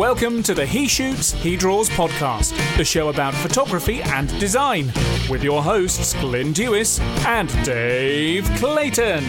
Welcome 0.00 0.42
to 0.44 0.54
the 0.54 0.64
He 0.64 0.88
Shoots, 0.88 1.32
He 1.32 1.58
Draws 1.58 1.90
podcast, 1.90 2.56
the 2.78 2.84
show 2.86 3.10
about 3.10 3.34
photography 3.34 4.00
and 4.00 4.30
design, 4.40 4.86
with 5.28 5.44
your 5.44 5.62
hosts 5.62 6.14
Glyn 6.14 6.54
Dewis 6.54 6.98
and 7.26 7.50
Dave 7.66 8.48
Clayton. 8.56 9.22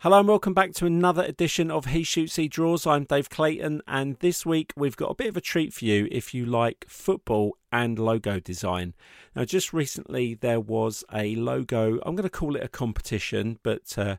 Hello 0.00 0.18
and 0.18 0.28
welcome 0.28 0.52
back 0.52 0.74
to 0.74 0.84
another 0.84 1.22
edition 1.22 1.70
of 1.70 1.86
He 1.86 2.02
Shoots, 2.02 2.36
He 2.36 2.48
Draws. 2.48 2.86
I'm 2.86 3.04
Dave 3.04 3.30
Clayton, 3.30 3.80
and 3.86 4.18
this 4.18 4.44
week 4.44 4.74
we've 4.76 4.98
got 4.98 5.12
a 5.12 5.14
bit 5.14 5.28
of 5.28 5.38
a 5.38 5.40
treat 5.40 5.72
for 5.72 5.86
you 5.86 6.06
if 6.12 6.34
you 6.34 6.44
like 6.44 6.84
football 6.86 7.56
and 7.72 7.98
logo 7.98 8.40
design. 8.40 8.92
Now, 9.34 9.46
just 9.46 9.72
recently 9.72 10.34
there 10.34 10.60
was 10.60 11.02
a 11.10 11.34
logo, 11.36 11.98
I'm 12.04 12.14
going 12.14 12.24
to 12.24 12.28
call 12.28 12.56
it 12.56 12.62
a 12.62 12.68
competition, 12.68 13.58
but 13.62 13.96
uh, 13.96 14.16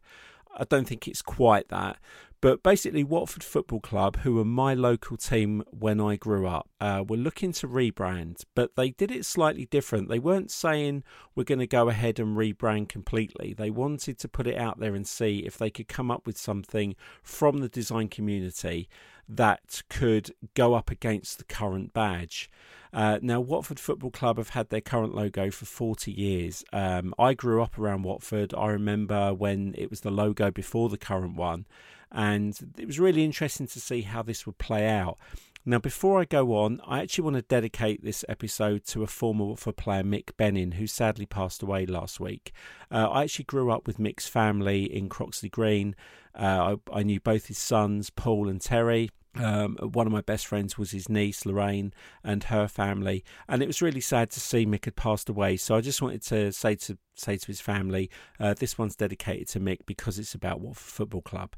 I 0.58 0.64
don't 0.64 0.88
think 0.88 1.08
it's 1.08 1.22
quite 1.22 1.70
that. 1.70 2.00
But 2.42 2.64
basically, 2.64 3.04
Watford 3.04 3.44
Football 3.44 3.82
Club, 3.82 4.20
who 4.20 4.36
were 4.36 4.46
my 4.46 4.74
local 4.74 5.18
team 5.18 5.62
when 5.72 6.00
I 6.00 6.16
grew 6.16 6.48
up, 6.48 6.70
uh, 6.80 7.04
were 7.06 7.18
looking 7.18 7.52
to 7.54 7.68
rebrand, 7.68 8.46
but 8.56 8.78
they 8.78 8.92
did 8.92 9.12
it 9.12 9.26
slightly 9.26 9.66
different. 9.66 10.08
They 10.08 10.20
weren't 10.20 10.50
saying 10.50 11.04
we're 11.36 11.44
going 11.44 11.60
to 11.60 11.68
go 11.68 11.90
ahead 11.90 12.18
and 12.18 12.38
rebrand 12.38 12.88
completely. 12.88 13.54
They 13.54 13.70
wanted 13.70 14.18
to 14.20 14.30
put 14.30 14.48
it 14.48 14.58
out 14.58 14.80
there 14.80 14.96
and 14.96 15.06
see 15.06 15.40
if 15.40 15.58
they 15.58 15.70
could 15.70 15.90
come 15.90 16.10
up 16.10 16.26
with 16.26 16.38
something 16.38 16.96
from 17.22 17.58
the 17.58 17.68
design 17.68 18.08
community 18.08 18.88
that 19.28 19.84
could 19.90 20.32
go 20.54 20.76
up 20.76 20.90
against 20.90 21.40
the 21.40 21.44
current 21.44 21.92
badge. 21.94 22.50
Uh, 22.94 23.20
now, 23.22 23.42
Watford 23.42 23.80
Football 23.80 24.12
Club 24.12 24.38
have 24.38 24.50
had 24.50 24.70
their 24.70 24.82
current 24.82 25.14
logo 25.14 25.52
for 25.52 25.66
40 25.66 26.12
years. 26.12 26.64
Um, 26.72 27.14
I 27.20 27.34
grew 27.34 27.62
up 27.62 27.78
around 27.78 28.04
Watford. 28.04 28.54
I 28.56 28.68
remember 28.70 29.34
when 29.34 29.76
it 29.78 29.90
was 29.90 30.02
the 30.02 30.10
logo 30.10 30.50
before 30.50 30.88
the 30.88 30.98
current 30.98 31.36
one 31.36 31.68
and 32.12 32.74
it 32.78 32.86
was 32.86 33.00
really 33.00 33.24
interesting 33.24 33.68
to 33.68 33.80
see 33.80 34.02
how 34.02 34.22
this 34.24 34.46
would 34.46 34.58
play 34.58 34.88
out. 34.88 35.18
Now, 35.66 35.78
before 35.78 36.22
I 36.22 36.26
go 36.26 36.56
on, 36.56 36.82
I 36.88 37.02
actually 37.02 37.26
want 37.26 37.36
to 37.36 37.42
dedicate 37.42 38.04
this 38.04 38.24
episode 38.30 38.86
to 38.88 39.04
a 39.04 39.08
former 39.08 39.46
Watford 39.46 39.78
player, 39.78 40.04
Mick 40.04 40.36
Bennin, 40.38 40.74
who 40.74 40.88
sadly 40.88 41.26
passed 41.26 41.62
away 41.62 41.86
last 41.86 42.20
week. 42.20 42.54
Uh, 42.90 43.10
I 43.10 43.24
actually 43.24 43.46
grew 43.46 43.70
up 43.70 43.86
with 43.86 43.98
Mick's 43.98 44.28
family 44.28 44.84
in 44.84 45.10
Croxley 45.10 45.50
Green. 45.50 45.96
Uh, 46.34 46.78
I, 46.92 47.00
I 47.00 47.04
knew 47.04 47.20
both 47.20 47.48
his 47.48 47.58
sons, 47.58 48.10
Paul 48.10 48.48
and 48.48 48.62
Terry. 48.62 49.10
Um, 49.36 49.78
one 49.78 50.08
of 50.08 50.14
my 50.14 50.22
best 50.22 50.48
friends 50.48 50.78
was 50.78 50.92
his 50.92 51.08
niece 51.08 51.46
Lorraine 51.46 51.94
and 52.24 52.46
her 52.46 52.68
family, 52.68 53.24
and 53.48 53.62
it 53.62 53.68
was 53.68 53.82
really 53.82 54.02
sad 54.02 54.32
to 54.32 54.40
see 54.40 54.66
Mick 54.66 54.86
had 54.86 54.96
passed 54.96 55.30
away. 55.30 55.58
So 55.58 55.76
I 55.76 55.82
just 55.82 56.02
wanted 56.02 56.24
to 56.24 56.52
say 56.52 56.76
to 56.76 56.98
say 57.20 57.38
to 57.38 57.48
his 57.48 57.62
family, 57.62 58.10
uh, 58.40 58.54
this 58.54 58.78
one's 58.78 58.96
dedicated 58.96 59.48
to 59.50 59.60
Mick 59.60 59.80
because 59.86 60.18
it's 60.18 60.34
about 60.34 60.62
Watford 60.62 60.92
Football 60.92 61.22
Club. 61.22 61.56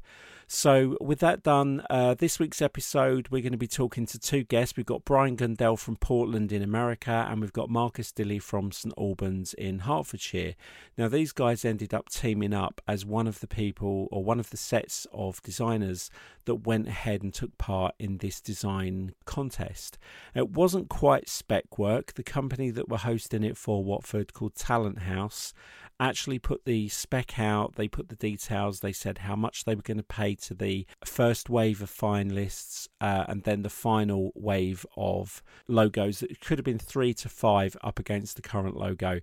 So, 0.48 0.98
with 1.00 1.20
that 1.20 1.42
done, 1.42 1.82
uh, 1.88 2.12
this 2.12 2.38
week's 2.38 2.60
episode, 2.60 3.28
we're 3.30 3.40
going 3.40 3.52
to 3.52 3.58
be 3.58 3.68
talking 3.68 4.04
to 4.04 4.18
two 4.18 4.44
guests. 4.44 4.76
We've 4.76 4.84
got 4.84 5.04
Brian 5.04 5.34
Gundell 5.34 5.78
from 5.78 5.96
Portland 5.96 6.52
in 6.52 6.62
America, 6.62 7.26
and 7.30 7.40
we've 7.40 7.54
got 7.54 7.70
Marcus 7.70 8.12
Dilly 8.12 8.38
from 8.38 8.70
St 8.70 8.92
Albans 8.98 9.54
in 9.54 9.80
Hertfordshire. 9.80 10.54
Now, 10.98 11.08
these 11.08 11.32
guys 11.32 11.64
ended 11.64 11.94
up 11.94 12.10
teaming 12.10 12.52
up 12.52 12.82
as 12.86 13.06
one 13.06 13.26
of 13.26 13.40
the 13.40 13.46
people 13.46 14.08
or 14.10 14.22
one 14.22 14.38
of 14.38 14.50
the 14.50 14.58
sets 14.58 15.06
of 15.14 15.42
designers 15.42 16.10
that 16.44 16.66
went 16.66 16.86
ahead 16.86 17.22
and 17.22 17.32
took 17.32 17.56
part 17.56 17.71
in 17.98 18.18
this 18.18 18.40
design 18.40 19.14
contest. 19.24 19.98
It 20.34 20.50
wasn't 20.50 20.88
quite 20.88 21.28
spec 21.28 21.78
work. 21.78 22.14
The 22.14 22.22
company 22.22 22.70
that 22.70 22.88
were 22.88 22.98
hosting 22.98 23.44
it 23.44 23.56
for 23.56 23.84
Watford, 23.84 24.32
called 24.32 24.54
Talenthouse, 24.54 25.52
actually 26.00 26.38
put 26.38 26.64
the 26.64 26.88
spec 26.88 27.38
out, 27.38 27.76
they 27.76 27.86
put 27.86 28.08
the 28.08 28.16
details, 28.16 28.80
they 28.80 28.92
said 28.92 29.18
how 29.18 29.36
much 29.36 29.64
they 29.64 29.74
were 29.74 29.82
going 29.82 29.98
to 29.98 30.02
pay 30.02 30.34
to 30.34 30.54
the 30.54 30.86
first 31.04 31.48
wave 31.48 31.80
of 31.80 31.90
finalists 31.90 32.88
uh, 33.00 33.24
and 33.28 33.44
then 33.44 33.62
the 33.62 33.70
final 33.70 34.32
wave 34.34 34.84
of 34.96 35.42
logos. 35.68 36.22
It 36.22 36.40
could 36.40 36.58
have 36.58 36.64
been 36.64 36.78
three 36.78 37.14
to 37.14 37.28
five 37.28 37.76
up 37.82 37.98
against 37.98 38.36
the 38.36 38.42
current 38.42 38.76
logo 38.76 39.20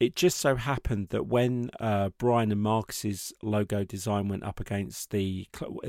it 0.00 0.16
just 0.16 0.38
so 0.38 0.56
happened 0.56 1.10
that 1.10 1.26
when 1.26 1.70
uh, 1.78 2.08
Brian 2.16 2.50
and 2.50 2.62
Marcus's 2.62 3.34
logo 3.42 3.84
design 3.84 4.28
went 4.28 4.42
up 4.42 4.58
against 4.58 5.10
the 5.10 5.46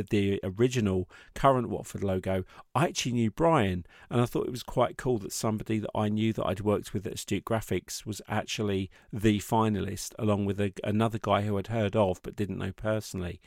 the 0.10 0.38
original 0.44 1.10
current 1.34 1.70
Watford 1.70 2.04
logo, 2.04 2.44
I 2.76 2.86
actually 2.86 3.14
knew 3.14 3.32
Brian, 3.32 3.86
and 4.10 4.20
I 4.22 4.26
thought 4.26 4.46
it 4.46 4.52
was 4.52 4.64
quite 4.64 4.98
cool 4.98 5.18
that 5.20 5.32
somebody 5.32 5.80
that 5.80 5.90
I 5.96 6.10
knew 6.10 6.34
that 6.34 6.46
I'd 6.46 6.60
worked 6.60 6.94
with 6.94 7.08
at 7.08 7.14
Astute 7.14 7.46
Graphics 7.46 8.06
was 8.06 8.22
actually 8.28 8.92
the 9.14 9.40
finalist, 9.40 10.12
along 10.20 10.44
with 10.44 10.60
a, 10.60 10.74
another 10.84 11.18
guy 11.18 11.44
who 11.44 11.58
I'd 11.58 11.68
heard 11.68 11.96
of 11.96 12.22
but 12.22 12.36
didn't 12.36 12.58
know 12.58 12.74
personally. 12.74 13.40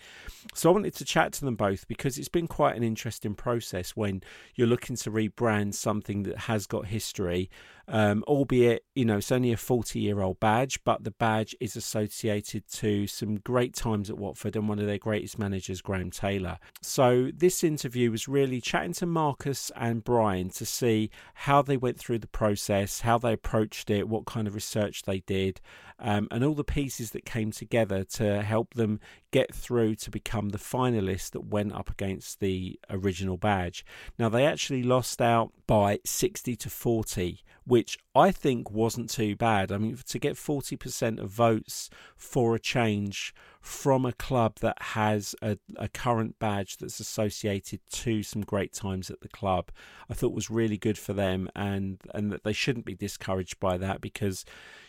So 0.54 0.70
I 0.70 0.72
wanted 0.72 0.94
to 0.94 1.04
chat 1.04 1.34
to 1.34 1.44
them 1.44 1.56
both 1.56 1.86
because 1.88 2.16
it's 2.16 2.28
been 2.28 2.48
quite 2.48 2.75
an 2.75 2.82
interesting 2.82 3.34
process 3.34 3.91
when 3.91 4.22
you're 4.54 4.66
looking 4.66 4.96
to 4.96 5.10
rebrand 5.10 5.75
something 5.75 6.22
that 6.22 6.38
has 6.38 6.66
got 6.66 6.86
history 6.86 7.50
um, 7.89 8.25
albeit 8.27 8.84
you 8.95 9.05
know 9.05 9.19
it's 9.19 9.33
only 9.33 9.53
a 9.53 9.56
40 9.56 9.99
year 9.99 10.21
old 10.21 10.41
badge 10.41 10.83
but 10.84 11.05
the 11.05 11.11
badge 11.11 11.55
is 11.61 11.77
associated 11.77 12.67
to 12.69 13.06
some 13.06 13.37
great 13.37 13.75
times 13.75 14.11
at 14.11 14.19
watford 14.19 14.56
and 14.56 14.69
one 14.69 14.78
of 14.78 14.87
their 14.87 14.99
greatest 14.99 15.39
managers 15.39 15.81
graham 15.81 16.11
taylor. 16.11 16.59
So 16.83 17.31
this 17.34 17.65
interview 17.65 18.11
was 18.11 18.28
really 18.28 18.61
chatting 18.61 18.93
to 18.94 19.06
marcus 19.06 19.71
and 19.77 20.05
brian 20.05 20.50
to 20.50 20.67
see 20.67 21.11
how 21.34 21.62
they 21.62 21.77
went 21.77 21.99
through 21.99 22.19
the 22.19 22.27
process 22.27 23.00
how 23.00 23.19
they 23.19 23.33
approached 23.33 23.91
it 23.91 24.09
what 24.09 24.27
kind 24.27 24.47
of 24.47 24.55
research 24.55 25.03
they 25.03 25.21
did 25.21 25.61
um, 25.99 26.28
and 26.31 26.44
all 26.44 26.55
the 26.55 26.65
pieces 26.65 27.10
that 27.12 27.25
came 27.25 27.50
together 27.50 28.05
to 28.05 28.43
help 28.43 28.75
them 28.75 29.00
get 29.31 29.55
through 29.55 29.94
to 29.94 30.10
become 30.10 30.50
the 30.50 30.59
finalists 30.59 31.31
that 31.31 31.47
went 31.47 31.72
up 31.72 31.91
against 31.91 32.41
the 32.41 32.78
original 32.91 33.37
badge 33.37 33.84
now 34.19 34.28
they 34.28 34.47
actually 34.47 34.82
lost 34.82 35.21
out 35.21 35.53
by 35.66 35.99
60 36.05 36.56
to 36.56 36.71
40 36.71 37.41
which 37.66 37.99
I 38.15 38.31
think 38.31 38.71
wasn't 38.71 39.10
too 39.10 39.37
bad. 39.37 39.72
I 39.72 39.78
mean, 39.78 39.97
to 39.97 40.19
get 40.19 40.34
40% 40.34 41.19
of 41.19 41.31
votes 41.31 41.88
for 42.16 42.55
a 42.55 42.61
change 42.61 43.34
from 43.61 44.05
a 44.05 44.12
club 44.12 44.56
that 44.56 44.81
has 44.81 45.34
a, 45.41 45.56
a, 45.76 45.88
current 45.88 46.38
badge 46.38 46.76
that's 46.76 47.00
associated 47.00 47.81
to 47.91 48.22
some 48.22 48.43
great 48.43 48.75
times 48.75 49.11
at 49.11 49.22
the 49.22 49.28
club, 49.28 49.71
I 50.11 50.15
thought 50.15 50.34
was 50.34 50.50
really 50.50 50.76
good 50.76 50.99
for 50.99 51.15
them, 51.15 51.49
and 51.56 51.99
and 52.12 52.31
that 52.31 52.44
they 52.44 52.53
shouldn't 52.53 52.84
be 52.84 52.94
discouraged 52.94 53.59
by 53.61 53.78
that 53.78 54.03
because, 54.03 54.44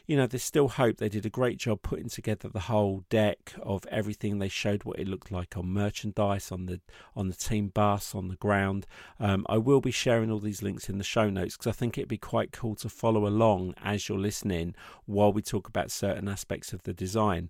you 0.08 0.16
know, 0.16 0.28
there's 0.28 0.44
still 0.44 0.68
hope. 0.68 0.98
They 0.98 1.10
did 1.10 1.26
a 1.26 1.30
great 1.30 1.58
job 1.58 1.82
putting 1.82 2.10
together 2.10 2.50
the 2.50 2.62
whole 2.62 3.04
deck 3.10 3.54
of 3.62 3.86
everything. 3.90 4.40
They 4.40 4.50
showed 4.50 4.84
what 4.84 5.00
it 5.00 5.08
looked 5.08 5.32
like 5.32 5.58
on 5.58 5.68
merchandise, 5.68 6.52
on 6.52 6.68
the 6.68 6.82
on 7.16 7.30
the 7.30 7.36
team 7.36 7.70
bus, 7.70 8.14
on 8.14 8.28
the 8.28 8.36
ground. 8.36 8.86
Um, 9.20 9.46
I 9.50 9.58
will 9.58 9.82
be 9.82 9.92
sharing 9.92 10.32
all 10.32 10.40
these 10.40 10.62
links 10.62 10.90
in 10.90 10.98
the 10.98 11.04
show 11.04 11.30
notes 11.30 11.58
because 11.58 11.68
I 11.68 11.76
think 11.76 11.98
it'd 11.98 12.08
be 12.08 12.18
quite 12.18 12.52
cool 12.52 12.76
to 12.76 12.90
follow 12.90 13.26
along 13.26 13.74
as 13.84 14.08
you're 14.08 14.20
listening 14.20 14.76
while 15.06 15.34
we 15.34 15.42
talk 15.42 15.68
about 15.68 15.92
certain 15.92 16.28
aspects 16.28 16.74
of 16.74 16.84
the 16.84 16.94
design. 16.94 17.50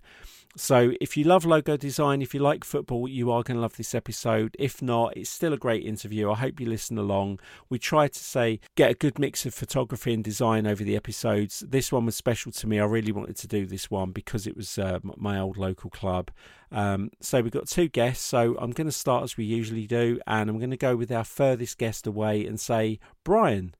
So, 0.57 0.93
if 1.01 1.17
you 1.17 1.25
love 1.25 1.43
logo 1.45 1.75
design, 1.75 2.21
if 2.21 2.33
you 2.33 2.39
like 2.39 2.63
football, 2.63 3.09
you 3.09 3.29
are 3.29 3.43
going 3.43 3.55
to 3.55 3.61
love 3.61 3.75
this 3.75 3.93
episode. 3.93 4.55
If 4.57 4.81
not, 4.81 5.15
it's 5.17 5.29
still 5.29 5.51
a 5.51 5.57
great 5.57 5.85
interview. 5.85 6.31
I 6.31 6.35
hope 6.35 6.61
you 6.61 6.65
listen 6.65 6.97
along. 6.97 7.41
We 7.69 7.77
try 7.77 8.07
to 8.07 8.19
say 8.19 8.61
get 8.75 8.89
a 8.89 8.93
good 8.93 9.19
mix 9.19 9.45
of 9.45 9.53
photography 9.53 10.13
and 10.13 10.23
design 10.23 10.65
over 10.65 10.81
the 10.81 10.95
episodes. 10.95 11.59
This 11.67 11.91
one 11.91 12.05
was 12.05 12.15
special 12.15 12.53
to 12.53 12.67
me. 12.67 12.79
I 12.79 12.85
really 12.85 13.11
wanted 13.11 13.35
to 13.37 13.47
do 13.47 13.65
this 13.65 13.91
one 13.91 14.11
because 14.11 14.47
it 14.47 14.55
was 14.55 14.77
uh, 14.77 14.99
my 15.03 15.37
old 15.37 15.57
local 15.57 15.89
club. 15.89 16.31
Um, 16.71 17.11
so, 17.19 17.41
we've 17.41 17.51
got 17.51 17.67
two 17.67 17.89
guests. 17.89 18.23
So, 18.23 18.55
I'm 18.57 18.71
going 18.71 18.87
to 18.87 18.93
start 18.93 19.25
as 19.25 19.35
we 19.35 19.43
usually 19.43 19.87
do, 19.87 20.21
and 20.25 20.49
I'm 20.49 20.57
going 20.57 20.71
to 20.71 20.77
go 20.77 20.95
with 20.95 21.11
our 21.11 21.25
furthest 21.25 21.77
guest 21.77 22.07
away 22.07 22.45
and 22.45 22.57
say, 22.61 22.99
Brian, 23.25 23.75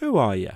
who 0.00 0.16
are 0.16 0.34
you? 0.34 0.52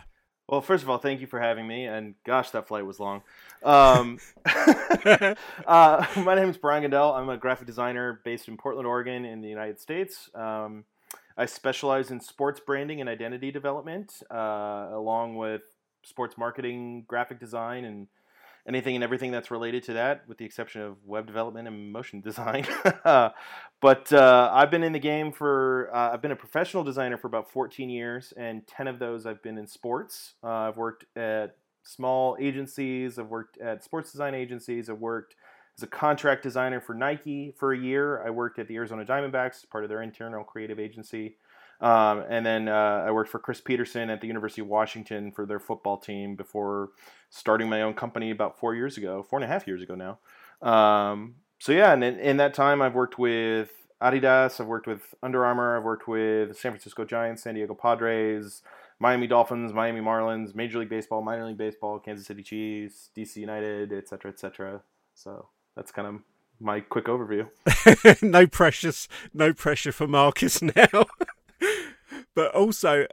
Well, 0.51 0.61
first 0.61 0.83
of 0.83 0.91
all, 0.91 0.99
thank 0.99 1.21
you 1.21 1.29
for 1.29 1.39
having 1.39 1.65
me. 1.65 1.87
And 1.87 2.17
gosh, 2.25 2.51
that 2.51 2.67
flight 2.67 2.85
was 2.85 2.99
long. 2.99 3.23
Um, 3.63 4.19
uh, 4.45 6.05
my 6.17 6.35
name 6.35 6.51
is 6.51 6.57
Brian 6.57 6.83
Gundell. 6.83 7.15
I'm 7.15 7.29
a 7.29 7.37
graphic 7.37 7.69
designer 7.69 8.21
based 8.25 8.49
in 8.49 8.57
Portland, 8.57 8.85
Oregon, 8.85 9.25
in 9.25 9.43
the 9.43 9.49
United 9.49 9.79
States. 9.79 10.29
Um, 10.35 10.85
I 11.39 11.47
specialize 11.47 12.11
in 12.11 12.19
sports 12.19 12.59
branding 12.59 13.01
and 13.01 13.09
identity 13.09 13.53
development, 13.53 14.25
uh, 14.29 14.89
along 14.91 15.37
with 15.37 15.63
sports 16.03 16.37
marketing, 16.37 17.05
graphic 17.07 17.39
design, 17.39 17.85
and 17.85 18.09
anything 18.67 18.95
and 18.95 19.05
everything 19.05 19.31
that's 19.31 19.51
related 19.51 19.83
to 19.85 19.93
that, 19.95 20.29
with 20.29 20.39
the 20.39 20.45
exception 20.45 20.83
of 20.83 20.97
web 21.05 21.27
development 21.27 21.69
and 21.69 21.93
motion 21.93 22.21
design. 22.23 22.67
but 23.05 24.13
uh, 24.13 24.51
I've 24.53 24.71
been 24.71 24.83
in 24.83 24.93
the 24.93 24.99
game 24.99 25.33
for, 25.33 25.91
uh, 25.95 26.13
I've 26.13 26.23
been 26.23 26.33
a 26.33 26.37
professional 26.37 26.85
designer 26.85 27.17
for 27.17 27.27
about 27.27 27.51
14 27.51 27.91
years, 27.91 28.33
and 28.37 28.67
10 28.67 28.89
of 28.89 28.99
those 28.99 29.27
I've 29.27 29.43
been 29.43 29.59
in 29.59 29.67
sports. 29.67 30.35
Uh, 30.43 30.49
I've 30.49 30.77
worked 30.77 31.05
at 31.17 31.57
small 31.83 32.37
agencies, 32.41 33.19
I've 33.19 33.29
worked 33.29 33.59
at 33.59 33.83
sports 33.83 34.13
design 34.13 34.35
agencies, 34.35 34.91
I've 34.91 34.99
worked 34.99 35.35
as 35.79 35.83
a 35.83 35.87
contract 35.87 36.43
designer 36.43 36.81
for 36.81 36.95
Nike 36.95 37.55
for 37.57 37.73
a 37.73 37.79
year. 37.79 38.23
I 38.25 38.31
worked 38.31 38.59
at 38.59 38.69
the 38.69 38.77
Arizona 38.77 39.05
Diamondbacks, 39.05 39.69
part 39.71 39.85
of 39.85 39.89
their 39.89 40.03
internal 40.03 40.45
creative 40.45 40.79
agency. 40.79 41.37
Um, 41.81 42.25
and 42.29 42.45
then 42.45 42.69
uh, 42.69 43.05
I 43.07 43.11
worked 43.11 43.31
for 43.31 43.39
Chris 43.39 43.61
Petersen 43.61 44.11
at 44.11 44.21
the 44.21 44.27
University 44.27 44.61
of 44.61 44.69
Washington 44.69 45.33
for 45.33 45.47
their 45.47 45.59
football 45.59 45.97
team 45.97 46.37
before 46.37 46.91
starting 47.31 47.69
my 47.69 47.83
own 47.83 47.95
company 47.95 48.31
about 48.31 48.59
four 48.59 48.75
years 48.75 48.99
ago, 48.99 49.25
four 49.29 49.39
and 49.39 49.45
a 49.45 49.49
half 49.49 49.67
years 49.67 49.83
ago 49.83 49.95
now. 49.95 50.19
Um, 50.67 51.37
so 51.59 51.73
yeah, 51.73 51.93
and 51.93 52.05
in, 52.05 52.19
in, 52.19 52.37
that 52.37 52.53
time 52.53 52.83
I've 52.83 52.95
worked 52.95 53.19
with 53.19 53.71
Adidas. 54.03 54.61
I've 54.61 54.67
worked 54.67 54.87
with 54.87 55.15
Under 55.23 55.45
Armour. 55.45 55.77
I've 55.77 55.85
worked 55.85 56.09
with 56.09 56.57
San 56.57 56.73
Francisco 56.73 57.05
Giants, 57.05 57.43
San 57.43 57.55
Diego 57.55 57.75
Padres, 57.75 58.63
Miami 58.99 59.27
Dolphins, 59.27 59.73
Miami 59.73 60.01
Marlins, 60.01 60.55
Major 60.55 60.79
League 60.79 60.89
Baseball, 60.89 61.23
Minor 61.23 61.47
League 61.47 61.59
Baseball, 61.59 61.99
Kansas 61.99 62.27
City 62.27 62.43
Chiefs, 62.43 63.11
DC 63.17 63.37
United, 63.37 63.93
etc., 63.93 64.31
etc. 64.31 64.83
So 65.15 65.49
that's 65.77 65.91
kind 65.93 66.09
of 66.09 66.15
my 66.61 66.81
quick 66.81 67.07
overview. 67.07 67.49
no 68.23 68.47
pressures, 68.47 69.09
no 69.33 69.53
pressure 69.53 69.93
for 69.93 70.07
Marcus 70.07 70.63
now. 70.63 71.07
But 72.35 72.55
also, 72.55 73.07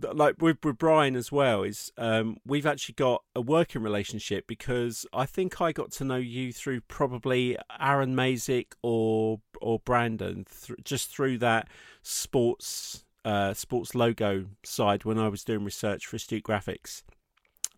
like 0.00 0.36
with, 0.40 0.58
with 0.64 0.78
Brian 0.78 1.16
as 1.16 1.30
well, 1.30 1.62
is 1.62 1.92
um, 1.98 2.38
we've 2.46 2.66
actually 2.66 2.94
got 2.94 3.22
a 3.34 3.40
working 3.40 3.82
relationship 3.82 4.46
because 4.46 5.06
I 5.12 5.26
think 5.26 5.60
I 5.60 5.72
got 5.72 5.92
to 5.92 6.04
know 6.04 6.16
you 6.16 6.52
through 6.52 6.82
probably 6.82 7.56
Aaron 7.78 8.14
Mazik 8.14 8.72
or 8.82 9.40
or 9.60 9.78
Brandon, 9.80 10.44
th- 10.44 10.78
just 10.84 11.10
through 11.10 11.38
that 11.38 11.68
sports 12.02 13.04
uh, 13.24 13.54
sports 13.54 13.94
logo 13.94 14.46
side 14.64 15.04
when 15.04 15.18
I 15.18 15.28
was 15.28 15.44
doing 15.44 15.64
research 15.64 16.06
for 16.06 16.16
Astute 16.16 16.44
Graphics. 16.44 17.02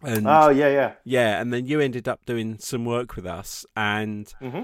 And, 0.05 0.27
oh 0.27 0.51
yeah, 0.51 0.69
yeah, 0.69 0.93
yeah. 1.05 1.41
And 1.41 1.53
then 1.53 1.67
you 1.67 1.81
ended 1.81 2.09
up 2.09 2.25
doing 2.27 2.59
some 2.59 2.85
work 2.85 3.15
with 3.15 3.27
us, 3.27 3.65
and 3.77 4.33
mm-hmm. 4.41 4.63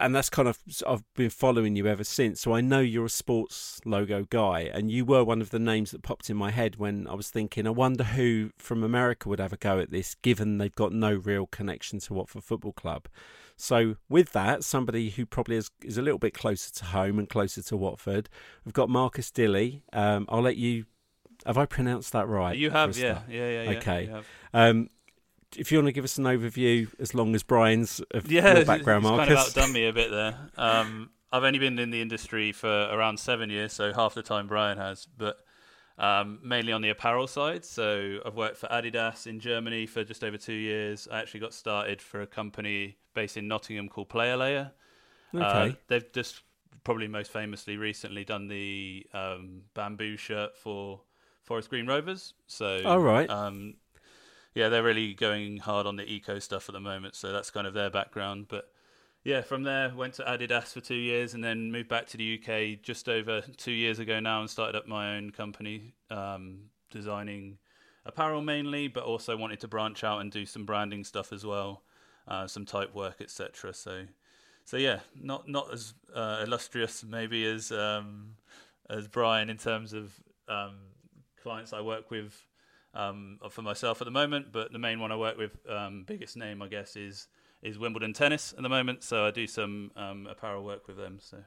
And 0.00 0.14
that's 0.14 0.30
kind 0.30 0.48
of 0.48 0.58
I've 0.86 1.02
been 1.14 1.30
following 1.30 1.76
you 1.76 1.86
ever 1.86 2.04
since. 2.04 2.40
So 2.40 2.52
I 2.52 2.60
know 2.60 2.80
you're 2.80 3.06
a 3.06 3.10
sports 3.10 3.80
logo 3.84 4.24
guy, 4.28 4.70
and 4.72 4.90
you 4.90 5.04
were 5.04 5.24
one 5.24 5.40
of 5.40 5.50
the 5.50 5.58
names 5.58 5.90
that 5.90 6.02
popped 6.02 6.30
in 6.30 6.36
my 6.36 6.50
head 6.50 6.76
when 6.76 7.06
I 7.06 7.14
was 7.14 7.30
thinking, 7.30 7.66
I 7.66 7.70
wonder 7.70 8.04
who 8.04 8.50
from 8.58 8.82
America 8.82 9.28
would 9.28 9.40
have 9.40 9.52
a 9.52 9.56
go 9.56 9.78
at 9.78 9.90
this, 9.90 10.14
given 10.16 10.58
they've 10.58 10.74
got 10.74 10.92
no 10.92 11.14
real 11.14 11.46
connection 11.46 11.98
to 12.00 12.14
Watford 12.14 12.44
Football 12.44 12.72
Club. 12.72 13.08
So 13.56 13.96
with 14.08 14.32
that, 14.32 14.62
somebody 14.62 15.10
who 15.10 15.26
probably 15.26 15.56
is, 15.56 15.70
is 15.82 15.98
a 15.98 16.02
little 16.02 16.20
bit 16.20 16.32
closer 16.32 16.72
to 16.74 16.84
home 16.86 17.18
and 17.18 17.28
closer 17.28 17.60
to 17.62 17.76
Watford, 17.76 18.28
we've 18.64 18.72
got 18.72 18.88
Marcus 18.88 19.30
Dilly. 19.30 19.82
Um, 19.92 20.26
I'll 20.28 20.42
let 20.42 20.56
you. 20.56 20.84
Have 21.46 21.58
I 21.58 21.66
pronounced 21.66 22.12
that 22.12 22.26
right? 22.26 22.56
You 22.56 22.70
have, 22.70 22.96
yeah, 22.96 23.20
yeah, 23.28 23.48
yeah, 23.48 23.62
yeah. 23.62 23.78
Okay. 23.78 24.22
Um, 24.54 24.88
if 25.56 25.72
you 25.72 25.78
want 25.78 25.86
to 25.86 25.92
give 25.92 26.04
us 26.04 26.18
an 26.18 26.24
overview, 26.24 26.88
as 26.98 27.14
long 27.14 27.34
as 27.34 27.42
Brian's 27.42 28.00
of 28.10 28.30
yeah, 28.30 28.56
your 28.56 28.64
background, 28.64 29.04
it's 29.04 29.10
Marcus. 29.10 29.28
kind 29.28 29.38
of 29.38 29.46
outdone 29.46 29.72
me 29.72 29.86
a 29.86 29.92
bit 29.92 30.10
there. 30.10 30.38
Um, 30.56 31.10
I've 31.32 31.44
only 31.44 31.58
been 31.58 31.78
in 31.78 31.90
the 31.90 32.00
industry 32.00 32.52
for 32.52 32.68
around 32.68 33.18
seven 33.18 33.50
years, 33.50 33.72
so 33.72 33.92
half 33.92 34.14
the 34.14 34.22
time 34.22 34.46
Brian 34.46 34.78
has, 34.78 35.06
but 35.06 35.38
um, 35.98 36.40
mainly 36.42 36.72
on 36.72 36.80
the 36.80 36.90
apparel 36.90 37.26
side. 37.26 37.64
So 37.64 38.20
I've 38.24 38.34
worked 38.34 38.56
for 38.56 38.66
Adidas 38.68 39.26
in 39.26 39.40
Germany 39.40 39.86
for 39.86 40.04
just 40.04 40.24
over 40.24 40.36
two 40.36 40.52
years. 40.54 41.08
I 41.10 41.18
actually 41.20 41.40
got 41.40 41.52
started 41.52 42.00
for 42.00 42.22
a 42.22 42.26
company 42.26 42.96
based 43.14 43.36
in 43.36 43.48
Nottingham 43.48 43.88
called 43.88 44.08
Player 44.08 44.36
Layer. 44.36 44.72
Uh, 45.34 45.38
okay. 45.38 45.70
Uh, 45.70 45.74
they've 45.88 46.12
just 46.12 46.42
probably 46.84 47.08
most 47.08 47.30
famously 47.30 47.76
recently 47.76 48.24
done 48.24 48.48
the 48.48 49.06
um, 49.12 49.62
bamboo 49.74 50.16
shirt 50.16 50.56
for 50.56 51.02
Forest 51.42 51.68
Green 51.68 51.86
Rovers. 51.86 52.34
So, 52.46 52.82
all 52.84 53.00
right. 53.00 53.28
Um, 53.28 53.74
yeah, 54.54 54.68
they're 54.68 54.82
really 54.82 55.14
going 55.14 55.58
hard 55.58 55.86
on 55.86 55.96
the 55.96 56.10
eco 56.10 56.38
stuff 56.38 56.68
at 56.68 56.72
the 56.72 56.80
moment. 56.80 57.14
So 57.14 57.32
that's 57.32 57.50
kind 57.50 57.66
of 57.66 57.74
their 57.74 57.90
background. 57.90 58.46
But 58.48 58.70
yeah, 59.24 59.42
from 59.42 59.62
there 59.62 59.92
went 59.94 60.14
to 60.14 60.22
Adidas 60.22 60.72
for 60.72 60.80
two 60.80 60.94
years 60.94 61.34
and 61.34 61.42
then 61.42 61.70
moved 61.70 61.88
back 61.88 62.06
to 62.08 62.16
the 62.16 62.40
UK 62.40 62.82
just 62.82 63.08
over 63.08 63.42
two 63.56 63.72
years 63.72 63.98
ago 63.98 64.20
now 64.20 64.40
and 64.40 64.48
started 64.48 64.76
up 64.76 64.86
my 64.86 65.16
own 65.16 65.30
company, 65.30 65.92
um, 66.10 66.70
designing 66.90 67.58
apparel 68.06 68.40
mainly, 68.40 68.88
but 68.88 69.04
also 69.04 69.36
wanted 69.36 69.60
to 69.60 69.68
branch 69.68 70.02
out 70.02 70.20
and 70.20 70.32
do 70.32 70.46
some 70.46 70.64
branding 70.64 71.04
stuff 71.04 71.32
as 71.32 71.44
well, 71.44 71.82
uh, 72.26 72.46
some 72.46 72.64
type 72.64 72.94
work, 72.94 73.20
etc. 73.20 73.74
So, 73.74 74.04
so 74.64 74.76
yeah, 74.76 75.00
not 75.20 75.48
not 75.48 75.72
as 75.72 75.94
uh, 76.14 76.42
illustrious 76.44 77.04
maybe 77.04 77.44
as 77.44 77.70
um, 77.70 78.36
as 78.88 79.08
Brian 79.08 79.50
in 79.50 79.58
terms 79.58 79.92
of 79.92 80.12
um, 80.48 80.76
clients 81.42 81.72
I 81.72 81.82
work 81.82 82.10
with 82.10 82.34
um, 82.98 83.38
for 83.50 83.62
myself 83.62 84.02
at 84.02 84.04
the 84.04 84.10
moment, 84.10 84.52
but 84.52 84.72
the 84.72 84.78
main 84.78 85.00
one 85.00 85.12
I 85.12 85.16
work 85.16 85.38
with, 85.38 85.52
um, 85.68 86.04
biggest 86.06 86.36
name 86.36 86.60
I 86.60 86.68
guess, 86.68 86.96
is 86.96 87.28
is 87.62 87.78
Wimbledon 87.78 88.12
Tennis 88.12 88.52
at 88.56 88.62
the 88.62 88.68
moment. 88.68 89.02
So 89.02 89.24
I 89.24 89.30
do 89.30 89.46
some 89.46 89.90
um, 89.96 90.26
apparel 90.30 90.64
work 90.64 90.86
with 90.86 90.96
them. 90.96 91.18
So. 91.20 91.38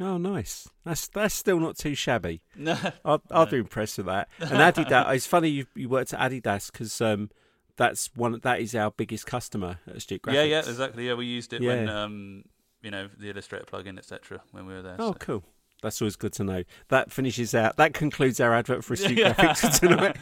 Oh, 0.00 0.16
nice. 0.16 0.68
That's 0.84 1.08
that's 1.08 1.34
still 1.34 1.60
not 1.60 1.76
too 1.76 1.94
shabby. 1.94 2.42
No, 2.56 2.78
I'll, 3.04 3.22
I'll 3.30 3.46
be 3.46 3.58
impressed 3.58 3.98
with 3.98 4.06
that. 4.06 4.28
And 4.38 4.50
Adidas, 4.50 5.14
it's 5.14 5.26
funny 5.26 5.48
you 5.48 5.66
you 5.74 5.88
worked 5.88 6.14
at 6.14 6.30
Adidas 6.30 6.70
because 6.70 7.00
um, 7.00 7.30
that's 7.76 8.10
one 8.14 8.38
that 8.42 8.60
is 8.60 8.74
our 8.74 8.90
biggest 8.90 9.26
customer 9.26 9.78
at 9.86 9.96
Astute 9.96 10.22
Graphics. 10.22 10.34
Yeah, 10.34 10.42
yeah, 10.42 10.58
exactly. 10.58 11.08
Yeah, 11.08 11.14
we 11.14 11.26
used 11.26 11.52
it 11.52 11.62
yeah. 11.62 11.68
when 11.68 11.88
um, 11.88 12.44
you 12.82 12.90
know 12.90 13.08
the 13.18 13.30
Illustrator 13.30 13.64
plugin, 13.64 13.98
etc. 13.98 14.40
When 14.52 14.66
we 14.66 14.74
were 14.74 14.82
there. 14.82 14.96
Oh, 14.98 15.12
so. 15.12 15.18
cool. 15.18 15.44
That's 15.82 16.00
always 16.00 16.14
good 16.14 16.32
to 16.34 16.44
know. 16.44 16.62
That 16.88 17.10
finishes 17.10 17.54
out. 17.54 17.76
That 17.76 17.92
concludes 17.92 18.38
our 18.40 18.54
advert 18.54 18.84
for 18.84 18.94
Astute 18.94 19.18
yeah. 19.18 19.34
Graphics 19.34 19.80
tonight. 19.80 20.16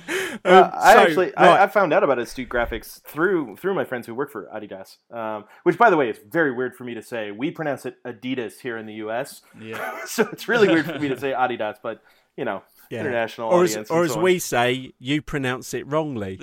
Um, 0.45 0.71
I 0.75 0.95
so, 0.95 0.99
actually 0.99 1.27
right. 1.27 1.39
I, 1.39 1.65
I, 1.65 1.67
found 1.69 1.93
out 1.93 2.03
about 2.03 2.19
Astute 2.19 2.49
Graphics 2.49 3.03
through 3.03 3.57
through 3.57 3.75
my 3.75 3.85
friends 3.85 4.07
who 4.07 4.15
work 4.15 4.33
for 4.33 4.49
Adidas. 4.55 4.97
Um, 5.15 5.45
which, 5.65 5.77
by 5.77 5.91
the 5.91 5.99
way, 5.99 6.09
is 6.09 6.19
very 6.29 6.51
weird 6.51 6.75
for 6.75 6.85
me 6.85 6.95
to 6.95 7.03
say. 7.03 7.31
We 7.31 7.51
pronounce 7.51 7.85
it 7.85 8.03
Adidas 8.05 8.61
here 8.61 8.79
in 8.79 8.87
the 8.87 8.95
U.S. 8.95 9.43
Yeah. 9.61 9.99
so 10.07 10.27
it's 10.33 10.49
really 10.49 10.67
weird 10.67 10.87
for 10.87 10.99
me 10.99 11.09
to 11.09 11.21
say 11.21 11.33
Adidas, 11.33 11.77
but 11.83 12.03
you 12.39 12.47
know, 12.47 12.63
yeah. 12.91 13.01
international 13.01 13.51
or 13.51 13.63
audience. 13.63 13.77
As, 13.77 13.91
or 13.91 14.05
as 14.05 14.15
so 14.15 14.21
we 14.21 14.39
say, 14.39 14.95
you 14.99 15.21
pronounce 15.21 15.75
it 15.75 15.87
wrongly. 15.87 16.39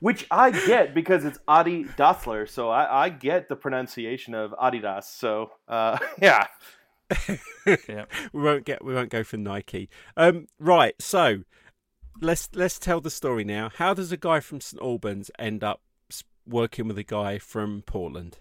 Which 0.00 0.26
I 0.30 0.50
get 0.50 0.92
because 0.94 1.24
it's 1.24 1.38
Adi 1.48 1.84
Dassler, 1.84 2.46
so 2.46 2.68
I, 2.68 3.06
I, 3.06 3.08
get 3.08 3.48
the 3.48 3.56
pronunciation 3.56 4.34
of 4.34 4.52
Adidas. 4.52 5.04
So 5.04 5.52
uh, 5.66 5.98
yeah 6.20 6.46
yeah. 7.66 8.04
We 8.32 8.42
won't 8.42 8.64
get 8.64 8.84
we 8.84 8.94
won't 8.94 9.10
go 9.10 9.24
for 9.24 9.36
Nike. 9.36 9.88
Um, 10.16 10.46
right, 10.58 10.94
so 11.00 11.42
let's 12.20 12.48
let's 12.54 12.78
tell 12.78 13.00
the 13.00 13.10
story 13.10 13.44
now. 13.44 13.70
How 13.74 13.94
does 13.94 14.12
a 14.12 14.16
guy 14.16 14.40
from 14.40 14.60
St 14.60 14.82
Albans 14.82 15.30
end 15.38 15.64
up 15.64 15.80
working 16.46 16.88
with 16.88 16.98
a 16.98 17.04
guy 17.04 17.38
from 17.38 17.82
Portland? 17.82 18.38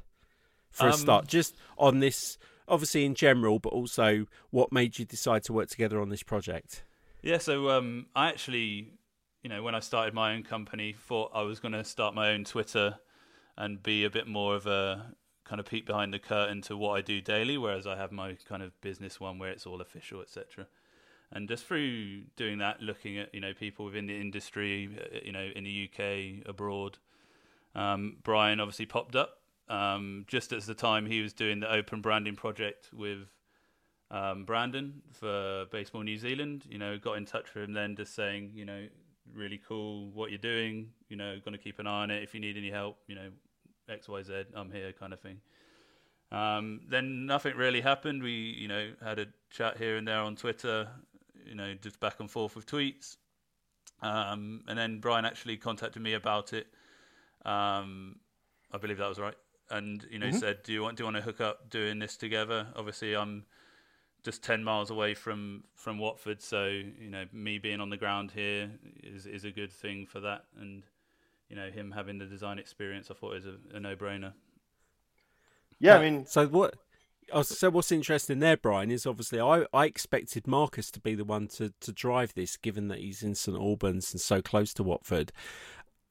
For 0.71 0.87
a 0.87 0.91
um, 0.91 0.97
start, 0.97 1.27
just 1.27 1.55
on 1.77 2.01
this, 2.01 2.37
obviously 2.67 3.03
in 3.03 3.15
general, 3.15 3.57
but 3.57 3.69
also 3.69 4.27
what 4.51 4.71
made 4.71 4.99
you 4.99 5.05
decide 5.05 5.43
to 5.45 5.53
work 5.53 5.69
together 5.69 5.99
on 5.99 6.09
this 6.09 6.21
project? 6.21 6.83
Yeah, 7.23 7.39
so 7.39 7.71
um, 7.71 8.05
I 8.15 8.29
actually, 8.29 8.91
you 9.41 9.49
know, 9.49 9.63
when 9.63 9.73
I 9.73 9.79
started 9.79 10.13
my 10.13 10.35
own 10.35 10.43
company, 10.43 10.93
thought 10.93 11.31
I 11.33 11.41
was 11.41 11.59
going 11.59 11.71
to 11.71 11.83
start 11.83 12.13
my 12.13 12.29
own 12.29 12.43
Twitter 12.43 12.99
and 13.57 13.81
be 13.81 14.03
a 14.03 14.09
bit 14.09 14.27
more 14.27 14.55
of 14.55 14.67
a 14.67 15.13
kind 15.47 15.59
of 15.59 15.65
peek 15.65 15.85
behind 15.85 16.13
the 16.13 16.19
curtain 16.19 16.62
to 16.63 16.75
what 16.75 16.98
I 16.98 17.01
do 17.01 17.22
daily, 17.22 17.57
whereas 17.57 17.88
I 17.88 17.95
have 17.95 18.12
my 18.12 18.38
kind 18.48 18.62
of 18.62 18.79
business 18.81 19.19
one 19.19 19.39
where 19.39 19.50
it's 19.50 19.65
all 19.65 19.81
official, 19.81 20.22
etc. 20.22 20.67
And 21.31 21.48
just 21.48 21.65
through 21.65 22.24
doing 22.36 22.57
that, 22.60 22.81
looking 22.81 23.17
at 23.17 23.33
you 23.33 23.41
know 23.41 23.53
people 23.53 23.86
within 23.86 24.07
the 24.07 24.19
industry, 24.19 24.89
uh, 25.00 25.19
you 25.24 25.31
know 25.31 25.50
in 25.55 25.63
the 25.63 25.89
UK, 25.89 26.48
abroad, 26.48 26.98
um, 27.75 28.17
Brian 28.24 28.60
obviously 28.60 28.86
popped 28.86 29.15
up 29.15 29.38
um, 29.69 30.25
just 30.27 30.53
at 30.53 30.62
the 30.63 30.74
time 30.74 31.05
he 31.05 31.22
was 31.22 31.33
doing 31.33 31.60
the 31.60 31.72
open 31.72 32.01
branding 32.01 32.36
project 32.36 32.89
with 32.93 33.27
um, 34.10 34.45
Brandon 34.45 35.01
for 35.12 35.65
Baseball 35.72 36.03
New 36.03 36.17
Zealand. 36.17 36.65
You 36.69 36.77
know, 36.77 36.98
got 36.98 37.13
in 37.13 37.25
touch 37.25 37.53
with 37.53 37.65
him 37.65 37.74
then, 37.74 37.95
just 37.95 38.15
saying, 38.15 38.51
you 38.55 38.65
know, 38.65 38.88
really 39.33 39.60
cool 39.67 40.10
what 40.12 40.29
you're 40.29 40.38
doing. 40.38 40.89
You 41.10 41.17
know, 41.17 41.39
going 41.43 41.57
to 41.57 41.63
keep 41.63 41.79
an 41.79 41.88
eye 41.88 42.03
on 42.03 42.12
it. 42.12 42.24
If 42.24 42.33
you 42.33 42.39
need 42.39 42.57
any 42.57 42.72
help, 42.72 42.98
you 43.07 43.15
know, 43.15 43.29
X 43.89 44.08
Y 44.08 44.24
Z, 44.24 44.44
I'm 44.56 44.72
here, 44.72 44.91
kind 44.94 45.13
of 45.13 45.20
thing. 45.20 45.39
Um, 46.32 46.82
then 46.89 47.25
nothing 47.25 47.56
really 47.56 47.82
happened. 47.82 48.22
We, 48.22 48.32
you 48.32 48.67
know, 48.67 48.91
had 49.03 49.20
a 49.20 49.27
chat 49.50 49.77
here 49.77 49.98
and 49.98 50.08
there 50.08 50.20
on 50.20 50.36
Twitter, 50.36 50.89
you 51.46 51.56
know, 51.56 51.74
just 51.82 52.00
back 52.00 52.20
and 52.20 52.29
forth 52.29 52.56
with 52.56 52.65
tweets. 52.65 53.17
Um, 54.01 54.63
and 54.67 54.77
then 54.77 55.00
Brian 55.00 55.25
actually 55.25 55.58
contacted 55.58 56.01
me 56.01 56.13
about 56.13 56.53
it. 56.53 56.67
Um, 57.46 58.17
I 58.72 58.77
believe 58.77 58.98
that 58.98 59.10
was 59.10 59.20
right. 59.20 59.36
And 59.70 60.06
you 60.10 60.20
know, 60.20 60.27
mm-hmm. 60.27 60.38
said, 60.38 60.63
"Do 60.63 60.72
you 60.72 60.82
want 60.82 60.98
do 60.98 61.03
you 61.03 61.06
want 61.06 61.17
to 61.17 61.24
hook 61.24 61.41
up 61.41 61.70
doing 61.70 62.00
this 62.00 62.15
together?" 62.15 62.67
Obviously, 62.75 63.15
I'm 63.15 63.46
just 64.24 64.41
ten 64.41 64.63
miles 64.63 64.91
away 64.91 65.13
from 65.13 65.65
from 65.75 66.00
Watford, 66.00 66.41
so 66.41 66.67
you 66.67 67.10
know, 67.10 67.25
me 67.34 67.58
being 67.58 67.82
on 67.82 67.89
the 67.89 67.98
ground 67.98 68.32
here 68.32 68.72
is 69.03 69.25
is 69.25 69.44
a 69.44 69.51
good 69.51 69.72
thing 69.72 70.06
for 70.06 70.22
that. 70.22 70.46
And 70.58 70.84
you 71.50 71.56
know 71.56 71.70
him 71.70 71.92
having 71.92 72.18
the 72.18 72.25
design 72.25 72.60
experience, 72.60 73.10
I 73.10 73.13
thought 73.13 73.32
it 73.32 73.46
was 73.46 73.46
a, 73.46 73.77
a 73.77 73.80
no-brainer. 73.80 74.34
Yeah, 75.80 75.96
I 75.96 75.98
uh, 75.98 76.01
mean, 76.01 76.25
so 76.25 76.48
what? 76.48 76.75
Oh, 77.32 77.42
so 77.42 77.70
what's 77.70 77.92
interesting 77.92 78.39
there, 78.39 78.56
Brian, 78.56 78.89
is 78.89 79.06
obviously 79.06 79.42
I, 79.42 79.66
I 79.74 79.86
expected 79.86 80.48
Marcus 80.48 80.89
to 80.92 81.00
be 81.01 81.13
the 81.13 81.25
one 81.25 81.48
to, 81.50 81.74
to 81.82 81.92
drive 81.92 82.34
this, 82.34 82.56
given 82.56 82.88
that 82.88 83.00
he's 83.00 83.22
in 83.22 83.36
St 83.36 83.58
Albans 83.58 84.13
and 84.13 84.22
so 84.22 84.42
close 84.42 84.74
to 84.75 84.84
Watford, 84.84 85.34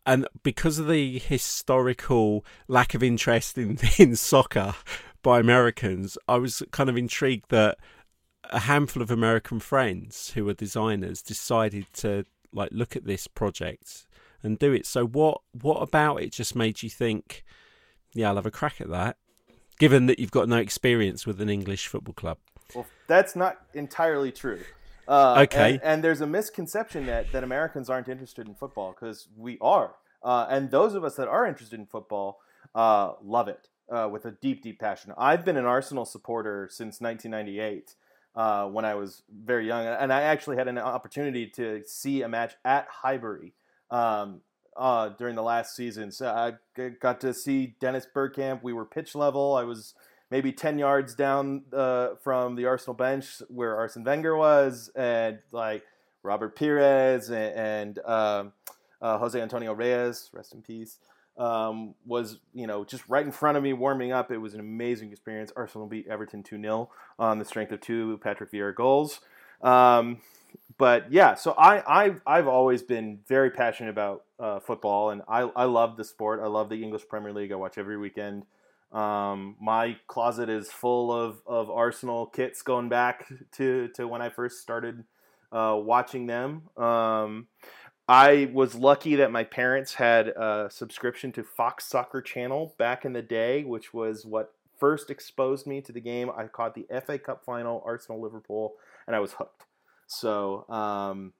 and 0.06 0.28
because 0.42 0.78
of 0.78 0.86
the 0.86 1.18
historical 1.18 2.44
lack 2.68 2.94
of 2.94 3.02
interest 3.02 3.58
in 3.58 3.78
in 3.98 4.14
soccer 4.16 4.74
by 5.22 5.40
Americans, 5.40 6.16
I 6.28 6.36
was 6.36 6.62
kind 6.70 6.88
of 6.88 6.96
intrigued 6.96 7.50
that 7.50 7.78
a 8.44 8.60
handful 8.60 9.02
of 9.02 9.10
American 9.10 9.58
friends 9.58 10.30
who 10.34 10.44
were 10.44 10.54
designers 10.54 11.20
decided 11.20 11.86
to 11.94 12.24
like 12.52 12.70
look 12.70 12.94
at 12.94 13.04
this 13.04 13.26
project 13.26 14.06
and 14.46 14.58
do 14.58 14.72
it. 14.72 14.86
So 14.86 15.06
what 15.06 15.42
what 15.52 15.82
about 15.82 16.22
it 16.22 16.32
just 16.32 16.56
made 16.56 16.82
you 16.82 16.90
think, 16.90 17.44
yeah, 18.14 18.28
I'll 18.28 18.36
have 18.36 18.46
a 18.46 18.50
crack 18.50 18.80
at 18.80 18.88
that? 18.90 19.16
given 19.78 20.06
that 20.06 20.18
you've 20.18 20.30
got 20.30 20.48
no 20.48 20.56
experience 20.56 21.26
with 21.26 21.40
an 21.40 21.48
English 21.48 21.86
football 21.86 22.14
club. 22.14 22.38
Well, 22.74 22.86
that's 23.06 23.36
not 23.36 23.58
entirely 23.74 24.32
true. 24.32 24.60
Uh, 25.06 25.42
okay. 25.44 25.74
And, 25.74 25.82
and, 25.82 26.04
there's 26.04 26.20
a 26.20 26.26
misconception 26.26 27.06
that, 27.06 27.30
that 27.32 27.44
Americans 27.44 27.88
aren't 27.88 28.08
interested 28.08 28.48
in 28.48 28.54
football 28.54 28.92
because 28.92 29.28
we 29.36 29.56
are. 29.60 29.94
Uh, 30.22 30.46
and 30.50 30.70
those 30.70 30.94
of 30.94 31.04
us 31.04 31.14
that 31.16 31.28
are 31.28 31.46
interested 31.46 31.78
in 31.78 31.86
football 31.86 32.40
uh, 32.74 33.12
love 33.22 33.46
it 33.46 33.68
uh, 33.88 34.08
with 34.10 34.24
a 34.24 34.32
deep, 34.32 34.62
deep 34.62 34.80
passion. 34.80 35.12
I've 35.16 35.44
been 35.44 35.56
an 35.56 35.64
Arsenal 35.64 36.04
supporter 36.04 36.68
since 36.72 37.00
1998 37.00 37.94
uh, 38.34 38.66
when 38.66 38.84
I 38.84 38.96
was 38.96 39.22
very 39.30 39.68
young. 39.68 39.86
And 39.86 40.12
I 40.12 40.22
actually 40.22 40.56
had 40.56 40.66
an 40.66 40.78
opportunity 40.78 41.46
to 41.50 41.82
see 41.86 42.22
a 42.22 42.28
match 42.28 42.54
at 42.64 42.88
Highbury 42.88 43.52
um, 43.90 44.40
uh, 44.76 45.10
during 45.10 45.34
the 45.34 45.42
last 45.42 45.74
season. 45.74 46.12
So 46.12 46.28
I 46.28 46.88
got 47.00 47.20
to 47.22 47.32
see 47.32 47.76
Dennis 47.80 48.06
Bergkamp. 48.14 48.62
We 48.62 48.72
were 48.72 48.84
pitch 48.84 49.14
level. 49.14 49.54
I 49.54 49.64
was 49.64 49.94
maybe 50.30 50.52
10 50.52 50.78
yards 50.78 51.14
down 51.14 51.62
uh, 51.72 52.08
from 52.22 52.56
the 52.56 52.66
Arsenal 52.66 52.94
bench 52.94 53.42
where 53.48 53.76
Arsene 53.76 54.04
Wenger 54.04 54.36
was, 54.36 54.90
and 54.94 55.38
like 55.52 55.84
Robert 56.22 56.56
Pires 56.56 57.30
and, 57.30 57.54
and 57.54 57.98
um, 58.00 58.52
uh, 59.00 59.18
Jose 59.18 59.40
Antonio 59.40 59.72
Reyes, 59.72 60.30
rest 60.32 60.52
in 60.52 60.62
peace, 60.62 60.98
um, 61.38 61.94
was 62.06 62.38
you 62.54 62.66
know 62.66 62.84
just 62.84 63.08
right 63.08 63.24
in 63.24 63.32
front 63.32 63.56
of 63.56 63.62
me 63.62 63.72
warming 63.72 64.12
up. 64.12 64.30
It 64.30 64.38
was 64.38 64.54
an 64.54 64.60
amazing 64.60 65.12
experience. 65.12 65.52
Arsenal 65.54 65.86
beat 65.86 66.06
Everton 66.08 66.42
2 66.42 66.60
0 66.60 66.90
on 67.18 67.38
the 67.38 67.44
strength 67.44 67.72
of 67.72 67.80
two 67.80 68.18
Patrick 68.22 68.50
Vieira 68.52 68.74
goals. 68.74 69.20
Um, 69.62 70.20
but 70.78 71.10
yeah, 71.10 71.34
so 71.34 71.52
I, 71.52 72.04
I've, 72.04 72.20
I've 72.26 72.46
always 72.46 72.82
been 72.82 73.20
very 73.26 73.50
passionate 73.50 73.90
about 73.90 74.24
uh, 74.38 74.60
football, 74.60 75.10
and 75.10 75.22
I, 75.28 75.40
I 75.40 75.64
love 75.64 75.96
the 75.96 76.04
sport. 76.04 76.40
I 76.42 76.46
love 76.46 76.68
the 76.68 76.82
English 76.82 77.08
Premier 77.08 77.32
League. 77.32 77.52
I 77.52 77.56
watch 77.56 77.78
every 77.78 77.96
weekend. 77.96 78.44
Um, 78.92 79.56
my 79.60 79.96
closet 80.06 80.48
is 80.48 80.70
full 80.70 81.12
of, 81.12 81.40
of 81.46 81.70
Arsenal 81.70 82.26
kits 82.26 82.62
going 82.62 82.88
back 82.88 83.26
to, 83.52 83.88
to 83.88 84.06
when 84.06 84.22
I 84.22 84.28
first 84.28 84.60
started 84.60 85.04
uh, 85.52 85.78
watching 85.80 86.26
them. 86.26 86.62
Um, 86.76 87.48
I 88.08 88.50
was 88.52 88.74
lucky 88.74 89.16
that 89.16 89.32
my 89.32 89.44
parents 89.44 89.94
had 89.94 90.28
a 90.28 90.68
subscription 90.70 91.32
to 91.32 91.42
Fox 91.42 91.86
Soccer 91.86 92.22
Channel 92.22 92.74
back 92.78 93.04
in 93.04 93.12
the 93.12 93.22
day, 93.22 93.64
which 93.64 93.92
was 93.92 94.24
what 94.24 94.54
first 94.78 95.10
exposed 95.10 95.66
me 95.66 95.80
to 95.80 95.92
the 95.92 96.00
game. 96.00 96.30
I 96.36 96.44
caught 96.44 96.74
the 96.74 96.86
FA 97.04 97.18
Cup 97.18 97.44
final, 97.44 97.82
Arsenal 97.84 98.20
Liverpool, 98.20 98.74
and 99.06 99.16
I 99.16 99.20
was 99.20 99.32
hooked. 99.32 99.65
So 100.06 100.68
um, 100.68 101.32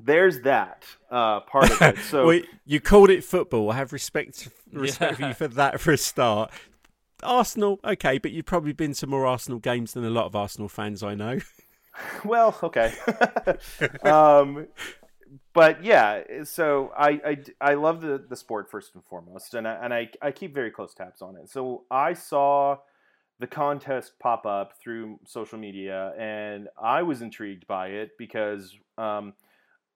there's 0.00 0.40
that 0.40 0.84
uh, 1.10 1.40
part 1.40 1.70
of 1.70 1.82
it. 1.82 1.98
So 2.04 2.26
well, 2.26 2.40
you 2.64 2.80
called 2.80 3.10
it 3.10 3.24
football. 3.24 3.70
I 3.70 3.76
have 3.76 3.92
respect 3.92 4.48
respect 4.72 5.12
yeah. 5.12 5.16
for 5.16 5.28
you 5.28 5.34
for 5.34 5.48
that 5.48 5.80
for 5.80 5.92
a 5.92 5.98
start. 5.98 6.50
Arsenal, 7.22 7.80
okay, 7.84 8.18
but 8.18 8.32
you've 8.32 8.44
probably 8.44 8.72
been 8.72 8.92
to 8.94 9.06
more 9.06 9.26
Arsenal 9.26 9.58
games 9.58 9.94
than 9.94 10.04
a 10.04 10.10
lot 10.10 10.26
of 10.26 10.36
Arsenal 10.36 10.68
fans 10.68 11.02
I 11.02 11.14
know. 11.14 11.38
Well, 12.24 12.58
okay. 12.60 12.92
um, 14.02 14.66
but 15.52 15.84
yeah, 15.84 16.22
so 16.42 16.90
I, 16.96 17.08
I, 17.24 17.38
I 17.60 17.74
love 17.74 18.00
the, 18.00 18.24
the 18.28 18.34
sport 18.34 18.68
first 18.68 18.96
and 18.96 19.04
foremost, 19.04 19.54
and 19.54 19.68
I, 19.68 19.74
and 19.74 19.94
I, 19.94 20.10
I 20.20 20.32
keep 20.32 20.52
very 20.52 20.72
close 20.72 20.92
tabs 20.92 21.22
on 21.22 21.36
it. 21.36 21.48
So 21.50 21.84
I 21.92 22.14
saw 22.14 22.78
the 23.40 23.46
contest 23.46 24.12
pop 24.20 24.46
up 24.46 24.74
through 24.80 25.18
social 25.26 25.58
media, 25.58 26.12
and 26.18 26.68
I 26.80 27.02
was 27.02 27.22
intrigued 27.22 27.66
by 27.66 27.88
it 27.88 28.10
because 28.18 28.76
um, 28.96 29.34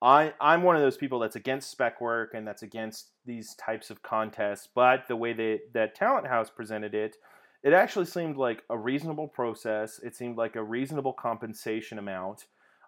I 0.03 0.33
I'm 0.41 0.63
one 0.63 0.77
of 0.77 0.83
those 0.83 0.97
people 0.97 1.19
that's 1.19 1.37
against 1.37 1.71
spec 1.71 2.01
work 2.01 2.35
and 2.35 2.47
that's 2.47 2.63
against 2.63 3.11
these 3.27 3.55
types 3.55 3.91
of 3.91 4.03
contests. 4.03 4.69
But 4.75 5.07
the 5.09 5.17
way 5.17 5.33
that 5.33 5.61
that 5.75 5.99
Talenthouse 5.99 6.55
presented 6.55 6.95
it, 6.95 7.17
it 7.63 7.73
actually 7.73 8.07
seemed 8.07 8.37
like 8.37 8.63
a 8.71 8.79
reasonable 8.79 9.29
process. 9.29 10.01
It 10.03 10.17
seemed 10.17 10.37
like 10.37 10.57
a 10.57 10.63
reasonable 10.63 11.13
compensation 11.13 11.99
amount. 11.99 12.47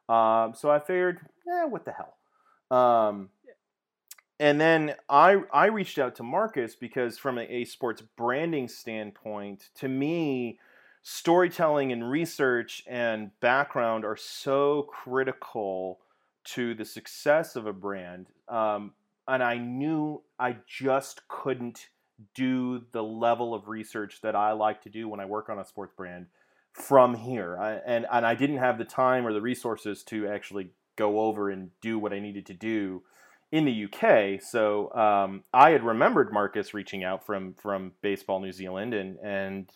Um, 0.08 0.54
so 0.56 0.70
I 0.70 0.80
figured, 0.80 1.20
yeah, 1.46 1.66
what 1.66 1.84
the 1.84 1.92
hell. 1.92 2.16
Um, 2.76 3.30
and 4.40 4.58
then 4.58 4.94
I 5.08 5.42
I 5.52 5.66
reached 5.66 5.98
out 5.98 6.16
to 6.16 6.22
Marcus 6.22 6.74
because 6.74 7.18
from 7.18 7.38
a, 7.38 7.42
a 7.42 7.64
sports 7.66 8.02
branding 8.16 8.68
standpoint, 8.68 9.68
to 9.76 9.86
me, 9.86 10.58
storytelling 11.02 11.92
and 11.92 12.10
research 12.10 12.82
and 12.88 13.38
background 13.40 14.06
are 14.06 14.16
so 14.16 14.84
critical 14.84 16.00
to 16.42 16.74
the 16.74 16.86
success 16.86 17.54
of 17.54 17.66
a 17.66 17.72
brand. 17.72 18.28
Um, 18.48 18.94
and 19.28 19.42
I 19.42 19.58
knew 19.58 20.22
I 20.38 20.56
just 20.66 21.28
couldn't 21.28 21.88
do 22.34 22.82
the 22.92 23.02
level 23.02 23.54
of 23.54 23.68
research 23.68 24.20
that 24.22 24.34
I 24.34 24.52
like 24.52 24.82
to 24.82 24.88
do 24.88 25.06
when 25.06 25.20
I 25.20 25.26
work 25.26 25.50
on 25.50 25.58
a 25.58 25.66
sports 25.66 25.92
brand 25.94 26.26
from 26.72 27.14
here. 27.14 27.58
I, 27.58 27.72
and, 27.86 28.06
and 28.10 28.26
I 28.26 28.34
didn't 28.34 28.58
have 28.58 28.78
the 28.78 28.84
time 28.84 29.26
or 29.26 29.34
the 29.34 29.40
resources 29.40 30.02
to 30.04 30.28
actually 30.28 30.70
go 30.96 31.20
over 31.20 31.50
and 31.50 31.70
do 31.82 31.98
what 31.98 32.12
I 32.12 32.20
needed 32.20 32.46
to 32.46 32.54
do 32.54 33.02
in 33.52 33.64
the 33.64 33.84
UK. 33.84 34.40
So 34.40 34.92
um, 34.94 35.44
I 35.52 35.70
had 35.70 35.84
remembered 35.84 36.32
Marcus 36.32 36.74
reaching 36.74 37.04
out 37.04 37.24
from 37.24 37.54
from 37.54 37.92
Baseball 38.02 38.40
New 38.40 38.52
Zealand, 38.52 38.94
and 38.94 39.18
and 39.18 39.68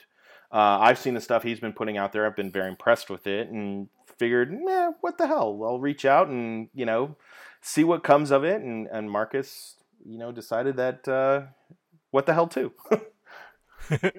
uh, 0.53 0.79
I've 0.81 0.99
seen 0.99 1.15
the 1.15 1.21
stuff 1.21 1.43
he's 1.43 1.61
been 1.61 1.73
putting 1.73 1.97
out 1.97 2.13
there. 2.13 2.27
I've 2.27 2.37
been 2.37 2.53
very 2.53 2.69
impressed 2.69 3.11
with 3.11 3.27
it, 3.27 3.49
and 3.49 3.89
figured, 4.19 4.53
eh, 4.53 4.91
what 5.01 5.19
the 5.19 5.27
hell? 5.27 5.61
I'll 5.65 5.81
reach 5.81 6.05
out 6.05 6.29
and 6.29 6.69
you 6.75 6.87
know 6.87 7.17
see 7.61 7.85
what 7.85 8.05
comes 8.05 8.31
of 8.31 8.45
it. 8.45 8.63
And 8.63 8.87
and 8.89 9.11
Marcus, 9.11 9.77
you 10.05 10.19
know, 10.19 10.33
decided 10.33 10.77
that 10.77 11.09
uh, 11.09 11.43
what 12.11 12.27
the 12.27 12.35
hell 12.35 12.49
too. 12.49 12.73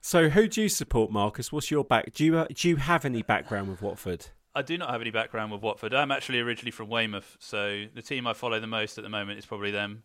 so 0.00 0.28
who 0.28 0.48
do 0.48 0.62
you 0.62 0.68
support, 0.68 1.10
Marcus? 1.10 1.50
What's 1.50 1.70
your 1.70 1.84
back? 1.84 2.12
Do 2.12 2.24
you 2.24 2.36
uh, 2.36 2.46
do 2.54 2.68
you 2.68 2.76
have 2.76 3.04
any 3.04 3.22
background 3.22 3.68
with 3.68 3.80
Watford? 3.80 4.26
I 4.54 4.62
do 4.62 4.76
not 4.76 4.90
have 4.90 5.00
any 5.00 5.10
background 5.10 5.50
with 5.50 5.62
Watford. 5.62 5.94
I'm 5.94 6.10
actually 6.10 6.40
originally 6.40 6.72
from 6.72 6.88
Weymouth, 6.88 7.36
so 7.40 7.84
the 7.94 8.02
team 8.02 8.26
I 8.26 8.34
follow 8.34 8.60
the 8.60 8.66
most 8.66 8.98
at 8.98 9.04
the 9.04 9.10
moment 9.10 9.38
is 9.38 9.46
probably 9.46 9.70
them. 9.70 10.02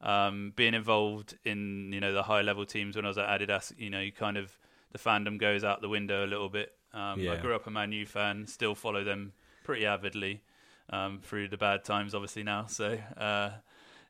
Um, 0.00 0.52
being 0.56 0.74
involved 0.74 1.36
in 1.44 1.92
you 1.92 2.00
know 2.00 2.12
the 2.12 2.24
high 2.24 2.42
level 2.42 2.66
teams 2.66 2.96
when 2.96 3.04
I 3.04 3.08
was 3.08 3.18
at 3.18 3.28
Adidas, 3.28 3.72
you 3.78 3.90
know, 3.90 4.00
you 4.00 4.10
kind 4.10 4.36
of 4.36 4.58
the 4.92 4.98
fandom 4.98 5.38
goes 5.38 5.62
out 5.62 5.80
the 5.80 5.88
window 5.88 6.24
a 6.24 6.28
little 6.28 6.48
bit. 6.48 6.72
Um, 6.92 7.20
yeah. 7.20 7.32
I 7.32 7.36
grew 7.36 7.54
up 7.54 7.66
a 7.66 7.70
Man 7.70 7.92
U 7.92 8.06
fan, 8.06 8.46
still 8.46 8.74
follow 8.74 9.04
them 9.04 9.32
pretty 9.64 9.86
avidly 9.86 10.42
um, 10.90 11.20
through 11.22 11.48
the 11.48 11.56
bad 11.56 11.84
times, 11.84 12.14
obviously 12.14 12.42
now. 12.42 12.66
So 12.66 12.98
uh, 13.16 13.50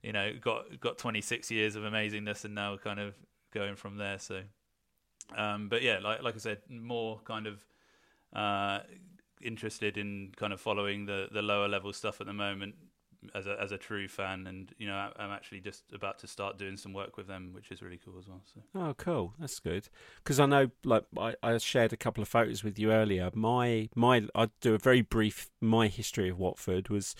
you 0.03 0.13
know, 0.13 0.33
got 0.41 0.81
got 0.81 0.99
26 0.99 1.51
years 1.51 1.77
of 1.77 1.83
amazingness, 1.83 2.45
and 2.45 2.55
now 2.55 2.77
kind 2.77 3.01
of 3.01 3.15
going 3.53 3.77
from 3.77 3.97
there. 3.97 4.19
So, 4.19 4.43
um, 5.37 5.69
but 5.69 5.83
yeah, 5.83 5.99
like 5.99 6.23
like 6.23 6.35
I 6.35 6.39
said, 6.39 6.59
more 6.69 7.21
kind 7.25 7.47
of 7.47 7.65
uh, 8.33 8.81
interested 9.43 9.97
in 9.97 10.33
kind 10.37 10.53
of 10.53 10.61
following 10.61 11.07
the 11.07 11.29
the 11.33 11.43
lower 11.43 11.69
level 11.69 11.93
stuff 11.93 12.21
at 12.21 12.27
the 12.27 12.33
moment 12.33 12.75
as 13.35 13.47
a 13.47 13.61
as 13.61 13.73
a 13.73 13.79
true 13.79 14.09
fan, 14.09 14.47
and 14.47 14.73
you 14.79 14.87
know 14.87 15.11
I'm 15.17 15.31
actually 15.31 15.61
just 15.61 15.85
about 15.93 16.19
to 16.21 16.27
start 16.27 16.59
doing 16.59 16.77
some 16.77 16.93
work 16.93 17.17
with 17.17 17.27
them, 17.27 17.51
which 17.53 17.71
is 17.71 17.83
really 17.83 18.01
cool 18.05 18.19
as 18.19 18.29
well. 18.29 18.43
So. 18.45 18.61
Oh, 18.75 18.95
cool! 18.95 19.35
That's 19.39 19.59
good 19.61 19.89
because 20.23 20.41
I 20.41 20.47
know, 20.47 20.71
like 20.85 21.05
I, 21.19 21.35
I 21.43 21.57
shared 21.59 21.93
a 21.93 21.97
couple 21.97 22.23
of 22.23 22.29
photos 22.29 22.65
with 22.65 22.79
you 22.79 22.93
earlier. 22.93 23.31
My 23.35 23.89
my 23.95 24.27
I 24.35 24.49
do 24.61 24.75
a 24.75 24.79
very 24.79 25.03
brief 25.03 25.51
my 25.61 25.89
history 25.89 26.29
of 26.29 26.39
Watford 26.39 26.89
was 26.89 27.15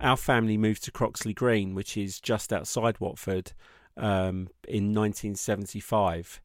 our 0.00 0.16
family 0.16 0.56
moved 0.56 0.84
to 0.84 0.92
Croxley 0.92 1.34
Green, 1.34 1.74
which 1.74 1.96
is 1.96 2.20
just 2.20 2.52
outside 2.52 3.00
Watford, 3.00 3.52
um, 3.96 4.48
in 4.68 4.94
1975 4.94 6.40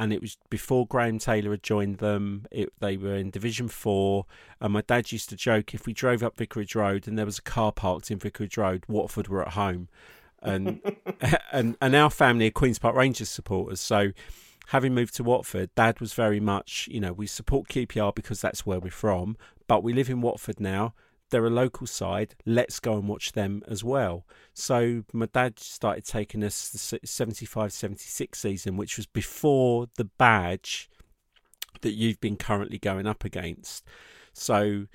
and 0.00 0.12
it 0.12 0.20
was 0.20 0.36
before 0.48 0.86
Graham 0.86 1.18
Taylor 1.18 1.50
had 1.50 1.62
joined 1.62 1.98
them. 1.98 2.46
It, 2.50 2.72
they 2.80 2.96
were 2.96 3.16
in 3.16 3.30
Division 3.30 3.68
Four, 3.68 4.26
and 4.60 4.72
my 4.72 4.82
dad 4.82 5.10
used 5.12 5.28
to 5.30 5.36
joke 5.36 5.74
if 5.74 5.86
we 5.86 5.92
drove 5.92 6.22
up 6.22 6.36
Vicarage 6.36 6.74
Road 6.74 7.08
and 7.08 7.18
there 7.18 7.26
was 7.26 7.38
a 7.38 7.42
car 7.42 7.72
parked 7.72 8.10
in 8.10 8.18
Vicarage 8.18 8.56
Road, 8.56 8.84
Watford 8.88 9.28
were 9.28 9.42
at 9.42 9.54
home, 9.54 9.88
and 10.42 10.80
and 11.52 11.76
and 11.80 11.96
our 11.96 12.10
family 12.10 12.46
are 12.46 12.52
Queens 12.52 12.78
Park 12.78 12.94
Rangers 12.94 13.28
supporters. 13.28 13.80
So, 13.80 14.12
having 14.68 14.94
moved 14.94 15.16
to 15.16 15.24
Watford, 15.24 15.74
Dad 15.74 16.00
was 16.00 16.12
very 16.14 16.40
much, 16.40 16.88
you 16.90 17.00
know, 17.00 17.12
we 17.12 17.26
support 17.26 17.68
QPR 17.68 18.14
because 18.14 18.40
that's 18.40 18.64
where 18.64 18.78
we're 18.78 18.90
from, 18.90 19.36
but 19.66 19.82
we 19.82 19.92
live 19.92 20.08
in 20.08 20.20
Watford 20.20 20.60
now 20.60 20.94
they're 21.30 21.46
a 21.46 21.50
local 21.50 21.86
side. 21.86 22.34
Let's 22.44 22.80
go 22.80 22.94
and 22.94 23.08
watch 23.08 23.32
them 23.32 23.62
as 23.68 23.84
well. 23.84 24.26
So 24.54 25.04
my 25.12 25.26
dad 25.26 25.58
started 25.58 26.04
taking 26.04 26.42
us 26.42 26.68
the 26.68 26.98
75 27.06 27.72
76 27.72 28.38
season, 28.38 28.76
which 28.76 28.96
was 28.96 29.06
before 29.06 29.88
the 29.96 30.04
badge 30.04 30.88
that 31.82 31.92
you've 31.92 32.20
been 32.20 32.36
currently 32.36 32.78
going 32.78 33.06
up 33.06 33.24
against. 33.24 33.84
So 34.32 34.86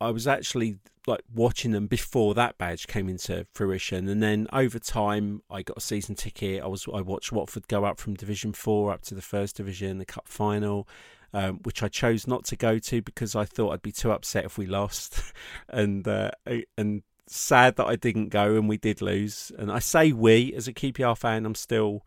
I 0.00 0.10
was 0.10 0.26
actually 0.26 0.78
like 1.06 1.22
watching 1.34 1.72
them 1.72 1.86
before 1.86 2.34
that 2.34 2.56
badge 2.56 2.86
came 2.86 3.08
into 3.08 3.46
fruition, 3.52 4.08
and 4.08 4.22
then 4.22 4.46
over 4.52 4.78
time 4.78 5.42
I 5.50 5.62
got 5.62 5.76
a 5.76 5.80
season 5.80 6.14
ticket. 6.14 6.62
I 6.62 6.66
was 6.66 6.86
I 6.92 7.00
watched 7.00 7.32
Watford 7.32 7.68
go 7.68 7.84
up 7.84 7.98
from 7.98 8.14
Division 8.14 8.52
Four 8.52 8.92
up 8.92 9.02
to 9.02 9.14
the 9.14 9.22
First 9.22 9.56
Division, 9.56 9.98
the 9.98 10.06
Cup 10.06 10.28
final, 10.28 10.88
um, 11.34 11.58
which 11.64 11.82
I 11.82 11.88
chose 11.88 12.26
not 12.26 12.44
to 12.46 12.56
go 12.56 12.78
to 12.78 13.02
because 13.02 13.34
I 13.34 13.44
thought 13.44 13.72
I'd 13.72 13.82
be 13.82 13.92
too 13.92 14.12
upset 14.12 14.44
if 14.44 14.56
we 14.56 14.66
lost, 14.66 15.20
and 15.68 16.06
uh, 16.06 16.30
and 16.78 17.02
sad 17.26 17.76
that 17.76 17.86
I 17.86 17.96
didn't 17.96 18.28
go 18.28 18.54
and 18.54 18.68
we 18.68 18.76
did 18.76 19.02
lose. 19.02 19.50
And 19.58 19.70
I 19.70 19.80
say 19.80 20.12
we 20.12 20.54
as 20.54 20.68
a 20.68 20.72
QPR 20.72 21.18
fan, 21.18 21.44
I'm 21.44 21.56
still 21.56 22.06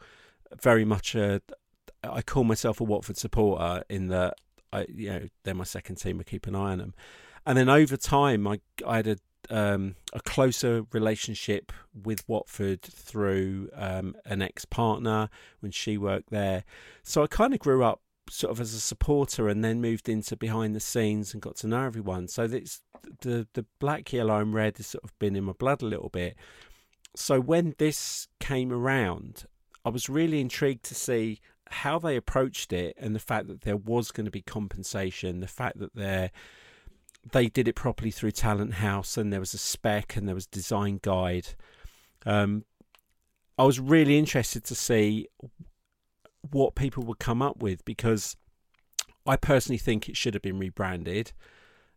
very 0.62 0.86
much 0.86 1.13
a 1.13 1.41
I 2.03 2.22
call 2.22 2.46
myself 2.46 2.79
a 2.79 2.86
Watford 2.86 3.17
supporter 3.17 3.84
in 3.89 4.07
that 4.07 4.36
I, 4.72 4.86
you 4.89 5.10
know, 5.10 5.27
they're 5.43 5.53
my 5.53 5.65
second 5.65 5.98
team. 5.98 6.19
I 6.22 6.24
keep 6.24 6.48
an 6.48 6.55
eye 6.55 6.72
on 6.72 6.77
them, 6.77 6.93
and 7.46 7.57
then 7.57 7.67
over 7.67 7.98
time, 7.98 8.48
I 8.48 8.62
I 8.86 8.98
had 8.98 9.07
a 9.07 9.17
um, 9.50 9.96
a 10.13 10.22
closer 10.22 10.86
relationship 10.93 11.72
with 11.93 12.27
Watford 12.29 12.81
through 12.81 13.69
um, 13.74 14.15
an 14.25 14.41
ex 14.41 14.63
partner 14.65 15.29
when 15.60 15.72
she 15.72 15.98
worked 15.98 16.29
there. 16.29 16.63
So 17.03 17.24
I 17.24 17.27
kind 17.27 17.53
of 17.53 17.60
grew 17.60 17.84
up 17.84 18.01
sort 18.29 18.51
of 18.51 18.62
as 18.62 18.74
a 18.74 18.79
supporter 18.79 19.48
and 19.48 19.63
then 19.63 19.81
moved 19.81 20.10
into 20.10 20.36
behind 20.36 20.75
the 20.75 20.79
scenes 20.79 21.34
and 21.34 21.41
got 21.41 21.55
to 21.57 21.67
know 21.67 21.84
everyone. 21.84 22.27
So 22.27 22.43
it's 22.43 22.81
the 23.22 23.48
the 23.53 23.65
black, 23.79 24.12
yellow, 24.13 24.39
and 24.39 24.53
red 24.53 24.77
has 24.77 24.88
sort 24.88 25.03
of 25.03 25.17
been 25.19 25.36
in 25.36 25.46
my 25.46 25.53
blood 25.53 25.81
a 25.81 25.86
little 25.86 26.10
bit. 26.10 26.36
So 27.15 27.39
when 27.39 27.75
this 27.77 28.27
came 28.39 28.72
around, 28.72 29.46
I 29.84 29.89
was 29.89 30.10
really 30.10 30.39
intrigued 30.39 30.84
to 30.86 30.96
see 30.96 31.39
how 31.69 32.00
they 32.00 32.15
approached 32.15 32.72
it 32.72 32.96
and 32.98 33.15
the 33.15 33.19
fact 33.19 33.48
that 33.48 33.62
there 33.62 33.77
was 33.77 34.12
going 34.12 34.25
to 34.25 34.31
be 34.31 34.41
compensation, 34.41 35.39
the 35.39 35.48
fact 35.48 35.79
that 35.79 35.96
they 35.96 36.31
they 37.31 37.48
did 37.48 37.67
it 37.67 37.75
properly 37.75 38.12
through 38.12 38.31
Talenthouse 38.31 39.17
and 39.17 39.34
there 39.34 39.39
was 39.39 39.53
a 39.53 39.57
spec 39.57 40.15
and 40.15 40.27
there 40.27 40.36
was 40.36 40.48
design 40.48 41.00
guide. 41.01 41.48
Um, 42.25 42.63
I 43.57 43.63
was 43.63 43.79
really 43.79 44.17
interested 44.17 44.63
to 44.65 44.75
see 44.75 45.27
what 46.51 46.75
people 46.75 47.04
would 47.04 47.20
come 47.20 47.42
up 47.42 47.62
with 47.62 47.84
because 47.86 48.36
I 49.25 49.36
personally 49.36 49.77
think 49.77 50.08
it 50.08 50.18
should 50.18 50.34
have 50.34 50.44
been 50.44 50.60
rebranded. 50.60 51.34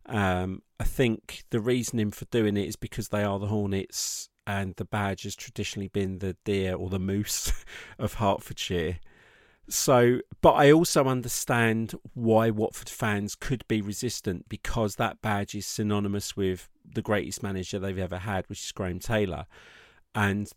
Um, 0.05 0.63
I 0.79 0.83
think 0.83 1.43
the 1.51 1.59
reasoning 1.59 2.11
for 2.11 2.25
doing 2.25 2.57
it 2.57 2.67
is 2.67 2.75
because 2.75 3.09
they 3.09 3.23
are 3.23 3.39
the 3.39 3.47
Hornets 3.47 4.29
and 4.47 4.75
the 4.75 4.85
badge 4.85 5.23
has 5.23 5.35
traditionally 5.35 5.87
been 5.87 6.19
the 6.19 6.35
deer 6.43 6.75
or 6.75 6.89
the 6.89 6.99
moose 6.99 7.53
of 7.99 8.15
Hertfordshire. 8.15 8.99
So, 9.69 10.19
but 10.41 10.53
I 10.53 10.71
also 10.71 11.05
understand 11.05 11.93
why 12.13 12.49
Watford 12.49 12.89
fans 12.89 13.35
could 13.35 13.65
be 13.67 13.81
resistant 13.81 14.49
because 14.49 14.95
that 14.95 15.21
badge 15.21 15.55
is 15.55 15.65
synonymous 15.65 16.35
with 16.35 16.67
the 16.83 17.01
greatest 17.01 17.41
manager 17.41 17.79
they've 17.79 17.97
ever 17.97 18.17
had, 18.17 18.49
which 18.49 18.65
is 18.65 18.71
Graham 18.71 18.99
Taylor. 18.99 19.45
And 20.13 20.51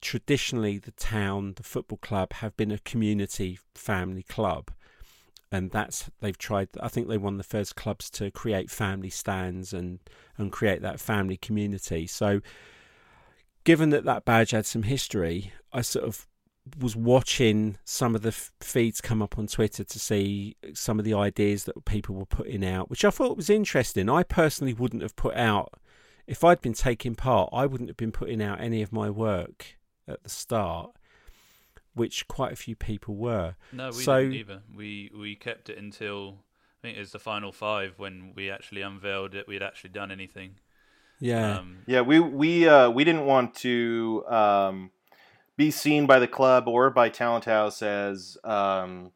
traditionally 0.00 0.78
the 0.78 0.92
town, 0.92 1.54
the 1.56 1.62
football 1.62 1.98
club, 1.98 2.32
have 2.34 2.56
been 2.56 2.70
a 2.70 2.78
community 2.78 3.58
family 3.74 4.22
club, 4.22 4.70
and 5.52 5.70
that's 5.70 6.10
they've 6.20 6.38
tried. 6.38 6.68
I 6.80 6.88
think 6.88 7.08
they 7.08 7.18
won 7.18 7.36
the 7.36 7.42
first 7.42 7.76
clubs 7.76 8.10
to 8.10 8.30
create 8.30 8.70
family 8.70 9.10
stands 9.10 9.72
and 9.72 10.00
and 10.38 10.52
create 10.52 10.82
that 10.82 11.00
family 11.00 11.36
community. 11.36 12.06
So, 12.06 12.40
given 13.64 13.90
that 13.90 14.04
that 14.04 14.24
badge 14.24 14.52
had 14.52 14.66
some 14.66 14.84
history, 14.84 15.52
I 15.72 15.82
sort 15.82 16.06
of 16.06 16.26
was 16.78 16.94
watching 16.94 17.78
some 17.84 18.14
of 18.14 18.22
the 18.22 18.32
feeds 18.32 19.00
come 19.00 19.22
up 19.22 19.38
on 19.38 19.46
Twitter 19.46 19.82
to 19.82 19.98
see 19.98 20.56
some 20.74 20.98
of 20.98 21.04
the 21.04 21.14
ideas 21.14 21.64
that 21.64 21.84
people 21.84 22.14
were 22.14 22.26
putting 22.26 22.64
out, 22.64 22.90
which 22.90 23.04
I 23.04 23.10
thought 23.10 23.36
was 23.36 23.50
interesting. 23.50 24.08
I 24.08 24.22
personally 24.22 24.74
wouldn't 24.74 25.02
have 25.02 25.16
put 25.16 25.34
out 25.34 25.74
if 26.26 26.44
I'd 26.44 26.60
been 26.60 26.74
taking 26.74 27.14
part. 27.14 27.50
I 27.52 27.66
wouldn't 27.66 27.90
have 27.90 27.96
been 27.96 28.12
putting 28.12 28.42
out 28.42 28.60
any 28.60 28.82
of 28.82 28.92
my 28.92 29.10
work 29.10 29.79
at 30.08 30.22
the 30.22 30.30
start, 30.30 30.92
which 31.94 32.26
quite 32.28 32.52
a 32.52 32.56
few 32.56 32.76
people 32.76 33.14
were. 33.14 33.56
No, 33.72 33.88
we 33.88 34.02
so, 34.02 34.20
didn't 34.20 34.34
either. 34.34 34.62
We 34.74 35.10
we 35.16 35.36
kept 35.36 35.68
it 35.68 35.78
until 35.78 36.38
I 36.80 36.86
think 36.86 36.96
it 36.96 37.00
was 37.00 37.12
the 37.12 37.18
final 37.18 37.52
five 37.52 37.94
when 37.98 38.32
we 38.34 38.50
actually 38.50 38.82
unveiled 38.82 39.34
it. 39.34 39.46
We 39.46 39.54
had 39.54 39.62
actually 39.62 39.90
done 39.90 40.10
anything. 40.10 40.56
Yeah, 41.20 41.58
um, 41.58 41.78
yeah. 41.86 42.00
We 42.00 42.18
we 42.18 42.66
uh, 42.66 42.90
we 42.90 43.04
didn't 43.04 43.26
want 43.26 43.54
to 43.56 44.24
um, 44.28 44.90
be 45.56 45.70
seen 45.70 46.06
by 46.06 46.18
the 46.18 46.26
club 46.26 46.66
or 46.66 46.88
by 46.88 47.10
Talenthouse 47.10 47.82
as 47.82 48.38
um, 48.44 49.12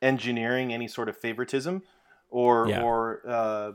engineering 0.00 0.72
any 0.72 0.88
sort 0.88 1.10
of 1.10 1.16
favoritism 1.16 1.82
or 2.30 2.68
yeah. 2.68 2.82
or 2.82 3.20
uh, 3.28 3.72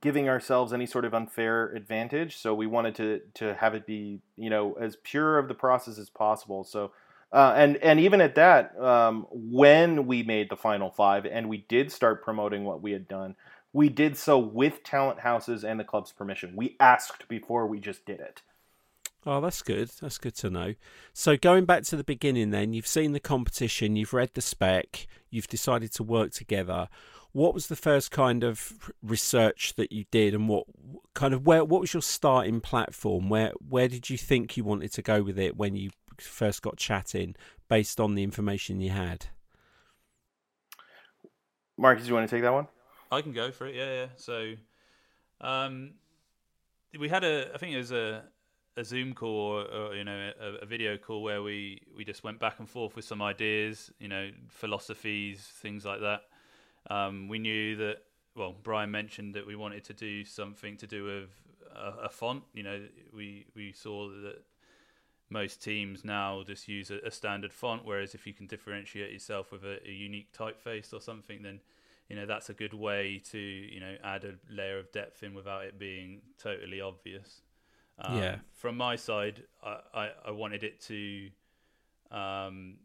giving 0.00 0.28
ourselves 0.28 0.72
any 0.72 0.86
sort 0.86 1.04
of 1.04 1.14
unfair 1.14 1.68
advantage. 1.74 2.36
So 2.36 2.54
we 2.54 2.66
wanted 2.66 2.94
to 2.96 3.20
to 3.34 3.54
have 3.54 3.74
it 3.74 3.86
be 3.86 4.20
you 4.36 4.50
know 4.50 4.74
as 4.74 4.96
pure 4.96 5.38
of 5.38 5.48
the 5.48 5.54
process 5.54 5.98
as 5.98 6.10
possible. 6.10 6.64
So 6.64 6.92
uh, 7.32 7.52
and 7.56 7.76
and 7.78 8.00
even 8.00 8.20
at 8.20 8.34
that, 8.36 8.78
um, 8.80 9.26
when 9.30 10.06
we 10.06 10.22
made 10.22 10.48
the 10.48 10.56
final 10.56 10.90
five 10.90 11.26
and 11.26 11.48
we 11.48 11.58
did 11.68 11.92
start 11.92 12.24
promoting 12.24 12.64
what 12.64 12.80
we 12.80 12.92
had 12.92 13.06
done, 13.06 13.36
we 13.72 13.88
did 13.88 14.16
so 14.16 14.38
with 14.38 14.82
Talenthouse's 14.82 15.62
and 15.62 15.78
the 15.78 15.84
club's 15.84 16.12
permission. 16.12 16.54
We 16.56 16.76
asked 16.80 17.28
before 17.28 17.66
we 17.66 17.80
just 17.80 18.06
did 18.06 18.20
it. 18.20 18.42
Oh, 19.26 19.42
that's 19.42 19.60
good. 19.60 19.90
That's 20.00 20.16
good 20.16 20.36
to 20.36 20.48
know. 20.48 20.74
So, 21.12 21.36
going 21.36 21.66
back 21.66 21.82
to 21.84 21.96
the 21.96 22.04
beginning, 22.04 22.50
then, 22.50 22.72
you've 22.72 22.86
seen 22.86 23.12
the 23.12 23.20
competition, 23.20 23.96
you've 23.96 24.14
read 24.14 24.30
the 24.32 24.40
spec, 24.40 25.06
you've 25.28 25.48
decided 25.48 25.92
to 25.94 26.02
work 26.02 26.32
together 26.32 26.88
what 27.32 27.54
was 27.54 27.66
the 27.66 27.76
first 27.76 28.10
kind 28.10 28.42
of 28.42 28.90
research 29.02 29.74
that 29.76 29.92
you 29.92 30.04
did 30.10 30.34
and 30.34 30.48
what 30.48 30.64
kind 31.14 31.34
of 31.34 31.46
where 31.46 31.64
what 31.64 31.80
was 31.80 31.92
your 31.92 32.02
starting 32.02 32.60
platform? 32.60 33.28
Where 33.28 33.52
where 33.68 33.88
did 33.88 34.10
you 34.10 34.16
think 34.16 34.56
you 34.56 34.64
wanted 34.64 34.92
to 34.94 35.02
go 35.02 35.22
with 35.22 35.38
it 35.38 35.56
when 35.56 35.76
you 35.76 35.90
first 36.18 36.62
got 36.62 36.76
chatting 36.76 37.36
based 37.68 38.00
on 38.00 38.14
the 38.14 38.22
information 38.22 38.80
you 38.80 38.90
had? 38.90 39.26
Marcus 41.76 42.04
do 42.04 42.08
you 42.08 42.14
want 42.14 42.28
to 42.28 42.34
take 42.34 42.42
that 42.42 42.52
one? 42.52 42.66
I 43.10 43.22
can 43.22 43.32
go 43.32 43.50
for 43.50 43.66
it 43.66 43.74
yeah 43.74 43.92
yeah. 43.92 44.06
So 44.16 44.54
um 45.40 45.92
we 46.98 47.08
had 47.08 47.22
a 47.22 47.54
i 47.54 47.58
think 47.58 47.74
it 47.74 47.78
was 47.78 47.92
a 47.92 48.24
a 48.78 48.84
Zoom 48.84 49.12
call 49.12 49.28
or, 49.28 49.62
or 49.64 49.94
you 49.96 50.04
know 50.04 50.30
a, 50.40 50.62
a, 50.62 50.66
video 50.66 50.96
call 50.96 51.22
where 51.22 51.42
we 51.42 51.82
we 51.96 52.04
just 52.04 52.22
went 52.22 52.38
back 52.38 52.60
and 52.60 52.68
forth 52.68 52.94
with 52.94 53.04
some 53.04 53.20
ideas, 53.20 53.90
you 53.98 54.06
know, 54.06 54.30
philosophies, 54.48 55.40
things 55.60 55.84
like 55.84 56.00
that. 56.00 56.20
Um, 56.88 57.28
we 57.28 57.38
knew 57.38 57.76
that. 57.76 57.98
Well, 58.34 58.54
Brian 58.62 58.90
mentioned 58.90 59.34
that 59.34 59.46
we 59.46 59.56
wanted 59.56 59.82
to 59.84 59.92
do 59.92 60.24
something 60.24 60.76
to 60.76 60.86
do 60.86 61.04
with 61.04 61.30
a, 61.74 62.04
a 62.04 62.08
font. 62.08 62.44
You 62.54 62.62
know, 62.62 62.80
we 63.14 63.46
we 63.54 63.72
saw 63.72 64.08
that 64.08 64.42
most 65.30 65.62
teams 65.62 66.04
now 66.04 66.42
just 66.46 66.68
use 66.68 66.90
a, 66.90 66.98
a, 67.04 67.10
standard 67.10 67.52
font, 67.52 67.84
whereas 67.84 68.14
if 68.14 68.26
you 68.26 68.32
can 68.32 68.46
differentiate 68.46 69.12
yourself 69.12 69.52
with 69.52 69.62
a, 69.62 69.78
a, 69.86 69.90
unique 69.90 70.32
typeface 70.32 70.94
or 70.94 71.00
something, 71.00 71.42
then 71.42 71.60
you 72.08 72.16
know 72.16 72.24
that's 72.24 72.48
a 72.48 72.54
good 72.54 72.72
way 72.72 73.20
to 73.30 73.38
you 73.38 73.80
know 73.80 73.96
add 74.02 74.24
a 74.24 74.34
layer 74.50 74.78
of 74.78 74.90
depth 74.92 75.22
in 75.22 75.34
without 75.34 75.64
it 75.64 75.78
being 75.78 76.22
totally 76.38 76.80
obvious. 76.80 77.42
Um, 77.98 78.18
yeah. 78.18 78.36
From 78.54 78.76
my 78.76 78.96
side, 78.96 79.42
I, 79.62 79.78
I, 79.92 80.10
I 80.26 80.30
wanted 80.30 80.62
it 80.62 80.80
to, 80.82 81.30
um, 82.10 82.76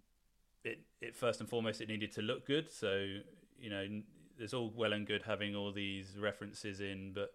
it 0.63 0.79
it 1.01 1.15
first 1.15 1.39
and 1.39 1.47
foremost 1.47 1.81
it 1.81 1.87
needed 1.87 2.11
to 2.13 2.21
look 2.21 2.45
good. 2.45 2.71
So 2.71 3.17
you 3.63 3.69
know, 3.69 3.87
it's 4.37 4.53
all 4.53 4.71
well 4.75 4.91
and 4.93 5.07
good 5.07 5.23
having 5.23 5.55
all 5.55 5.71
these 5.71 6.17
references 6.19 6.81
in, 6.81 7.13
but 7.13 7.31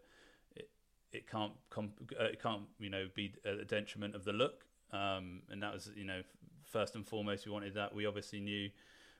it 0.55 0.69
it 1.11 1.29
can't 1.29 1.53
com- 1.71 1.95
uh, 2.21 2.25
it 2.25 2.43
can't 2.43 2.62
you 2.79 2.91
know 2.91 3.09
be 3.14 3.33
a 3.45 3.64
detriment 3.64 4.14
of 4.14 4.25
the 4.25 4.33
look. 4.33 4.67
Um, 4.93 5.43
and 5.51 5.62
that 5.62 5.73
was 5.73 5.91
you 5.97 6.05
know 6.05 6.21
first 6.64 6.95
and 6.95 7.07
foremost 7.07 7.47
we 7.47 7.53
wanted 7.53 7.75
that. 7.75 7.95
We 7.95 8.05
obviously 8.05 8.41
knew 8.41 8.69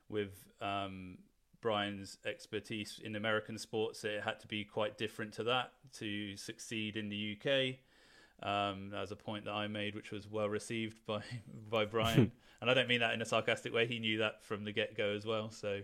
with 0.07 0.45
um, 0.61 1.17
Brian's 1.61 2.19
expertise 2.25 2.99
in 3.03 3.15
American 3.15 3.57
sports 3.57 4.03
it 4.03 4.21
had 4.23 4.39
to 4.41 4.47
be 4.47 4.63
quite 4.63 4.97
different 4.97 5.33
to 5.33 5.43
that 5.45 5.71
to 5.93 6.37
succeed 6.37 6.95
in 6.95 7.09
the 7.09 7.37
UK. 7.37 7.75
Um, 8.41 8.91
that 8.91 9.01
was 9.01 9.11
a 9.11 9.17
point 9.17 9.45
that 9.45 9.51
I 9.51 9.67
made, 9.67 9.95
which 9.95 10.11
was 10.11 10.29
well 10.29 10.47
received 10.47 11.05
by 11.07 11.23
by 11.69 11.85
Brian, 11.85 12.31
and 12.61 12.69
I 12.69 12.75
don't 12.75 12.87
mean 12.87 12.99
that 12.99 13.15
in 13.15 13.21
a 13.23 13.25
sarcastic 13.25 13.73
way. 13.73 13.87
He 13.87 13.97
knew 13.97 14.19
that 14.19 14.43
from 14.43 14.63
the 14.63 14.71
get 14.71 14.95
go 14.95 15.15
as 15.15 15.25
well. 15.25 15.49
So 15.49 15.81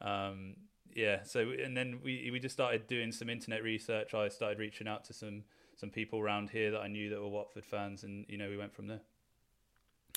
um, 0.00 0.54
yeah, 0.94 1.22
so 1.22 1.50
and 1.50 1.76
then 1.76 2.00
we 2.02 2.30
we 2.30 2.38
just 2.38 2.54
started 2.54 2.86
doing 2.86 3.12
some 3.12 3.28
internet 3.28 3.62
research. 3.62 4.14
I 4.14 4.28
started 4.28 4.58
reaching 4.58 4.88
out 4.88 5.04
to 5.06 5.12
some 5.12 5.44
some 5.76 5.90
people 5.90 6.18
around 6.18 6.50
here 6.50 6.70
that 6.70 6.80
I 6.80 6.88
knew 6.88 7.10
that 7.10 7.20
were 7.20 7.28
Watford 7.28 7.64
fans, 7.64 8.04
and 8.04 8.26
you 8.28 8.36
know 8.36 8.48
we 8.48 8.56
went 8.56 8.74
from 8.74 8.88
there. 8.88 9.00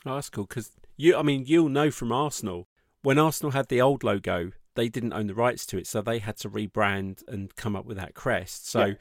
Oh, 0.06 0.16
that's 0.16 0.30
cool 0.30 0.46
because 0.46 0.72
you. 0.98 1.16
I 1.16 1.22
mean, 1.22 1.46
you'll 1.46 1.70
know 1.70 1.92
from 1.92 2.12
Arsenal 2.12 2.68
when 3.04 3.20
Arsenal 3.20 3.52
had 3.52 3.70
the 3.70 3.82
old 3.82 4.04
logo, 4.04 4.52
they 4.76 4.90
didn't 4.90 5.14
own 5.14 5.28
the 5.28 5.36
rights 5.36 5.66
to 5.68 5.78
it, 5.78 5.88
so 5.88 6.02
they 6.02 6.20
had 6.20 6.38
to 6.38 6.50
rebrand 6.50 7.28
and 7.28 7.56
come 7.56 7.76
up 7.76 7.86
with 7.86 7.98
that 7.98 8.14
crest. 8.14 8.70
So. 8.70 8.86
Yeah 8.86 8.94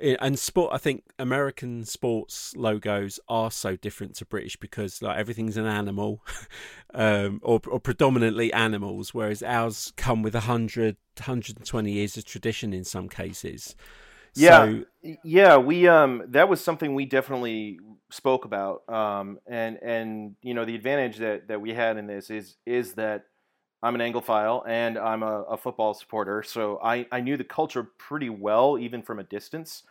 and 0.00 0.38
sport 0.38 0.72
i 0.72 0.78
think 0.78 1.02
american 1.18 1.84
sports 1.84 2.54
logos 2.56 3.18
are 3.28 3.50
so 3.50 3.74
different 3.76 4.14
to 4.14 4.24
british 4.24 4.56
because 4.56 5.02
like 5.02 5.18
everything's 5.18 5.56
an 5.56 5.66
animal 5.66 6.24
um, 6.94 7.40
or, 7.42 7.60
or, 7.66 7.80
predominantly 7.80 8.52
animals 8.52 9.12
whereas 9.12 9.42
ours 9.42 9.92
come 9.96 10.22
with 10.22 10.34
100 10.34 10.96
120 11.18 11.92
years 11.92 12.16
of 12.16 12.24
tradition 12.24 12.72
in 12.72 12.84
some 12.84 13.08
cases. 13.08 13.76
Yeah. 14.34 14.66
So, 15.02 15.14
yeah 15.24 15.56
we 15.56 15.88
um 15.88 16.22
that 16.28 16.48
was 16.48 16.60
something 16.60 16.94
we 16.94 17.06
definitely 17.06 17.80
spoke 18.10 18.44
about 18.44 18.88
um 18.88 19.38
and 19.46 19.78
and 19.82 20.36
you 20.42 20.54
know 20.54 20.64
the 20.64 20.74
advantage 20.74 21.16
that 21.16 21.48
that 21.48 21.60
we 21.60 21.72
had 21.72 21.96
in 21.96 22.06
this 22.06 22.30
is 22.30 22.56
is 22.66 22.94
that 22.94 23.24
I'm 23.82 23.94
an 23.94 24.00
Anglophile 24.00 24.64
and 24.66 24.98
I'm 24.98 25.22
a, 25.22 25.42
a, 25.42 25.56
football 25.56 25.94
supporter, 25.94 26.42
so 26.42 26.80
I, 26.82 27.06
I 27.12 27.20
knew 27.20 27.36
the 27.36 27.44
culture 27.44 27.84
pretty 27.84 28.28
well, 28.28 28.76
even 28.78 29.02
from 29.02 29.20
a 29.20 29.24
distance. 29.24 29.84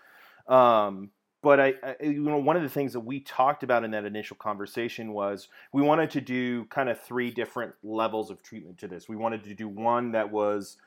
Um, 0.48 1.12
but 1.42 1.60
I, 1.60 1.74
I, 1.84 1.96
you 2.02 2.20
know, 2.22 2.38
one 2.38 2.58
of 2.58 2.64
the 2.64 2.70
things 2.70 2.94
that 2.94 3.00
we 3.00 3.22
talked 3.22 3.64
about 3.64 3.84
in 3.84 3.92
that 3.92 4.06
initial 4.06 4.36
conversation 4.36 5.14
was 5.14 5.48
we 5.72 5.82
wanted 5.82 6.12
to 6.12 6.22
do 6.22 6.66
kind 6.66 6.90
of 6.90 7.00
three 7.00 7.32
different 7.32 7.74
levels 7.84 8.30
of 8.30 8.44
treatment 8.44 8.78
to 8.80 8.88
this. 8.88 9.08
We 9.08 9.16
wanted 9.16 9.44
to 9.46 9.54
do 9.54 9.70
one 9.70 10.12
that 10.12 10.32
was 10.32 10.78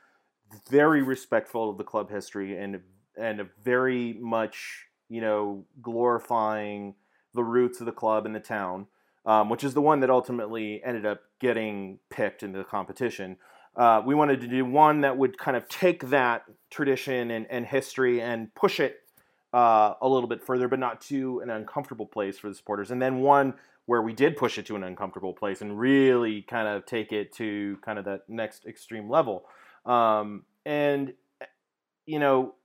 very 0.69 1.01
respectful 1.01 1.69
of 1.69 1.77
the 1.77 1.83
club 1.83 2.09
history 2.09 2.57
and 2.57 2.81
and 3.17 3.47
very 3.63 4.13
much 4.13 4.87
you 5.09 5.21
know 5.21 5.65
glorifying 5.81 6.95
the 7.33 7.43
roots 7.43 7.79
of 7.79 7.85
the 7.85 7.91
club 7.91 8.25
and 8.25 8.35
the 8.35 8.39
town, 8.39 8.87
um, 9.25 9.49
which 9.49 9.63
is 9.63 9.73
the 9.73 9.81
one 9.81 9.99
that 9.99 10.09
ultimately 10.09 10.81
ended 10.83 11.05
up 11.05 11.21
getting 11.39 11.99
picked 12.09 12.43
into 12.43 12.57
the 12.57 12.65
competition. 12.65 13.37
Uh, 13.75 14.01
we 14.05 14.13
wanted 14.15 14.41
to 14.41 14.47
do 14.47 14.65
one 14.65 15.01
that 15.01 15.17
would 15.17 15.37
kind 15.37 15.55
of 15.55 15.67
take 15.69 16.09
that 16.09 16.43
tradition 16.69 17.31
and, 17.31 17.47
and 17.49 17.65
history 17.65 18.21
and 18.21 18.53
push 18.53 18.79
it 18.79 18.97
uh, 19.53 19.93
a 20.01 20.07
little 20.07 20.27
bit 20.27 20.43
further, 20.43 20.67
but 20.67 20.79
not 20.79 21.01
to 21.01 21.39
an 21.39 21.49
uncomfortable 21.49 22.05
place 22.05 22.37
for 22.37 22.49
the 22.49 22.55
supporters. 22.55 22.91
And 22.91 23.01
then 23.01 23.19
one 23.19 23.53
where 23.85 24.01
we 24.01 24.13
did 24.13 24.37
push 24.37 24.57
it 24.57 24.65
to 24.67 24.75
an 24.75 24.83
uncomfortable 24.83 25.33
place 25.33 25.61
and 25.61 25.77
really 25.77 26.43
kind 26.43 26.67
of 26.67 26.85
take 26.85 27.11
it 27.11 27.33
to 27.35 27.77
kind 27.83 27.97
of 27.97 28.05
that 28.05 28.21
next 28.27 28.65
extreme 28.65 29.09
level. 29.09 29.45
Um, 29.85 30.45
and 30.65 31.13
you 32.05 32.19
know, 32.19 32.55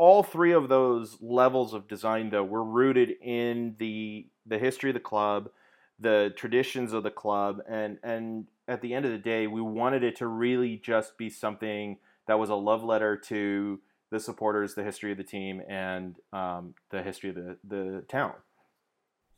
all 0.00 0.22
three 0.22 0.52
of 0.52 0.70
those 0.70 1.18
levels 1.20 1.74
of 1.74 1.86
design 1.86 2.30
though 2.30 2.42
were 2.42 2.64
rooted 2.64 3.10
in 3.20 3.76
the 3.78 4.26
the 4.46 4.58
history 4.58 4.88
of 4.88 4.94
the 4.94 5.00
club, 5.00 5.50
the 5.98 6.32
traditions 6.36 6.94
of 6.94 7.02
the 7.02 7.10
club, 7.10 7.60
and 7.68 7.98
and 8.02 8.46
at 8.66 8.80
the 8.80 8.94
end 8.94 9.04
of 9.04 9.12
the 9.12 9.18
day, 9.18 9.46
we 9.46 9.60
wanted 9.60 10.02
it 10.02 10.16
to 10.16 10.26
really 10.26 10.78
just 10.78 11.18
be 11.18 11.28
something 11.28 11.98
that 12.26 12.38
was 12.38 12.48
a 12.48 12.54
love 12.54 12.82
letter 12.82 13.14
to 13.14 13.78
the 14.10 14.18
supporters, 14.18 14.74
the 14.74 14.82
history 14.82 15.12
of 15.12 15.18
the 15.18 15.24
team, 15.24 15.60
and 15.68 16.16
um, 16.32 16.74
the 16.90 17.02
history 17.02 17.28
of 17.28 17.34
the, 17.36 17.58
the 17.68 18.04
town. 18.08 18.32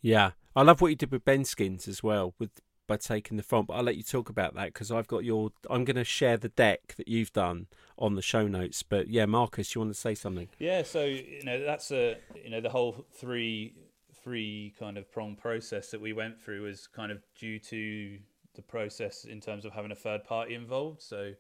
Yeah, 0.01 0.31
I 0.55 0.63
love 0.63 0.81
what 0.81 0.89
you 0.89 0.97
did 0.97 1.11
with 1.11 1.25
Benskins 1.25 1.89
as 1.89 2.05
well, 2.05 2.35
with 2.39 2.51
by 2.93 2.99
taking 2.99 3.37
the 3.37 3.43
font. 3.43 3.67
But 3.67 3.75
I'll 3.75 3.83
let 3.83 3.97
you 3.97 4.03
talk 4.03 4.29
about 4.29 4.55
that 4.55 4.67
because 4.67 4.91
I've 4.91 5.07
got 5.07 5.25
your. 5.25 5.51
I'm 5.71 5.85
going 5.85 5.97
to 5.97 6.05
share 6.05 6.37
the 6.37 6.51
deck 6.51 6.95
that 6.97 7.09
you've 7.09 7.33
done 7.33 7.67
on 7.99 8.15
the 8.15 8.23
show 8.23 8.47
notes. 8.47 8.83
But 8.83 9.09
yeah, 9.09 9.27
Marcus, 9.27 9.75
you 9.75 9.81
want 9.81 9.95
to 9.95 9.99
say 9.99 10.15
something? 10.15 10.49
Yeah, 10.59 10.83
so 10.83 11.05
you 11.05 11.43
know 11.45 11.65
that's 11.65 11.91
a 11.91 12.19
you 12.43 12.51
know 12.51 12.61
the 12.61 12.69
whole 12.69 13.07
three 13.13 13.75
three 14.23 14.75
kind 14.79 14.99
of 14.99 15.11
prong 15.11 15.37
process 15.37 15.91
that 15.91 16.01
we 16.01 16.13
went 16.13 16.41
through 16.41 16.63
was 16.63 16.87
kind 16.87 17.11
of 17.11 17.23
due 17.39 17.59
to 17.59 18.19
the 18.55 18.63
process 18.63 19.25
in 19.25 19.41
terms 19.41 19.65
of 19.65 19.73
having 19.73 19.91
a 19.91 19.97
third 19.97 20.23
party 20.25 20.55
involved. 20.55 21.01
So 21.01 21.33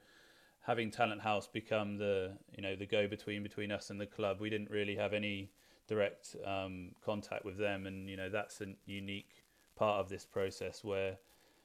having 0.62 0.90
Talenthouse 0.90 1.52
become 1.52 1.98
the 1.98 2.32
you 2.56 2.62
know 2.62 2.76
the 2.76 2.86
go 2.86 3.06
between 3.06 3.42
between 3.42 3.70
us 3.70 3.90
and 3.90 4.00
the 4.00 4.06
club, 4.06 4.38
we 4.40 4.48
didn't 4.48 4.70
really 4.70 4.96
have 4.96 5.12
any 5.12 5.50
direct 5.86 6.34
um, 6.46 6.92
contact 7.04 7.44
with 7.44 7.58
them, 7.58 7.86
and 7.86 8.08
you 8.08 8.16
know 8.16 8.30
that's 8.30 8.62
a 8.62 8.68
unique 8.86 9.44
part 9.76 10.00
of 10.00 10.08
this 10.08 10.24
process 10.24 10.82
where 10.84 11.16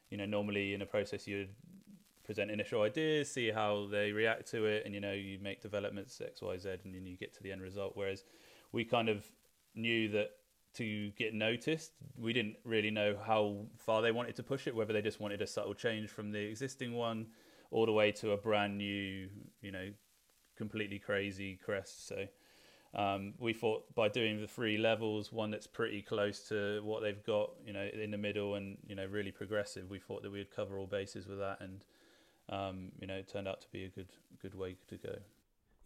you 0.10 0.18
know 0.18 0.26
normally 0.26 0.74
in 0.74 0.82
a 0.82 0.86
process 0.86 1.28
you'd 1.28 1.50
present 2.24 2.52
initial 2.52 2.82
ideas, 2.82 3.32
see 3.32 3.50
how 3.50 3.88
they 3.90 4.12
react 4.12 4.52
to 4.52 4.66
it, 4.66 4.84
and 4.86 4.94
you 4.94 5.00
know 5.00 5.14
you 5.14 5.40
make 5.40 5.62
developments 5.62 6.22
X 6.24 6.42
Y 6.42 6.58
Z, 6.58 6.70
and 6.84 6.94
then 6.94 7.06
you 7.06 7.18
get 7.18 7.34
to 7.36 7.44
the 7.44 7.52
end 7.52 7.62
result. 7.62 7.94
Whereas 7.96 8.24
we 8.72 8.84
kind 8.84 9.10
of 9.10 9.26
knew 9.76 10.10
that 10.10 10.32
to 10.76 11.10
get 11.12 11.34
noticed, 11.34 11.94
we 12.18 12.34
didn't 12.34 12.58
really 12.64 12.92
know 12.92 13.18
how 13.26 13.66
far 13.78 14.02
they 14.02 14.12
wanted 14.12 14.36
to 14.36 14.44
push 14.44 14.68
it, 14.68 14.76
whether 14.76 14.94
they 14.94 15.02
just 15.02 15.20
wanted 15.20 15.42
a 15.42 15.48
subtle 15.48 15.74
change 15.74 16.10
from 16.10 16.32
the 16.32 16.40
existing 16.40 16.94
one 16.94 17.28
all 17.72 17.86
the 17.86 17.92
way 17.92 18.12
to 18.12 18.32
a 18.32 18.38
brand 18.38 18.78
new, 18.78 19.28
you 19.62 19.72
know, 19.72 19.90
completely 20.56 21.00
crazy 21.00 21.58
crest. 21.64 22.08
So 22.08 22.26
um, 22.96 23.34
we 23.40 23.54
thought 23.54 23.94
by 23.96 24.08
doing 24.08 24.42
the 24.42 24.48
three 24.48 24.78
levels, 24.78 25.32
one 25.32 25.52
that's 25.52 25.68
pretty 25.68 26.02
close 26.02 26.48
to 26.50 26.82
what 26.84 27.02
they've 27.02 27.24
got, 27.24 27.52
you 27.66 27.74
know, 27.74 27.88
in 27.94 28.12
the 28.12 28.18
middle 28.18 28.56
and 28.56 28.78
you 28.88 28.96
know 28.96 29.06
really 29.06 29.32
progressive, 29.32 29.90
we 29.90 30.00
thought 30.00 30.24
that 30.24 30.32
we'd 30.32 30.56
cover 30.56 30.80
all 30.80 30.88
bases 30.88 31.28
with 31.28 31.40
that, 31.40 31.60
and 31.60 31.84
um, 32.50 32.92
you 33.00 33.08
know, 33.08 33.16
it 33.16 33.28
turned 33.28 33.48
out 33.48 33.62
to 33.62 33.68
be 33.72 33.84
a 33.86 33.90
good 33.90 34.10
good 34.42 34.56
way 34.56 34.78
to 34.90 34.98
go. 34.98 35.16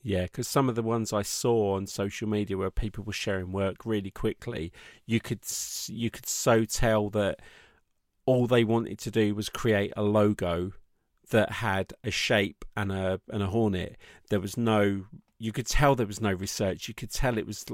Yeah, 0.04 0.24
because 0.24 0.48
some 0.48 0.68
of 0.68 0.76
the 0.76 0.82
ones 0.82 1.14
I 1.14 1.22
saw 1.22 1.76
on 1.76 1.86
social 1.86 2.28
media 2.28 2.58
where 2.58 2.72
people 2.72 3.04
were 3.04 3.14
sharing 3.14 3.52
work 3.52 3.86
really 3.86 4.12
quickly, 4.12 4.72
you 5.06 5.20
could 5.20 5.42
you 5.88 6.10
could 6.10 6.28
so 6.28 6.66
tell 6.66 7.10
that 7.12 7.40
all 8.26 8.48
they 8.48 8.64
wanted 8.64 9.00
to 9.00 9.12
do 9.12 9.36
was 9.36 9.50
create 9.50 9.94
a 9.96 10.04
logo 10.04 10.72
that 11.30 11.52
had 11.54 11.94
a 12.04 12.12
shape 12.12 12.66
and 12.76 12.92
a 12.92 13.22
and 13.30 13.44
a 13.44 13.48
hornet. 13.48 13.98
There 14.30 14.40
was 14.40 14.58
no 14.58 15.06
you 15.42 15.52
could 15.52 15.66
tell 15.66 15.96
there 15.96 16.06
was 16.06 16.22
no 16.22 16.32
research. 16.32 16.88
You 16.88 16.94
could 16.94 17.12
tell 17.12 17.38
it 17.38 17.48
was 17.48 17.66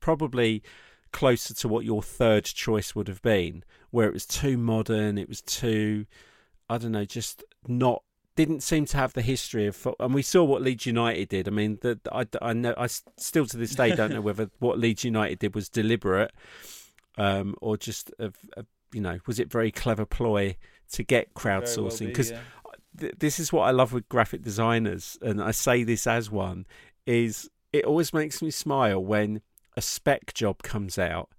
probably 0.00 0.62
closer 1.12 1.52
to 1.52 1.68
what 1.68 1.84
your 1.84 2.02
third 2.02 2.44
choice 2.44 2.94
would 2.94 3.06
have 3.06 3.20
been, 3.20 3.64
where 3.90 4.08
it 4.08 4.14
was 4.14 4.24
too 4.24 4.56
modern, 4.56 5.18
it 5.18 5.28
was 5.28 5.42
too 5.42 6.06
I 6.70 6.78
don't 6.78 6.92
know, 6.92 7.04
just 7.04 7.44
not 7.68 8.02
didn't 8.34 8.62
seem 8.62 8.86
to 8.86 8.96
have 8.96 9.12
the 9.12 9.20
history 9.20 9.66
of 9.66 9.86
and 10.00 10.14
we 10.14 10.22
saw 10.22 10.42
what 10.42 10.62
Leeds 10.62 10.86
United 10.86 11.28
did. 11.28 11.46
I 11.46 11.50
mean, 11.50 11.78
that 11.82 12.00
I, 12.10 12.26
I 12.40 12.54
know 12.54 12.74
I 12.78 12.86
still 12.86 13.44
to 13.44 13.58
this 13.58 13.74
day 13.74 13.94
don't 13.94 14.10
know 14.10 14.20
whether 14.28 14.50
what 14.58 14.78
Leeds 14.78 15.04
United 15.04 15.38
did 15.38 15.54
was 15.54 15.68
deliberate 15.68 16.32
um, 17.18 17.54
or 17.60 17.76
just 17.76 18.10
a, 18.18 18.32
a, 18.56 18.64
you 18.94 19.02
know 19.02 19.18
was 19.26 19.38
it 19.38 19.50
very 19.50 19.70
clever 19.70 20.06
ploy 20.06 20.56
to 20.92 21.02
get 21.02 21.34
crowdsourcing 21.34 22.06
because 22.06 22.32
well 22.32 22.40
th- 22.98 23.14
this 23.18 23.38
is 23.38 23.52
what 23.52 23.62
I 23.62 23.70
love 23.70 23.92
with 23.92 24.08
graphic 24.08 24.42
designers, 24.42 25.18
and 25.22 25.42
I 25.42 25.50
say 25.50 25.84
this 25.84 26.06
as 26.06 26.30
one, 26.30 26.66
is 27.06 27.48
it 27.72 27.84
always 27.84 28.12
makes 28.12 28.42
me 28.42 28.50
smile 28.50 29.02
when 29.02 29.40
a 29.76 29.82
spec 29.82 30.34
job 30.34 30.62
comes 30.62 30.98
out 30.98 31.30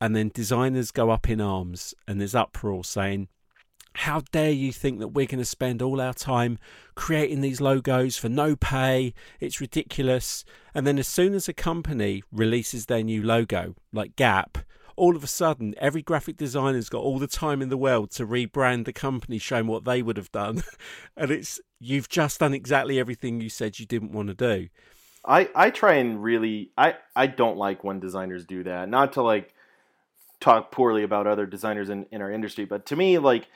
and 0.00 0.14
then 0.14 0.30
designers 0.32 0.90
go 0.90 1.10
up 1.10 1.28
in 1.28 1.40
arms 1.40 1.94
and 2.06 2.20
there's 2.20 2.34
uproar 2.34 2.84
saying, 2.84 3.28
how 3.94 4.22
dare 4.30 4.52
you 4.52 4.72
think 4.72 5.00
that 5.00 5.08
we're 5.08 5.26
going 5.26 5.40
to 5.40 5.44
spend 5.44 5.82
all 5.82 6.00
our 6.00 6.14
time 6.14 6.58
creating 6.94 7.40
these 7.40 7.60
logos 7.60 8.16
for 8.16 8.28
no 8.28 8.54
pay? 8.54 9.14
It's 9.40 9.60
ridiculous. 9.60 10.44
And 10.74 10.86
then, 10.86 10.98
as 10.98 11.08
soon 11.08 11.34
as 11.34 11.48
a 11.48 11.52
company 11.52 12.22
releases 12.30 12.86
their 12.86 13.02
new 13.02 13.22
logo, 13.22 13.74
like 13.92 14.14
Gap, 14.14 14.58
all 14.96 15.16
of 15.16 15.24
a 15.24 15.28
sudden 15.28 15.74
every 15.78 16.02
graphic 16.02 16.36
designer's 16.36 16.90
got 16.90 17.02
all 17.02 17.18
the 17.18 17.26
time 17.26 17.62
in 17.62 17.70
the 17.70 17.76
world 17.76 18.10
to 18.10 18.26
rebrand 18.26 18.84
the 18.84 18.92
company 18.92 19.38
showing 19.38 19.66
what 19.66 19.84
they 19.84 20.02
would 20.02 20.18
have 20.18 20.30
done 20.30 20.62
and 21.16 21.30
it's 21.30 21.58
you've 21.78 22.08
just 22.08 22.40
done 22.40 22.52
exactly 22.52 22.98
everything 22.98 23.40
you 23.40 23.48
said 23.48 23.78
you 23.78 23.86
didn't 23.86 24.12
want 24.12 24.28
to 24.28 24.34
do 24.34 24.68
i 25.24 25.48
i 25.54 25.70
try 25.70 25.94
and 25.94 26.22
really 26.22 26.70
i 26.76 26.94
i 27.14 27.26
don't 27.26 27.56
like 27.56 27.84
when 27.84 28.00
designers 28.00 28.44
do 28.44 28.62
that. 28.64 28.88
Not 28.88 29.14
to 29.14 29.22
like 29.22 29.54
talk 30.40 30.72
poorly 30.72 31.02
about 31.02 31.26
other 31.26 31.46
designers 31.46 31.90
in, 31.90 32.06
in 32.10 32.22
our 32.22 32.30
industry 32.30 32.64
but 32.64 32.86
to 32.86 32.96
me 32.96 33.18
like 33.18 33.46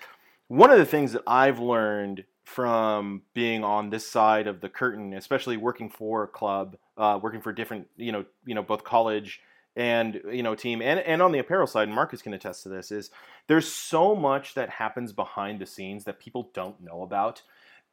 one 0.49 0.71
of 0.71 0.79
the 0.79 0.85
things 0.85 1.13
that 1.13 1.23
i've 1.27 1.59
learned 1.59 2.25
from 2.45 3.23
being 3.33 3.65
on 3.65 3.89
this 3.89 4.07
side 4.07 4.47
of 4.47 4.61
the 4.61 4.69
curtain 4.69 5.15
especially 5.15 5.57
working 5.57 5.89
for 5.89 6.25
a 6.25 6.29
club 6.29 6.77
uh, 6.99 7.19
working 7.23 7.41
for 7.41 7.53
different 7.53 7.87
you 7.97 8.13
know 8.13 8.25
you 8.45 8.55
know 8.55 8.63
both 8.63 8.85
college 8.85 9.41
and 9.77 10.21
you 10.31 10.43
know 10.43 10.55
team 10.55 10.83
and, 10.83 11.01
and 11.01 11.23
on 11.23 11.33
the 11.33 11.39
apparel 11.39 11.67
side 11.67 11.89
and 11.89 11.95
marcus 11.95 12.21
can 12.21 12.35
attest 12.35 12.63
to 12.63 12.69
this 12.69 12.93
is 12.93 13.11
there's 13.47 13.71
so 13.71 14.15
much 14.15 14.55
that 14.55 14.71
happens 14.71 15.13
behind 15.13 15.61
the 15.61 15.67
scenes 15.67 16.05
that 16.05 16.19
people 16.19 16.51
don't 16.55 16.81
know 16.81 17.03
about. 17.03 17.43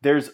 There's 0.01 0.31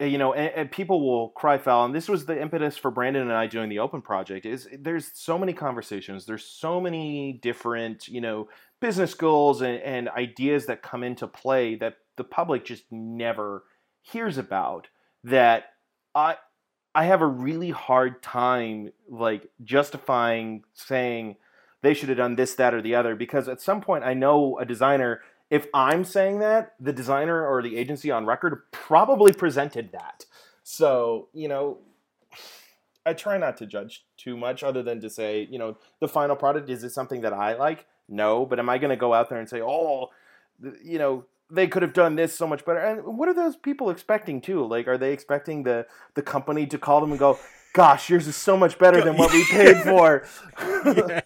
Uh, 0.00 0.04
you 0.04 0.18
know 0.18 0.32
and, 0.32 0.52
and, 0.54 0.70
people 0.70 1.00
will 1.00 1.28
cry 1.30 1.58
foul 1.58 1.84
and 1.84 1.94
this 1.94 2.08
was 2.08 2.24
the 2.24 2.40
impetus 2.40 2.76
for 2.76 2.90
brandon 2.90 3.22
and 3.22 3.32
i 3.32 3.46
doing 3.46 3.68
the 3.68 3.78
open 3.78 4.00
project 4.00 4.46
is 4.46 4.68
there's 4.78 5.10
so 5.14 5.38
many 5.38 5.52
conversations 5.52 6.24
there's 6.24 6.44
so 6.44 6.80
many 6.80 7.38
different 7.42 8.08
you 8.08 8.20
know 8.20 8.48
business 8.80 9.14
goals 9.14 9.60
and, 9.60 9.80
and 9.82 10.08
ideas 10.10 10.66
that 10.66 10.82
come 10.82 11.02
into 11.02 11.26
play 11.26 11.74
that 11.74 11.96
the 12.16 12.24
public 12.24 12.64
just 12.64 12.84
never 12.90 13.64
hears 14.02 14.38
about 14.38 14.88
that 15.22 15.64
i 16.14 16.36
I 16.94 17.04
have 17.04 17.22
a 17.22 17.26
really 17.26 17.70
hard 17.70 18.22
time 18.22 18.92
like 19.08 19.48
justifying 19.62 20.64
saying 20.74 21.36
they 21.82 21.94
should 21.94 22.08
have 22.08 22.18
done 22.18 22.36
this, 22.36 22.54
that, 22.56 22.74
or 22.74 22.82
the 22.82 22.94
other 22.94 23.14
because 23.14 23.48
at 23.48 23.60
some 23.60 23.80
point 23.80 24.04
I 24.04 24.14
know 24.14 24.58
a 24.58 24.64
designer. 24.64 25.20
If 25.50 25.66
I'm 25.74 26.04
saying 26.04 26.38
that, 26.38 26.74
the 26.80 26.92
designer 26.92 27.46
or 27.46 27.60
the 27.60 27.76
agency 27.76 28.10
on 28.10 28.24
record 28.24 28.62
probably 28.72 29.32
presented 29.32 29.90
that. 29.92 30.26
So 30.62 31.28
you 31.32 31.48
know, 31.48 31.78
I 33.04 33.14
try 33.14 33.38
not 33.38 33.56
to 33.58 33.66
judge 33.66 34.04
too 34.16 34.36
much, 34.36 34.62
other 34.62 34.82
than 34.82 35.00
to 35.00 35.10
say, 35.10 35.48
you 35.50 35.58
know, 35.58 35.76
the 36.00 36.08
final 36.08 36.36
product 36.36 36.70
is 36.70 36.84
it 36.84 36.90
something 36.90 37.22
that 37.22 37.32
I 37.32 37.54
like? 37.54 37.86
No, 38.08 38.44
but 38.44 38.58
am 38.58 38.68
I 38.68 38.78
going 38.78 38.90
to 38.90 38.96
go 38.96 39.14
out 39.14 39.28
there 39.28 39.38
and 39.38 39.48
say, 39.48 39.60
oh, 39.62 40.10
you 40.82 40.98
know, 40.98 41.24
they 41.50 41.66
could 41.66 41.82
have 41.82 41.92
done 41.92 42.16
this 42.16 42.34
so 42.34 42.46
much 42.46 42.64
better. 42.64 42.78
And 42.78 43.18
what 43.18 43.28
are 43.28 43.34
those 43.34 43.56
people 43.56 43.90
expecting 43.90 44.40
too? 44.40 44.64
Like, 44.66 44.86
are 44.86 44.98
they 44.98 45.12
expecting 45.12 45.64
the 45.64 45.86
the 46.14 46.22
company 46.22 46.66
to 46.66 46.78
call 46.78 47.00
them 47.00 47.10
and 47.10 47.18
go, 47.18 47.38
"Gosh, 47.72 48.10
yours 48.10 48.26
is 48.26 48.36
so 48.36 48.56
much 48.56 48.78
better 48.78 49.00
than 49.02 49.16
what 49.16 49.32
we 49.32 49.44
paid 49.44 49.76
for"? 49.82 50.26
yeah. 50.84 51.20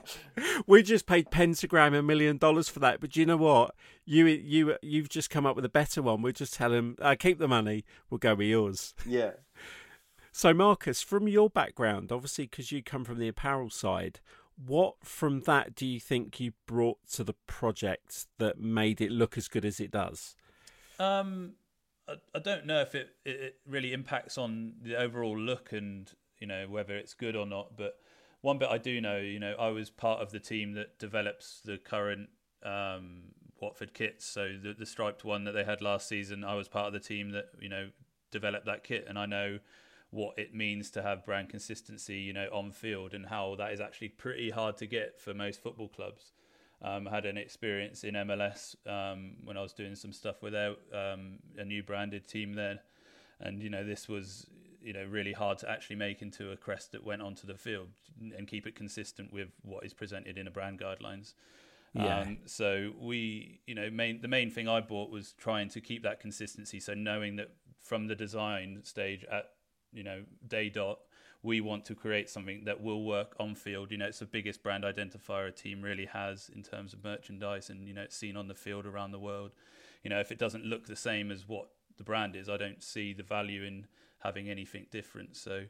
We 0.67 0.83
just 0.83 1.07
paid 1.07 1.31
Pentagram 1.31 1.95
a 1.95 2.03
million 2.03 2.37
dollars 2.39 2.69
for 2.69 2.81
that, 2.81 3.01
but 3.01 3.11
do 3.11 3.21
you 3.21 3.27
know 3.27 3.37
what? 3.37 3.75
You 4.05 4.27
you 4.27 4.77
you've 4.83 5.09
just 5.09 5.31
come 5.31 5.47
up 5.47 5.57
with 5.57 5.65
a 5.65 5.71
better 5.71 6.03
one. 6.03 6.23
We'll 6.23 6.33
just 6.33 6.55
tell 6.55 6.71
them, 6.71 6.97
uh, 7.01 7.15
"Keep 7.19 7.39
the 7.39 7.49
money. 7.49 7.85
We'll 8.11 8.19
go 8.19 8.35
with 8.35 8.49
yours." 8.49 8.95
Yeah. 9.07 9.33
So, 10.33 10.53
Marcus, 10.53 11.01
from 11.01 11.29
your 11.29 11.49
background, 11.49 12.11
obviously, 12.11 12.47
because 12.47 12.73
you 12.73 12.83
come 12.83 13.05
from 13.05 13.19
the 13.19 13.29
apparel 13.29 13.71
side, 13.71 14.21
What 14.57 14.97
from 15.05 15.41
that 15.43 15.75
do 15.75 15.85
you 15.87 15.99
think 16.01 16.39
you 16.41 16.53
brought 16.67 16.99
to 17.13 17.25
the 17.25 17.35
project 17.47 18.27
that 18.39 18.59
made 18.59 19.01
it 19.01 19.11
look 19.11 19.37
as 19.37 19.49
good 19.49 19.65
as 19.65 19.81
it 19.81 19.91
does? 19.91 20.37
Um, 20.99 21.55
I, 22.09 22.15
I 22.35 22.39
don't 22.39 22.65
know 22.67 22.81
if 22.81 22.95
it, 22.95 23.17
it 23.25 23.57
really 23.67 23.93
impacts 23.93 24.39
on 24.39 24.75
the 24.81 24.97
overall 24.97 25.37
look 25.39 25.73
and 25.73 26.11
you 26.45 26.49
know 26.49 26.67
whether 26.69 26.95
it's 26.95 27.15
good 27.15 27.35
or 27.35 27.47
not. 27.47 27.75
But 27.75 27.95
one 28.43 28.59
bit 28.59 28.69
I 28.69 28.77
do 28.77 29.01
know, 29.01 29.17
you 29.17 29.41
know, 29.41 29.55
I 29.59 29.69
was 29.69 29.89
part 29.89 30.21
of 30.21 30.31
the 30.31 30.39
team 30.39 30.75
that 30.75 30.99
develops 30.99 31.63
the 31.65 31.79
current 31.79 32.29
um, 32.63 33.33
Watford 33.59 33.95
kits. 33.95 34.27
So 34.27 34.59
the 34.63 34.75
the 34.75 34.85
striped 34.85 35.25
one 35.25 35.45
that 35.45 35.53
they 35.53 35.65
had 35.65 35.81
last 35.81 36.07
season, 36.07 36.45
I 36.45 36.55
was 36.55 36.69
part 36.69 36.87
of 36.87 36.93
the 36.93 37.01
team 37.01 37.31
that 37.31 37.47
you 37.59 37.71
know 37.71 37.89
developed 38.31 38.67
that 38.67 38.85
kit, 38.85 39.07
and 39.09 39.19
I 39.19 39.25
know 39.25 39.59
what 40.11 40.39
it 40.39 40.55
means 40.55 40.91
to 40.91 41.03
have 41.03 41.25
brand 41.25 41.49
consistency, 41.49 42.19
you 42.19 42.35
know, 42.35 42.49
on 42.53 42.73
field, 42.73 43.15
and 43.15 43.25
how 43.25 43.55
that 43.57 43.73
is 43.73 43.81
actually 43.81 44.11
pretty 44.11 44.51
hard 44.51 44.77
to 44.77 44.87
get 44.87 45.19
for 45.19 45.33
most 45.33 45.63
football 45.63 45.89
clubs. 45.89 46.33
Um, 46.83 47.09
I 47.09 47.13
had 47.13 47.25
an 47.25 47.39
experience 47.39 48.05
in 48.05 48.15
MLS 48.15 48.77
um, 48.87 49.37
when 49.43 49.57
I 49.57 49.63
was 49.63 49.73
doing 49.73 49.95
some 49.95 50.13
stuff 50.13 50.43
with 50.43 50.55
a, 50.55 50.77
um, 50.93 51.39
a 51.57 51.65
new 51.65 51.83
branded 51.83 52.29
team 52.29 52.53
there, 52.53 52.81
and 53.41 53.63
you 53.63 53.71
know 53.71 53.85
this 53.85 54.07
was 54.07 54.47
you 54.85 54.93
know 54.93 55.05
really 55.05 55.33
hard 55.33 55.59
to 55.59 55.71
actually 55.71 55.97
make 55.97 56.23
into 56.23 56.53
a 56.53 56.57
crest 56.57 56.93
that 56.93 57.05
went 57.05 57.23
onto 57.23 57.47
the 57.47 57.57
field 57.57 57.89
and 58.37 58.47
keep 58.47 58.67
it 58.67 58.77
consistent 58.77 59.33
with 59.33 59.49
what 59.63 59.85
is 59.85 59.93
presented 59.93 60.39
in 60.39 60.45
the 60.45 60.51
brand 60.51 60.79
guidelines. 60.79 61.35
Yeah. 61.95 62.21
Um, 62.21 62.39
so 62.47 62.91
we, 63.01 63.61
you 63.67 63.75
know, 63.75 63.89
main 63.91 64.21
the 64.21 64.29
main 64.29 64.51
thing 64.51 64.69
I 64.69 64.81
bought 64.81 65.11
was 65.11 65.33
trying 65.39 65.69
to 65.71 65.81
keep 65.81 66.03
that 66.03 66.21
consistency. 66.21 66.81
So 66.81 66.95
knowing 66.95 67.37
that 67.37 67.51
from 67.81 68.09
the 68.09 68.15
design 68.15 68.81
stage 68.83 69.25
at 69.31 69.51
you 69.93 70.03
know 70.03 70.23
day 70.47 70.69
dot 70.69 70.99
we 71.43 71.61
want 71.61 71.85
to 71.85 71.95
create 71.95 72.31
something 72.31 72.65
that 72.65 72.83
will 72.83 73.05
work 73.05 73.37
on 73.39 73.55
field 73.55 73.91
you 73.91 73.99
know 73.99 74.07
it's 74.07 74.19
the 74.19 74.27
biggest 74.27 74.63
brand 74.63 74.83
identifier 74.83 75.49
a 75.49 75.53
team 75.53 75.83
really 75.83 76.07
has 76.07 76.51
in 76.55 76.63
terms 76.63 76.93
of 76.93 77.05
merchandise 77.05 77.71
and 77.71 77.87
you 77.87 77.95
know 77.95 78.03
it's 78.03 78.17
seen 78.17 78.37
on 78.37 78.49
the 78.49 78.55
field 78.55 78.87
around 78.87 79.13
the 79.13 79.19
world 79.19 79.53
you 80.03 80.11
know 80.11 80.19
if 80.19 80.33
it 80.33 80.39
doesn't 80.39 80.65
look 80.65 80.87
the 80.87 80.97
same 80.97 81.31
as 81.31 81.47
what 81.47 81.69
the 81.97 82.03
brand 82.03 82.35
is 82.35 82.49
i 82.49 82.57
don't 82.57 82.83
see 82.83 83.13
the 83.13 83.23
value 83.23 83.63
in 83.63 83.87
having 84.25 84.49
anything 84.49 84.87
different. 84.91 85.37
So 85.37 85.65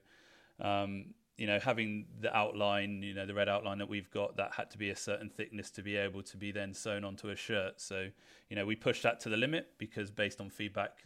um, 0.60 1.06
you 1.36 1.46
know 1.46 1.58
having 1.58 2.06
the 2.20 2.34
outline 2.34 3.02
you 3.02 3.12
know 3.12 3.26
the 3.26 3.34
red 3.34 3.48
outline 3.48 3.78
that 3.78 3.88
we've 3.88 4.10
got 4.10 4.36
that 4.36 4.52
had 4.54 4.70
to 4.70 4.78
be 4.78 4.90
a 4.90 4.96
certain 4.96 5.28
thickness 5.28 5.70
to 5.72 5.82
be 5.82 5.96
able 5.96 6.22
to 6.22 6.36
be 6.36 6.52
then 6.52 6.72
sewn 6.72 7.04
onto 7.04 7.30
a 7.30 7.36
shirt. 7.36 7.80
So 7.80 8.08
you 8.48 8.56
know 8.56 8.64
we 8.64 8.76
pushed 8.76 9.02
that 9.02 9.20
to 9.20 9.28
the 9.28 9.36
limit 9.36 9.72
because 9.78 10.10
based 10.10 10.40
on 10.40 10.50
feedback 10.50 10.98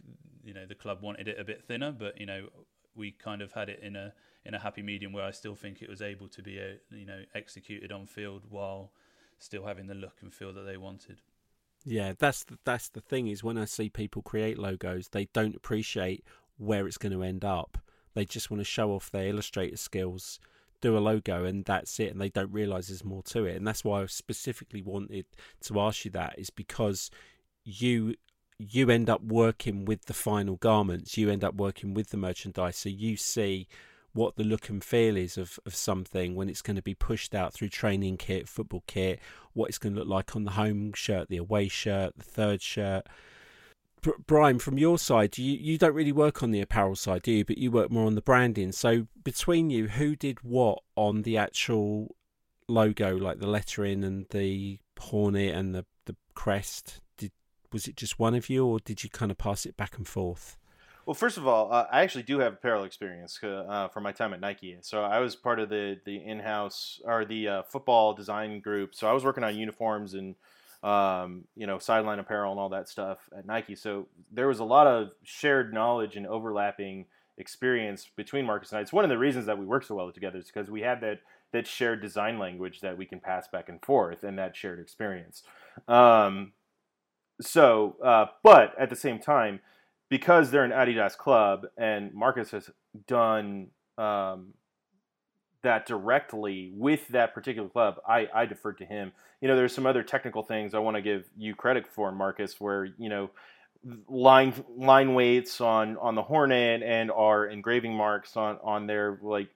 you 0.43 0.53
know 0.53 0.65
the 0.65 0.75
club 0.75 1.01
wanted 1.01 1.27
it 1.27 1.39
a 1.39 1.43
bit 1.43 1.63
thinner. 1.63 1.91
But 1.91 2.19
you 2.19 2.25
know 2.25 2.47
we 2.95 3.11
kind 3.11 3.41
of 3.41 3.51
had 3.51 3.69
it 3.69 3.79
in 3.81 3.95
a 3.95 4.13
in 4.45 4.53
a 4.53 4.59
happy 4.59 4.81
medium 4.81 5.11
where 5.11 5.25
I 5.25 5.31
still 5.31 5.55
think 5.55 5.81
it 5.81 5.89
was 5.89 6.01
able 6.01 6.27
to 6.29 6.41
be 6.41 6.59
a, 6.59 6.77
you 6.91 7.05
know 7.05 7.23
executed 7.33 7.91
on 7.91 8.05
field 8.05 8.43
while 8.49 8.91
still 9.39 9.65
having 9.65 9.87
the 9.87 9.95
look 9.95 10.17
and 10.21 10.33
feel 10.33 10.53
that 10.53 10.63
they 10.63 10.77
wanted. 10.77 11.21
Yeah, 11.85 12.13
that's 12.17 12.43
the, 12.43 12.57
that's 12.65 12.89
the 12.89 13.01
thing 13.01 13.27
is 13.27 13.43
when 13.43 13.57
I 13.57 13.65
see 13.65 13.89
people 13.89 14.21
create 14.21 14.59
logos, 14.59 15.09
they 15.09 15.25
don't 15.33 15.55
appreciate 15.55 16.25
where 16.59 16.85
it's 16.85 16.97
going 16.97 17.13
to 17.13 17.23
end 17.23 17.43
up. 17.43 17.77
They 18.13 18.25
just 18.25 18.51
want 18.51 18.61
to 18.61 18.65
show 18.65 18.91
off 18.91 19.09
their 19.09 19.27
illustrator 19.27 19.77
skills, 19.77 20.39
do 20.81 20.97
a 20.97 20.99
logo, 20.99 21.45
and 21.45 21.65
that's 21.65 21.99
it. 21.99 22.11
And 22.11 22.21
they 22.21 22.29
don't 22.29 22.51
realize 22.51 22.87
there's 22.87 23.03
more 23.03 23.23
to 23.23 23.45
it. 23.45 23.55
And 23.55 23.65
that's 23.65 23.83
why 23.83 24.01
I 24.01 24.05
specifically 24.05 24.81
wanted 24.81 25.25
to 25.61 25.79
ask 25.79 26.05
you 26.05 26.11
that 26.11 26.37
is 26.37 26.49
because 26.49 27.09
you 27.63 28.15
you 28.59 28.89
end 28.89 29.09
up 29.09 29.23
working 29.23 29.85
with 29.85 30.05
the 30.05 30.13
final 30.13 30.57
garments, 30.57 31.17
you 31.17 31.29
end 31.29 31.45
up 31.45 31.55
working 31.55 31.93
with 31.93 32.09
the 32.09 32.17
merchandise, 32.17 32.75
so 32.75 32.89
you 32.89 33.15
see 33.15 33.69
what 34.11 34.35
the 34.35 34.43
look 34.43 34.67
and 34.67 34.83
feel 34.83 35.15
is 35.15 35.37
of, 35.37 35.59
of 35.65 35.73
something 35.73 36.35
when 36.35 36.49
it's 36.49 36.61
going 36.61 36.75
to 36.75 36.81
be 36.81 36.95
pushed 36.95 37.33
out 37.33 37.53
through 37.53 37.69
training 37.69 38.17
kit, 38.17 38.49
football 38.49 38.83
kit, 38.85 39.19
what 39.53 39.69
it's 39.69 39.77
going 39.77 39.93
to 39.93 39.99
look 39.99 40.09
like 40.09 40.35
on 40.35 40.43
the 40.43 40.51
home 40.51 40.91
shirt, 40.93 41.29
the 41.29 41.37
away 41.37 41.67
shirt, 41.67 42.17
the 42.17 42.23
third 42.23 42.61
shirt. 42.61 43.07
Brian, 44.25 44.59
from 44.59 44.77
your 44.77 44.97
side, 44.97 45.37
you 45.37 45.53
you 45.53 45.77
don't 45.77 45.93
really 45.93 46.11
work 46.11 46.41
on 46.41 46.51
the 46.51 46.61
apparel 46.61 46.95
side, 46.95 47.21
do 47.23 47.31
you? 47.31 47.45
But 47.45 47.57
you 47.57 47.71
work 47.71 47.91
more 47.91 48.05
on 48.05 48.15
the 48.15 48.21
branding. 48.21 48.71
So 48.71 49.07
between 49.23 49.69
you, 49.69 49.87
who 49.87 50.15
did 50.15 50.41
what 50.41 50.79
on 50.95 51.23
the 51.23 51.37
actual 51.37 52.15
logo, 52.67 53.15
like 53.15 53.39
the 53.39 53.47
lettering 53.47 54.03
and 54.03 54.25
the 54.29 54.79
hornet 54.99 55.55
and 55.55 55.75
the 55.75 55.85
the 56.05 56.15
crest? 56.33 57.01
Did 57.17 57.31
was 57.71 57.87
it 57.87 57.95
just 57.95 58.19
one 58.19 58.35
of 58.35 58.49
you, 58.49 58.65
or 58.65 58.79
did 58.79 59.03
you 59.03 59.09
kind 59.09 59.31
of 59.31 59.37
pass 59.37 59.65
it 59.65 59.75
back 59.75 59.97
and 59.97 60.07
forth? 60.07 60.57
Well, 61.05 61.15
first 61.15 61.37
of 61.37 61.47
all, 61.47 61.73
uh, 61.73 61.87
I 61.91 62.01
actually 62.01 62.23
do 62.23 62.39
have 62.39 62.53
apparel 62.53 62.83
experience 62.83 63.39
uh, 63.43 63.87
from 63.87 64.03
my 64.03 64.11
time 64.11 64.31
at 64.31 64.41
Nike. 64.41 64.77
So 64.81 65.01
I 65.01 65.19
was 65.19 65.35
part 65.35 65.59
of 65.59 65.69
the 65.69 65.99
the 66.05 66.17
in-house 66.17 67.01
or 67.03 67.25
the 67.25 67.47
uh, 67.47 67.63
football 67.63 68.13
design 68.13 68.59
group. 68.59 68.93
So 68.93 69.09
I 69.09 69.13
was 69.13 69.25
working 69.25 69.43
on 69.43 69.57
uniforms 69.57 70.13
and 70.13 70.35
um, 70.83 71.45
you 71.55 71.67
know 71.67 71.79
sideline 71.79 72.19
apparel 72.19 72.51
and 72.51 72.59
all 72.59 72.69
that 72.69 72.89
stuff 72.89 73.17
at 73.37 73.45
Nike. 73.45 73.75
So 73.75 74.07
there 74.31 74.47
was 74.47 74.59
a 74.59 74.63
lot 74.65 74.87
of 74.87 75.09
shared 75.23 75.73
knowledge 75.73 76.15
and 76.15 76.25
overlapping 76.25 77.05
experience 77.37 78.09
between 78.15 78.45
Marcus 78.45 78.71
and 78.71 78.79
I. 78.79 78.81
It's 78.81 78.93
one 78.93 79.05
of 79.05 79.09
the 79.09 79.17
reasons 79.17 79.45
that 79.45 79.57
we 79.57 79.65
work 79.65 79.83
so 79.83 79.95
well 79.95 80.11
together 80.11 80.37
is 80.39 80.45
because 80.45 80.69
we 80.69 80.81
have 80.81 81.01
that 81.01 81.19
that 81.51 81.65
shared 81.65 82.01
design 82.01 82.37
language 82.37 82.81
that 82.81 82.97
we 82.97 83.05
can 83.05 83.19
pass 83.19 83.47
back 83.47 83.69
and 83.69 83.83
forth 83.83 84.23
and 84.23 84.37
that 84.37 84.55
shared 84.55 84.79
experience. 84.79 85.43
Um, 85.87 86.53
so, 87.41 87.95
uh, 88.03 88.25
but 88.43 88.73
at 88.77 88.89
the 88.89 88.95
same 88.95 89.19
time, 89.19 89.59
because 90.09 90.51
they're 90.51 90.63
an 90.63 90.71
Adidas 90.71 91.17
club 91.17 91.65
and 91.77 92.13
Marcus 92.13 92.51
has 92.51 92.69
done 93.07 93.67
um, 93.97 94.53
that 95.63 95.85
directly 95.85 96.71
with 96.75 97.07
that 97.09 97.33
particular 97.33 97.69
club, 97.69 97.99
I, 98.07 98.27
I 98.33 98.45
deferred 98.45 98.77
to 98.79 98.85
him. 98.85 99.11
You 99.41 99.47
know, 99.47 99.55
there's 99.55 99.73
some 99.73 99.85
other 99.85 100.03
technical 100.03 100.43
things 100.43 100.73
I 100.73 100.79
want 100.79 100.95
to 100.95 101.01
give 101.01 101.29
you 101.37 101.55
credit 101.55 101.87
for, 101.87 102.11
Marcus, 102.11 102.59
where, 102.59 102.85
you 102.97 103.09
know, 103.09 103.29
line 104.07 104.53
line 104.75 105.13
weights 105.13 105.61
on 105.61 105.97
on 105.97 106.15
the 106.15 106.21
Hornet 106.21 106.83
and 106.83 107.11
our 107.11 107.47
engraving 107.47 107.93
marks 107.95 108.35
on 108.35 108.57
on 108.61 108.87
there 108.87 109.17
like 109.21 109.49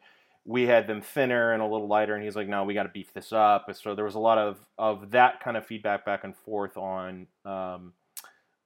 we 0.46 0.64
had 0.64 0.88
them 0.88 1.02
thinner 1.02 1.54
and 1.54 1.62
a 1.62 1.66
little 1.66 1.88
lighter 1.88 2.16
and 2.16 2.24
he's 2.24 2.36
like 2.36 2.48
no 2.48 2.64
we 2.64 2.74
got 2.74 2.84
to 2.84 2.90
beef 2.90 3.14
this 3.14 3.34
up 3.34 3.70
so 3.74 3.96
there 3.96 4.06
was 4.06 4.16
a 4.16 4.20
lot 4.20 4.38
of 4.38 4.60
of 4.78 5.12
that 5.12 5.42
kind 5.42 5.58
of 5.58 5.66
feedback 5.66 6.06
back 6.06 6.24
and 6.24 6.36
forth 6.38 6.78
on 6.78 7.28
um, 7.46 7.94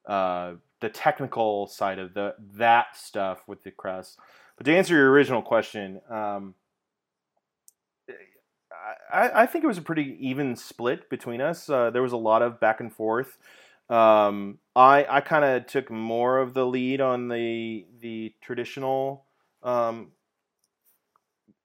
uh, 0.05 0.53
the 0.79 0.89
technical 0.89 1.67
side 1.67 1.97
of 1.97 2.13
the 2.13 2.35
that 2.53 2.95
stuff 2.95 3.39
with 3.47 3.63
the 3.63 3.71
crest 3.71 4.19
but 4.57 4.65
to 4.65 4.75
answer 4.75 4.95
your 4.95 5.09
original 5.09 5.41
question 5.41 5.99
um, 6.09 6.53
I, 9.11 9.43
I, 9.43 9.45
think 9.45 9.63
it 9.63 9.67
was 9.67 9.77
a 9.77 9.81
pretty 9.81 10.17
even 10.19 10.55
split 10.55 11.09
between 11.09 11.41
us 11.41 11.69
uh, 11.69 11.89
there 11.89 12.01
was 12.01 12.13
a 12.13 12.17
lot 12.17 12.41
of 12.41 12.59
back 12.59 12.79
and 12.79 12.93
forth 12.93 13.37
um, 13.89 14.59
I, 14.75 15.05
I 15.09 15.21
kind 15.21 15.45
of 15.45 15.65
took 15.67 15.89
more 15.89 16.39
of 16.39 16.53
the 16.53 16.65
lead 16.65 16.99
on 16.99 17.29
the 17.29 17.85
the 18.01 18.33
traditional 18.41 19.25
um, 19.63 20.11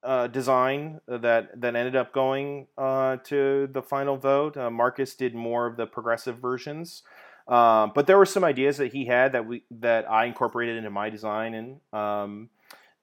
uh, 0.02 0.28
design 0.28 1.00
that 1.06 1.61
that 1.61 1.76
ended 1.76 1.96
up 1.96 2.12
going 2.12 2.66
uh, 2.78 3.16
to 3.24 3.68
the 3.72 3.82
final 3.82 4.16
vote. 4.16 4.56
Uh, 4.56 4.70
Marcus 4.70 5.14
did 5.14 5.35
more 5.35 5.66
of 5.66 5.76
the 5.76 5.87
progressive 5.87 6.38
versions, 6.38 7.02
um, 7.48 7.92
but 7.94 8.06
there 8.06 8.18
were 8.18 8.26
some 8.26 8.44
ideas 8.44 8.76
that 8.76 8.92
he 8.92 9.06
had 9.06 9.32
that 9.32 9.46
we 9.46 9.64
that 9.70 10.08
I 10.11 10.26
incorporated 10.26 10.76
into 10.76 10.90
my 10.90 11.11
design, 11.11 11.54
and 11.54 11.80
um, 11.92 12.50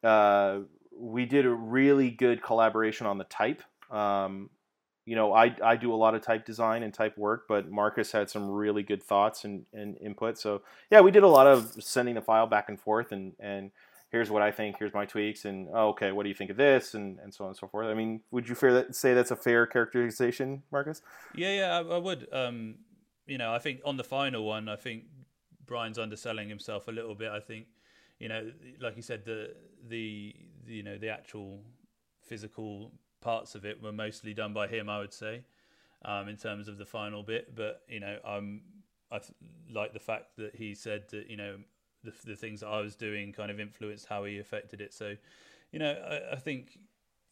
uh, 0.01 0.59
we 0.97 1.25
did 1.25 1.45
a 1.45 1.53
really 1.53 2.09
good 2.09 2.41
collaboration 2.41 3.05
on 3.05 3.17
the 3.17 3.25
type. 3.25 3.63
Um, 3.89 4.49
you 5.05 5.15
know, 5.15 5.33
I, 5.33 5.55
I 5.63 5.75
do 5.75 5.91
a 5.93 5.95
lot 5.95 6.13
of 6.13 6.21
type 6.21 6.45
design 6.45 6.83
and 6.83 6.93
type 6.93 7.17
work, 7.17 7.45
but 7.47 7.71
Marcus 7.71 8.11
had 8.11 8.29
some 8.29 8.49
really 8.49 8.83
good 8.83 9.01
thoughts 9.01 9.43
and, 9.43 9.65
and 9.73 9.97
input. 9.97 10.37
So 10.37 10.61
yeah, 10.91 11.01
we 11.01 11.09
did 11.09 11.23
a 11.23 11.27
lot 11.27 11.47
of 11.47 11.75
sending 11.79 12.15
the 12.15 12.21
file 12.21 12.45
back 12.45 12.69
and 12.69 12.79
forth 12.79 13.11
and, 13.11 13.33
and 13.39 13.71
here's 14.11 14.29
what 14.29 14.41
I 14.41 14.51
think, 14.51 14.77
here's 14.79 14.93
my 14.93 15.05
tweaks, 15.05 15.45
and 15.45 15.67
oh, 15.73 15.89
okay, 15.89 16.11
what 16.11 16.23
do 16.23 16.29
you 16.29 16.35
think 16.35 16.49
of 16.49 16.57
this, 16.57 16.93
and, 16.93 17.19
and 17.19 17.33
so 17.33 17.43
on 17.45 17.49
and 17.49 17.57
so 17.57 17.67
forth. 17.67 17.87
I 17.87 17.93
mean, 17.93 18.21
would 18.31 18.49
you 18.49 18.55
that, 18.55 18.95
say 18.95 19.13
that's 19.13 19.31
a 19.31 19.35
fair 19.35 19.65
characterization, 19.65 20.63
Marcus? 20.71 21.01
Yeah, 21.35 21.53
yeah, 21.53 21.77
I, 21.77 21.95
I 21.95 21.97
would. 21.97 22.27
Um, 22.31 22.75
you 23.27 23.37
know, 23.37 23.53
I 23.53 23.59
think 23.59 23.81
on 23.85 23.97
the 23.97 24.03
final 24.03 24.45
one, 24.45 24.67
I 24.67 24.75
think 24.75 25.03
Brian's 25.65 25.99
underselling 25.99 26.49
himself 26.49 26.87
a 26.87 26.91
little 26.91 27.15
bit. 27.15 27.31
I 27.31 27.39
think, 27.39 27.67
you 28.19 28.27
know, 28.27 28.51
like 28.81 28.95
you 28.95 29.03
said, 29.03 29.25
the, 29.25 29.53
the 29.87 30.35
you 30.65 30.83
know 30.83 30.97
the 30.97 31.09
actual 31.09 31.61
physical 32.27 32.91
parts 33.21 33.55
of 33.55 33.65
it 33.65 33.81
were 33.81 33.91
mostly 33.91 34.33
done 34.33 34.53
by 34.53 34.67
him. 34.67 34.89
I 34.89 34.99
would 34.99 35.13
say, 35.13 35.43
um, 36.05 36.27
in 36.27 36.37
terms 36.37 36.67
of 36.67 36.77
the 36.77 36.85
final 36.85 37.23
bit, 37.23 37.55
but 37.55 37.81
you 37.87 37.99
know, 37.99 38.17
I'm 38.25 38.61
I 39.11 39.19
like 39.71 39.93
the 39.93 39.99
fact 39.99 40.37
that 40.37 40.55
he 40.55 40.75
said 40.75 41.05
that 41.09 41.29
you 41.29 41.37
know 41.37 41.57
the, 42.03 42.13
the 42.25 42.35
things 42.35 42.61
that 42.61 42.67
I 42.67 42.81
was 42.81 42.95
doing 42.95 43.33
kind 43.33 43.51
of 43.51 43.59
influenced 43.59 44.07
how 44.07 44.23
he 44.23 44.39
affected 44.39 44.81
it. 44.81 44.93
So, 44.93 45.15
you 45.71 45.79
know, 45.79 45.91
I, 45.91 46.33
I 46.33 46.35
think 46.37 46.77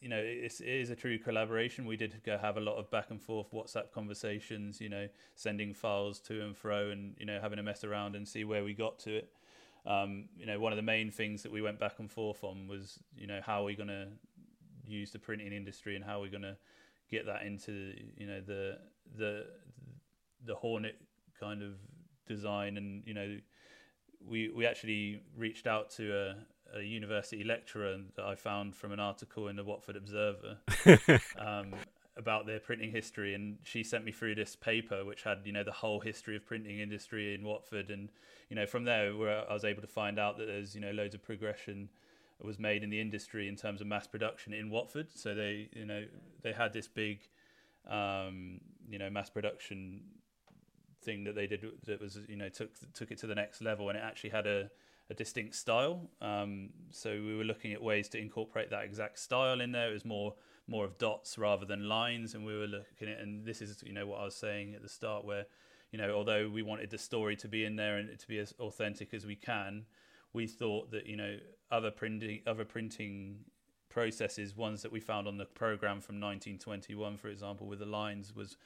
you 0.00 0.08
know 0.08 0.20
it's, 0.22 0.60
it 0.60 0.68
is 0.68 0.90
a 0.90 0.96
true 0.96 1.18
collaboration. 1.18 1.86
We 1.86 1.96
did 1.96 2.20
go 2.24 2.38
have 2.38 2.56
a 2.56 2.60
lot 2.60 2.76
of 2.76 2.90
back 2.90 3.10
and 3.10 3.20
forth 3.20 3.50
WhatsApp 3.52 3.92
conversations. 3.92 4.80
You 4.80 4.88
know, 4.88 5.08
sending 5.34 5.74
files 5.74 6.20
to 6.20 6.42
and 6.44 6.56
fro, 6.56 6.90
and 6.90 7.14
you 7.18 7.26
know 7.26 7.38
having 7.40 7.58
a 7.58 7.62
mess 7.62 7.84
around 7.84 8.16
and 8.16 8.26
see 8.26 8.44
where 8.44 8.64
we 8.64 8.74
got 8.74 8.98
to 9.00 9.16
it. 9.16 9.32
Um, 9.86 10.26
you 10.36 10.44
know, 10.44 10.58
one 10.60 10.72
of 10.72 10.76
the 10.76 10.82
main 10.82 11.10
things 11.10 11.42
that 11.44 11.52
we 11.52 11.62
went 11.62 11.78
back 11.78 11.98
and 11.98 12.10
forth 12.10 12.44
on 12.44 12.66
was 12.68 12.98
you 13.16 13.26
know 13.26 13.40
how 13.44 13.62
are 13.62 13.64
we 13.64 13.74
going 13.74 13.88
to 13.88 14.08
use 14.88 15.10
the 15.10 15.18
printing 15.18 15.52
industry 15.52 15.96
and 15.96 16.04
how 16.04 16.20
we're 16.20 16.30
going 16.30 16.42
to 16.42 16.56
get 17.10 17.26
that 17.26 17.42
into 17.42 17.94
you 18.16 18.26
know 18.26 18.40
the 18.40 18.78
the 19.16 19.46
the 20.44 20.54
Hornet 20.54 20.96
kind 21.38 21.62
of 21.62 21.74
design, 22.26 22.76
and 22.76 23.02
you 23.06 23.14
know 23.14 23.38
we 24.26 24.50
we 24.50 24.66
actually 24.66 25.22
reached 25.36 25.66
out 25.66 25.90
to 25.90 26.14
a, 26.14 26.78
a 26.78 26.82
university 26.82 27.44
lecturer 27.44 27.98
that 28.16 28.24
I 28.24 28.34
found 28.34 28.74
from 28.74 28.92
an 28.92 29.00
article 29.00 29.48
in 29.48 29.56
the 29.56 29.64
Watford 29.64 29.96
Observer 29.96 30.58
um, 31.38 31.74
about 32.16 32.46
their 32.46 32.60
printing 32.60 32.90
history, 32.90 33.34
and 33.34 33.58
she 33.62 33.82
sent 33.82 34.04
me 34.04 34.12
through 34.12 34.34
this 34.34 34.56
paper 34.56 35.04
which 35.04 35.22
had 35.22 35.38
you 35.44 35.52
know 35.52 35.64
the 35.64 35.72
whole 35.72 36.00
history 36.00 36.36
of 36.36 36.46
printing 36.46 36.78
industry 36.80 37.34
in 37.34 37.44
Watford, 37.44 37.90
and 37.90 38.10
you 38.50 38.56
know 38.56 38.66
from 38.66 38.84
there 38.84 39.16
where 39.16 39.48
I 39.50 39.54
was 39.54 39.64
able 39.64 39.82
to 39.82 39.88
find 39.88 40.18
out 40.18 40.38
that 40.38 40.46
there's 40.46 40.74
you 40.74 40.80
know 40.80 40.90
loads 40.90 41.14
of 41.14 41.22
progression 41.22 41.88
was 42.46 42.58
made 42.58 42.82
in 42.82 42.90
the 42.90 43.00
industry 43.00 43.48
in 43.48 43.56
terms 43.56 43.80
of 43.80 43.86
mass 43.86 44.06
production 44.06 44.52
in 44.52 44.70
Watford. 44.70 45.08
So 45.14 45.34
they 45.34 45.68
you 45.74 45.84
know 45.84 46.04
they 46.42 46.52
had 46.52 46.72
this 46.72 46.88
big 46.88 47.20
um, 47.88 48.60
you 48.88 48.98
know 48.98 49.10
mass 49.10 49.30
production 49.30 50.02
thing 51.02 51.24
that 51.24 51.34
they 51.34 51.46
did 51.46 51.64
that 51.86 52.00
was 52.00 52.18
you 52.28 52.36
know 52.36 52.48
took 52.48 52.70
took 52.94 53.10
it 53.10 53.18
to 53.18 53.26
the 53.26 53.34
next 53.34 53.62
level, 53.62 53.88
and 53.88 53.98
it 53.98 54.04
actually 54.04 54.30
had 54.30 54.46
a 54.46 54.70
a 55.10 55.14
distinct 55.14 55.54
style. 55.54 56.10
Um, 56.20 56.70
so 56.90 57.10
we 57.10 57.34
were 57.34 57.44
looking 57.44 57.72
at 57.72 57.82
ways 57.82 58.08
to 58.10 58.18
incorporate 58.18 58.70
that 58.70 58.84
exact 58.84 59.18
style 59.18 59.60
in 59.60 59.72
there. 59.72 59.90
It 59.90 59.94
was 59.94 60.04
more 60.04 60.34
more 60.66 60.84
of 60.84 60.98
dots 60.98 61.38
rather 61.38 61.64
than 61.64 61.88
lines, 61.88 62.34
and 62.34 62.44
we 62.44 62.56
were 62.56 62.66
looking 62.66 63.08
at. 63.08 63.18
And 63.20 63.44
this 63.44 63.62
is 63.62 63.82
you 63.84 63.92
know 63.92 64.06
what 64.06 64.20
I 64.20 64.24
was 64.24 64.36
saying 64.36 64.74
at 64.74 64.82
the 64.82 64.88
start, 64.88 65.24
where 65.24 65.46
you 65.92 65.98
know 65.98 66.14
although 66.14 66.48
we 66.48 66.62
wanted 66.62 66.90
the 66.90 66.98
story 66.98 67.36
to 67.36 67.48
be 67.48 67.64
in 67.64 67.76
there 67.76 67.96
and 67.96 68.18
to 68.18 68.28
be 68.28 68.38
as 68.38 68.54
authentic 68.60 69.14
as 69.14 69.24
we 69.24 69.36
can, 69.36 69.86
we 70.32 70.46
thought 70.46 70.90
that 70.90 71.06
you 71.06 71.16
know 71.16 71.36
other 71.70 71.90
printing 71.90 72.40
other 72.46 72.64
printing 72.64 73.44
processes, 73.88 74.56
ones 74.56 74.82
that 74.82 74.92
we 74.92 75.00
found 75.00 75.26
on 75.26 75.38
the 75.38 75.44
program 75.44 76.00
from 76.00 76.20
1921, 76.20 77.16
for 77.16 77.28
example, 77.28 77.66
with 77.66 77.78
the 77.78 77.86
lines 77.86 78.34
was 78.34 78.56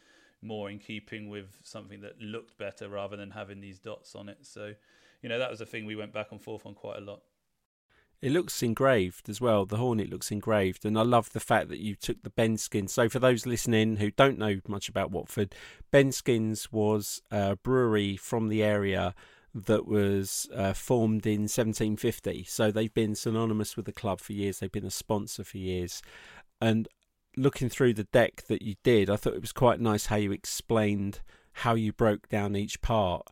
more 0.43 0.69
in 0.69 0.79
keeping 0.79 1.29
with 1.29 1.59
something 1.63 2.01
that 2.01 2.21
looked 2.21 2.59
better 2.59 2.89
rather 2.89 3.17
than 3.17 3.31
having 3.31 3.61
these 3.61 3.79
dots 3.79 4.15
on 4.15 4.29
it. 4.29 4.39
So, 4.43 4.75
you 5.23 5.29
know, 5.29 5.39
that 5.39 5.51
was 5.51 5.61
a 5.61 5.67
thing 5.67 5.87
we 5.87 5.97
went 5.97 6.13
back 6.13 6.33
and 6.33 6.41
forth 6.41 6.67
on 6.67 6.75
quite 6.75 6.99
a 6.99 7.01
lot. 7.01 7.23
It 8.21 8.31
looks 8.31 8.63
engraved 8.63 9.29
as 9.29 9.41
well. 9.41 9.67
The 9.67 9.79
Hornet 9.79 10.09
looks 10.09 10.31
engraved, 10.31 10.85
and 10.85 10.97
I 10.97 11.03
love 11.03 11.33
the 11.33 11.41
fact 11.41 11.69
that 11.71 11.81
you 11.81 11.97
took 11.97 12.23
the 12.23 12.31
Benskin. 12.31 12.89
So, 12.89 13.09
for 13.09 13.19
those 13.19 13.47
listening 13.47 13.97
who 13.97 14.13
don't 14.13 14.39
know 14.39 14.61
much 14.69 14.89
about 14.89 15.11
Watford, 15.11 15.55
Benskins 15.93 16.71
was 16.71 17.21
a 17.33 17.57
brewery 17.57 18.17
from 18.17 18.49
the 18.49 18.63
area 18.63 19.15
that 19.55 19.87
was 19.87 20.49
uh, 20.55 20.73
formed 20.73 21.27
in 21.27 21.43
1750. 21.43 22.45
So, 22.45 22.71
they've 22.71 22.93
been 22.93 23.15
synonymous 23.15 23.77
with 23.77 23.87
the 23.87 23.93
club 23.93 24.21
for 24.21 24.33
years. 24.33 24.59
They've 24.59 24.73
been 24.73 24.87
a 24.87 24.91
sponsor 24.91 25.45
for 25.45 25.59
years, 25.59 26.03
and 26.61 26.89
looking 27.37 27.69
through 27.69 27.95
the 27.95 28.05
deck 28.05 28.45
that 28.49 28.63
you 28.63 28.77
did, 28.83 29.09
I 29.09 29.17
thought 29.17 29.35
it 29.35 29.41
was 29.41 29.53
quite 29.53 29.81
nice 29.81 30.07
how 30.07 30.17
you 30.17 30.33
explained 30.33 31.21
how 31.57 31.75
you 31.75 31.93
broke 31.93 32.29
down 32.29 32.57
each 32.57 32.81
part 32.81 33.27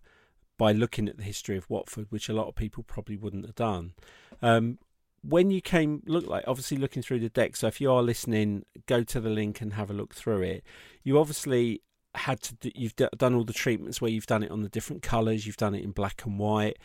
by 0.59 0.72
looking 0.72 1.09
at 1.09 1.16
the 1.16 1.22
history 1.22 1.56
of 1.56 1.68
Watford, 1.70 2.06
which 2.11 2.28
a 2.28 2.35
lot 2.35 2.48
of 2.48 2.54
people 2.54 2.83
probably 2.83 3.16
wouldn't 3.16 3.46
have 3.46 3.54
done. 3.54 3.94
Um, 4.42 4.78
when 5.22 5.50
you 5.50 5.61
came, 5.61 6.02
look 6.06 6.26
like 6.26 6.44
obviously 6.46 6.76
looking 6.76 7.02
through 7.02 7.20
the 7.20 7.28
deck. 7.28 7.56
So 7.56 7.66
if 7.66 7.80
you 7.80 7.90
are 7.90 8.02
listening, 8.02 8.64
go 8.87 9.02
to 9.02 9.20
the 9.20 9.30
link 9.30 9.61
and 9.61 9.74
have 9.74 9.90
a 9.90 9.94
look 9.94 10.14
through 10.14 10.42
it. 10.42 10.64
You 11.02 11.18
obviously 11.18 11.83
had 12.14 12.40
to. 12.42 12.57
You've 12.79 12.96
done 12.96 13.35
all 13.35 13.44
the 13.44 13.53
treatments 13.53 14.01
where 14.01 14.11
you've 14.11 14.27
done 14.27 14.42
it 14.42 14.51
on 14.51 14.62
the 14.62 14.68
different 14.68 15.03
colours. 15.03 15.46
You've 15.46 15.57
done 15.57 15.75
it 15.75 15.85
in 15.85 15.92
black 15.92 16.25
and 16.25 16.38
white. 16.38 16.79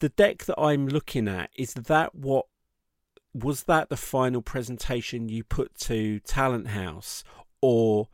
The 0.00 0.08
deck 0.08 0.44
that 0.44 0.58
I'm 0.58 0.88
looking 0.88 1.28
at 1.28 1.50
is 1.56 1.74
that 1.74 2.14
what 2.14 2.46
was 3.34 3.64
that 3.64 3.90
the 3.90 3.96
final 3.96 4.40
presentation 4.40 5.28
you 5.28 5.44
put 5.44 5.74
to 5.80 6.20
Talenthouse, 6.20 7.22
or 7.60 8.08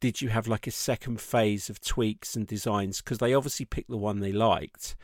did 0.00 0.22
you 0.22 0.28
have 0.28 0.46
like 0.46 0.66
a 0.66 0.70
second 0.70 1.20
phase 1.20 1.68
of 1.68 1.80
tweaks 1.80 2.36
and 2.36 2.46
designs? 2.46 3.00
Because 3.00 3.18
they 3.18 3.34
obviously 3.34 3.66
picked 3.66 3.90
the 3.90 3.96
one 3.96 4.20
they 4.20 4.32
liked, 4.32 4.94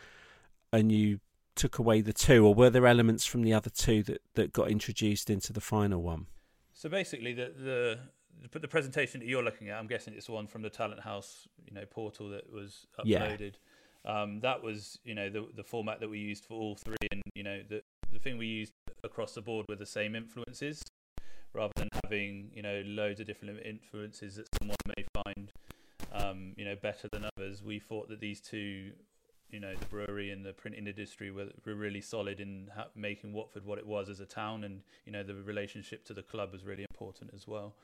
and 0.73 0.93
you 0.93 1.21
took 1.57 1.79
away 1.79 2.01
the 2.01 2.13
two, 2.13 2.47
or 2.47 2.55
were 2.55 2.71
there 2.71 2.87
elements 2.87 3.27
from 3.27 3.43
the 3.43 3.53
other 3.53 3.71
two 3.71 4.03
that, 4.05 4.23
that 4.35 4.53
got 4.53 4.71
introduced 4.71 5.29
into 5.29 5.53
the 5.53 5.61
final 5.61 6.03
one? 6.03 6.27
So 6.73 6.89
basically, 6.89 7.33
the 7.33 7.53
the 7.57 7.99
the 8.61 8.69
presentation 8.69 9.21
that 9.21 9.27
you're 9.27 9.43
looking 9.43 9.69
at, 9.69 9.79
I'm 9.79 9.87
guessing 9.87 10.15
it's 10.15 10.27
the 10.27 10.33
one 10.33 10.47
from 10.47 10.63
the 10.63 10.71
Talenthouse, 10.71 11.47
you 11.67 11.75
know, 11.75 11.85
portal 11.91 12.31
that 12.31 12.53
was 12.53 12.87
uploaded. 12.99 13.55
Yeah. 14.05 14.23
Um, 14.23 14.41
that 14.41 14.63
was, 14.63 14.99
you 15.05 15.15
know, 15.15 15.29
the 15.29 15.47
the 15.55 15.65
format 15.65 16.01
that 16.01 16.09
we 16.09 16.19
used 16.19 16.45
for 16.45 16.55
all 16.55 16.77
three, 16.77 16.97
and 17.11 17.23
you 17.35 17.43
know, 17.43 17.61
the 17.69 17.83
the 18.13 18.19
thing 18.19 18.39
we 18.39 18.47
used 18.47 18.73
across 19.05 19.35
the 19.35 19.43
board 19.43 19.67
were 19.69 19.77
the 19.77 19.87
same 19.87 20.15
influences, 20.15 20.83
rather 21.53 21.73
than 21.77 21.89
having 22.05 22.51
you 22.55 22.63
know 22.63 22.83
loads 22.87 23.21
of 23.21 23.27
different 23.27 23.59
influences 23.65 24.37
that 24.37 24.47
someone 24.59 24.77
may 24.97 25.05
find 25.25 25.53
um, 26.13 26.55
you 26.57 26.65
know 26.65 26.77
better 26.81 27.09
than 27.13 27.27
others. 27.37 27.63
We 27.63 27.79
thought 27.79 28.09
that 28.09 28.21
these 28.21 28.41
two, 28.41 28.93
you 29.51 29.61
know, 29.61 29.75
the 29.75 29.87
brewery 29.87 30.31
and 30.31 30.45
the 30.45 30.53
printing 30.53 30.87
industry 30.87 31.31
were, 31.31 31.49
were 31.67 31.75
really 31.75 32.01
solid 32.01 32.41
in 32.41 32.71
ha- 32.75 32.89
making 32.95 33.33
Watford 33.33 33.65
what 33.67 33.79
it 33.79 33.87
was 33.87 34.09
as 34.09 34.21
a 34.21 34.27
town, 34.27 34.65
and 34.65 34.83
you 35.05 35.13
know 35.13 35.23
the 35.23 35.35
relationship 35.35 36.05
to 36.07 36.15
the 36.15 36.23
club 36.23 36.53
was 36.53 36.65
really 36.65 36.87
important 36.89 37.33
as 37.35 37.47
well. 37.47 37.75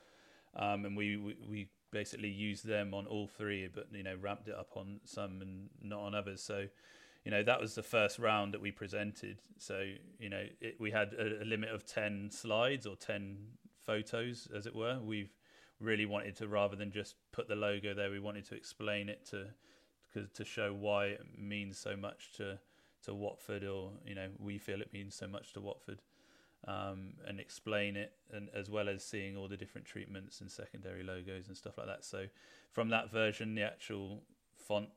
Um, 0.55 0.85
and 0.85 0.95
we, 0.95 1.17
we, 1.17 1.35
we 1.49 1.69
basically 1.91 2.29
used 2.29 2.65
them 2.65 2.93
on 2.93 3.07
all 3.07 3.27
three, 3.27 3.67
but 3.73 3.87
you 3.91 4.03
know 4.03 4.15
ramped 4.19 4.47
it 4.47 4.55
up 4.55 4.71
on 4.75 4.99
some 5.05 5.41
and 5.41 5.69
not 5.81 5.99
on 5.99 6.15
others. 6.15 6.41
So 6.41 6.67
you 7.23 7.31
know 7.31 7.43
that 7.43 7.59
was 7.59 7.75
the 7.75 7.83
first 7.83 8.19
round 8.19 8.53
that 8.53 8.61
we 8.61 8.71
presented. 8.71 9.39
So 9.57 9.83
you 10.19 10.29
know 10.29 10.43
it, 10.61 10.75
we 10.79 10.91
had 10.91 11.13
a, 11.13 11.43
a, 11.43 11.45
limit 11.45 11.69
of 11.69 11.85
10 11.85 12.29
slides 12.31 12.85
or 12.85 12.95
10 12.95 13.37
photos 13.85 14.47
as 14.55 14.65
it 14.65 14.75
were. 14.75 14.99
We've 15.01 15.33
really 15.79 16.05
wanted 16.05 16.35
to 16.37 16.47
rather 16.47 16.75
than 16.75 16.91
just 16.91 17.15
put 17.31 17.47
the 17.47 17.55
logo 17.55 17.93
there 17.93 18.09
we 18.09 18.19
wanted 18.19 18.45
to 18.47 18.55
explain 18.55 19.09
it 19.09 19.25
to 19.25 19.47
to 20.33 20.45
show 20.45 20.73
why 20.73 21.07
it 21.07 21.21
means 21.37 21.77
so 21.77 21.97
much 21.97 22.31
to 22.31 22.57
to 23.03 23.13
Watford 23.13 23.65
or 23.65 23.91
you 24.05 24.15
know 24.15 24.29
we 24.39 24.57
feel 24.57 24.81
it 24.81 24.93
means 24.93 25.15
so 25.15 25.27
much 25.27 25.51
to 25.53 25.59
Watford 25.59 26.01
um, 26.67 27.13
and 27.27 27.39
explain 27.39 27.95
it 27.95 28.13
and 28.33 28.49
as 28.55 28.69
well 28.69 28.89
as 28.89 29.03
seeing 29.03 29.37
all 29.37 29.47
the 29.47 29.57
different 29.57 29.85
treatments 29.85 30.41
and 30.41 30.49
secondary 30.49 31.03
logos 31.03 31.47
and 31.47 31.55
stuff 31.55 31.77
like 31.77 31.87
that 31.87 32.03
so 32.03 32.25
from 32.71 32.89
that 32.89 33.11
version 33.11 33.55
the 33.55 33.61
actual 33.61 34.21
font 34.57 34.89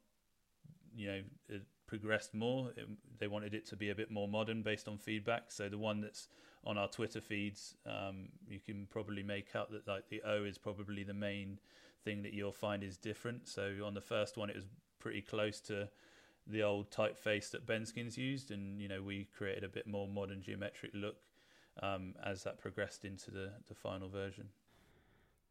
you 0.97 1.07
know 1.07 1.59
progressed 1.89 2.35
more. 2.35 2.71
It, 2.77 2.87
they 3.19 3.27
wanted 3.27 3.55
it 3.55 3.67
to 3.67 3.77
be 3.77 3.91
a 3.91 3.95
bit 3.95 4.13
more 4.13 4.29
modern 4.29 4.63
based 4.63 4.87
on 4.87 4.99
feedback. 4.99 5.51
So 5.51 5.69
the 5.69 5.79
one 5.79 6.01
that's 6.01 6.29
on 6.65 6.79
our 6.79 6.87
Twitter 6.87 7.21
feeds, 7.21 7.75
um, 7.87 8.29
you 8.49 8.61
can 8.61 8.87
probably 8.91 9.25
make 9.25 9.57
out 9.57 9.73
that 9.73 9.89
like 9.89 10.09
the 10.09 10.23
O 10.25 10.45
is 10.45 10.59
probably 10.59 11.03
the 11.03 11.15
main 11.15 11.59
thing 12.05 12.23
that 12.23 12.33
you'll 12.33 12.53
find 12.53 12.85
is 12.85 12.97
different. 12.97 13.49
So 13.49 13.73
on 13.85 13.95
the 13.95 14.01
first 14.01 14.37
one, 14.37 14.51
it 14.51 14.57
was 14.57 14.67
pretty 15.01 15.23
close 15.23 15.61
to 15.63 15.89
the 16.47 16.63
old 16.63 16.91
typeface 16.91 17.51
that 17.51 17.67
Benskins 17.67 18.17
used, 18.17 18.51
and 18.51 18.81
you 18.81 18.89
know 18.89 19.03
we 19.03 19.27
created 19.37 19.65
a 19.65 19.69
bit 19.69 19.87
more 19.87 20.07
modern 20.07 20.43
geometric 20.43 20.93
look 20.95 21.17
um, 21.83 22.15
as 22.25 22.45
that 22.45 22.59
progressed 22.59 23.05
into 23.05 23.31
the 23.31 23.53
the 23.69 23.75
final 23.75 24.09
version. 24.09 24.49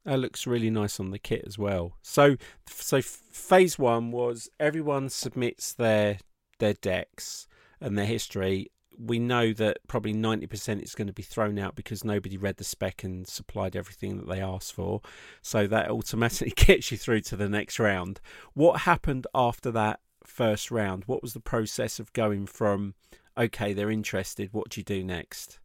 That 0.06 0.20
looks 0.20 0.48
really 0.48 0.70
nice 0.70 1.02
on 1.02 1.12
the 1.12 1.20
kit 1.20 1.44
as 1.46 1.58
well. 1.58 1.98
So, 2.02 2.38
so 2.66 3.02
phase 3.02 3.78
one 3.78 4.12
was 4.12 4.50
everyone 4.60 5.10
submits 5.10 5.74
their 5.74 6.20
their 6.60 6.74
decks 6.74 7.48
and 7.82 7.98
their 7.98 8.06
history. 8.06 8.72
We 8.98 9.20
know 9.20 9.52
that 9.54 9.80
probably 9.88 10.14
ninety 10.14 10.48
percent 10.48 10.82
is 10.82 10.96
going 10.96 11.08
to 11.08 11.14
be 11.14 11.24
thrown 11.24 11.60
out 11.60 11.76
because 11.76 12.04
nobody 12.04 12.38
read 12.38 12.58
the 12.58 12.64
spec 12.64 13.04
and 13.04 13.28
supplied 13.28 13.76
everything 13.76 14.18
that 14.18 14.30
they 14.30 14.42
asked 14.42 14.74
for. 14.74 15.02
So 15.42 15.68
that 15.68 15.92
automatically 15.92 16.54
gets 16.56 16.92
you 16.92 16.98
through 16.98 17.22
to 17.22 17.36
the 17.36 17.50
next 17.50 17.78
round. 17.78 18.22
What 18.54 18.82
happened 18.82 19.28
after 19.36 19.72
that 19.72 20.00
first 20.26 20.72
round? 20.72 21.04
What 21.06 21.22
was 21.22 21.34
the 21.34 21.40
process 21.40 22.00
of 22.00 22.14
going 22.14 22.48
from 22.48 22.96
okay, 23.38 23.74
they're 23.74 23.92
interested. 23.92 24.50
What 24.52 24.70
do 24.70 24.80
you 24.80 24.84
do 24.84 25.04
next? 25.04 25.60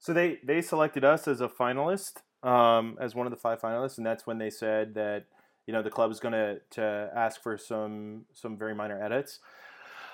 So 0.00 0.12
they 0.12 0.40
they 0.42 0.62
selected 0.62 1.04
us 1.04 1.28
as 1.28 1.40
a 1.40 1.48
finalist 1.48 2.22
um, 2.42 2.96
as 3.00 3.14
one 3.14 3.26
of 3.26 3.30
the 3.30 3.36
five 3.36 3.60
finalists, 3.60 3.98
and 3.98 4.06
that's 4.06 4.26
when 4.26 4.38
they 4.38 4.50
said 4.50 4.94
that 4.94 5.26
you 5.66 5.72
know 5.72 5.82
the 5.82 5.90
club 5.90 6.10
is 6.10 6.18
going 6.18 6.32
to 6.32 6.60
to 6.70 7.10
ask 7.14 7.40
for 7.42 7.56
some 7.56 8.24
some 8.32 8.56
very 8.56 8.74
minor 8.74 9.02
edits. 9.02 9.40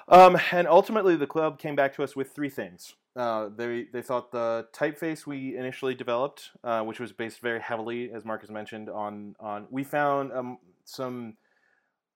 Um, 0.08 0.38
and 0.52 0.68
ultimately, 0.68 1.16
the 1.16 1.26
club 1.26 1.58
came 1.58 1.74
back 1.74 1.94
to 1.94 2.04
us 2.04 2.14
with 2.14 2.32
three 2.32 2.50
things. 2.50 2.94
Uh, 3.14 3.48
they 3.56 3.86
they 3.92 4.02
thought 4.02 4.30
the 4.32 4.66
typeface 4.72 5.24
we 5.24 5.56
initially 5.56 5.94
developed, 5.94 6.50
uh, 6.62 6.82
which 6.82 7.00
was 7.00 7.12
based 7.12 7.40
very 7.40 7.60
heavily, 7.60 8.10
as 8.12 8.24
Marcus 8.24 8.50
mentioned, 8.50 8.90
on 8.90 9.36
on 9.40 9.66
we 9.70 9.84
found 9.84 10.32
um, 10.32 10.58
some 10.84 11.36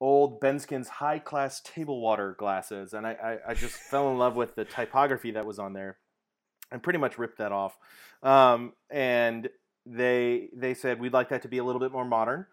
old 0.00 0.40
Benskins 0.40 0.88
high 0.88 1.18
class 1.18 1.60
table 1.60 2.00
water 2.00 2.34
glasses, 2.38 2.94
and 2.94 3.06
I, 3.06 3.12
I, 3.12 3.50
I 3.50 3.54
just 3.54 3.76
fell 3.76 4.10
in 4.10 4.18
love 4.18 4.34
with 4.34 4.56
the 4.56 4.64
typography 4.64 5.30
that 5.32 5.46
was 5.46 5.58
on 5.58 5.72
there, 5.72 5.98
and 6.70 6.82
pretty 6.82 6.98
much 6.98 7.18
ripped 7.18 7.38
that 7.38 7.52
off. 7.52 7.76
Um, 8.22 8.72
and 8.90 9.48
they 9.86 10.48
they 10.54 10.74
said 10.74 11.00
we'd 11.00 11.12
like 11.12 11.30
that 11.30 11.42
to 11.42 11.48
be 11.48 11.58
a 11.58 11.64
little 11.64 11.80
bit 11.80 11.92
more 11.92 12.04
modern. 12.04 12.46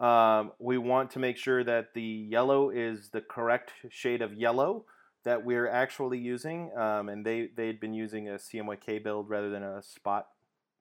Um, 0.00 0.52
we 0.58 0.78
want 0.78 1.12
to 1.12 1.18
make 1.18 1.36
sure 1.36 1.62
that 1.62 1.94
the 1.94 2.02
yellow 2.02 2.70
is 2.70 3.10
the 3.10 3.20
correct 3.20 3.72
shade 3.88 4.20
of 4.20 4.34
yellow 4.34 4.84
that 5.24 5.44
we're 5.44 5.68
actually 5.68 6.18
using, 6.18 6.76
um, 6.76 7.08
and 7.08 7.24
they 7.24 7.50
they'd 7.56 7.80
been 7.80 7.94
using 7.94 8.28
a 8.28 8.32
CMYK 8.32 9.02
build 9.04 9.28
rather 9.28 9.50
than 9.50 9.62
a 9.62 9.82
spot 9.82 10.26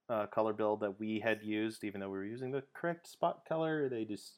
uh, 0.09 0.25
color 0.25 0.53
build 0.53 0.81
that 0.81 0.99
we 0.99 1.19
had 1.19 1.43
used, 1.43 1.83
even 1.83 2.01
though 2.01 2.09
we 2.09 2.17
were 2.17 2.25
using 2.25 2.51
the 2.51 2.63
correct 2.73 3.07
spot 3.07 3.45
color. 3.47 3.87
They 3.87 4.05
just 4.05 4.33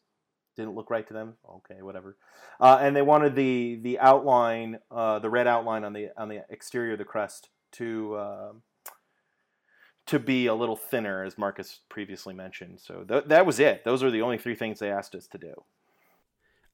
didn't 0.56 0.76
look 0.76 0.90
right 0.90 1.08
to 1.08 1.14
them. 1.14 1.36
Okay, 1.50 1.82
whatever. 1.82 2.18
Uh, 2.60 2.78
and 2.82 2.96
they 2.96 3.02
wanted 3.02 3.36
the 3.36 3.80
the 3.82 4.00
outline, 4.00 4.80
uh, 4.92 5.20
the 5.20 5.30
red 5.30 5.48
outline 5.48 5.84
on 5.86 5.94
the 5.94 6.10
on 6.18 6.28
the 6.28 6.44
exterior 6.50 6.94
of 6.94 7.00
the 7.00 7.06
crest 7.06 7.50
to 7.74 8.16
uh, 8.16 8.52
to 10.08 10.20
be 10.20 10.48
a 10.48 10.56
little 10.56 10.76
thinner, 10.76 11.24
as 11.24 11.38
Marcus 11.38 11.80
previously 11.90 12.34
mentioned. 12.34 12.80
So 12.80 13.04
th- 13.04 13.26
that 13.28 13.46
was 13.46 13.60
it. 13.60 13.84
Those 13.86 14.04
were 14.04 14.12
the 14.12 14.22
only 14.22 14.38
three 14.38 14.56
things 14.56 14.80
they 14.80 14.92
asked 14.92 15.16
us 15.16 15.28
to 15.28 15.38
do. 15.38 15.54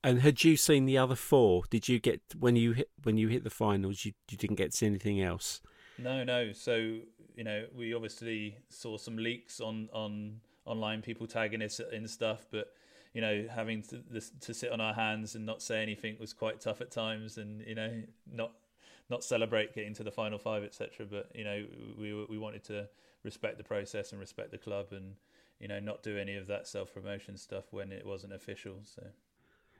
And 0.04 0.22
had 0.22 0.44
you 0.44 0.56
seen 0.56 0.86
the 0.86 0.98
other 0.98 1.16
four? 1.16 1.64
Did 1.70 1.90
you 1.90 2.00
get 2.00 2.22
when 2.38 2.56
you 2.56 2.72
hit 2.74 2.90
when 3.04 3.18
you 3.18 3.28
hit 3.28 3.44
the 3.44 3.50
finals? 3.50 4.06
You 4.06 4.14
you 4.30 4.38
didn't 4.38 4.56
get 4.56 4.72
to 4.72 4.78
see 4.78 4.86
anything 4.86 5.22
else. 5.22 5.62
No, 5.98 6.24
no. 6.24 6.54
So 6.54 7.00
you 7.36 7.44
know, 7.44 7.66
we 7.76 7.94
obviously 7.94 8.58
saw 8.70 8.98
some 8.98 9.18
leaks 9.18 9.60
on 9.60 9.90
on 9.94 10.40
online, 10.66 11.02
people 11.02 11.28
tagging 11.28 11.62
us 11.62 11.82
in 11.92 12.08
stuff, 12.08 12.46
but 12.52 12.68
you 13.14 13.22
know, 13.22 13.46
having 13.54 13.82
to 13.84 14.22
to 14.42 14.54
sit 14.54 14.72
on 14.72 14.80
our 14.80 14.94
hands 14.94 15.36
and 15.36 15.46
not 15.46 15.62
say 15.62 15.82
anything 15.82 16.16
was 16.20 16.34
quite 16.34 16.62
tough 16.62 16.80
at 16.80 16.92
times, 16.92 17.38
and 17.38 17.62
you 17.66 17.76
know, 17.76 18.02
not 18.32 18.52
not 19.10 19.24
celebrate 19.24 19.74
getting 19.74 19.94
to 19.96 20.04
the 20.04 20.12
final 20.12 20.38
five, 20.38 20.64
etc. 20.64 21.06
But 21.10 21.32
you 21.34 21.44
know, 21.44 21.66
we 22.00 22.26
we 22.30 22.38
wanted 22.38 22.64
to 22.66 22.88
respect 23.24 23.58
the 23.58 23.64
process 23.64 24.12
and 24.12 24.20
respect 24.20 24.52
the 24.52 24.58
club, 24.58 24.88
and 24.92 25.16
you 25.60 25.68
know, 25.68 25.80
not 25.80 26.04
do 26.04 26.18
any 26.18 26.36
of 26.36 26.48
that 26.48 26.68
self 26.68 26.94
promotion 26.94 27.38
stuff 27.38 27.66
when 27.72 27.92
it 27.92 28.06
wasn't 28.06 28.34
official. 28.34 28.76
So 28.84 29.04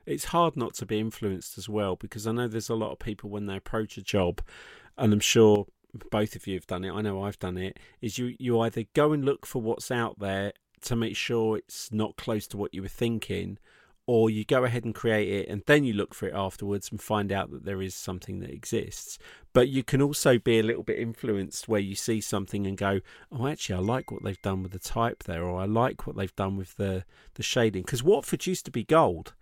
it's 0.06 0.26
hard 0.26 0.56
not 0.56 0.74
to 0.74 0.86
be 0.86 0.98
influenced 0.98 1.58
as 1.58 1.68
well 1.68 1.96
because 1.96 2.26
I 2.26 2.32
know 2.32 2.48
there's 2.48 2.70
a 2.70 2.74
lot 2.74 2.92
of 2.92 2.98
people 2.98 3.30
when 3.30 3.46
they 3.46 3.56
approach 3.56 3.96
a 3.96 4.02
job, 4.02 4.40
and 4.96 5.12
I'm 5.12 5.20
sure 5.20 5.66
both 6.10 6.36
of 6.36 6.46
you 6.46 6.54
have 6.54 6.66
done 6.66 6.84
it. 6.84 6.92
I 6.92 7.00
know 7.00 7.22
I've 7.22 7.38
done 7.38 7.58
it. 7.58 7.78
Is 8.00 8.18
you 8.18 8.36
you 8.38 8.60
either 8.60 8.84
go 8.94 9.12
and 9.12 9.24
look 9.24 9.46
for 9.46 9.60
what's 9.60 9.90
out 9.90 10.18
there 10.18 10.52
to 10.82 10.96
make 10.96 11.16
sure 11.16 11.58
it's 11.58 11.92
not 11.92 12.16
close 12.16 12.46
to 12.48 12.56
what 12.56 12.74
you 12.74 12.82
were 12.82 12.88
thinking, 12.88 13.58
or 14.06 14.28
you 14.30 14.44
go 14.44 14.64
ahead 14.64 14.84
and 14.84 14.94
create 14.94 15.28
it 15.28 15.48
and 15.48 15.62
then 15.66 15.84
you 15.84 15.92
look 15.92 16.14
for 16.14 16.26
it 16.26 16.34
afterwards 16.34 16.90
and 16.90 17.00
find 17.00 17.30
out 17.30 17.50
that 17.50 17.64
there 17.64 17.80
is 17.80 17.94
something 17.94 18.40
that 18.40 18.50
exists. 18.50 19.18
But 19.52 19.68
you 19.68 19.82
can 19.82 20.02
also 20.02 20.38
be 20.38 20.58
a 20.58 20.64
little 20.64 20.82
bit 20.82 20.98
influenced 20.98 21.68
where 21.68 21.80
you 21.80 21.94
see 21.94 22.20
something 22.20 22.66
and 22.66 22.76
go, 22.76 23.00
"Oh, 23.30 23.46
actually, 23.46 23.76
I 23.76 23.80
like 23.80 24.10
what 24.10 24.22
they've 24.22 24.42
done 24.42 24.62
with 24.62 24.72
the 24.72 24.78
type 24.78 25.24
there, 25.24 25.44
or 25.44 25.60
I 25.60 25.66
like 25.66 26.06
what 26.06 26.16
they've 26.16 26.34
done 26.34 26.56
with 26.56 26.76
the 26.76 27.04
the 27.34 27.42
shading." 27.42 27.82
Because 27.82 28.02
Watford 28.02 28.46
used 28.46 28.64
to 28.64 28.70
be 28.70 28.84
gold, 28.84 29.34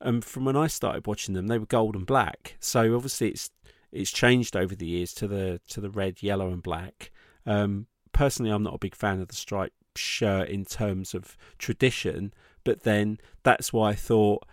and 0.00 0.24
from 0.24 0.44
when 0.44 0.56
I 0.56 0.66
started 0.66 1.06
watching 1.06 1.34
them, 1.34 1.46
they 1.46 1.58
were 1.58 1.66
gold 1.66 1.96
and 1.96 2.06
black. 2.06 2.56
So 2.60 2.94
obviously, 2.94 3.28
it's 3.28 3.50
it's 3.92 4.10
changed 4.10 4.56
over 4.56 4.74
the 4.74 4.86
years 4.86 5.14
to 5.14 5.28
the 5.28 5.60
to 5.68 5.80
the 5.80 5.90
red, 5.90 6.22
yellow, 6.22 6.50
and 6.50 6.62
black. 6.62 7.10
Um, 7.46 7.86
personally, 8.12 8.50
I'm 8.50 8.62
not 8.62 8.74
a 8.74 8.78
big 8.78 8.96
fan 8.96 9.20
of 9.20 9.28
the 9.28 9.34
striped 9.34 9.74
shirt 9.96 10.48
in 10.48 10.64
terms 10.64 11.14
of 11.14 11.36
tradition, 11.58 12.34
but 12.64 12.82
then 12.82 13.18
that's 13.42 13.72
why 13.72 13.90
I 13.90 13.94
thought, 13.94 14.44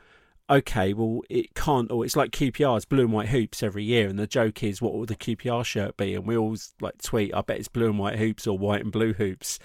okay, 0.50 0.94
well, 0.94 1.22
it 1.30 1.54
can't. 1.56 1.92
Or 1.92 2.06
it's 2.06 2.16
like 2.16 2.32
QPR's 2.32 2.86
blue 2.86 3.06
and 3.06 3.14
white 3.14 3.30
hoops 3.30 3.64
every 3.64 3.84
year, 3.84 4.08
and 4.08 4.20
the 4.20 4.28
joke 4.28 4.64
is, 4.64 4.82
what 4.82 4.94
will 4.94 5.06
the 5.06 5.16
QPR 5.16 5.66
shirt 5.66 5.98
be? 5.98 6.14
And 6.14 6.28
we 6.28 6.38
always 6.38 6.74
like 6.82 7.02
tweet, 7.02 7.34
I 7.34 7.42
bet 7.42 7.60
it's 7.60 7.68
blue 7.68 7.90
and 7.90 8.00
white 8.00 8.20
hoops 8.20 8.46
or 8.46 8.58
white 8.58 8.82
and 8.82 8.92
blue 8.92 9.14
hoops. 9.14 9.60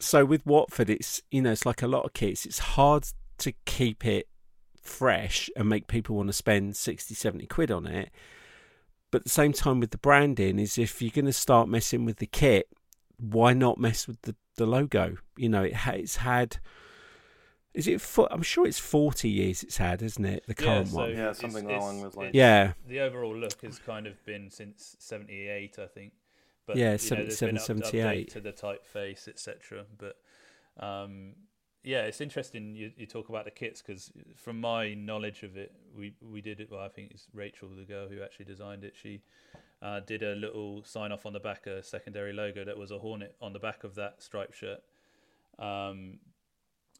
So 0.00 0.24
with 0.24 0.44
Watford, 0.44 0.90
it's 0.90 1.22
you 1.30 1.40
know, 1.42 1.52
it's 1.52 1.64
like 1.64 1.82
a 1.82 1.86
lot 1.86 2.04
of 2.04 2.12
kits. 2.12 2.44
It's 2.44 2.58
hard 2.58 3.06
to 3.38 3.52
keep 3.64 4.04
it 4.04 4.28
fresh 4.84 5.48
and 5.56 5.68
make 5.68 5.86
people 5.86 6.16
want 6.16 6.28
to 6.28 6.32
spend 6.32 6.76
60 6.76 7.14
70 7.14 7.46
quid 7.46 7.70
on 7.70 7.86
it 7.86 8.10
but 9.10 9.22
at 9.22 9.24
the 9.24 9.30
same 9.30 9.52
time 9.52 9.80
with 9.80 9.90
the 9.90 9.98
branding 9.98 10.58
is 10.58 10.76
if 10.76 11.00
you're 11.00 11.10
going 11.10 11.24
to 11.24 11.32
start 11.32 11.68
messing 11.68 12.04
with 12.04 12.18
the 12.18 12.26
kit 12.26 12.68
why 13.16 13.54
not 13.54 13.78
mess 13.78 14.06
with 14.06 14.20
the, 14.22 14.36
the 14.56 14.66
logo 14.66 15.16
you 15.36 15.48
know 15.48 15.62
it 15.62 15.74
it's 15.86 16.16
had 16.16 16.58
is 17.74 17.86
it 17.88 18.00
fo- 18.00 18.28
i'm 18.30 18.42
sure 18.42 18.66
it's 18.66 18.78
40 18.78 19.28
years 19.28 19.62
it's 19.62 19.76
had 19.78 20.00
isn't 20.02 20.24
it 20.24 20.44
the 20.46 20.54
current 20.54 20.86
yeah, 20.86 20.92
so 20.92 20.96
one 20.96 21.10
Yeah, 21.16 21.32
something 21.32 21.68
it's, 21.68 21.82
along 21.84 22.02
those 22.02 22.14
lines. 22.16 22.30
yeah 22.34 22.72
The 22.88 23.00
overall 23.00 23.36
look 23.36 23.60
has 23.62 23.78
kind 23.78 24.06
of 24.06 24.24
been 24.24 24.50
since 24.50 24.96
'78, 24.98 25.78
I 25.78 25.86
think. 25.86 26.12
But 26.66 26.76
Yeah, 26.76 26.92
you 26.92 27.10
know, 27.10 27.16
there's 27.16 27.38
77, 27.38 27.54
been 27.56 27.82
up- 27.82 27.90
78. 27.90 28.30
to 28.30 28.40
the 28.40 28.52
typeface, 28.52 29.28
etc. 29.28 29.84
But 29.98 30.16
um, 30.82 31.34
yeah, 31.82 32.02
it's 32.06 32.20
interesting 32.22 32.74
you, 32.74 32.92
you 32.96 33.06
talk 33.06 33.28
about 33.28 33.44
the 33.44 33.50
kits 33.50 33.82
because 33.82 34.10
from 34.36 34.60
my 34.60 34.94
knowledge 34.94 35.42
of 35.42 35.56
it, 35.58 35.72
we 35.94 36.14
we 36.22 36.40
did 36.40 36.60
it. 36.60 36.70
Well, 36.70 36.80
I 36.80 36.88
think 36.88 37.10
it's 37.10 37.26
Rachel, 37.34 37.68
the 37.76 37.84
girl 37.84 38.08
who 38.08 38.22
actually 38.22 38.46
designed 38.46 38.84
it. 38.84 38.94
She 38.96 39.20
uh, 39.82 40.00
did 40.00 40.22
a 40.22 40.34
little 40.34 40.82
sign 40.84 41.12
off 41.12 41.26
on 41.26 41.32
the 41.34 41.40
back, 41.40 41.66
a 41.66 41.82
secondary 41.82 42.32
logo 42.32 42.64
that 42.64 42.78
was 42.78 42.90
a 42.90 42.98
hornet 42.98 43.34
on 43.42 43.52
the 43.52 43.58
back 43.58 43.84
of 43.84 43.94
that 43.96 44.22
striped 44.22 44.54
shirt. 44.56 44.80
Um, 45.58 46.18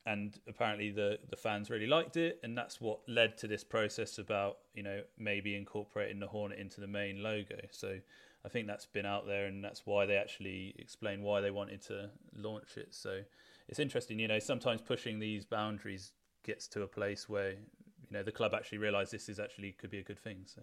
and 0.07 0.39
apparently 0.47 0.91
the 0.91 1.19
the 1.31 1.37
fans 1.37 1.71
really 1.71 1.87
liked 1.87 2.17
it, 2.17 2.41
and 2.43 2.57
that's 2.57 2.81
what 2.81 3.01
led 3.09 3.39
to 3.39 3.47
this 3.47 3.65
process 3.65 4.19
about 4.19 4.59
you 4.75 4.83
know 4.83 5.03
maybe 5.19 5.57
incorporating 5.57 6.21
the 6.21 6.27
hornet 6.29 6.59
into 6.59 6.81
the 6.81 6.87
main 6.87 7.23
logo. 7.23 7.57
So 7.71 7.99
I 8.45 8.49
think 8.49 8.67
that's 8.67 8.87
been 8.87 9.07
out 9.07 9.27
there, 9.27 9.47
and 9.47 9.65
that's 9.65 9.87
why 9.87 10.07
they 10.07 10.17
actually 10.17 10.75
explain 10.79 11.23
why 11.23 11.41
they 11.41 11.51
wanted 11.51 11.81
to 11.83 12.11
launch 12.37 12.77
it. 12.77 12.89
So 12.91 13.21
it's 13.69 13.79
interesting, 13.79 14.19
you 14.19 14.29
know, 14.29 14.39
sometimes 14.39 14.83
pushing 14.83 15.19
these 15.19 15.45
boundaries 15.45 16.13
gets 16.43 16.69
to 16.69 16.83
a 16.83 16.87
place 16.87 17.29
where 17.29 17.51
you 17.53 18.11
know 18.11 18.23
the 18.23 18.33
club 18.33 18.53
actually 18.55 18.79
realise 18.79 19.11
this 19.11 19.29
is 19.29 19.41
actually 19.41 19.73
could 19.73 19.91
be 19.91 19.99
a 19.99 20.03
good 20.03 20.19
thing. 20.19 20.43
So 20.45 20.61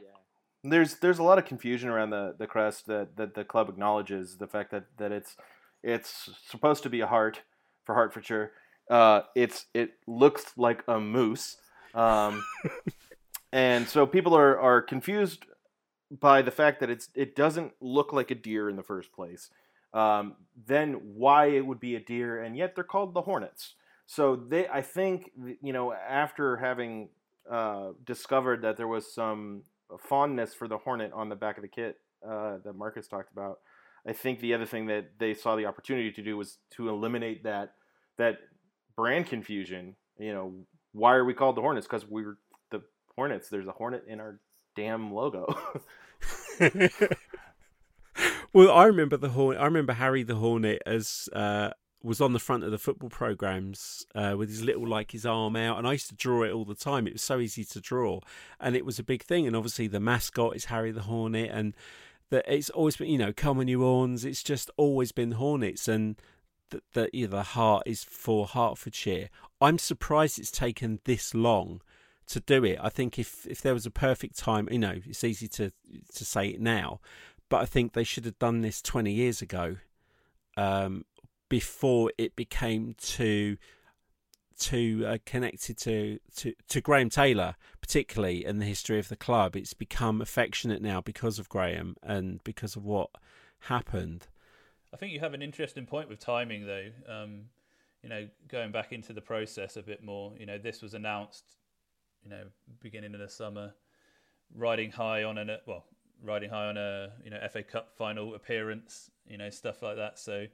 yeah 0.00 0.06
There's 0.62 0.94
there's 0.96 1.18
a 1.18 1.24
lot 1.24 1.38
of 1.38 1.44
confusion 1.44 1.88
around 1.88 2.10
the, 2.10 2.34
the 2.38 2.46
crest 2.46 2.86
that, 2.86 3.16
that 3.16 3.34
the 3.34 3.44
club 3.44 3.68
acknowledges 3.68 4.36
the 4.36 4.46
fact 4.46 4.70
that, 4.70 4.84
that 4.98 5.10
it's 5.10 5.36
it's 5.82 6.30
supposed 6.48 6.82
to 6.84 6.90
be 6.90 7.00
a 7.00 7.06
hart 7.06 7.42
for 7.84 7.94
Hertfordshire. 7.94 8.52
Uh, 8.88 9.22
it's 9.34 9.66
it 9.74 9.92
looks 10.06 10.52
like 10.56 10.82
a 10.88 11.00
moose, 11.00 11.56
um, 11.94 12.44
and 13.52 13.88
so 13.88 14.06
people 14.06 14.36
are, 14.36 14.58
are 14.58 14.82
confused 14.82 15.46
by 16.10 16.42
the 16.42 16.50
fact 16.50 16.80
that 16.80 16.90
it's 16.90 17.08
it 17.14 17.34
doesn't 17.34 17.72
look 17.80 18.12
like 18.12 18.30
a 18.30 18.34
deer 18.34 18.68
in 18.68 18.76
the 18.76 18.82
first 18.82 19.12
place. 19.12 19.50
Um, 19.92 20.34
then 20.66 20.94
why 21.14 21.46
it 21.46 21.64
would 21.64 21.80
be 21.80 21.94
a 21.94 22.00
deer, 22.00 22.42
and 22.42 22.56
yet 22.56 22.74
they're 22.74 22.84
called 22.84 23.14
the 23.14 23.22
Hornets. 23.22 23.74
So 24.06 24.36
they, 24.36 24.68
I 24.68 24.82
think, 24.82 25.30
you 25.62 25.72
know, 25.72 25.92
after 25.92 26.56
having 26.56 27.08
uh, 27.50 27.90
discovered 28.04 28.62
that 28.62 28.76
there 28.76 28.88
was 28.88 29.14
some 29.14 29.62
fondness 29.98 30.52
for 30.52 30.68
the 30.68 30.78
Hornet 30.78 31.12
on 31.12 31.28
the 31.28 31.36
back 31.36 31.56
of 31.56 31.62
the 31.62 31.68
kit 31.68 31.98
uh, 32.26 32.58
that 32.64 32.74
Marcus 32.74 33.06
talked 33.06 33.32
about, 33.32 33.60
I 34.06 34.12
think 34.12 34.40
the 34.40 34.52
other 34.52 34.66
thing 34.66 34.86
that 34.86 35.12
they 35.18 35.32
saw 35.32 35.56
the 35.56 35.66
opportunity 35.66 36.12
to 36.12 36.22
do 36.22 36.36
was 36.36 36.58
to 36.72 36.88
eliminate 36.88 37.44
that 37.44 37.74
that 38.18 38.38
brand 38.96 39.26
confusion. 39.26 39.96
You 40.18 40.32
know, 40.32 40.54
why 40.92 41.14
are 41.14 41.24
we 41.24 41.34
called 41.34 41.56
the 41.56 41.60
Hornets? 41.60 41.86
Because 41.86 42.06
we're 42.06 42.38
the 42.70 42.82
Hornets. 43.16 43.48
There's 43.48 43.66
a 43.66 43.72
Hornet 43.72 44.04
in 44.08 44.20
our 44.20 44.40
damn 44.76 45.12
logo. 45.12 45.46
well, 48.52 48.70
I 48.70 48.84
remember 48.84 49.16
the 49.16 49.30
hornet. 49.30 49.60
I 49.60 49.64
remember 49.64 49.94
Harry 49.94 50.22
the 50.22 50.36
Hornet 50.36 50.82
as 50.86 51.28
uh, 51.32 51.70
was 52.02 52.20
on 52.20 52.32
the 52.32 52.38
front 52.38 52.64
of 52.64 52.70
the 52.70 52.78
football 52.78 53.08
programs 53.08 54.06
uh, 54.14 54.34
with 54.36 54.48
his 54.48 54.62
little 54.62 54.86
like 54.86 55.10
his 55.12 55.24
arm 55.24 55.56
out, 55.56 55.78
and 55.78 55.86
I 55.86 55.92
used 55.92 56.08
to 56.10 56.14
draw 56.14 56.42
it 56.42 56.52
all 56.52 56.64
the 56.64 56.74
time. 56.74 57.06
It 57.06 57.14
was 57.14 57.22
so 57.22 57.38
easy 57.38 57.64
to 57.64 57.80
draw, 57.80 58.20
and 58.60 58.76
it 58.76 58.84
was 58.84 58.98
a 58.98 59.04
big 59.04 59.22
thing. 59.22 59.46
And 59.46 59.56
obviously, 59.56 59.86
the 59.86 60.00
mascot 60.00 60.54
is 60.54 60.66
Harry 60.66 60.92
the 60.92 61.02
Hornet, 61.02 61.50
and 61.50 61.74
that 62.30 62.44
it's 62.46 62.70
always 62.70 62.96
been 62.96 63.08
you 63.08 63.18
know 63.18 63.32
come 63.32 63.58
on 63.58 63.68
you 63.68 63.80
horns. 63.80 64.24
It's 64.24 64.42
just 64.42 64.70
always 64.76 65.12
been 65.12 65.32
Hornets, 65.32 65.88
and 65.88 66.16
that 66.70 66.82
the, 66.92 67.10
you 67.12 67.26
know, 67.26 67.36
the 67.36 67.42
hart 67.42 67.84
is 67.86 68.04
for 68.04 68.46
Hertfordshire. 68.46 69.28
I'm 69.60 69.78
surprised 69.78 70.38
it's 70.38 70.50
taken 70.50 71.00
this 71.04 71.34
long 71.34 71.80
to 72.26 72.40
do 72.40 72.64
it. 72.64 72.78
I 72.80 72.88
think 72.88 73.18
if 73.18 73.46
if 73.46 73.60
there 73.60 73.74
was 73.74 73.86
a 73.86 73.90
perfect 73.90 74.38
time, 74.38 74.68
you 74.70 74.78
know, 74.78 74.96
it's 75.04 75.24
easy 75.24 75.48
to 75.48 75.72
to 76.14 76.24
say 76.24 76.48
it 76.48 76.60
now, 76.60 77.00
but 77.48 77.60
I 77.60 77.66
think 77.66 77.92
they 77.92 78.04
should 78.04 78.24
have 78.24 78.38
done 78.38 78.60
this 78.62 78.80
20 78.82 79.12
years 79.12 79.42
ago, 79.42 79.76
um, 80.56 81.04
before 81.48 82.10
it 82.18 82.34
became 82.36 82.94
too 82.98 83.56
too 84.58 85.04
uh, 85.06 85.18
connected 85.26 85.76
to, 85.78 86.18
to 86.36 86.54
to 86.68 86.80
Graham 86.80 87.10
Taylor, 87.10 87.56
particularly 87.80 88.44
in 88.44 88.58
the 88.58 88.64
history 88.64 88.98
of 88.98 89.08
the 89.08 89.16
club. 89.16 89.56
It's 89.56 89.74
become 89.74 90.20
affectionate 90.20 90.82
now 90.82 91.00
because 91.00 91.38
of 91.38 91.48
Graham 91.48 91.96
and 92.02 92.42
because 92.44 92.76
of 92.76 92.84
what 92.84 93.10
happened. 93.60 94.28
I 94.94 94.96
think 94.96 95.12
you 95.12 95.18
have 95.18 95.34
an 95.34 95.42
interesting 95.42 95.86
point 95.86 96.08
with 96.08 96.20
timing, 96.20 96.66
though. 96.66 96.88
Um, 97.08 97.46
you 98.00 98.08
know, 98.08 98.28
going 98.46 98.70
back 98.70 98.92
into 98.92 99.12
the 99.12 99.20
process 99.20 99.76
a 99.76 99.82
bit 99.82 100.04
more. 100.04 100.32
You 100.38 100.46
know, 100.46 100.56
this 100.56 100.82
was 100.82 100.94
announced, 100.94 101.56
you 102.22 102.30
know, 102.30 102.44
beginning 102.80 103.12
of 103.12 103.18
the 103.18 103.28
summer, 103.28 103.74
riding 104.54 104.92
high 104.92 105.24
on 105.24 105.36
a 105.36 105.58
well, 105.66 105.84
riding 106.22 106.48
high 106.48 106.66
on 106.66 106.76
a 106.76 107.10
you 107.24 107.30
know 107.30 107.40
FA 107.50 107.64
Cup 107.64 107.96
final 107.96 108.36
appearance. 108.36 109.10
You 109.26 109.36
know, 109.36 109.50
stuff 109.50 109.82
like 109.82 109.96
that. 109.96 110.16
So, 110.16 110.46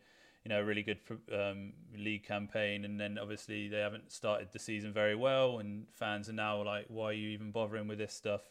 you 0.45 0.49
know, 0.49 0.61
a 0.61 0.65
really 0.65 0.85
good 0.85 1.01
um, 1.35 1.75
league 1.95 2.25
campaign, 2.25 2.87
and 2.87 2.99
then 2.99 3.19
obviously 3.19 3.69
they 3.69 3.81
haven't 3.81 4.11
started 4.11 4.49
the 4.53 4.59
season 4.59 4.91
very 4.91 5.17
well, 5.17 5.59
and 5.59 5.87
fans 5.93 6.31
are 6.31 6.35
now 6.35 6.63
like, 6.63 6.87
why 6.89 7.07
are 7.07 7.13
you 7.13 7.29
even 7.29 7.51
bothering 7.51 7.89
with 7.89 7.99
this 7.99 8.15
stuff? 8.15 8.43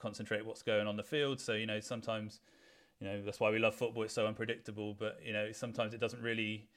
Concentrate 0.00 0.44
what's 0.44 0.62
going 0.62 0.88
on 0.88 0.96
the 0.96 1.04
field. 1.04 1.40
So, 1.40 1.52
you 1.52 1.66
know, 1.66 1.78
sometimes 1.78 2.40
you 3.00 3.06
know 3.06 3.22
that's 3.22 3.40
why 3.40 3.50
we 3.50 3.58
love 3.58 3.74
football. 3.74 4.02
It's 4.02 4.14
so 4.14 4.26
unpredictable, 4.26 4.94
but 4.94 5.20
you 5.24 5.32
know 5.32 5.52
sometimes 5.52 5.94
it 5.94 6.00
doesn't 6.00 6.22
really 6.22 6.68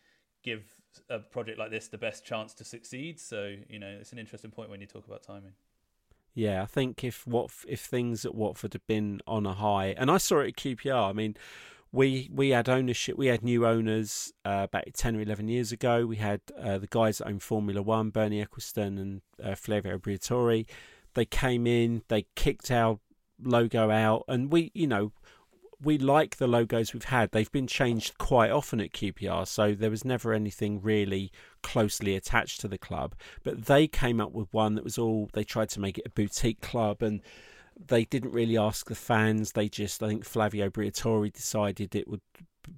give 0.44 0.64
a 1.10 1.20
project 1.20 1.58
like 1.58 1.72
this 1.72 1.88
the 1.88 1.98
best 1.98 2.26
chance 2.26 2.54
to 2.56 2.64
succeed. 2.64 3.20
So 3.20 3.56
you 3.70 3.80
know 3.80 3.98
it's 4.00 4.12
an 4.12 4.20
interesting 4.20 4.52
point 4.52 4.70
when 4.70 4.82
you 4.82 4.88
talk 4.88 5.06
about 5.08 5.24
timing. 5.24 5.54
Yeah, 6.34 6.64
I 6.64 6.66
think 6.66 7.04
if 7.04 7.28
what 7.28 7.52
if 7.68 7.82
things 7.82 8.26
at 8.26 8.34
Watford 8.34 8.74
had 8.74 8.88
been 8.88 9.22
on 9.28 9.46
a 9.46 9.54
high, 9.54 9.94
and 9.98 10.10
I 10.10 10.18
saw 10.18 10.40
it 10.40 10.48
at 10.48 10.56
QPR. 10.56 11.10
I 11.10 11.14
mean, 11.14 11.36
we 11.92 12.30
we 12.34 12.50
had 12.50 12.68
ownership. 12.68 13.18
We 13.18 13.28
had 13.28 13.44
new 13.44 13.68
owners 13.68 14.34
uh, 14.46 14.68
about 14.70 14.86
ten 14.96 15.16
or 15.16 15.22
eleven 15.22 15.48
years 15.48 15.72
ago. 15.72 16.06
We 16.06 16.18
had 16.18 16.42
uh, 16.58 16.80
the 16.80 16.88
guys 16.88 17.20
that 17.20 17.28
own 17.28 17.40
Formula 17.40 17.82
One, 17.82 18.10
Bernie 18.10 18.44
Ecclestone 18.44 19.00
and 19.00 19.22
uh, 19.42 19.56
Flavio 19.56 19.98
Briatore. 19.98 20.66
They 21.14 21.26
came 21.26 21.68
in, 21.68 22.02
they 22.08 22.26
kicked 22.36 22.72
our 22.72 23.00
logo 23.40 23.92
out, 23.92 24.24
and 24.28 24.52
we, 24.52 24.72
you 24.74 24.88
know, 24.88 25.12
we 25.84 25.98
like 25.98 26.38
the 26.38 26.48
logos 26.48 26.94
we've 26.94 27.06
had. 27.06 27.32
They've 27.32 27.52
been 27.52 27.68
changed 27.68 28.18
quite 28.18 28.52
often 28.52 28.80
at 28.80 28.94
QPR, 28.94 29.48
so 29.48 29.74
there 29.74 29.90
was 29.90 30.06
never 30.06 30.34
anything 30.34 30.82
really 30.82 31.32
closely 31.62 32.16
attached 32.16 32.62
to 32.62 32.68
the 32.68 32.78
club. 32.78 33.16
But 33.44 33.66
they 33.66 33.88
came 33.88 34.22
up 34.22 34.32
with 34.32 34.54
one 34.54 34.76
that 34.76 34.84
was 34.84 34.98
all. 34.98 35.30
They 35.34 35.44
tried 35.44 35.70
to 35.70 35.80
make 35.80 35.98
it 35.98 36.06
a 36.06 36.10
boutique 36.10 36.62
club 36.62 37.02
and 37.02 37.22
they 37.88 38.06
didn't 38.06 38.32
really 38.32 38.58
ask 38.58 38.88
the 38.88 38.96
fans. 38.96 39.54
They 39.54 39.70
just, 39.70 40.02
I 40.04 40.08
think 40.08 40.26
Flavio 40.26 40.70
Briatore 40.70 41.32
decided 41.32 41.96
it 41.96 42.08
would 42.08 42.22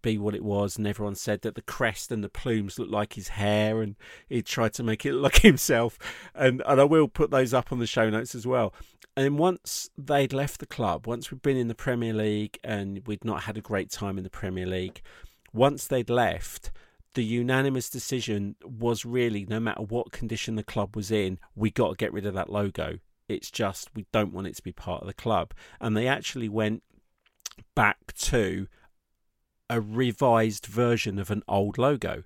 be 0.02 0.18
what 0.18 0.36
it 0.36 0.44
was, 0.44 0.78
and 0.78 0.88
everyone 0.88 1.16
said 1.16 1.42
that 1.42 1.56
the 1.56 1.62
crest 1.62 2.12
and 2.12 2.24
the 2.24 2.30
plumes 2.30 2.80
looked 2.80 2.92
like 2.92 3.14
his 3.14 3.30
hair, 3.30 3.82
and 3.82 3.96
he 4.28 4.42
tried 4.42 4.74
to 4.74 4.84
make 4.84 5.06
it 5.06 5.14
look 5.14 5.34
like 5.34 5.36
himself. 5.42 5.98
And 6.34 6.62
and 6.66 6.82
I 6.82 6.84
will 6.84 7.08
put 7.08 7.32
those 7.32 7.54
up 7.54 7.72
on 7.72 7.80
the 7.80 7.88
show 7.88 8.10
notes 8.10 8.36
as 8.36 8.48
well. 8.48 8.74
And 9.18 9.40
once 9.40 9.90
they'd 9.98 10.34
left 10.34 10.60
the 10.60 10.66
club, 10.66 11.08
once 11.08 11.32
we'd 11.32 11.42
been 11.42 11.58
in 11.58 11.70
the 11.70 11.76
Premier 11.76 12.14
League 12.14 12.60
and 12.64 13.02
we'd 13.08 13.24
not 13.24 13.44
had 13.44 13.58
a 13.58 13.62
great 13.62 13.90
time 13.90 14.18
in 14.18 14.24
the 14.24 14.30
Premier 14.30 14.66
League, 14.66 15.02
once 15.54 15.88
they'd 15.88 16.10
left, 16.10 16.72
the 17.14 17.24
unanimous 17.24 17.90
decision 17.90 18.56
was 18.62 19.06
really 19.06 19.46
no 19.46 19.60
matter 19.60 19.82
what 19.82 20.12
condition 20.12 20.56
the 20.56 20.64
club 20.64 20.96
was 20.96 21.12
in, 21.12 21.40
we 21.56 21.72
got 21.72 21.92
to 21.92 21.96
get 21.96 22.12
rid 22.12 22.26
of 22.26 22.34
that 22.34 22.52
logo. 22.52 23.00
It's 23.30 23.50
just 23.50 23.90
we 23.96 24.06
don't 24.12 24.34
want 24.34 24.48
it 24.48 24.56
to 24.58 24.62
be 24.62 24.74
part 24.74 25.02
of 25.02 25.08
the 25.08 25.14
club. 25.14 25.54
And 25.80 25.96
they 25.96 26.08
actually 26.08 26.50
went 26.50 26.84
back 27.74 28.14
to 28.18 28.68
a 29.70 29.80
revised 29.80 30.66
version 30.66 31.18
of 31.18 31.32
an 31.32 31.42
old 31.48 31.78
logo, 31.78 32.24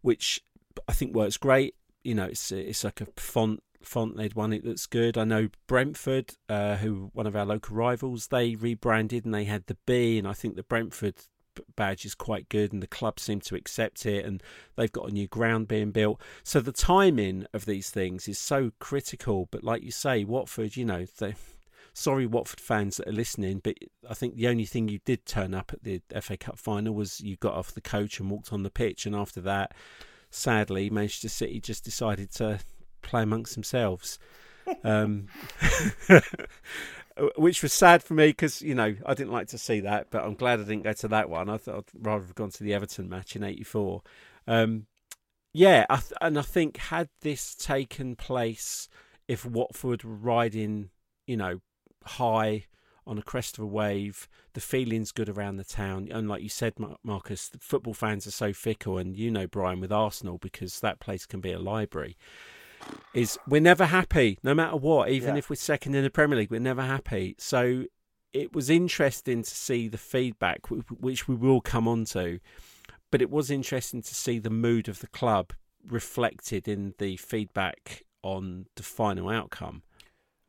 which 0.00 0.40
I 0.88 0.92
think 0.92 1.14
works 1.14 1.36
great. 1.36 1.74
You 2.02 2.14
know, 2.14 2.24
it's 2.24 2.50
it's 2.50 2.82
like 2.82 3.02
a 3.02 3.06
font 3.16 3.62
font 3.82 4.16
led 4.16 4.34
one. 4.34 4.52
It 4.52 4.64
looks 4.64 4.86
good. 4.86 5.16
I 5.16 5.24
know 5.24 5.48
Brentford, 5.66 6.34
uh, 6.48 6.76
who 6.76 7.10
one 7.12 7.26
of 7.26 7.36
our 7.36 7.46
local 7.46 7.76
rivals, 7.76 8.28
they 8.28 8.54
rebranded 8.54 9.24
and 9.24 9.34
they 9.34 9.44
had 9.44 9.66
the 9.66 9.76
B, 9.86 10.18
and 10.18 10.26
I 10.26 10.32
think 10.32 10.56
the 10.56 10.62
Brentford 10.62 11.14
badge 11.76 12.04
is 12.04 12.14
quite 12.14 12.48
good 12.48 12.72
and 12.72 12.82
the 12.82 12.86
club 12.86 13.18
seem 13.18 13.40
to 13.40 13.54
accept 13.54 14.06
it 14.06 14.24
and 14.24 14.42
they've 14.76 14.92
got 14.92 15.08
a 15.08 15.12
new 15.12 15.26
ground 15.26 15.68
being 15.68 15.90
built 15.90 16.20
so 16.44 16.60
the 16.60 16.72
timing 16.72 17.46
of 17.52 17.66
these 17.66 17.90
things 17.90 18.28
is 18.28 18.38
so 18.38 18.70
critical 18.78 19.48
but 19.50 19.64
like 19.64 19.82
you 19.82 19.90
say 19.90 20.24
watford 20.24 20.76
you 20.76 20.84
know 20.84 21.04
they 21.18 21.34
sorry 21.92 22.26
watford 22.26 22.60
fans 22.60 22.96
that 22.96 23.08
are 23.08 23.12
listening 23.12 23.60
but 23.62 23.74
i 24.08 24.14
think 24.14 24.36
the 24.36 24.48
only 24.48 24.64
thing 24.64 24.88
you 24.88 25.00
did 25.04 25.24
turn 25.26 25.54
up 25.54 25.72
at 25.72 25.82
the 25.82 26.00
fa 26.20 26.36
cup 26.36 26.58
final 26.58 26.94
was 26.94 27.20
you 27.20 27.36
got 27.36 27.54
off 27.54 27.72
the 27.72 27.80
coach 27.80 28.20
and 28.20 28.30
walked 28.30 28.52
on 28.52 28.62
the 28.62 28.70
pitch 28.70 29.06
and 29.06 29.16
after 29.16 29.40
that 29.40 29.72
sadly 30.30 30.88
manchester 30.90 31.28
city 31.28 31.60
just 31.60 31.84
decided 31.84 32.30
to 32.30 32.60
play 33.02 33.22
amongst 33.22 33.54
themselves 33.54 34.18
um, 34.84 35.26
which 37.36 37.62
was 37.62 37.72
sad 37.72 38.02
for 38.02 38.14
me 38.14 38.28
because 38.28 38.62
you 38.62 38.74
know 38.74 38.94
I 39.04 39.14
didn't 39.14 39.32
like 39.32 39.48
to 39.48 39.58
see 39.58 39.80
that, 39.80 40.08
but 40.10 40.24
I'm 40.24 40.34
glad 40.34 40.60
I 40.60 40.64
didn't 40.64 40.84
go 40.84 40.92
to 40.92 41.08
that 41.08 41.30
one. 41.30 41.48
I 41.48 41.56
thought 41.58 41.90
I'd 41.94 42.06
rather 42.06 42.24
have 42.24 42.34
gone 42.34 42.50
to 42.50 42.64
the 42.64 42.74
Everton 42.74 43.08
match 43.08 43.36
in 43.36 43.42
'84. 43.42 44.02
Um, 44.46 44.86
yeah, 45.52 45.86
I 45.88 45.96
th- 45.96 46.12
and 46.20 46.38
I 46.38 46.42
think 46.42 46.76
had 46.76 47.08
this 47.22 47.54
taken 47.54 48.16
place, 48.16 48.88
if 49.26 49.44
Watford 49.44 50.04
were 50.04 50.14
riding, 50.14 50.90
you 51.26 51.36
know, 51.36 51.60
high 52.04 52.66
on 53.06 53.18
a 53.18 53.22
crest 53.22 53.56
of 53.56 53.64
a 53.64 53.66
wave, 53.66 54.28
the 54.52 54.60
feeling's 54.60 55.12
good 55.12 55.30
around 55.30 55.56
the 55.56 55.64
town, 55.64 56.08
and 56.10 56.28
like 56.28 56.42
you 56.42 56.48
said, 56.50 56.74
Marcus, 57.02 57.50
football 57.58 57.94
fans 57.94 58.26
are 58.26 58.32
so 58.32 58.52
fickle, 58.52 58.98
and 58.98 59.16
you 59.16 59.30
know 59.30 59.46
Brian 59.46 59.80
with 59.80 59.92
Arsenal 59.92 60.38
because 60.38 60.80
that 60.80 61.00
place 61.00 61.24
can 61.24 61.40
be 61.40 61.52
a 61.52 61.58
library 61.58 62.16
is 63.14 63.38
we're 63.48 63.60
never 63.60 63.86
happy, 63.86 64.38
no 64.42 64.54
matter 64.54 64.76
what. 64.76 65.10
Even 65.10 65.34
yeah. 65.34 65.38
if 65.38 65.50
we're 65.50 65.56
second 65.56 65.94
in 65.94 66.04
the 66.04 66.10
Premier 66.10 66.38
League, 66.38 66.50
we're 66.50 66.60
never 66.60 66.82
happy. 66.82 67.34
So 67.38 67.84
it 68.32 68.52
was 68.52 68.70
interesting 68.70 69.42
to 69.42 69.50
see 69.50 69.88
the 69.88 69.98
feedback, 69.98 70.68
which 70.68 71.26
we 71.26 71.34
will 71.34 71.60
come 71.60 71.88
on 71.88 72.04
to. 72.06 72.40
But 73.10 73.22
it 73.22 73.30
was 73.30 73.50
interesting 73.50 74.02
to 74.02 74.14
see 74.14 74.38
the 74.38 74.50
mood 74.50 74.88
of 74.88 75.00
the 75.00 75.06
club 75.06 75.52
reflected 75.86 76.68
in 76.68 76.94
the 76.98 77.16
feedback 77.16 78.04
on 78.22 78.66
the 78.76 78.82
final 78.82 79.28
outcome. 79.28 79.82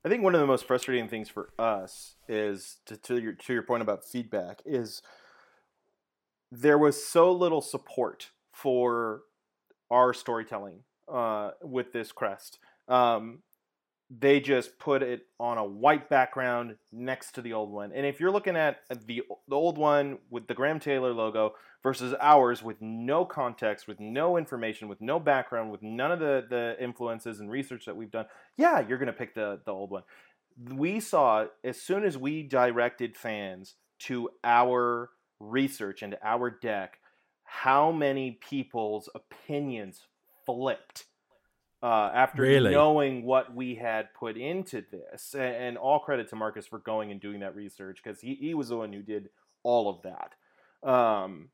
I 0.03 0.09
think 0.09 0.23
one 0.23 0.33
of 0.33 0.41
the 0.41 0.47
most 0.47 0.65
frustrating 0.65 1.07
things 1.07 1.29
for 1.29 1.49
us 1.59 2.15
is 2.27 2.79
to, 2.85 2.97
to 2.97 3.19
your 3.19 3.33
to 3.33 3.53
your 3.53 3.63
point 3.63 3.81
about 3.81 4.05
feedback 4.05 4.61
is 4.65 5.01
there 6.51 6.77
was 6.77 7.05
so 7.05 7.31
little 7.31 7.61
support 7.61 8.31
for 8.51 9.21
our 9.91 10.13
storytelling 10.13 10.83
uh, 11.11 11.51
with 11.61 11.91
this 11.93 12.11
crest. 12.11 12.59
Um, 12.87 13.39
they 14.09 14.39
just 14.39 14.79
put 14.79 15.03
it 15.03 15.27
on 15.39 15.57
a 15.57 15.63
white 15.63 16.09
background 16.09 16.75
next 16.91 17.33
to 17.33 17.41
the 17.41 17.53
old 17.53 17.71
one. 17.71 17.91
And 17.93 18.05
if 18.05 18.19
you're 18.19 18.31
looking 18.31 18.55
at 18.55 18.79
the 18.89 19.21
the 19.47 19.55
old 19.55 19.77
one 19.77 20.17
with 20.31 20.47
the 20.47 20.55
Graham 20.55 20.79
Taylor 20.79 21.13
logo 21.13 21.53
versus 21.83 22.15
ours 22.19 22.63
with 22.63 22.81
no 22.81 23.23
context, 23.23 23.87
with 23.87 23.99
no 23.99 24.37
information, 24.37 24.87
with 24.87 24.99
no 24.99 25.19
background, 25.19 25.71
with 25.71 25.83
none 25.83 26.11
of 26.11 26.19
the 26.19 26.45
the 26.49 26.75
influences 26.83 27.39
and 27.39 27.51
research 27.51 27.85
that 27.85 27.95
we've 27.95 28.11
done, 28.11 28.25
yeah, 28.57 28.79
you're 28.79 28.97
going 28.97 29.07
to 29.07 29.13
pick 29.13 29.35
the 29.35 29.59
the 29.65 29.71
old 29.71 29.91
one. 29.91 30.03
We 30.73 30.99
saw 30.99 31.45
as 31.63 31.79
soon 31.79 32.03
as 32.03 32.17
we 32.17 32.41
directed 32.43 33.15
fans 33.15 33.75
to 33.99 34.29
our 34.43 35.11
research 35.39 36.01
and 36.01 36.17
our 36.23 36.49
deck, 36.49 36.97
how 37.43 37.91
many 37.91 38.39
people's 38.41 39.07
opinions 39.13 40.01
flipped 40.55 41.05
uh, 41.81 42.11
after 42.13 42.41
really? 42.41 42.71
knowing 42.71 43.23
what 43.23 43.55
we 43.55 43.75
had 43.75 44.13
put 44.13 44.37
into 44.37 44.83
this. 44.91 45.33
And, 45.33 45.55
and, 45.55 45.77
all 45.77 45.99
credit 45.99 46.29
to 46.29 46.35
Marcus 46.35 46.67
for 46.67 46.79
going 46.79 47.11
and 47.11 47.21
doing 47.21 47.39
that 47.39 47.55
research 47.55 48.01
because 48.03 48.19
he, 48.21 48.35
he 48.35 48.53
was 48.53 48.69
the 48.69 48.77
one 48.77 48.91
who 48.91 49.01
did 49.01 49.29
all 49.63 49.89
of 49.89 50.01
that. 50.03 50.89
Um, 50.89 51.49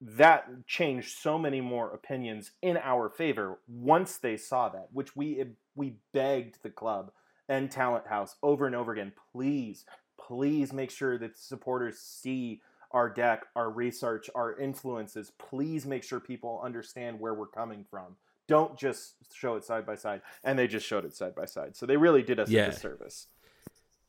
that 0.00 0.66
changed 0.66 1.16
so 1.18 1.38
many 1.38 1.60
more 1.60 1.92
opinions 1.92 2.50
in 2.60 2.76
our 2.76 3.08
favor 3.08 3.60
once 3.68 4.18
they 4.18 4.36
saw 4.36 4.68
that, 4.68 4.88
which 4.92 5.14
we 5.14 5.44
we 5.76 5.94
begged 6.12 6.56
the 6.62 6.70
club 6.70 7.12
and 7.48 7.70
Talenthouse 7.70 8.34
over 8.42 8.66
and 8.66 8.74
over 8.74 8.92
again. 8.92 9.12
Please, 9.32 9.84
please 10.18 10.72
make 10.72 10.90
sure 10.90 11.18
that 11.18 11.38
supporters 11.38 11.98
see 11.98 12.62
our 12.92 13.08
deck, 13.08 13.44
our 13.56 13.70
research, 13.70 14.28
our 14.34 14.58
influences. 14.58 15.32
Please 15.38 15.86
make 15.86 16.02
sure 16.02 16.20
people 16.20 16.60
understand 16.62 17.20
where 17.20 17.34
we're 17.34 17.46
coming 17.46 17.84
from. 17.90 18.16
Don't 18.48 18.76
just 18.76 19.14
show 19.34 19.56
it 19.56 19.64
side 19.64 19.86
by 19.86 19.94
side. 19.94 20.22
And 20.44 20.58
they 20.58 20.66
just 20.66 20.86
showed 20.86 21.04
it 21.04 21.14
side 21.14 21.34
by 21.34 21.46
side. 21.46 21.76
So 21.76 21.86
they 21.86 21.96
really 21.96 22.22
did 22.22 22.38
us 22.38 22.50
yeah. 22.50 22.66
a 22.66 22.70
disservice. 22.70 23.28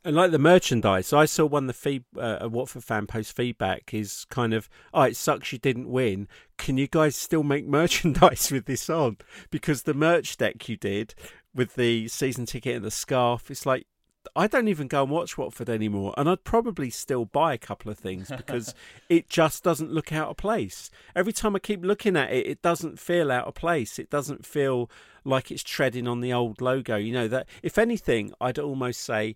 And 0.06 0.18
like 0.18 0.32
the 0.32 0.40
merchandise, 0.40 1.14
I 1.14 1.24
saw 1.24 1.46
one 1.46 1.68
the 1.68 1.74
feed 1.74 2.04
uh, 2.18 2.40
a 2.42 2.50
Watford 2.50 2.84
fan 2.84 3.08
post 3.08 3.36
feedback 3.36 3.94
is 3.94 4.26
kind 4.30 4.54
of, 4.54 4.68
oh, 4.94 5.04
it 5.04 5.16
sucks 5.16 5.54
you 5.54 5.60
didn't 5.60 5.90
win. 5.90 6.28
Can 6.58 6.78
you 6.78 6.88
guys 6.88 7.16
still 7.16 7.44
make 7.44 7.66
merchandise 7.68 8.52
with 8.52 8.66
this 8.66 8.90
on? 8.90 9.18
Because 9.50 9.84
the 9.84 9.94
merch 9.94 10.36
deck 10.36 10.68
you 10.68 10.76
did 10.76 11.16
with 11.56 11.76
the 11.76 12.10
season 12.10 12.46
ticket 12.46 12.76
and 12.76 12.86
the 12.86 12.92
scarf, 12.92 13.50
it's 13.50 13.66
like 13.66 13.88
I 14.36 14.48
don't 14.48 14.68
even 14.68 14.88
go 14.88 15.04
and 15.04 15.12
watch 15.12 15.38
Watford 15.38 15.70
anymore, 15.70 16.14
and 16.18 16.30
I'd 16.30 16.44
probably 16.44 16.90
still 16.90 17.26
buy 17.26 17.54
a 17.54 17.58
couple 17.58 17.92
of 17.92 17.98
things 17.98 18.30
because 18.30 18.74
it 19.10 19.30
just 19.30 19.64
doesn't 19.64 19.92
look 19.92 20.12
out 20.12 20.30
of 20.30 20.38
place. 20.38 20.90
Every 21.16 21.34
time 21.34 21.56
I 21.56 21.60
keep 21.60 21.84
looking 21.84 22.16
at 22.16 22.32
it, 22.32 22.48
it 22.48 22.62
doesn't 22.62 23.00
feel 23.00 23.32
out 23.32 23.48
of 23.48 23.56
place. 23.56 24.00
It 24.00 24.10
doesn't 24.10 24.46
feel 24.46 24.90
like 25.24 25.52
it's 25.52 25.64
treading 25.64 26.08
on 26.08 26.22
the 26.22 26.34
old 26.34 26.62
logo. 26.62 26.96
You 26.96 27.14
know 27.14 27.28
that 27.28 27.48
if 27.62 27.78
anything, 27.78 28.34
I'd 28.40 28.60
almost 28.60 29.02
say 29.02 29.36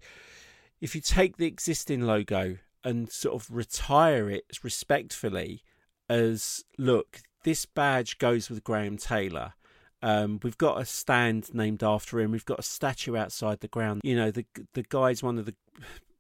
if 0.81 0.95
you 0.95 1.01
take 1.01 1.37
the 1.37 1.47
existing 1.47 2.01
logo 2.01 2.57
and 2.83 3.11
sort 3.11 3.35
of 3.35 3.49
retire 3.49 4.29
it 4.29 4.45
respectfully 4.63 5.63
as 6.09 6.63
look, 6.77 7.21
this 7.43 7.65
badge 7.65 8.17
goes 8.17 8.49
with 8.49 8.63
Graham 8.63 8.97
Taylor 8.97 9.53
um, 10.01 10.39
we've 10.43 10.57
got 10.57 10.81
a 10.81 10.85
stand 10.85 11.53
named 11.53 11.83
after 11.83 12.19
him. 12.19 12.31
We've 12.31 12.45
got 12.45 12.59
a 12.59 12.63
statue 12.63 13.15
outside 13.15 13.59
the 13.59 13.67
ground. 13.67 14.01
You 14.03 14.15
know, 14.15 14.31
the 14.31 14.45
the 14.73 14.83
guy's 14.83 15.23
one 15.23 15.37
of 15.37 15.45
the 15.45 15.55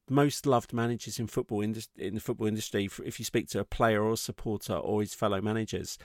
most 0.09 0.45
loved 0.45 0.73
managers 0.73 1.19
in 1.19 1.27
football 1.27 1.61
in 1.61 1.73
the 1.73 2.19
football 2.19 2.47
industry. 2.47 2.89
If 3.05 3.19
you 3.19 3.25
speak 3.25 3.49
to 3.49 3.59
a 3.59 3.65
player 3.65 4.03
or 4.03 4.13
a 4.13 4.17
supporter 4.17 4.73
or 4.73 5.01
his 5.01 5.13
fellow 5.13 5.41
managers, 5.41 5.97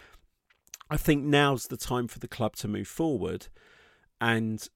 I 0.91 0.97
think 0.97 1.25
now's 1.25 1.68
the 1.68 1.77
time 1.77 2.09
for 2.09 2.18
the 2.18 2.29
club 2.29 2.57
to 2.57 2.68
move 2.68 2.89
forward 2.89 3.49
and 4.20 4.68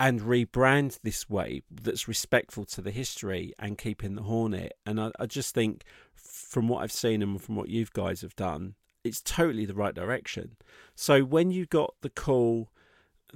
and 0.00 0.20
rebrand 0.20 0.98
this 1.04 1.30
way 1.30 1.62
that's 1.70 2.08
respectful 2.08 2.64
to 2.64 2.82
the 2.82 2.90
history 2.90 3.52
and 3.60 3.78
keeping 3.78 4.16
the 4.16 4.22
Hornet. 4.22 4.72
And 4.84 5.00
I, 5.00 5.12
I 5.20 5.26
just 5.26 5.54
think, 5.54 5.84
from 6.16 6.66
what 6.66 6.82
I've 6.82 6.90
seen 6.90 7.22
and 7.22 7.40
from 7.40 7.54
what 7.54 7.68
you 7.68 7.86
guys 7.92 8.22
have 8.22 8.34
done, 8.34 8.74
it's 9.04 9.20
totally 9.20 9.64
the 9.66 9.74
right 9.74 9.94
direction. 9.94 10.56
So 10.94 11.24
when 11.24 11.50
you 11.50 11.66
got 11.66 11.94
the 12.02 12.10
call 12.10 12.70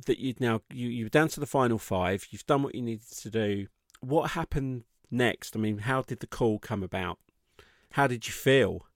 that 0.07 0.19
you'd 0.19 0.41
now 0.41 0.61
you 0.73 0.89
you're 0.89 1.09
down 1.09 1.29
to 1.29 1.41
the 1.41 1.47
final 1.47 1.79
five, 1.79 2.27
you've 2.31 2.47
done 2.47 2.63
what 2.63 2.75
you 2.75 2.83
needed 2.83 3.11
to 3.19 3.31
do. 3.31 3.67
What 4.01 4.33
happened 4.33 4.85
next? 5.11 5.57
I 5.57 5.59
mean, 5.59 5.79
how 5.79 6.03
did 6.03 6.21
the 6.21 6.27
call 6.27 6.59
come 6.59 6.83
about? 6.83 7.19
How 7.91 8.07
did 8.07 8.27
you 8.27 8.33
feel? 8.33 8.87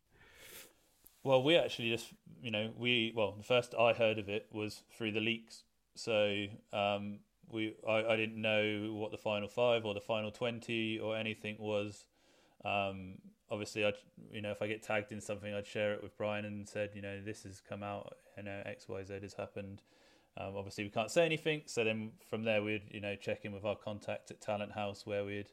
Well, 1.22 1.42
we 1.42 1.56
actually 1.56 1.90
just, 1.90 2.12
you 2.42 2.50
know, 2.50 2.70
we 2.76 3.12
well, 3.14 3.34
the 3.36 3.44
first 3.44 3.74
I 3.74 3.92
heard 3.92 4.18
of 4.18 4.28
it 4.28 4.46
was 4.52 4.82
through 4.96 5.12
the 5.12 5.20
leaks. 5.20 5.64
So 5.94 6.46
um, 6.72 7.18
we, 7.50 7.74
I, 7.86 8.04
I 8.04 8.16
didn't 8.16 8.40
know 8.40 8.92
what 8.92 9.10
the 9.10 9.18
final 9.18 9.48
five 9.48 9.84
or 9.84 9.94
the 9.94 10.00
final 10.00 10.30
twenty 10.30 10.98
or 10.98 11.16
anything 11.16 11.56
was. 11.58 12.04
Um, 12.64 13.18
obviously, 13.50 13.84
I, 13.84 13.92
you 14.32 14.40
know, 14.40 14.50
if 14.50 14.62
I 14.62 14.66
get 14.66 14.82
tagged 14.82 15.12
in 15.12 15.20
something, 15.20 15.52
I'd 15.52 15.66
share 15.66 15.92
it 15.94 16.02
with 16.02 16.16
Brian 16.16 16.44
and 16.44 16.68
said, 16.68 16.90
you 16.94 17.02
know, 17.02 17.20
this 17.22 17.42
has 17.44 17.60
come 17.60 17.82
out, 17.82 18.16
you 18.36 18.44
know, 18.44 18.62
X, 18.64 18.88
Y, 18.88 19.02
Z 19.04 19.18
has 19.22 19.34
happened. 19.34 19.82
Um, 20.36 20.54
obviously, 20.56 20.84
we 20.84 20.90
can't 20.90 21.10
say 21.10 21.26
anything. 21.26 21.62
So 21.66 21.84
then 21.84 22.12
from 22.28 22.44
there, 22.44 22.62
we'd, 22.62 22.84
you 22.90 23.00
know, 23.00 23.16
check 23.16 23.44
in 23.44 23.52
with 23.52 23.64
our 23.64 23.76
contact 23.76 24.30
at 24.30 24.40
Talenthouse 24.40 25.06
where 25.06 25.24
we'd 25.24 25.50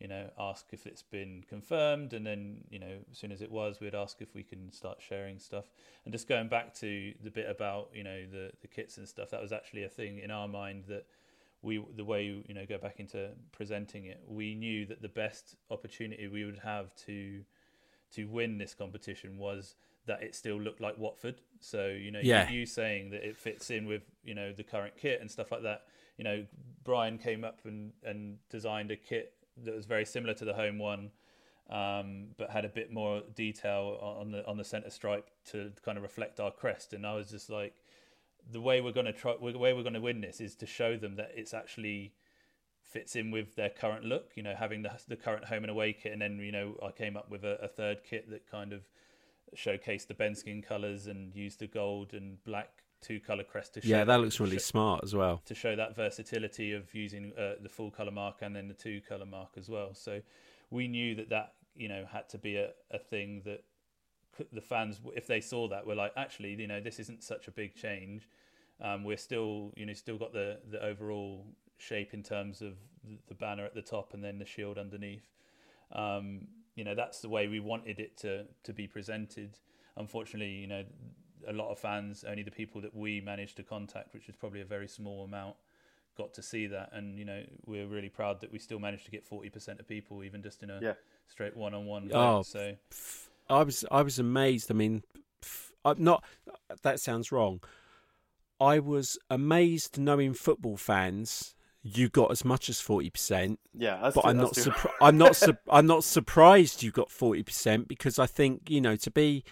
you 0.00 0.08
know, 0.08 0.28
ask 0.38 0.66
if 0.72 0.86
it's 0.86 1.02
been 1.02 1.44
confirmed, 1.48 2.12
and 2.12 2.26
then 2.26 2.58
you 2.68 2.78
know, 2.78 2.98
as 3.10 3.18
soon 3.18 3.30
as 3.32 3.40
it 3.40 3.50
was, 3.50 3.80
we'd 3.80 3.94
ask 3.94 4.20
if 4.20 4.34
we 4.34 4.42
can 4.42 4.72
start 4.72 4.98
sharing 5.00 5.38
stuff. 5.38 5.66
And 6.04 6.12
just 6.12 6.28
going 6.28 6.48
back 6.48 6.74
to 6.74 7.14
the 7.22 7.30
bit 7.30 7.48
about 7.48 7.90
you 7.94 8.02
know 8.02 8.26
the 8.30 8.50
the 8.60 8.68
kits 8.68 8.98
and 8.98 9.08
stuff, 9.08 9.30
that 9.30 9.40
was 9.40 9.52
actually 9.52 9.84
a 9.84 9.88
thing 9.88 10.18
in 10.18 10.30
our 10.30 10.48
mind 10.48 10.84
that 10.88 11.06
we 11.64 11.84
the 11.96 12.04
way 12.04 12.24
you 12.46 12.54
know 12.54 12.66
go 12.68 12.78
back 12.78 13.00
into 13.00 13.30
presenting 13.52 14.04
it, 14.04 14.20
we 14.28 14.54
knew 14.54 14.86
that 14.86 15.02
the 15.02 15.08
best 15.08 15.56
opportunity 15.70 16.28
we 16.28 16.44
would 16.44 16.60
have 16.62 16.94
to 17.06 17.42
to 18.12 18.26
win 18.26 18.58
this 18.58 18.74
competition 18.74 19.38
was 19.38 19.74
that 20.06 20.22
it 20.22 20.34
still 20.34 20.60
looked 20.60 20.80
like 20.80 20.98
Watford. 20.98 21.40
So 21.60 21.86
you 21.86 22.10
know, 22.10 22.20
yeah. 22.22 22.50
you, 22.50 22.60
you 22.60 22.66
saying 22.66 23.10
that 23.10 23.26
it 23.26 23.36
fits 23.36 23.70
in 23.70 23.86
with 23.86 24.02
you 24.22 24.34
know 24.34 24.52
the 24.52 24.62
current 24.62 24.94
kit 24.96 25.20
and 25.20 25.30
stuff 25.30 25.50
like 25.50 25.62
that. 25.62 25.82
You 26.18 26.24
know, 26.24 26.46
Brian 26.84 27.18
came 27.18 27.44
up 27.44 27.60
and 27.64 27.92
and 28.04 28.38
designed 28.50 28.90
a 28.90 28.96
kit 28.96 29.32
that 29.64 29.74
was 29.74 29.86
very 29.86 30.04
similar 30.04 30.34
to 30.34 30.44
the 30.44 30.54
home 30.54 30.78
one, 30.78 31.10
um, 31.70 32.26
but 32.36 32.50
had 32.50 32.64
a 32.64 32.68
bit 32.68 32.92
more 32.92 33.22
detail 33.34 33.98
on 34.20 34.30
the 34.30 34.46
on 34.46 34.58
the 34.58 34.64
center 34.64 34.90
stripe 34.90 35.30
to 35.46 35.72
kind 35.84 35.96
of 35.96 36.02
reflect 36.02 36.40
our 36.40 36.50
crest. 36.50 36.92
And 36.92 37.06
I 37.06 37.14
was 37.14 37.30
just 37.30 37.48
like, 37.48 37.74
the 38.50 38.60
way 38.60 38.80
we're 38.80 38.92
going 38.92 39.06
to 39.06 39.12
try, 39.12 39.34
the 39.40 39.58
way 39.58 39.72
we're 39.72 39.82
going 39.82 39.94
to 39.94 40.00
win 40.00 40.20
this 40.20 40.40
is 40.40 40.54
to 40.56 40.66
show 40.66 40.96
them 40.96 41.16
that 41.16 41.32
it's 41.34 41.54
actually 41.54 42.12
fits 42.82 43.16
in 43.16 43.30
with 43.30 43.56
their 43.56 43.70
current 43.70 44.04
look. 44.04 44.32
You 44.34 44.42
know, 44.42 44.54
having 44.58 44.82
the 44.82 44.92
the 45.08 45.16
current 45.16 45.44
home 45.44 45.64
and 45.64 45.70
away 45.70 45.92
kit, 45.92 46.12
and 46.12 46.22
then 46.22 46.38
you 46.38 46.52
know 46.52 46.76
I 46.82 46.90
came 46.90 47.16
up 47.16 47.30
with 47.30 47.44
a, 47.44 47.58
a 47.62 47.68
third 47.68 47.98
kit 48.08 48.30
that 48.30 48.50
kind 48.50 48.72
of 48.72 48.82
showcased 49.56 50.08
the 50.08 50.14
Benskin 50.14 50.64
colours 50.66 51.06
and 51.06 51.34
used 51.34 51.60
the 51.60 51.66
gold 51.66 52.12
and 52.12 52.42
black 52.44 52.82
two 53.00 53.20
color 53.20 53.44
crest 53.44 53.74
to 53.74 53.80
show. 53.80 53.88
Yeah, 53.88 54.04
that 54.04 54.20
looks 54.20 54.40
really 54.40 54.56
show, 54.56 54.62
smart 54.62 55.00
as 55.04 55.14
well. 55.14 55.42
To 55.46 55.54
show 55.54 55.76
that 55.76 55.94
versatility 55.94 56.72
of 56.72 56.94
using 56.94 57.32
uh, 57.38 57.54
the 57.62 57.68
full 57.68 57.90
color 57.90 58.10
mark 58.10 58.36
and 58.40 58.56
then 58.56 58.68
the 58.68 58.74
two 58.74 59.00
color 59.06 59.26
mark 59.26 59.50
as 59.56 59.68
well. 59.68 59.94
So 59.94 60.20
we 60.70 60.88
knew 60.88 61.14
that 61.16 61.28
that 61.30 61.54
you 61.76 61.88
know 61.88 62.04
had 62.10 62.28
to 62.30 62.38
be 62.38 62.56
a, 62.56 62.70
a 62.90 62.98
thing 62.98 63.42
that 63.44 63.64
the 64.52 64.60
fans, 64.60 65.00
if 65.14 65.26
they 65.26 65.40
saw 65.40 65.68
that, 65.68 65.86
were 65.86 65.94
like, 65.94 66.12
actually, 66.16 66.54
you 66.54 66.66
know, 66.66 66.80
this 66.80 66.98
isn't 66.98 67.22
such 67.22 67.48
a 67.48 67.50
big 67.50 67.74
change. 67.74 68.28
Um, 68.80 69.04
we're 69.04 69.16
still, 69.16 69.72
you 69.76 69.86
know, 69.86 69.92
still 69.92 70.18
got 70.18 70.32
the 70.32 70.58
the 70.70 70.84
overall 70.84 71.46
shape 71.78 72.14
in 72.14 72.22
terms 72.22 72.62
of 72.62 72.74
the 73.28 73.34
banner 73.34 73.64
at 73.64 73.74
the 73.74 73.82
top 73.82 74.14
and 74.14 74.24
then 74.24 74.38
the 74.38 74.44
shield 74.44 74.78
underneath. 74.78 75.28
Um, 75.92 76.48
you 76.74 76.84
know, 76.84 76.94
that's 76.94 77.20
the 77.20 77.28
way 77.28 77.46
we 77.46 77.60
wanted 77.60 78.00
it 78.00 78.16
to 78.18 78.46
to 78.64 78.72
be 78.72 78.86
presented. 78.86 79.58
Unfortunately, 79.96 80.54
you 80.54 80.66
know, 80.66 80.84
a 81.46 81.52
lot 81.52 81.70
of 81.70 81.78
fans, 81.78 82.24
only 82.24 82.42
the 82.42 82.50
people 82.50 82.80
that 82.80 82.94
we 82.94 83.20
managed 83.20 83.56
to 83.58 83.62
contact, 83.62 84.12
which 84.12 84.28
is 84.28 84.34
probably 84.34 84.60
a 84.60 84.64
very 84.64 84.88
small 84.88 85.24
amount, 85.24 85.54
got 86.16 86.34
to 86.34 86.42
see 86.42 86.66
that. 86.66 86.90
And 86.92 87.18
you 87.18 87.24
know, 87.24 87.44
we're 87.66 87.86
really 87.86 88.08
proud 88.08 88.40
that 88.40 88.52
we 88.52 88.58
still 88.58 88.80
managed 88.80 89.04
to 89.04 89.10
get 89.10 89.24
forty 89.24 89.50
percent 89.50 89.78
of 89.78 89.86
people, 89.86 90.24
even 90.24 90.42
just 90.42 90.62
in 90.62 90.70
a 90.70 90.80
yeah. 90.82 90.94
straight 91.28 91.56
one-on-one. 91.56 92.10
Oh, 92.12 92.42
so 92.42 92.74
I 93.48 93.62
was 93.62 93.84
I 93.90 94.02
was 94.02 94.18
amazed. 94.18 94.70
I 94.70 94.74
mean, 94.74 95.02
I'm 95.84 96.02
not. 96.02 96.24
That 96.82 97.00
sounds 97.00 97.30
wrong. 97.30 97.60
I 98.60 98.78
was 98.78 99.18
amazed 99.30 99.98
knowing 99.98 100.34
football 100.34 100.76
fans. 100.76 101.54
You 101.82 102.08
got 102.08 102.30
as 102.30 102.44
much 102.44 102.68
as 102.68 102.80
forty 102.80 103.10
percent. 103.10 103.60
Yeah, 103.74 104.10
but 104.14 104.24
I'm 104.26 104.38
not. 104.38 104.54
Surpri- 104.54 104.90
I'm 105.02 105.18
not. 105.18 105.36
Su- 105.36 105.56
I'm 105.68 105.86
not 105.86 106.04
surprised 106.04 106.82
you 106.82 106.90
got 106.90 107.10
forty 107.10 107.42
percent 107.42 107.88
because 107.88 108.18
I 108.18 108.26
think 108.26 108.70
you 108.70 108.80
know 108.80 108.96
to 108.96 109.10
be 109.10 109.44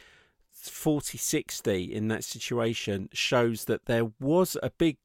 40 0.53 1.18
60 1.18 1.93
in 1.93 2.09
that 2.09 2.22
situation 2.22 3.09
shows 3.12 3.64
that 3.64 3.86
there 3.86 4.12
was 4.20 4.57
a 4.62 4.70
big 4.70 4.99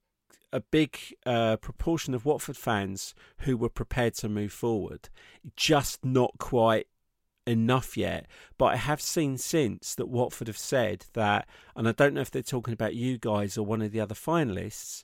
a 0.52 0.60
big 0.60 0.98
uh, 1.26 1.56
proportion 1.56 2.14
of 2.14 2.24
Watford 2.24 2.56
fans 2.56 3.14
who 3.40 3.56
were 3.56 3.68
prepared 3.68 4.14
to 4.14 4.28
move 4.28 4.52
forward, 4.52 5.10
just 5.56 6.04
not 6.04 6.32
quite 6.38 6.86
enough 7.48 7.96
yet. 7.96 8.26
But 8.58 8.66
I 8.66 8.76
have 8.76 9.00
seen 9.00 9.38
since 9.38 9.94
that 9.94 10.08
Watford 10.08 10.46
have 10.46 10.58
said 10.58 11.06
that, 11.14 11.48
and 11.74 11.88
I 11.88 11.92
don't 11.92 12.14
know 12.14 12.20
if 12.20 12.30
they're 12.30 12.42
talking 12.42 12.74
about 12.74 12.94
you 12.94 13.18
guys 13.18 13.56
or 13.56 13.64
one 13.64 13.82
of 13.82 13.90
the 13.90 14.00
other 14.00 14.14
finalists, 14.14 15.02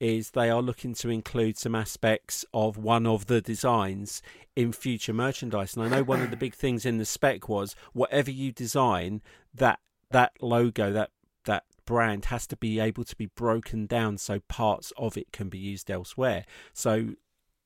is 0.00 0.30
they 0.30 0.50
are 0.50 0.60
looking 0.60 0.92
to 0.92 1.08
include 1.08 1.56
some 1.56 1.74
aspects 1.74 2.44
of 2.52 2.76
one 2.76 3.06
of 3.06 3.26
the 3.26 3.40
designs 3.40 4.20
in 4.56 4.72
future 4.72 5.14
merchandise. 5.14 5.76
And 5.76 5.84
I 5.84 5.88
know 5.88 6.02
one 6.02 6.20
of 6.20 6.30
the 6.30 6.36
big 6.36 6.54
things 6.54 6.84
in 6.84 6.98
the 6.98 7.04
spec 7.04 7.48
was 7.48 7.76
whatever 7.92 8.30
you 8.30 8.52
design, 8.52 9.22
that 9.54 9.78
that 10.10 10.32
logo, 10.40 10.92
that 10.92 11.10
that 11.44 11.64
brand 11.86 12.26
has 12.26 12.46
to 12.48 12.56
be 12.56 12.80
able 12.80 13.04
to 13.04 13.16
be 13.16 13.26
broken 13.26 13.86
down 13.86 14.18
so 14.18 14.40
parts 14.48 14.92
of 14.96 15.16
it 15.16 15.32
can 15.32 15.48
be 15.48 15.58
used 15.58 15.90
elsewhere. 15.90 16.44
So 16.72 17.14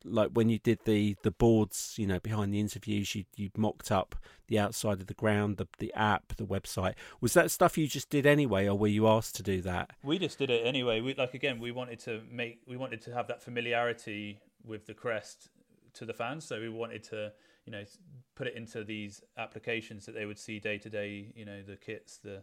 like 0.04 0.30
when 0.32 0.48
you 0.48 0.58
did 0.58 0.80
the 0.84 1.16
the 1.22 1.30
boards, 1.30 1.94
you 1.96 2.06
know, 2.06 2.20
behind 2.20 2.52
the 2.52 2.60
interviews, 2.60 3.14
you 3.14 3.24
you 3.36 3.50
mocked 3.56 3.90
up 3.90 4.16
the 4.46 4.58
outside 4.58 5.00
of 5.00 5.06
the 5.06 5.14
ground, 5.14 5.56
the 5.56 5.68
the 5.78 5.92
app, 5.94 6.36
the 6.36 6.44
website. 6.44 6.94
Was 7.20 7.34
that 7.34 7.50
stuff 7.50 7.76
you 7.78 7.86
just 7.86 8.10
did 8.10 8.26
anyway, 8.26 8.66
or 8.66 8.76
were 8.76 8.86
you 8.86 9.06
asked 9.08 9.36
to 9.36 9.42
do 9.42 9.60
that? 9.62 9.90
We 10.02 10.18
just 10.18 10.38
did 10.38 10.50
it 10.50 10.66
anyway. 10.66 11.00
We 11.00 11.14
like 11.14 11.34
again, 11.34 11.58
we 11.58 11.72
wanted 11.72 11.98
to 12.00 12.22
make, 12.30 12.60
we 12.66 12.76
wanted 12.76 13.00
to 13.02 13.14
have 13.14 13.28
that 13.28 13.42
familiarity 13.42 14.40
with 14.64 14.86
the 14.86 14.94
crest 14.94 15.48
to 15.94 16.04
the 16.04 16.14
fans. 16.14 16.44
So 16.44 16.60
we 16.60 16.68
wanted 16.68 17.02
to, 17.04 17.32
you 17.64 17.72
know, 17.72 17.84
put 18.34 18.46
it 18.46 18.54
into 18.54 18.84
these 18.84 19.22
applications 19.36 20.06
that 20.06 20.14
they 20.14 20.26
would 20.26 20.38
see 20.38 20.58
day 20.58 20.78
to 20.78 20.90
day. 20.90 21.32
You 21.34 21.44
know, 21.44 21.62
the 21.62 21.76
kits, 21.76 22.18
the 22.18 22.42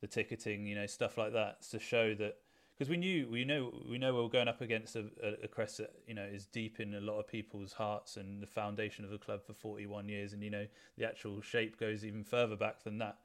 the 0.00 0.06
ticketing, 0.06 0.66
you 0.66 0.74
know, 0.74 0.86
stuff 0.86 1.18
like 1.18 1.32
that, 1.32 1.62
to 1.70 1.78
show 1.78 2.14
that 2.14 2.36
because 2.78 2.88
we 2.88 2.96
knew 2.96 3.28
we 3.28 3.44
know 3.44 3.72
we 3.90 3.98
know 3.98 4.14
we 4.14 4.24
are 4.24 4.28
going 4.28 4.46
up 4.46 4.60
against 4.60 4.94
a, 4.94 5.04
a, 5.42 5.48
crest 5.48 5.78
that 5.78 5.90
you 6.06 6.14
know 6.14 6.22
is 6.22 6.46
deep 6.46 6.78
in 6.78 6.94
a 6.94 7.00
lot 7.00 7.18
of 7.18 7.26
people's 7.26 7.72
hearts 7.72 8.16
and 8.16 8.40
the 8.40 8.46
foundation 8.46 9.04
of 9.04 9.10
the 9.10 9.18
club 9.18 9.44
for 9.44 9.52
41 9.52 10.08
years, 10.08 10.32
and 10.32 10.42
you 10.42 10.50
know 10.50 10.66
the 10.96 11.04
actual 11.04 11.40
shape 11.40 11.78
goes 11.78 12.04
even 12.04 12.22
further 12.22 12.56
back 12.56 12.84
than 12.84 12.98
that. 12.98 13.18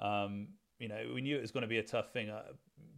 Um, 0.00 0.48
you 0.78 0.88
know, 0.88 1.10
we 1.14 1.20
knew 1.20 1.36
it 1.36 1.40
was 1.40 1.50
going 1.52 1.62
to 1.62 1.68
be 1.68 1.78
a 1.78 1.82
tough 1.82 2.12
thing, 2.12 2.30
uh, 2.30 2.42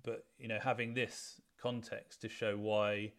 but 0.02 0.24
you 0.38 0.48
know, 0.48 0.58
having 0.62 0.94
this 0.94 1.40
context 1.60 2.22
to 2.22 2.28
show 2.28 2.56
why 2.56 3.12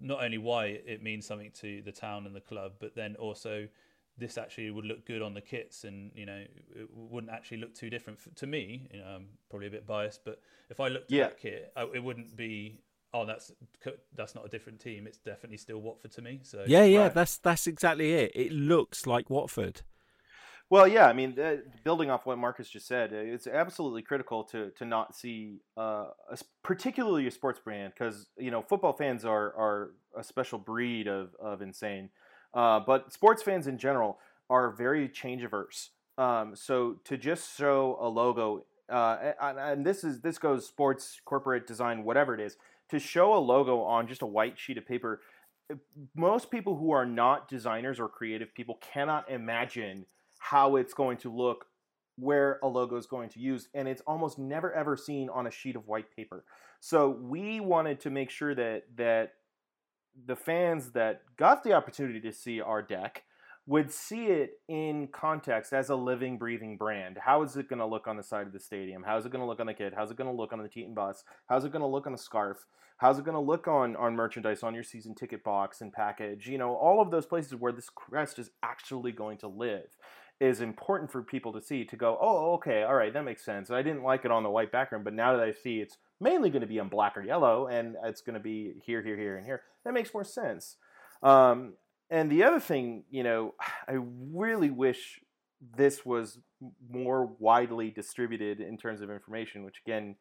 not 0.00 0.22
only 0.22 0.38
why 0.38 0.66
it 0.66 1.02
means 1.02 1.26
something 1.26 1.50
to 1.60 1.82
the 1.82 1.92
town 1.92 2.26
and 2.26 2.34
the 2.34 2.40
club, 2.40 2.72
but 2.80 2.94
then 2.94 3.16
also 3.16 3.68
this 4.20 4.38
actually 4.38 4.70
would 4.70 4.84
look 4.84 5.06
good 5.06 5.22
on 5.22 5.34
the 5.34 5.40
kits, 5.40 5.84
and 5.84 6.12
you 6.14 6.26
know 6.26 6.44
it 6.76 6.88
wouldn't 6.94 7.32
actually 7.32 7.56
look 7.56 7.74
too 7.74 7.90
different 7.90 8.18
to 8.36 8.46
me. 8.46 8.88
You 8.92 9.00
know, 9.00 9.06
I'm 9.06 9.26
probably 9.48 9.66
a 9.68 9.70
bit 9.70 9.86
biased, 9.86 10.24
but 10.24 10.40
if 10.68 10.78
I 10.78 10.88
looked 10.88 11.12
at 11.12 11.18
that 11.18 11.40
kit, 11.40 11.72
it 11.94 12.02
wouldn't 12.02 12.36
be. 12.36 12.80
Oh, 13.12 13.26
that's 13.26 13.50
that's 14.14 14.36
not 14.36 14.44
a 14.44 14.48
different 14.48 14.78
team. 14.78 15.06
It's 15.08 15.18
definitely 15.18 15.56
still 15.56 15.78
Watford 15.78 16.12
to 16.12 16.22
me. 16.22 16.40
So 16.42 16.62
yeah, 16.66 16.84
yeah, 16.84 17.02
right. 17.04 17.14
that's 17.14 17.38
that's 17.38 17.66
exactly 17.66 18.12
it. 18.12 18.30
It 18.34 18.52
looks 18.52 19.06
like 19.06 19.28
Watford. 19.28 19.82
Well, 20.70 20.86
yeah, 20.86 21.08
I 21.08 21.12
mean, 21.12 21.36
uh, 21.36 21.56
building 21.82 22.10
off 22.10 22.26
what 22.26 22.38
Marcus 22.38 22.70
just 22.70 22.86
said, 22.86 23.12
it's 23.12 23.48
absolutely 23.48 24.02
critical 24.02 24.44
to 24.44 24.70
to 24.76 24.84
not 24.84 25.16
see, 25.16 25.62
uh, 25.76 26.06
a, 26.30 26.38
particularly 26.62 27.26
a 27.26 27.30
sports 27.32 27.58
brand, 27.58 27.92
because 27.92 28.28
you 28.38 28.52
know 28.52 28.62
football 28.62 28.92
fans 28.92 29.24
are 29.24 29.46
are 29.56 29.90
a 30.16 30.22
special 30.22 30.60
breed 30.60 31.08
of 31.08 31.34
of 31.40 31.60
insane, 31.60 32.10
uh, 32.54 32.80
but 32.80 33.12
sports 33.12 33.42
fans 33.42 33.66
in 33.66 33.78
general 33.78 34.18
are 34.48 34.70
very 34.70 35.08
change 35.08 35.42
averse. 35.42 35.90
Um, 36.18 36.54
so 36.54 36.96
to 37.04 37.16
just 37.16 37.56
show 37.56 37.96
a 38.00 38.08
logo, 38.08 38.64
uh, 38.88 39.32
and, 39.40 39.58
and 39.58 39.86
this 39.86 40.04
is 40.04 40.20
this 40.20 40.38
goes 40.38 40.66
sports, 40.66 41.20
corporate 41.24 41.66
design, 41.66 42.04
whatever 42.04 42.34
it 42.34 42.40
is, 42.40 42.56
to 42.90 42.98
show 42.98 43.34
a 43.34 43.38
logo 43.38 43.80
on 43.82 44.06
just 44.06 44.22
a 44.22 44.26
white 44.26 44.58
sheet 44.58 44.76
of 44.76 44.86
paper, 44.86 45.20
most 46.16 46.50
people 46.50 46.76
who 46.76 46.90
are 46.90 47.06
not 47.06 47.48
designers 47.48 48.00
or 48.00 48.08
creative 48.08 48.52
people 48.54 48.78
cannot 48.80 49.30
imagine 49.30 50.06
how 50.38 50.76
it's 50.76 50.94
going 50.94 51.16
to 51.18 51.34
look 51.34 51.66
where 52.16 52.58
a 52.62 52.68
logo 52.68 52.96
is 52.96 53.06
going 53.06 53.28
to 53.30 53.40
use 53.40 53.68
and 53.74 53.88
it's 53.88 54.02
almost 54.06 54.38
never 54.38 54.72
ever 54.74 54.96
seen 54.96 55.30
on 55.30 55.46
a 55.46 55.50
sheet 55.50 55.76
of 55.76 55.86
white 55.86 56.04
paper 56.14 56.44
so 56.80 57.08
we 57.08 57.60
wanted 57.60 58.00
to 58.00 58.10
make 58.10 58.30
sure 58.30 58.54
that 58.54 58.82
that 58.96 59.34
the 60.26 60.36
fans 60.36 60.92
that 60.92 61.22
got 61.36 61.62
the 61.62 61.72
opportunity 61.72 62.20
to 62.20 62.32
see 62.32 62.60
our 62.60 62.82
deck 62.82 63.24
would 63.66 63.92
see 63.92 64.26
it 64.26 64.54
in 64.68 65.08
context 65.08 65.72
as 65.72 65.90
a 65.90 65.94
living, 65.94 66.38
breathing 66.38 66.76
brand. 66.76 67.18
How 67.24 67.42
is 67.42 67.56
it 67.56 67.68
going 67.68 67.78
to 67.78 67.86
look 67.86 68.08
on 68.08 68.16
the 68.16 68.22
side 68.22 68.46
of 68.46 68.52
the 68.52 68.58
stadium? 68.58 69.04
How 69.04 69.16
is 69.16 69.26
it 69.26 69.32
going 69.32 69.42
to 69.42 69.46
look 69.46 69.60
on 69.60 69.66
the 69.66 69.74
kid? 69.74 69.92
How's 69.94 70.10
it 70.10 70.16
going 70.16 70.30
to 70.30 70.36
look 70.36 70.52
on 70.52 70.60
the 70.60 70.68
Teton 70.68 70.94
bus? 70.94 71.22
How's 71.46 71.64
it 71.64 71.72
going 71.72 71.82
to 71.82 71.86
look 71.86 72.06
on 72.06 72.14
a 72.14 72.18
scarf? 72.18 72.66
How's 72.96 73.18
it 73.18 73.24
going 73.24 73.34
to 73.34 73.40
look 73.40 73.68
on 73.68 73.96
on 73.96 74.16
merchandise, 74.16 74.62
on 74.62 74.74
your 74.74 74.82
season 74.82 75.14
ticket 75.14 75.44
box 75.44 75.80
and 75.80 75.92
package? 75.92 76.48
You 76.48 76.58
know, 76.58 76.74
all 76.74 77.00
of 77.00 77.10
those 77.10 77.26
places 77.26 77.54
where 77.54 77.72
this 77.72 77.88
crest 77.88 78.38
is 78.38 78.50
actually 78.62 79.12
going 79.12 79.38
to 79.38 79.48
live 79.48 79.96
is 80.40 80.62
important 80.62 81.12
for 81.12 81.22
people 81.22 81.52
to 81.52 81.60
see 81.60 81.84
to 81.84 81.96
go, 81.96 82.16
oh, 82.20 82.54
okay, 82.54 82.82
all 82.82 82.94
right, 82.94 83.12
that 83.12 83.24
makes 83.24 83.44
sense. 83.44 83.70
I 83.70 83.82
didn't 83.82 84.02
like 84.02 84.24
it 84.24 84.30
on 84.30 84.42
the 84.42 84.50
white 84.50 84.72
background, 84.72 85.04
but 85.04 85.12
now 85.12 85.36
that 85.36 85.42
I 85.42 85.52
see 85.52 85.80
it's 85.80 85.98
mainly 86.18 86.48
going 86.48 86.62
to 86.62 86.66
be 86.66 86.80
on 86.80 86.88
black 86.88 87.16
or 87.16 87.22
yellow 87.22 87.66
and 87.66 87.96
it's 88.04 88.22
going 88.22 88.34
to 88.34 88.40
be 88.40 88.74
here, 88.84 89.02
here, 89.02 89.16
here, 89.16 89.36
and 89.36 89.44
here, 89.44 89.62
that 89.84 89.92
makes 89.92 90.14
more 90.14 90.24
sense. 90.24 90.76
Um, 91.22 91.74
and 92.08 92.30
the 92.30 92.42
other 92.42 92.58
thing, 92.58 93.04
you 93.10 93.22
know, 93.22 93.54
I 93.88 93.98
really 94.32 94.70
wish 94.70 95.20
this 95.76 96.06
was 96.06 96.38
more 96.90 97.26
widely 97.38 97.90
distributed 97.90 98.60
in 98.60 98.78
terms 98.78 99.02
of 99.02 99.10
information, 99.10 99.62
which 99.62 99.82
again, 99.86 100.16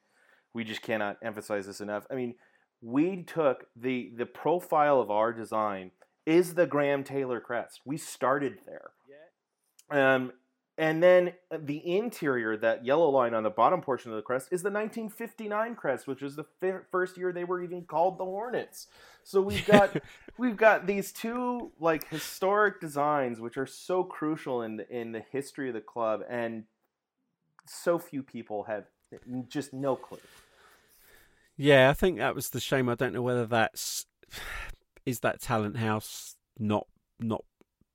we 0.53 0.65
just 0.65 0.81
cannot 0.81 1.17
emphasize 1.23 1.65
this 1.65 1.79
enough. 1.79 2.05
I 2.11 2.15
mean, 2.15 2.35
we 2.81 3.23
took 3.23 3.65
the 3.75 4.11
the 4.15 4.25
profile 4.25 4.99
of 4.99 5.11
our 5.11 5.31
design 5.31 5.91
is 6.25 6.55
the 6.55 6.65
Graham 6.65 7.03
Taylor 7.03 7.39
crest. 7.39 7.81
We 7.85 7.97
started 7.97 8.59
there. 8.65 8.91
Um, 9.91 10.31
and 10.79 11.03
then 11.03 11.33
the 11.51 11.97
interior, 11.97 12.55
that 12.55 12.85
yellow 12.85 13.09
line 13.09 13.33
on 13.33 13.43
the 13.43 13.49
bottom 13.49 13.81
portion 13.81 14.11
of 14.11 14.15
the 14.15 14.21
crest, 14.21 14.47
is 14.49 14.61
the 14.61 14.69
1959 14.71 15.75
crest, 15.75 16.07
which 16.07 16.21
was 16.21 16.37
the 16.37 16.45
f- 16.63 16.83
first 16.89 17.17
year 17.17 17.33
they 17.33 17.43
were 17.43 17.61
even 17.61 17.81
called 17.81 18.17
the 18.17 18.23
Hornets. 18.23 18.87
So 19.25 19.41
we've 19.41 19.65
got 19.65 19.97
we've 20.37 20.55
got 20.55 20.87
these 20.87 21.11
two 21.11 21.73
like 21.81 22.07
historic 22.07 22.79
designs, 22.79 23.41
which 23.41 23.57
are 23.57 23.65
so 23.65 24.05
crucial 24.05 24.61
in 24.61 24.77
the, 24.77 24.89
in 24.89 25.11
the 25.11 25.23
history 25.31 25.67
of 25.67 25.73
the 25.73 25.81
club, 25.81 26.21
and 26.29 26.63
so 27.65 27.99
few 27.99 28.23
people 28.23 28.63
have 28.63 28.85
just 29.49 29.73
no 29.73 29.97
clue. 29.97 30.19
Yeah, 31.57 31.89
I 31.89 31.93
think 31.93 32.19
that 32.19 32.35
was 32.35 32.51
the 32.51 32.61
shame. 32.61 32.87
I 32.87 32.95
don't 32.95 33.13
know 33.13 33.21
whether 33.21 33.45
that's 33.45 34.05
is 35.05 35.19
that 35.19 35.41
Talenthouse 35.41 36.35
not 36.57 36.87
not 37.19 37.43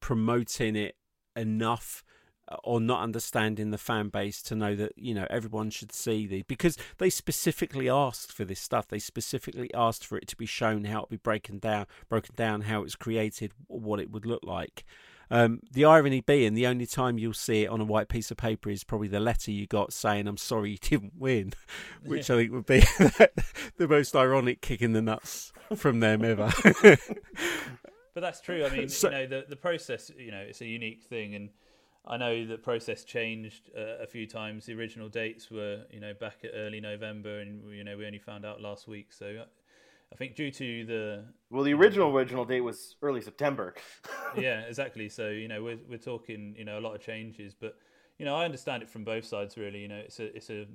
promoting 0.00 0.76
it 0.76 0.96
enough 1.36 2.04
uh, 2.46 2.56
or 2.62 2.78
not 2.80 3.00
understanding 3.00 3.70
the 3.70 3.78
fan 3.78 4.08
base 4.08 4.42
to 4.42 4.54
know 4.54 4.74
that 4.76 4.92
you 4.96 5.14
know 5.14 5.26
everyone 5.30 5.70
should 5.70 5.92
see 5.92 6.26
the 6.26 6.42
because 6.42 6.76
they 6.98 7.08
specifically 7.08 7.88
asked 7.88 8.32
for 8.32 8.44
this 8.44 8.60
stuff. 8.60 8.86
They 8.86 8.98
specifically 8.98 9.72
asked 9.72 10.06
for 10.06 10.18
it 10.18 10.28
to 10.28 10.36
be 10.36 10.46
shown 10.46 10.84
how 10.84 11.04
it 11.04 11.08
be 11.08 11.16
broken 11.16 11.58
down 11.58 11.86
broken 12.08 12.34
down 12.36 12.62
how 12.62 12.80
it 12.80 12.84
was 12.84 12.96
created 12.96 13.52
what 13.66 13.98
it 13.98 14.10
would 14.10 14.26
look 14.26 14.44
like. 14.44 14.84
Um, 15.30 15.60
the 15.70 15.86
irony 15.86 16.20
being 16.20 16.52
the 16.52 16.66
only 16.66 16.86
time 16.86 17.16
you'll 17.16 17.32
see 17.32 17.62
it 17.62 17.70
on 17.70 17.80
a 17.80 17.84
white 17.84 18.08
piece 18.08 18.30
of 18.30 18.36
paper 18.36 18.68
is 18.68 18.84
probably 18.84 19.08
the 19.08 19.20
letter 19.20 19.50
you 19.50 19.66
got 19.66 19.92
saying 19.92 20.28
i'm 20.28 20.36
sorry 20.36 20.72
you 20.72 20.78
didn't 20.80 21.14
win 21.18 21.54
which 22.04 22.28
yeah. 22.28 22.34
i 22.34 22.38
think 22.38 22.52
would 22.52 22.66
be 22.66 22.80
the 23.78 23.88
most 23.88 24.14
ironic 24.14 24.60
kick 24.60 24.82
in 24.82 24.92
the 24.92 25.00
nuts 25.00 25.52
from 25.76 26.00
them 26.00 26.22
ever 26.24 26.52
but 28.14 28.20
that's 28.20 28.40
true. 28.40 28.64
I 28.64 28.70
mean, 28.70 28.88
so, 28.88 29.10
you 29.10 29.14
know, 29.14 29.26
the 29.26 29.44
the 29.48 29.56
process, 29.56 30.10
you 30.16 30.30
know, 30.30 30.38
it's 30.38 30.60
a 30.60 30.66
unique 30.66 31.02
thing, 31.02 31.34
and 31.34 31.50
I 32.06 32.16
know 32.16 32.46
the 32.46 32.58
process 32.58 33.04
changed 33.04 33.70
uh, 33.76 34.02
a 34.02 34.06
few 34.06 34.26
times. 34.26 34.66
The 34.66 34.74
original 34.74 35.08
dates 35.08 35.50
were, 35.50 35.84
you 35.90 36.00
know, 36.00 36.14
back 36.14 36.38
at 36.44 36.50
early 36.54 36.80
November, 36.80 37.40
and 37.40 37.68
you 37.72 37.84
know, 37.84 37.96
we 37.96 38.06
only 38.06 38.18
found 38.18 38.44
out 38.44 38.60
last 38.60 38.86
week. 38.86 39.12
So, 39.12 39.26
uh, 39.26 39.44
I 40.12 40.16
think 40.16 40.36
due 40.36 40.50
to 40.50 40.84
the 40.84 41.24
well, 41.50 41.64
the 41.64 41.74
original 41.74 42.10
original 42.16 42.44
date 42.44 42.60
was 42.60 42.96
early 43.02 43.20
September. 43.20 43.74
yeah, 44.36 44.60
exactly. 44.60 45.08
So, 45.08 45.28
you 45.30 45.48
know, 45.48 45.62
we're 45.62 45.78
we're 45.88 45.98
talking, 45.98 46.54
you 46.56 46.64
know, 46.64 46.78
a 46.78 46.82
lot 46.82 46.94
of 46.94 47.00
changes, 47.00 47.54
but 47.54 47.76
you 48.18 48.24
know, 48.24 48.36
I 48.36 48.44
understand 48.44 48.82
it 48.82 48.88
from 48.88 49.04
both 49.04 49.24
sides. 49.24 49.56
Really, 49.56 49.80
you 49.80 49.88
know, 49.88 49.96
it's 49.96 50.20
a 50.20 50.36
it's 50.36 50.50
a 50.50 50.66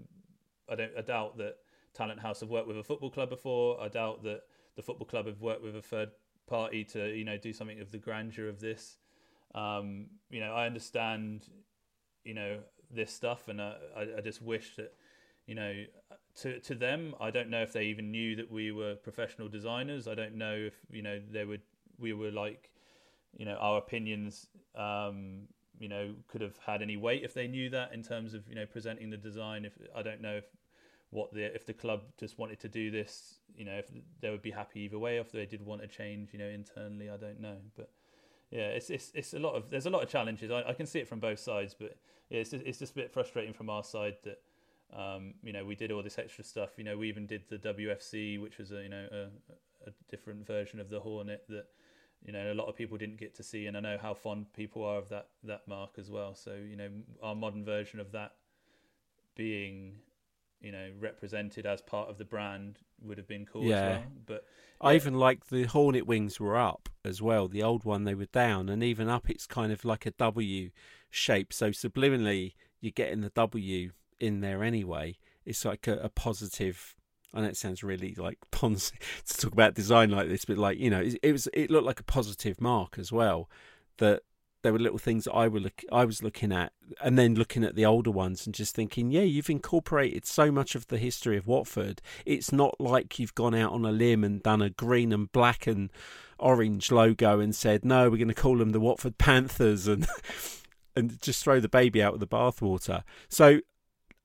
I 0.70 0.76
don't 0.76 0.92
I 0.98 1.02
doubt 1.02 1.38
that 1.38 1.58
Talenthouse 1.98 2.42
have 2.42 2.50
worked 2.50 2.68
with 2.68 2.78
a 2.78 2.84
football 2.84 3.10
club 3.10 3.30
before. 3.30 3.80
I 3.82 3.88
doubt 3.88 4.24
that 4.24 4.42
the 4.76 4.82
football 4.82 5.08
club 5.08 5.28
have 5.28 5.42
worked 5.42 5.64
with 5.64 5.76
a 5.76 5.82
third 5.82 6.10
party 6.50 6.84
to 6.86 7.16
you 7.16 7.24
know 7.24 7.38
do 7.38 7.54
something 7.54 7.80
of 7.80 7.92
the 7.92 7.98
grandeur 7.98 8.50
of 8.50 8.60
this. 8.60 8.98
Um, 9.56 10.08
you 10.30 10.40
know, 10.40 10.54
I 10.54 10.66
understand, 10.68 11.48
you 12.24 12.34
know, 12.34 12.60
this 12.92 13.12
stuff, 13.12 13.48
and 13.48 13.62
I, 13.62 13.76
I 14.18 14.22
just 14.22 14.42
wish 14.42 14.76
that, 14.76 14.94
you 15.48 15.56
know, 15.56 15.74
to 16.42 16.60
to 16.60 16.76
them, 16.76 17.16
I 17.20 17.32
don't 17.32 17.50
know 17.50 17.62
if 17.62 17.74
they 17.74 17.86
even 17.86 18.12
knew 18.12 18.36
that 18.36 18.52
we 18.52 18.72
were 18.72 18.96
professional 18.96 19.48
designers. 19.48 20.08
I 20.08 20.16
don't 20.16 20.36
know 20.36 20.56
if 20.56 20.76
you 20.92 21.02
know 21.02 21.20
they 21.32 21.46
would 21.46 21.62
we 21.98 22.14
were 22.14 22.32
like, 22.32 22.72
you 23.38 23.46
know, 23.46 23.56
our 23.56 23.78
opinions, 23.78 24.48
um, 24.76 25.48
you 25.80 25.90
know, 25.90 26.14
could 26.28 26.42
have 26.42 26.58
had 26.66 26.82
any 26.82 26.98
weight 26.98 27.24
if 27.24 27.34
they 27.34 27.48
knew 27.48 27.70
that 27.72 27.94
in 27.94 28.04
terms 28.04 28.34
of 28.34 28.48
you 28.48 28.56
know 28.56 28.66
presenting 28.66 29.10
the 29.10 29.18
design. 29.18 29.66
If 29.66 29.74
I 29.96 30.02
don't 30.02 30.22
know 30.22 30.38
if 30.38 30.46
what 31.12 31.34
the 31.34 31.54
if 31.54 31.66
the 31.66 31.74
club 31.74 32.04
just 32.20 32.38
wanted 32.38 32.60
to 32.60 32.70
do 32.70 32.92
this, 32.92 33.40
you 33.56 33.66
know, 33.66 33.74
if 33.74 33.90
they 34.22 34.30
would 34.30 34.42
be 34.42 34.52
happy 34.52 34.82
either 34.82 35.00
way, 35.00 35.18
if 35.18 35.32
they 35.32 35.46
did 35.46 35.66
want 35.66 35.82
to 35.82 35.88
change, 35.88 36.30
you 36.34 36.40
know, 36.40 36.48
internally, 36.48 37.10
I 37.10 37.18
don't 37.18 37.40
know, 37.40 37.58
but 37.76 37.90
yeah, 38.52 38.68
it's 38.70 38.90
it's 38.90 39.12
it's 39.14 39.34
a 39.34 39.40
lot 39.40 39.54
of 39.54 39.70
there's 39.70 39.86
a 39.86 39.90
lot 39.90 40.04
of 40.04 40.10
challenges. 40.10 40.50
I, 40.50 40.64
I 40.70 40.74
can 40.74 40.86
see 40.86 41.00
it 41.00 41.08
from 41.08 41.20
both 41.20 41.40
sides, 41.40 41.76
but 41.78 41.98
yeah, 42.30 42.40
it's 42.40 42.54
it's 42.54 42.80
just 42.80 42.94
a 42.94 42.96
bit 42.96 43.12
frustrating 43.12 43.54
from 43.54 43.70
our 43.70 43.84
side 43.84 44.16
that 44.24 44.42
um, 44.96 45.36
you 45.44 45.54
know 45.54 45.66
we 45.66 45.76
did 45.76 45.92
all 45.92 46.02
this 46.02 46.18
extra 46.18 46.44
stuff. 46.44 46.72
You 46.78 46.84
know, 46.84 46.98
we 46.98 47.10
even 47.10 47.28
did 47.28 47.44
the 47.50 47.58
WFC, 47.58 48.42
which 48.42 48.58
was 48.58 48.72
a 48.72 48.82
you 48.82 48.90
know 48.90 49.08
a, 49.12 49.90
a 49.90 49.94
different 50.10 50.48
version 50.48 50.80
of 50.80 50.90
the 50.90 51.00
Hornet 51.00 51.44
that 51.50 51.66
you 52.26 52.34
know 52.34 52.52
a 52.52 52.56
lot 52.56 52.68
of 52.68 52.76
people 52.76 52.98
didn't 52.98 53.18
get 53.18 53.36
to 53.36 53.44
see, 53.44 53.68
and 53.68 53.78
I 53.78 53.82
know 53.82 53.98
how 54.02 54.16
fond 54.16 54.52
people 54.54 54.84
are 54.84 54.98
of 54.98 55.10
that 55.10 55.28
that 55.44 55.68
mark 55.68 55.92
as 56.00 56.10
well. 56.10 56.34
So 56.34 56.56
you 56.56 56.76
know 56.76 56.90
our 57.22 57.36
modern 57.36 57.64
version 57.64 58.00
of 58.00 58.12
that 58.14 58.32
being 59.36 59.94
you 60.62 60.72
know 60.72 60.90
represented 61.00 61.66
as 61.66 61.82
part 61.82 62.10
of 62.10 62.18
the 62.18 62.26
brand 62.26 62.80
would 63.02 63.18
have 63.18 63.28
been 63.28 63.46
cool 63.46 63.64
yeah. 63.64 63.90
Well. 63.90 64.04
But 64.26 64.46
yeah. 64.82 64.90
I 64.90 64.96
even 64.96 65.14
like 65.14 65.48
the 65.48 65.64
Hornet 65.64 66.06
wings 66.06 66.40
were 66.40 66.58
up 66.58 66.90
as 67.04 67.22
well. 67.22 67.48
The 67.48 67.64
old 67.64 67.86
one 67.86 68.04
they 68.04 68.16
were 68.16 68.26
down, 68.26 68.70
and 68.70 68.84
even 68.84 69.10
up 69.10 69.30
it's 69.30 69.48
kind 69.48 69.72
of 69.72 69.86
like 69.86 70.06
a 70.06 70.12
W 70.12 70.70
shape. 71.10 71.54
So 71.54 71.70
subliminally 71.70 72.54
you're 72.82 72.92
getting 72.92 73.22
the 73.22 73.30
W 73.30 73.92
in 74.20 74.42
there 74.42 74.64
anyway. 74.64 75.18
It's 75.46 75.66
like 75.66 75.88
a, 75.88 75.98
a 75.98 76.10
positive. 76.10 76.96
I 77.34 77.42
know 77.42 77.48
it 77.48 77.58
sounds 77.58 77.84
really 77.84 78.16
like 78.16 78.40
Ponzi 78.52 78.94
to 79.26 79.38
talk 79.38 79.54
about 79.54 79.76
design 79.76 80.10
like 80.10 80.30
this, 80.30 80.46
but 80.46 80.58
like 80.58 80.80
you 80.80 80.90
know, 80.90 81.02
it, 81.02 81.18
it 81.24 81.32
was 81.32 81.48
it 81.54 81.72
looked 81.72 81.86
like 81.86 82.00
a 82.00 82.04
positive 82.06 82.60
mark 82.60 82.98
as 82.98 83.12
well. 83.12 83.50
That 83.98 84.24
there 84.62 84.74
were 84.74 84.80
little 84.80 84.98
things 84.98 85.28
I 85.34 85.48
were 85.48 85.60
look, 85.60 85.84
I 85.92 86.06
was 86.06 86.22
looking 86.22 86.52
at, 86.52 86.74
and 87.02 87.18
then 87.18 87.36
looking 87.36 87.64
at 87.64 87.76
the 87.76 87.86
older 87.86 88.12
ones 88.12 88.46
and 88.46 88.54
just 88.54 88.76
thinking, 88.76 89.12
yeah, 89.12 89.22
you've 89.22 89.50
incorporated 89.50 90.26
so 90.26 90.52
much 90.52 90.76
of 90.76 90.88
the 90.88 90.98
history 90.98 91.38
of 91.38 91.48
Watford. 91.48 92.02
It's 92.26 92.52
not 92.52 92.80
like 92.80 93.20
you've 93.20 93.36
gone 93.36 93.56
out 93.56 93.72
on 93.72 93.86
a 93.86 93.92
limb 93.92 94.24
and 94.24 94.44
done 94.44 94.62
a 94.62 94.70
green 94.70 95.14
and 95.14 95.32
black 95.32 95.66
and 95.66 95.90
orange 96.38 96.92
logo 96.92 97.40
and 97.40 97.56
said, 97.56 97.86
no, 97.86 98.10
we're 98.10 98.18
going 98.18 98.28
to 98.28 98.34
call 98.34 98.58
them 98.58 98.72
the 98.72 98.80
Watford 98.80 99.18
Panthers 99.18 99.88
and 99.88 100.08
and 100.96 101.22
just 101.22 101.44
throw 101.44 101.60
the 101.60 101.70
baby 101.70 102.04
out 102.04 102.14
with 102.14 102.20
the 102.20 102.28
bathwater. 102.28 103.04
So, 103.30 103.62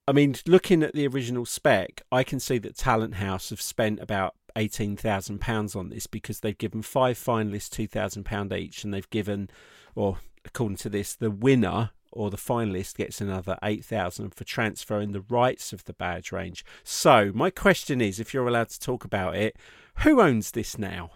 I 0.08 0.12
mean, 0.12 0.34
looking 0.46 0.82
at 0.82 0.94
the 0.94 1.06
original 1.06 1.46
spec, 1.46 2.02
I 2.10 2.24
can 2.24 2.40
see 2.40 2.58
that 2.58 2.76
Talenthouse 2.76 3.50
have 3.50 3.62
spent 3.62 4.00
about 4.00 4.34
eighteen 4.56 4.96
thousand 4.96 5.40
pounds 5.40 5.74
on 5.74 5.88
this 5.88 6.06
because 6.06 6.40
they've 6.40 6.58
given 6.58 6.82
five 6.82 7.18
finalists 7.18 7.70
two 7.70 7.86
thousand 7.86 8.24
pound 8.24 8.52
each, 8.52 8.84
and 8.84 8.92
they've 8.92 9.08
given 9.10 9.48
or 9.94 10.18
according 10.44 10.76
to 10.78 10.88
this, 10.88 11.14
the 11.14 11.30
winner 11.30 11.90
or 12.12 12.30
the 12.30 12.36
finalist 12.36 12.96
gets 12.96 13.20
another 13.20 13.58
8000 13.62 14.34
for 14.34 14.44
transferring 14.44 15.12
the 15.12 15.20
rights 15.20 15.72
of 15.72 15.84
the 15.84 15.92
badge 15.92 16.30
range. 16.30 16.64
So, 16.84 17.32
my 17.34 17.50
question 17.50 18.00
is 18.00 18.20
if 18.20 18.32
you're 18.32 18.46
allowed 18.46 18.68
to 18.70 18.80
talk 18.80 19.04
about 19.04 19.36
it, 19.36 19.56
who 19.98 20.20
owns 20.20 20.52
this 20.52 20.78
now? 20.78 21.10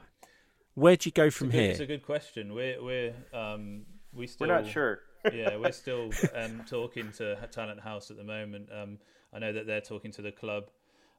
Where 0.75 0.97
do 0.97 1.09
you 1.09 1.13
go 1.13 1.31
from 1.31 1.49
it's 1.49 1.55
good, 1.55 1.61
here? 1.63 1.71
It's 1.71 1.81
a 1.81 1.87
good 1.87 2.05
question. 2.05 2.55
We're 2.55 2.83
we're 2.83 3.15
um 3.33 3.83
we 4.13 4.27
still 4.27 4.47
We're 4.47 4.55
not 4.55 4.67
sure. 4.67 5.01
yeah, 5.33 5.57
we're 5.57 5.73
still 5.87 6.11
um, 6.35 6.63
talking 6.69 7.11
to 7.13 7.37
Talenthouse 7.53 8.11
at 8.11 8.17
the 8.17 8.25
moment. 8.25 8.69
Um, 8.73 8.99
I 9.33 9.39
know 9.39 9.53
that 9.53 9.67
they're 9.67 9.81
talking 9.81 10.13
to 10.13 10.23
the 10.23 10.33
club 10.33 10.71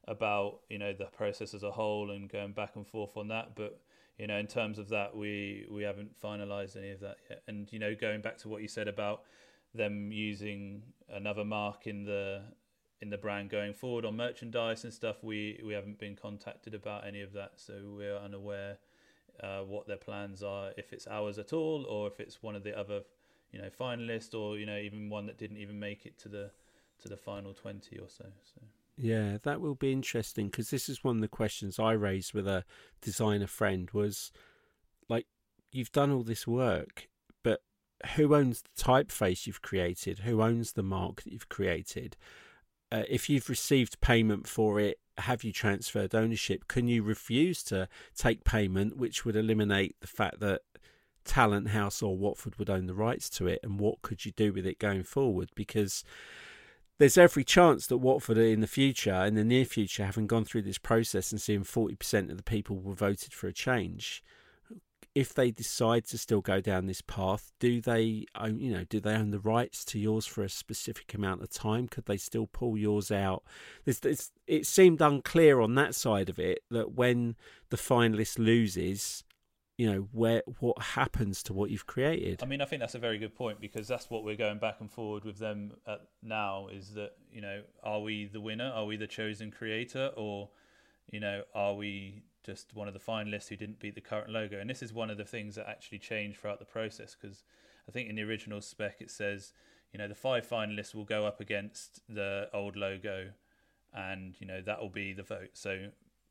about 0.07 0.61
you 0.69 0.79
know 0.79 0.93
the 0.93 1.05
process 1.05 1.53
as 1.53 1.63
a 1.63 1.71
whole 1.71 2.11
and 2.11 2.29
going 2.29 2.53
back 2.53 2.75
and 2.75 2.87
forth 2.87 3.17
on 3.17 3.27
that, 3.29 3.55
but 3.55 3.79
you 4.19 4.27
know, 4.27 4.37
in 4.37 4.47
terms 4.47 4.77
of 4.77 4.89
that, 4.89 5.15
we 5.15 5.65
we 5.71 5.83
haven't 5.83 6.19
finalised 6.19 6.75
any 6.75 6.91
of 6.91 6.99
that 6.99 7.17
yet. 7.29 7.41
And 7.47 7.71
you 7.71 7.79
know, 7.79 7.95
going 7.95 8.21
back 8.21 8.37
to 8.39 8.49
what 8.49 8.61
you 8.61 8.67
said 8.67 8.87
about 8.87 9.23
them 9.73 10.11
using 10.11 10.83
another 11.09 11.45
mark 11.45 11.87
in 11.87 12.03
the 12.03 12.41
in 13.01 13.09
the 13.09 13.17
brand 13.17 13.49
going 13.49 13.73
forward 13.73 14.03
on 14.03 14.17
merchandise 14.17 14.83
and 14.83 14.93
stuff, 14.93 15.23
we 15.23 15.59
we 15.65 15.73
haven't 15.73 15.99
been 15.99 16.17
contacted 16.17 16.73
about 16.73 17.07
any 17.07 17.21
of 17.21 17.31
that, 17.33 17.53
so 17.55 17.73
we're 17.95 18.17
unaware 18.17 18.77
uh, 19.41 19.61
what 19.61 19.87
their 19.87 19.97
plans 19.97 20.43
are, 20.43 20.71
if 20.75 20.91
it's 20.91 21.07
ours 21.07 21.39
at 21.39 21.53
all, 21.53 21.85
or 21.85 22.07
if 22.07 22.19
it's 22.19 22.43
one 22.43 22.55
of 22.55 22.63
the 22.63 22.77
other, 22.77 23.03
you 23.53 23.61
know, 23.61 23.69
finalists, 23.69 24.37
or 24.37 24.57
you 24.57 24.65
know, 24.65 24.77
even 24.77 25.09
one 25.09 25.27
that 25.27 25.37
didn't 25.37 25.57
even 25.57 25.79
make 25.79 26.05
it 26.05 26.17
to 26.19 26.27
the 26.27 26.51
to 27.01 27.07
the 27.07 27.17
final 27.17 27.53
twenty 27.53 27.97
or 27.97 28.09
so. 28.09 28.25
So. 28.43 28.61
Yeah, 29.01 29.37
that 29.43 29.61
will 29.61 29.75
be 29.75 29.93
interesting 29.93 30.47
because 30.47 30.71
this 30.71 30.89
is 30.89 31.05
one 31.05 31.15
of 31.15 31.21
the 31.21 31.29
questions 31.29 31.79
I 31.79 31.93
raised 31.93 32.33
with 32.33 32.45
a 32.45 32.65
designer 33.01 33.47
friend 33.47 33.89
was 33.91 34.29
like 35.07 35.25
you've 35.71 35.93
done 35.93 36.11
all 36.11 36.23
this 36.23 36.45
work, 36.45 37.07
but 37.41 37.61
who 38.15 38.35
owns 38.35 38.61
the 38.61 38.83
typeface 38.83 39.47
you've 39.47 39.61
created? 39.61 40.19
Who 40.19 40.41
owns 40.41 40.73
the 40.73 40.83
mark 40.83 41.23
that 41.23 41.31
you've 41.31 41.47
created? 41.47 42.17
Uh, 42.91 43.03
if 43.07 43.29
you've 43.29 43.47
received 43.47 44.01
payment 44.01 44.47
for 44.47 44.81
it, 44.81 44.99
have 45.17 45.45
you 45.45 45.53
transferred 45.53 46.13
ownership? 46.13 46.67
Can 46.67 46.89
you 46.89 47.01
refuse 47.01 47.63
to 47.63 47.87
take 48.17 48.43
payment, 48.43 48.97
which 48.97 49.23
would 49.23 49.37
eliminate 49.37 49.95
the 50.01 50.07
fact 50.07 50.41
that 50.41 50.63
Talenthouse 51.23 52.03
or 52.03 52.17
Watford 52.17 52.57
would 52.59 52.69
own 52.69 52.87
the 52.87 52.93
rights 52.93 53.29
to 53.31 53.47
it? 53.47 53.61
And 53.63 53.79
what 53.79 54.01
could 54.01 54.25
you 54.25 54.33
do 54.33 54.51
with 54.51 54.65
it 54.65 54.77
going 54.77 55.03
forward? 55.03 55.51
Because 55.55 56.03
there's 56.99 57.17
every 57.17 57.43
chance 57.43 57.87
that 57.87 57.97
Watford 57.97 58.37
in 58.37 58.59
the 58.59 58.67
future, 58.67 59.25
in 59.25 59.35
the 59.35 59.43
near 59.43 59.65
future, 59.65 60.05
having 60.05 60.27
gone 60.27 60.45
through 60.45 60.63
this 60.63 60.77
process 60.77 61.31
and 61.31 61.41
seeing 61.41 61.63
40% 61.63 62.29
of 62.29 62.37
the 62.37 62.43
people 62.43 62.77
were 62.77 62.93
voted 62.93 63.33
for 63.33 63.47
a 63.47 63.53
change, 63.53 64.23
if 65.15 65.33
they 65.33 65.49
decide 65.49 66.05
to 66.05 66.17
still 66.17 66.41
go 66.41 66.61
down 66.61 66.85
this 66.85 67.01
path, 67.01 67.51
do 67.59 67.81
they 67.81 68.25
own, 68.35 68.59
you 68.59 68.71
know, 68.71 68.83
do 68.83 68.99
they 68.99 69.13
own 69.13 69.31
the 69.31 69.39
rights 69.39 69.83
to 69.85 69.97
yours 69.97 70.25
for 70.25 70.43
a 70.43 70.49
specific 70.49 71.13
amount 71.13 71.41
of 71.41 71.49
time? 71.49 71.87
Could 71.87 72.05
they 72.05 72.17
still 72.17 72.47
pull 72.47 72.77
yours 72.77 73.11
out? 73.11 73.43
It 73.85 74.67
seemed 74.67 75.01
unclear 75.01 75.61
on 75.61 75.75
that 75.75 75.95
side 75.95 76.29
of 76.29 76.37
it 76.37 76.59
that 76.69 76.91
when 76.91 77.37
the 77.69 77.77
finalist 77.77 78.37
loses, 78.37 79.23
you 79.79 79.89
know 79.89 80.09
where 80.11 80.43
what 80.59 80.77
happens 80.81 81.41
to 81.41 81.53
what 81.53 81.71
you've 81.71 81.87
created. 81.87 82.43
I 82.43 82.45
mean 82.45 82.59
i 82.59 82.65
think 82.65 82.81
that's 82.81 82.95
a 82.95 82.99
very 82.99 83.17
good 83.17 83.33
point 83.33 83.61
because 83.61 83.87
that's 83.87 84.09
what 84.09 84.25
we're 84.25 84.35
going 84.35 84.59
back 84.59 84.81
and 84.81 84.91
forward 84.91 85.23
with 85.23 85.39
them 85.39 85.71
now 86.21 86.67
is 86.67 86.95
that 86.95 87.11
you 87.31 87.39
know 87.39 87.61
are 87.81 88.01
we 88.01 88.25
the 88.25 88.41
winner? 88.41 88.69
Are 88.75 88.85
we 88.85 88.97
the 88.97 89.07
chosen 89.07 89.51
creator? 89.51 90.11
Or 90.17 90.49
you 91.09 91.21
know 91.21 91.43
are 91.55 91.75
we 91.75 92.23
just 92.43 92.75
one 92.75 92.89
of 92.89 92.93
the 92.93 92.99
finalists 92.99 93.47
who 93.47 93.55
didn't 93.55 93.79
beat 93.79 93.95
the 93.95 94.01
current 94.01 94.29
logo? 94.29 94.59
And 94.59 94.69
this 94.69 94.83
is 94.83 94.91
one 94.91 95.09
of 95.09 95.17
the 95.17 95.23
things 95.23 95.55
that 95.55 95.69
actually 95.69 95.99
changed 95.99 96.39
throughout 96.39 96.59
the 96.59 96.65
process 96.65 97.15
because 97.15 97.45
i 97.87 97.91
think 97.93 98.09
in 98.09 98.15
the 98.17 98.23
original 98.23 98.59
spec 98.59 98.97
it 98.99 99.09
says 99.09 99.53
you 99.93 99.97
know 99.97 100.09
the 100.09 100.13
five 100.13 100.45
finalists 100.45 100.93
will 100.93 101.05
go 101.05 101.25
up 101.25 101.39
against 101.39 102.01
the 102.09 102.49
old 102.53 102.75
logo 102.75 103.29
and 103.93 104.35
you 104.41 104.45
know 104.45 104.61
that 104.61 104.81
will 104.81 104.89
be 104.89 105.13
the 105.13 105.23
vote. 105.23 105.51
So 105.53 105.87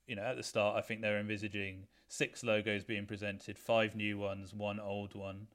you 0.07 0.17
know 0.17 0.23
at 0.23 0.37
the 0.37 0.43
start 0.43 0.77
i 0.77 0.83
think 0.83 1.01
they're 1.01 1.19
envisaging 1.19 1.87
six 2.09 2.43
logos 2.43 2.85
being 2.85 3.07
presented, 3.07 3.59
five 3.59 3.95
new 3.95 4.19
ones, 4.19 4.55
one 4.55 4.81
old 4.81 5.15
one, 5.15 5.47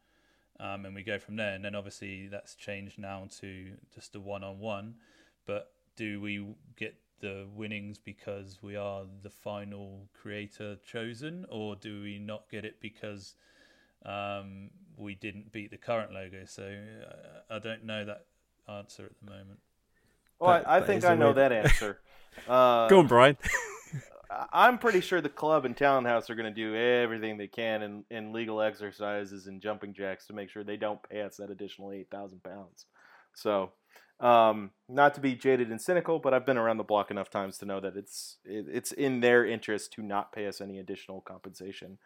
um, 0.60 0.86
and 0.86 0.96
we 0.96 1.04
go 1.04 1.18
from 1.20 1.36
there. 1.36 1.54
And 1.54 1.66
then 1.66 1.76
obviously 1.76 2.28
that's 2.28 2.56
changed 2.56 3.00
now 3.00 3.28
to 3.42 3.72
just 3.94 4.16
a 4.16 4.20
one-on-one. 4.20 4.96
But 5.46 5.72
do 5.96 6.22
we 6.22 6.46
get 6.78 6.96
the 7.20 7.48
winnings 7.54 7.98
because 7.98 8.60
we 8.62 8.76
are 8.76 9.04
the 9.24 9.30
final 9.30 10.08
creator 10.14 10.78
chosen, 10.86 11.46
or 11.50 11.76
do 11.76 12.02
we 12.02 12.20
not 12.20 12.50
get 12.50 12.64
it 12.64 12.80
because 12.80 13.36
um, 14.06 14.70
we 14.96 15.16
didn't 15.16 15.52
beat 15.52 15.72
the 15.72 15.78
current 15.78 16.14
logo? 16.14 16.46
So 16.46 16.64
uh, 16.64 17.54
I 17.56 17.60
don't 17.60 17.84
know 17.84 18.06
that 18.06 18.26
answer 18.70 19.06
at 19.06 19.12
the 19.24 19.32
moment. 19.32 19.60
Well, 20.40 20.60
that, 20.60 20.70
I, 20.70 20.78
I 20.78 20.82
think 20.82 21.04
I 21.04 21.16
know 21.16 21.34
that 21.34 21.52
answer. 21.52 22.00
Uh, 22.48 22.88
Go 22.90 23.00
on, 23.00 23.08
Brian. 23.08 23.38
I'm 24.52 24.78
pretty 24.78 25.02
sure 25.02 25.22
the 25.22 25.30
club 25.30 25.66
and 25.66 25.76
Talenthouse 25.76 26.30
are 26.30 26.36
going 26.36 26.54
to 26.54 26.56
do 26.56 26.76
everything 26.76 27.38
they 27.38 27.48
can 27.48 27.82
in, 27.82 28.04
in 28.10 28.34
legal 28.34 28.62
exercises 28.62 29.48
and 29.48 29.62
jumping 29.62 29.94
jacks 29.94 30.28
to 30.28 30.34
make 30.34 30.50
sure 30.50 30.64
they 30.64 30.78
don't 30.78 31.02
pay 31.10 31.22
us 31.22 31.38
that 31.38 31.50
additional 31.50 31.92
eight 31.92 32.10
thousand 32.10 32.44
pounds. 32.44 32.86
So, 33.34 33.72
um, 34.20 34.72
not 34.88 35.14
to 35.16 35.22
be 35.22 35.36
jaded 35.36 35.70
and 35.70 35.82
cynical, 35.82 36.20
but 36.20 36.34
I've 36.34 36.46
been 36.46 36.58
around 36.58 36.78
the 36.78 36.84
block 36.84 37.12
enough 37.12 37.30
times 37.30 37.58
to 37.60 37.66
know 37.66 37.80
that 37.80 37.96
it's 37.96 38.38
it, 38.46 38.66
it's 38.72 38.92
in 38.92 39.20
their 39.20 39.46
interest 39.46 39.94
to 39.94 40.02
not 40.02 40.32
pay 40.32 40.48
us 40.48 40.62
any 40.62 40.80
additional 40.80 41.22
compensation 41.22 41.98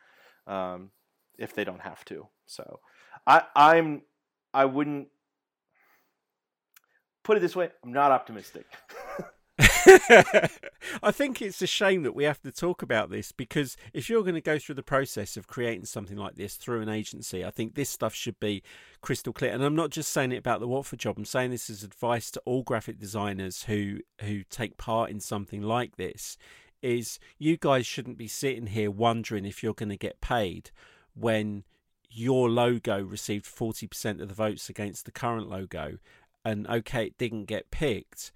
um, 0.47 0.91
if 1.37 1.53
they 1.53 1.63
don't 1.63 1.81
have 1.81 2.03
to. 2.05 2.27
So, 2.45 2.79
I 3.25 3.43
I'm 3.55 4.01
I 4.53 4.65
wouldn't 4.65 5.09
put 7.23 7.37
it 7.37 7.41
this 7.41 7.55
way. 7.55 7.69
I'm 7.83 7.93
not 7.93 8.11
optimistic. 8.11 8.65
I 11.03 11.11
think 11.11 11.41
it's 11.41 11.61
a 11.61 11.67
shame 11.67 12.03
that 12.03 12.15
we 12.15 12.25
have 12.25 12.41
to 12.41 12.51
talk 12.51 12.81
about 12.81 13.09
this 13.09 13.31
because 13.31 13.77
if 13.93 14.09
you're 14.09 14.23
going 14.23 14.35
to 14.35 14.41
go 14.41 14.59
through 14.59 14.75
the 14.75 14.83
process 14.83 15.37
of 15.37 15.47
creating 15.47 15.85
something 15.85 16.17
like 16.17 16.35
this 16.35 16.55
through 16.55 16.81
an 16.81 16.89
agency, 16.89 17.45
I 17.45 17.51
think 17.51 17.75
this 17.75 17.89
stuff 17.89 18.13
should 18.13 18.39
be 18.39 18.63
crystal 19.01 19.33
clear. 19.33 19.51
And 19.51 19.63
I'm 19.63 19.75
not 19.75 19.91
just 19.91 20.11
saying 20.11 20.31
it 20.31 20.37
about 20.37 20.59
the 20.59 20.67
Watford 20.67 20.99
job. 20.99 21.17
I'm 21.17 21.25
saying 21.25 21.51
this 21.51 21.69
as 21.69 21.83
advice 21.83 22.29
to 22.31 22.41
all 22.45 22.63
graphic 22.63 22.99
designers 22.99 23.63
who 23.63 23.99
who 24.21 24.43
take 24.49 24.77
part 24.77 25.09
in 25.09 25.19
something 25.19 25.61
like 25.61 25.95
this. 25.95 26.37
Is 26.81 27.19
you 27.39 27.57
guys 27.57 27.87
shouldn't 27.87 28.17
be 28.17 28.27
sitting 28.27 28.67
here 28.67 28.91
wondering 28.91 29.45
if 29.45 29.63
you're 29.63 29.73
going 29.73 29.89
to 29.89 29.97
get 29.97 30.21
paid 30.21 30.69
when 31.15 31.63
your 32.09 32.49
logo 32.49 33.01
received 33.01 33.45
40% 33.45 34.21
of 34.21 34.27
the 34.27 34.33
votes 34.33 34.69
against 34.69 35.05
the 35.05 35.11
current 35.11 35.49
logo 35.49 35.97
and 36.45 36.65
okay 36.67 37.07
it 37.07 37.17
didn't 37.17 37.45
get 37.45 37.69
picked 37.69 38.31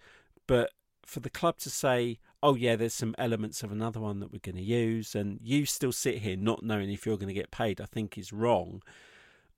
but 0.47 0.72
for 1.12 1.20
the 1.20 1.30
club 1.30 1.57
to 1.57 1.70
say, 1.70 2.20
oh, 2.41 2.55
yeah, 2.55 2.78
there's 2.78 2.93
some 2.93 3.14
elements 3.18 3.64
of 3.64 3.72
another 3.72 3.99
one 3.99 4.22
that 4.22 4.32
we're 4.32 4.39
going 4.39 4.55
to 4.55 4.62
use, 4.62 5.14
and 5.14 5.39
you 5.43 5.66
still 5.66 5.91
sit 5.91 6.20
here 6.20 6.38
not 6.38 6.64
knowing 6.64 6.89
if 6.89 7.05
you're 7.05 7.18
going 7.18 7.28
to 7.28 7.34
get 7.34 7.51
paid, 7.51 7.82
I 7.82 7.86
think 7.86 8.18
is 8.18 8.32
wrong 8.32 8.82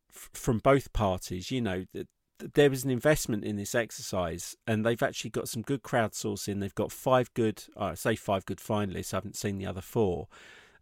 F- 0.09 0.31
from 0.33 0.57
both 0.57 0.91
parties. 0.93 1.51
You 1.51 1.61
know, 1.61 1.85
th- 1.93 2.07
there 2.55 2.71
was 2.71 2.83
an 2.83 2.89
investment 2.89 3.45
in 3.45 3.55
this 3.55 3.75
exercise, 3.75 4.57
and 4.65 4.83
they've 4.83 5.03
actually 5.03 5.29
got 5.29 5.47
some 5.47 5.61
good 5.61 5.83
crowdsourcing. 5.83 6.59
They've 6.59 6.73
got 6.73 6.91
five 6.91 7.31
good, 7.35 7.63
uh, 7.77 7.83
I 7.83 7.93
say 7.93 8.15
five 8.15 8.47
good 8.47 8.57
finalists. 8.57 9.13
I 9.13 9.17
haven't 9.17 9.37
seen 9.37 9.59
the 9.59 9.67
other 9.67 9.81
four. 9.81 10.29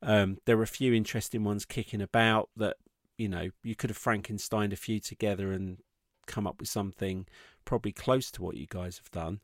Um, 0.01 0.37
there 0.45 0.57
are 0.57 0.63
a 0.63 0.67
few 0.67 0.93
interesting 0.93 1.43
ones 1.43 1.65
kicking 1.65 2.01
about 2.01 2.49
that, 2.55 2.77
you 3.17 3.27
know, 3.27 3.49
you 3.61 3.75
could 3.75 3.89
have 3.89 3.97
Frankenstein 3.97 4.71
a 4.71 4.77
few 4.77 5.01
together 5.01 5.51
and 5.51 5.79
come 6.27 6.47
up 6.47 6.61
with 6.61 6.69
something 6.69 7.27
probably 7.65 7.91
close 7.91 8.31
to 8.31 8.41
what 8.41 8.55
you 8.55 8.67
guys 8.69 8.99
have 8.99 9.11
done 9.11 9.41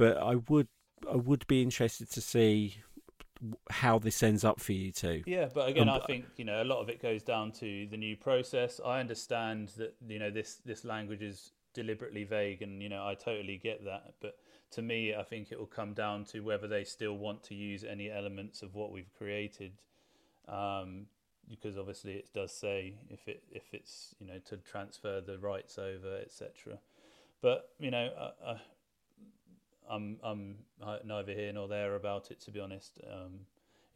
but 0.00 0.16
I 0.16 0.36
would 0.48 0.68
I 1.08 1.16
would 1.16 1.46
be 1.46 1.62
interested 1.62 2.10
to 2.12 2.22
see 2.22 2.76
how 3.70 3.98
this 3.98 4.22
ends 4.22 4.44
up 4.44 4.58
for 4.60 4.72
you 4.72 4.92
too. 4.92 5.22
Yeah, 5.26 5.48
but 5.52 5.68
again, 5.68 5.90
um, 5.90 6.00
I 6.02 6.06
think 6.06 6.24
you 6.38 6.44
know 6.46 6.62
a 6.62 6.64
lot 6.64 6.80
of 6.80 6.88
it 6.88 7.02
goes 7.02 7.22
down 7.22 7.52
to 7.52 7.86
the 7.86 7.98
new 7.98 8.16
process. 8.16 8.80
I 8.84 9.00
understand 9.00 9.72
that 9.76 9.94
you 10.08 10.18
know 10.18 10.30
this 10.30 10.56
this 10.64 10.86
language 10.86 11.20
is 11.20 11.52
deliberately 11.74 12.24
vague, 12.24 12.62
and 12.62 12.82
you 12.82 12.88
know 12.88 13.06
I 13.06 13.14
totally 13.14 13.58
get 13.58 13.84
that. 13.84 14.14
But 14.22 14.38
to 14.72 14.80
me, 14.80 15.14
I 15.14 15.22
think 15.22 15.52
it 15.52 15.58
will 15.58 15.66
come 15.66 15.92
down 15.92 16.24
to 16.26 16.40
whether 16.40 16.66
they 16.66 16.84
still 16.84 17.18
want 17.18 17.42
to 17.44 17.54
use 17.54 17.84
any 17.84 18.10
elements 18.10 18.62
of 18.62 18.74
what 18.74 18.92
we've 18.92 19.12
created. 19.18 19.72
Um, 20.48 21.06
because 21.48 21.76
obviously 21.76 22.12
it 22.12 22.32
does 22.32 22.52
say 22.52 22.94
if 23.10 23.28
it 23.28 23.42
if 23.52 23.64
it's 23.72 24.14
you 24.18 24.26
know 24.26 24.38
to 24.46 24.56
transfer 24.56 25.20
the 25.20 25.36
rights 25.38 25.78
over 25.78 26.16
etc. 26.22 26.78
But 27.42 27.68
you 27.78 27.90
know 27.90 28.08
I, 28.46 28.56
I'm 29.90 30.16
I'm 30.22 30.56
neither 31.04 31.32
here 31.32 31.52
nor 31.52 31.68
there 31.68 31.96
about 31.96 32.30
it 32.30 32.40
to 32.42 32.50
be 32.50 32.60
honest. 32.60 32.98
Um, 33.10 33.40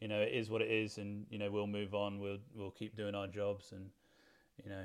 you 0.01 0.07
know, 0.07 0.19
it 0.19 0.33
is 0.33 0.49
what 0.49 0.61
it 0.61 0.69
is, 0.69 0.97
and 0.97 1.25
you 1.29 1.39
know 1.39 1.49
we'll 1.49 1.67
move 1.67 1.95
on. 1.95 2.19
We'll 2.19 2.39
we'll 2.53 2.71
keep 2.71 2.95
doing 2.95 3.15
our 3.15 3.27
jobs, 3.27 3.71
and 3.71 3.89
you 4.63 4.69
know 4.69 4.83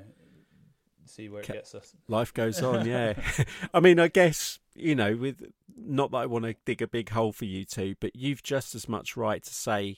see 1.05 1.29
where 1.29 1.41
it 1.41 1.47
gets 1.47 1.75
us. 1.75 1.93
Life 2.07 2.33
goes 2.33 2.61
on, 2.63 2.85
yeah. 2.85 3.13
I 3.73 3.79
mean, 3.79 3.99
I 3.99 4.07
guess 4.07 4.59
you 4.75 4.95
know, 4.95 5.15
with 5.15 5.51
not 5.75 6.11
that 6.11 6.17
I 6.17 6.25
want 6.25 6.45
to 6.45 6.55
dig 6.65 6.81
a 6.81 6.87
big 6.87 7.09
hole 7.09 7.33
for 7.33 7.45
you 7.45 7.65
two, 7.65 7.95
but 7.99 8.15
you've 8.15 8.43
just 8.43 8.73
as 8.73 8.87
much 8.87 9.17
right 9.17 9.43
to 9.43 9.53
say, 9.53 9.97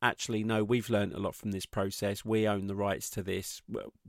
actually, 0.00 0.44
no, 0.44 0.62
we've 0.62 0.90
learned 0.90 1.12
a 1.12 1.18
lot 1.18 1.34
from 1.34 1.50
this 1.50 1.66
process. 1.66 2.24
We 2.24 2.46
own 2.46 2.66
the 2.66 2.76
rights 2.76 3.10
to 3.10 3.22
this. 3.22 3.62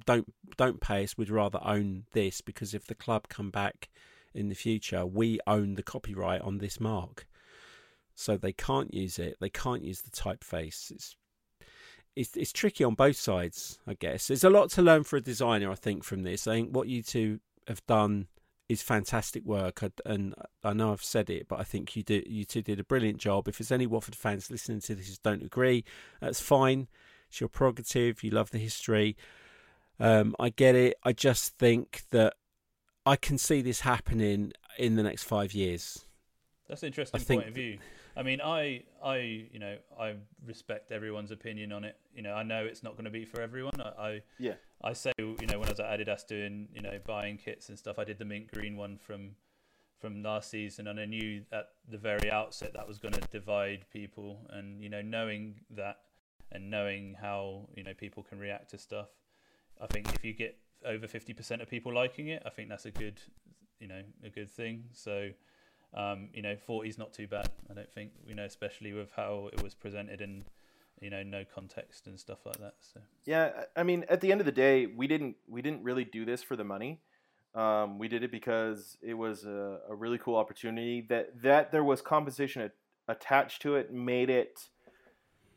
Don't 0.06 0.32
don't 0.58 0.82
pay 0.82 1.04
us. 1.04 1.18
We'd 1.18 1.30
rather 1.30 1.60
own 1.64 2.06
this 2.14 2.42
because 2.42 2.74
if 2.74 2.86
the 2.86 2.96
club 2.96 3.28
come 3.28 3.50
back 3.50 3.90
in 4.34 4.50
the 4.50 4.56
future, 4.56 5.06
we 5.06 5.40
own 5.48 5.76
the 5.76 5.84
copyright 5.84 6.42
on 6.42 6.58
this 6.58 6.80
mark. 6.80 7.28
So 8.16 8.38
they 8.38 8.54
can't 8.54 8.94
use 8.94 9.18
it. 9.18 9.38
They 9.40 9.50
can't 9.50 9.84
use 9.84 10.02
the 10.02 10.12
typeface. 10.12 10.92
It's 10.92 11.16
it's 12.16 12.38
it's 12.38 12.54
tricky 12.54 12.84
on 12.84 12.94
both 12.94 13.16
sides, 13.16 13.80
I 13.88 13.96
guess. 13.96 14.28
There's 14.28 14.44
a 14.44 14.50
lot 14.50 14.70
to 14.72 14.82
learn 14.82 15.04
for 15.04 15.18
a 15.18 15.22
designer, 15.22 15.72
I 15.72 15.76
think, 15.76 16.04
from 16.04 16.24
this. 16.24 16.48
I 16.48 16.54
think 16.54 16.76
what 16.76 16.88
you 16.88 17.02
two 17.02 17.40
have 17.68 17.86
done 17.88 18.28
is 18.70 18.82
fantastic 18.82 19.44
work, 19.44 19.84
and 20.06 20.36
I 20.64 20.74
know 20.74 20.92
I've 20.92 21.04
said 21.04 21.30
it, 21.30 21.48
but 21.48 21.60
I 21.60 21.64
think 21.64 21.96
you 21.96 22.04
do 22.04 22.22
you 22.28 22.46
two 22.46 22.62
did 22.62 22.80
a 22.80 22.84
brilliant 22.84 23.18
job. 23.18 23.48
If 23.48 23.58
there's 23.58 23.72
any 23.72 23.88
Watford 23.88 24.16
fans 24.16 24.52
listening 24.52 24.82
to 24.82 24.96
this 24.96 25.18
don't 25.18 25.44
agree, 25.44 25.84
that's 26.22 26.40
fine. 26.40 26.88
It's 27.30 27.40
your 27.40 27.50
prerogative. 27.50 28.24
You 28.24 28.32
love 28.32 28.52
the 28.52 28.60
history. 28.60 29.18
Um, 30.00 30.36
I 30.40 30.50
get 30.50 30.76
it. 30.76 30.98
I 31.04 31.14
just 31.14 31.58
think 31.58 32.04
that 32.12 32.36
I 33.06 33.16
can 33.16 33.38
see 33.38 33.62
this 33.62 33.82
happening 33.82 34.54
in 34.78 34.96
the 34.96 35.04
next 35.04 35.24
five 35.24 35.54
years. 35.54 36.06
That's 36.68 36.84
an 36.84 36.88
interesting 36.88 37.22
I 37.22 37.24
point 37.24 37.48
of 37.48 37.54
view. 37.54 37.80
I 38.16 38.24
mean, 38.24 38.42
I, 38.42 38.84
I, 39.04 39.48
you 39.52 39.60
know, 39.60 39.76
I 40.00 40.16
respect 40.46 40.92
everyone's 40.92 41.32
opinion 41.32 41.72
on 41.72 41.84
it. 41.84 41.98
You 42.16 42.22
know, 42.22 42.34
I 42.34 42.44
know 42.44 42.64
it's 42.64 42.84
not 42.84 42.94
going 42.94 43.06
to 43.06 43.12
be 43.12 43.26
for 43.26 43.42
everyone. 43.42 43.82
I, 43.82 44.02
I, 44.02 44.22
yeah, 44.38 44.54
I 44.84 44.94
say, 44.94 45.12
you 45.18 45.36
know, 45.48 45.60
when 45.60 45.68
I 45.68 45.72
was 45.72 45.80
at 45.80 46.00
Adidas 46.00 46.26
doing, 46.28 46.68
you 46.74 46.82
know, 46.82 47.00
buying 47.06 47.38
kits 47.38 47.70
and 47.70 47.78
stuff, 47.78 47.98
I 47.98 48.04
did 48.04 48.20
the 48.20 48.26
mint 48.26 48.52
green 48.52 48.78
one 48.78 48.98
from, 48.98 49.32
from 50.00 50.22
last 50.22 50.52
season, 50.52 50.88
and 50.88 51.00
I 51.00 51.06
knew 51.06 51.44
at 51.52 51.70
the 51.90 51.98
very 51.98 52.32
outset 52.32 52.74
that 52.76 52.88
was 52.88 53.00
going 53.00 53.14
to 53.16 53.22
divide 53.32 53.86
people. 53.92 54.48
And 54.50 54.82
you 54.82 54.90
know, 54.90 55.02
knowing 55.02 55.62
that 55.72 55.98
and 56.52 56.70
knowing 56.70 57.16
how 57.20 57.68
you 57.76 57.84
know 57.84 57.94
people 57.94 58.24
can 58.24 58.40
react 58.40 58.70
to 58.72 58.78
stuff. 58.78 59.10
I 59.82 59.88
think 59.88 60.14
if 60.14 60.24
you 60.24 60.34
get 60.34 60.58
over 60.86 61.08
fifty 61.08 61.34
percent 61.34 61.62
of 61.62 61.70
people 61.70 61.94
liking 61.94 62.28
it, 62.30 62.44
I 62.46 62.50
think 62.50 62.70
that's 62.70 62.86
a 62.86 62.92
good, 62.92 63.20
you 63.80 63.88
know, 63.88 64.02
a 64.24 64.30
good 64.30 64.50
thing. 64.50 64.86
So, 64.94 65.30
um, 65.94 66.30
you 66.34 66.42
know, 66.42 66.56
forty 66.56 66.90
is 66.90 66.98
not 66.98 67.14
too 67.14 67.28
bad. 67.28 67.50
I 67.70 67.74
don't 67.74 67.92
think 67.92 68.12
you 68.28 68.36
know, 68.36 68.46
especially 68.46 68.94
with 68.94 69.12
how 69.16 69.50
it 69.54 69.64
was 69.64 69.74
presented 69.74 70.22
and 70.22 70.46
you 71.02 71.10
know, 71.10 71.22
no 71.22 71.44
context 71.54 72.08
and 72.08 72.20
stuff 72.20 72.40
like 72.46 72.58
that. 72.60 72.76
So 72.80 73.02
yeah, 73.26 73.66
I 73.76 73.84
mean, 73.84 74.06
at 74.10 74.22
the 74.22 74.32
end 74.32 74.40
of 74.42 74.46
the 74.46 74.52
day, 74.52 74.86
we 74.86 75.08
didn't 75.08 75.36
we 75.48 75.62
didn't 75.62 75.84
really 75.84 76.06
do 76.06 76.26
this 76.26 76.42
for 76.42 76.56
the 76.56 76.64
money. 76.64 77.02
Um, 77.56 78.00
we 78.00 78.08
did 78.08 78.24
it 78.24 78.32
because 78.32 78.98
it 79.02 79.14
was 79.14 79.46
a, 79.46 79.80
a, 79.88 79.94
really 79.94 80.18
cool 80.18 80.38
opportunity. 80.38 81.06
That 81.08 81.44
that 81.44 81.72
there 81.72 81.84
was 81.84 82.02
compensation 82.02 82.72
attached 83.08 83.62
to 83.62 83.76
it 83.76 83.94
made 83.94 84.30
it 84.30 84.70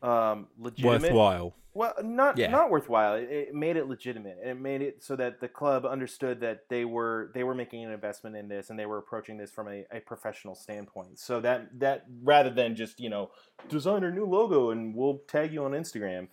um, 0.03 0.49
legitimate. 0.59 1.03
Worthwhile. 1.03 1.55
Well, 1.76 1.92
not 2.03 2.38
yeah. 2.38 2.49
not 2.49 2.70
worthwhile. 2.70 3.16
It, 3.16 3.28
it, 3.30 3.55
made 3.55 3.76
it 3.76 3.86
legitimate, 3.86 4.38
and 4.40 4.51
it 4.51 4.59
made 4.59 4.80
it 4.80 5.05
so 5.05 5.14
that 5.16 5.40
the 5.40 5.49
club 5.49 5.84
understood 5.84 6.40
that 6.40 6.70
they 6.70 6.86
were 6.86 7.30
they 7.34 7.44
were 7.44 7.55
making 7.55 7.84
an 7.84 7.92
investment 7.92 8.34
in 8.34 8.49
this, 8.49 8.70
and 8.70 8.78
they 8.78 8.86
were 8.86 8.97
approaching 8.97 9.36
this 9.36 9.51
from 9.51 9.68
a, 9.68 9.84
a 9.92 10.01
professional 10.01 10.55
standpoint. 10.55 11.18
So 11.18 11.38
that 11.40 11.78
that 11.78 12.07
rather 12.22 12.49
than 12.49 12.76
just 12.76 12.99
you 12.99 13.11
know 13.11 13.30
design 13.68 14.05
our 14.05 14.11
new 14.11 14.24
logo 14.24 14.70
and 14.70 14.94
we'll 14.94 15.18
tag 15.28 15.53
you 15.53 15.66
on 15.66 15.72
Instagram, 15.72 16.28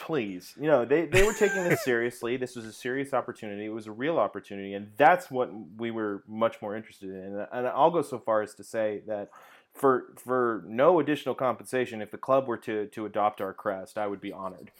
please, 0.00 0.52
you 0.60 0.66
know 0.66 0.84
they 0.84 1.06
they 1.06 1.22
were 1.22 1.32
taking 1.32 1.64
this 1.64 1.82
seriously. 1.84 2.36
This 2.36 2.54
was 2.54 2.66
a 2.66 2.74
serious 2.74 3.14
opportunity. 3.14 3.64
It 3.64 3.72
was 3.72 3.86
a 3.86 3.92
real 3.92 4.18
opportunity, 4.18 4.74
and 4.74 4.90
that's 4.98 5.30
what 5.30 5.50
we 5.78 5.90
were 5.90 6.24
much 6.28 6.60
more 6.60 6.76
interested 6.76 7.08
in. 7.08 7.46
And 7.52 7.68
I'll 7.68 7.90
go 7.90 8.02
so 8.02 8.18
far 8.18 8.42
as 8.42 8.54
to 8.56 8.64
say 8.64 9.00
that 9.06 9.30
for 9.72 10.14
for 10.16 10.64
no 10.66 11.00
additional 11.00 11.34
compensation, 11.34 12.02
if 12.02 12.10
the 12.10 12.18
club 12.18 12.46
were 12.46 12.58
to 12.58 12.86
to 12.86 13.06
adopt 13.06 13.40
our 13.40 13.52
crest, 13.52 13.98
I 13.98 14.06
would 14.06 14.20
be 14.20 14.32
honored. 14.32 14.70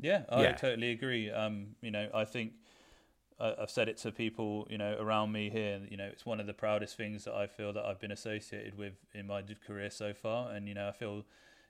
Yeah, 0.00 0.22
I 0.28 0.42
yeah. 0.42 0.52
totally 0.52 0.92
agree. 0.92 1.30
Um, 1.30 1.76
you 1.82 1.90
know, 1.90 2.08
I 2.14 2.24
think 2.24 2.52
I've 3.40 3.70
said 3.70 3.88
it 3.88 3.96
to 3.98 4.12
people, 4.12 4.66
you 4.70 4.76
know, 4.76 4.96
around 5.00 5.32
me 5.32 5.48
here. 5.48 5.80
You 5.88 5.96
know, 5.96 6.04
it's 6.04 6.26
one 6.26 6.40
of 6.40 6.46
the 6.46 6.52
proudest 6.52 6.96
things 6.96 7.24
that 7.24 7.34
I 7.34 7.46
feel 7.46 7.72
that 7.72 7.84
I've 7.84 7.98
been 7.98 8.12
associated 8.12 8.76
with 8.76 8.94
in 9.14 9.26
my 9.26 9.42
career 9.66 9.90
so 9.90 10.12
far, 10.12 10.52
and 10.52 10.68
you 10.68 10.74
know, 10.74 10.88
I 10.88 10.92
feel, 10.92 11.24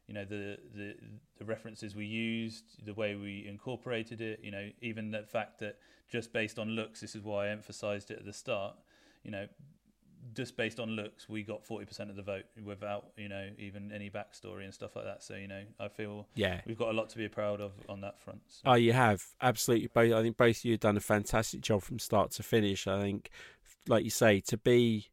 you 0.09 0.15
know, 0.15 0.25
the 0.25 0.59
the 0.75 0.97
the 1.39 1.45
references 1.45 1.95
we 1.95 2.07
used, 2.07 2.85
the 2.85 2.95
way 2.95 3.15
we 3.15 3.47
incorporated 3.47 4.21
it, 4.21 4.41
you 4.43 4.51
know, 4.51 4.71
even 4.81 5.13
the 5.13 5.23
fact 5.23 5.61
that 5.61 5.79
just 6.11 6.33
based 6.33 6.59
on 6.59 6.71
looks, 6.71 7.01
this 7.01 7.15
is 7.15 7.23
why 7.23 7.47
I 7.47 7.49
emphasised 7.51 8.11
it 8.11 8.19
at 8.19 8.25
the 8.25 8.33
start. 8.33 8.75
You 9.23 9.31
know, 9.31 9.47
just 10.35 10.57
based 10.57 10.79
on 10.81 10.91
looks, 10.91 11.29
we 11.29 11.43
got 11.43 11.65
forty 11.65 11.85
percent 11.85 12.11
of 12.11 12.17
the 12.17 12.23
vote 12.23 12.45
without 12.65 13.11
you 13.17 13.29
know 13.29 13.49
even 13.59 13.93
any 13.93 14.11
backstory 14.11 14.65
and 14.65 14.75
stuff 14.75 14.97
like 14.97 15.05
that. 15.05 15.23
So 15.23 15.35
you 15.35 15.49
know, 15.49 15.63
I 15.79 15.89
feel 15.89 16.27
yeah, 16.35 16.61
we've 16.67 16.79
got 16.79 16.91
a 16.91 16.93
lot 16.93 17.11
to 17.11 17.19
be 17.19 17.29
proud 17.29 17.61
of 17.61 17.73
on 17.89 18.01
that 18.03 18.21
front. 18.21 18.41
So. 18.49 18.63
Oh, 18.67 18.75
you 18.75 18.93
have 18.93 19.25
absolutely. 19.41 19.89
Both, 19.93 20.13
I 20.13 20.23
think 20.23 20.37
both 20.37 20.59
of 20.59 20.65
you 20.65 20.73
have 20.73 20.81
done 20.81 20.97
a 20.97 21.01
fantastic 21.01 21.61
job 21.61 21.83
from 21.83 21.99
start 21.99 22.31
to 22.33 22.43
finish. 22.43 22.87
I 22.87 23.01
think, 23.01 23.31
like 23.89 24.05
you 24.05 24.11
say, 24.11 24.41
to 24.41 24.57
be 24.57 25.09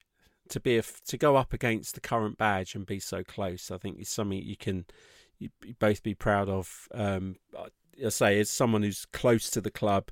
to 0.50 0.60
be 0.60 0.78
a, 0.78 0.84
to 1.08 1.18
go 1.18 1.36
up 1.36 1.54
against 1.54 1.96
the 1.96 2.02
current 2.02 2.38
badge 2.38 2.76
and 2.76 2.86
be 2.86 3.00
so 3.00 3.24
close, 3.24 3.72
I 3.72 3.78
think 3.78 4.00
is 4.00 4.10
something 4.10 4.42
you 4.42 4.58
can 4.58 4.86
you 5.40 5.50
both 5.80 6.04
be 6.04 6.16
proud 6.16 6.50
of. 6.50 6.88
Um, 6.94 7.38
I 8.06 8.10
say, 8.10 8.40
as 8.40 8.50
someone 8.50 8.84
who's 8.84 9.06
close 9.06 9.50
to 9.52 9.62
the 9.62 9.72
club 9.72 10.12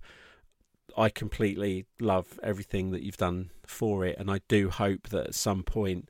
I 0.97 1.09
completely 1.09 1.85
love 1.99 2.39
everything 2.41 2.91
that 2.91 3.01
you've 3.01 3.17
done 3.17 3.51
for 3.65 4.05
it, 4.05 4.17
and 4.17 4.29
I 4.31 4.41
do 4.47 4.69
hope 4.69 5.09
that 5.09 5.27
at 5.27 5.35
some 5.35 5.63
point 5.63 6.09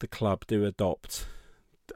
the 0.00 0.08
club 0.08 0.46
do 0.46 0.64
adopt 0.64 1.26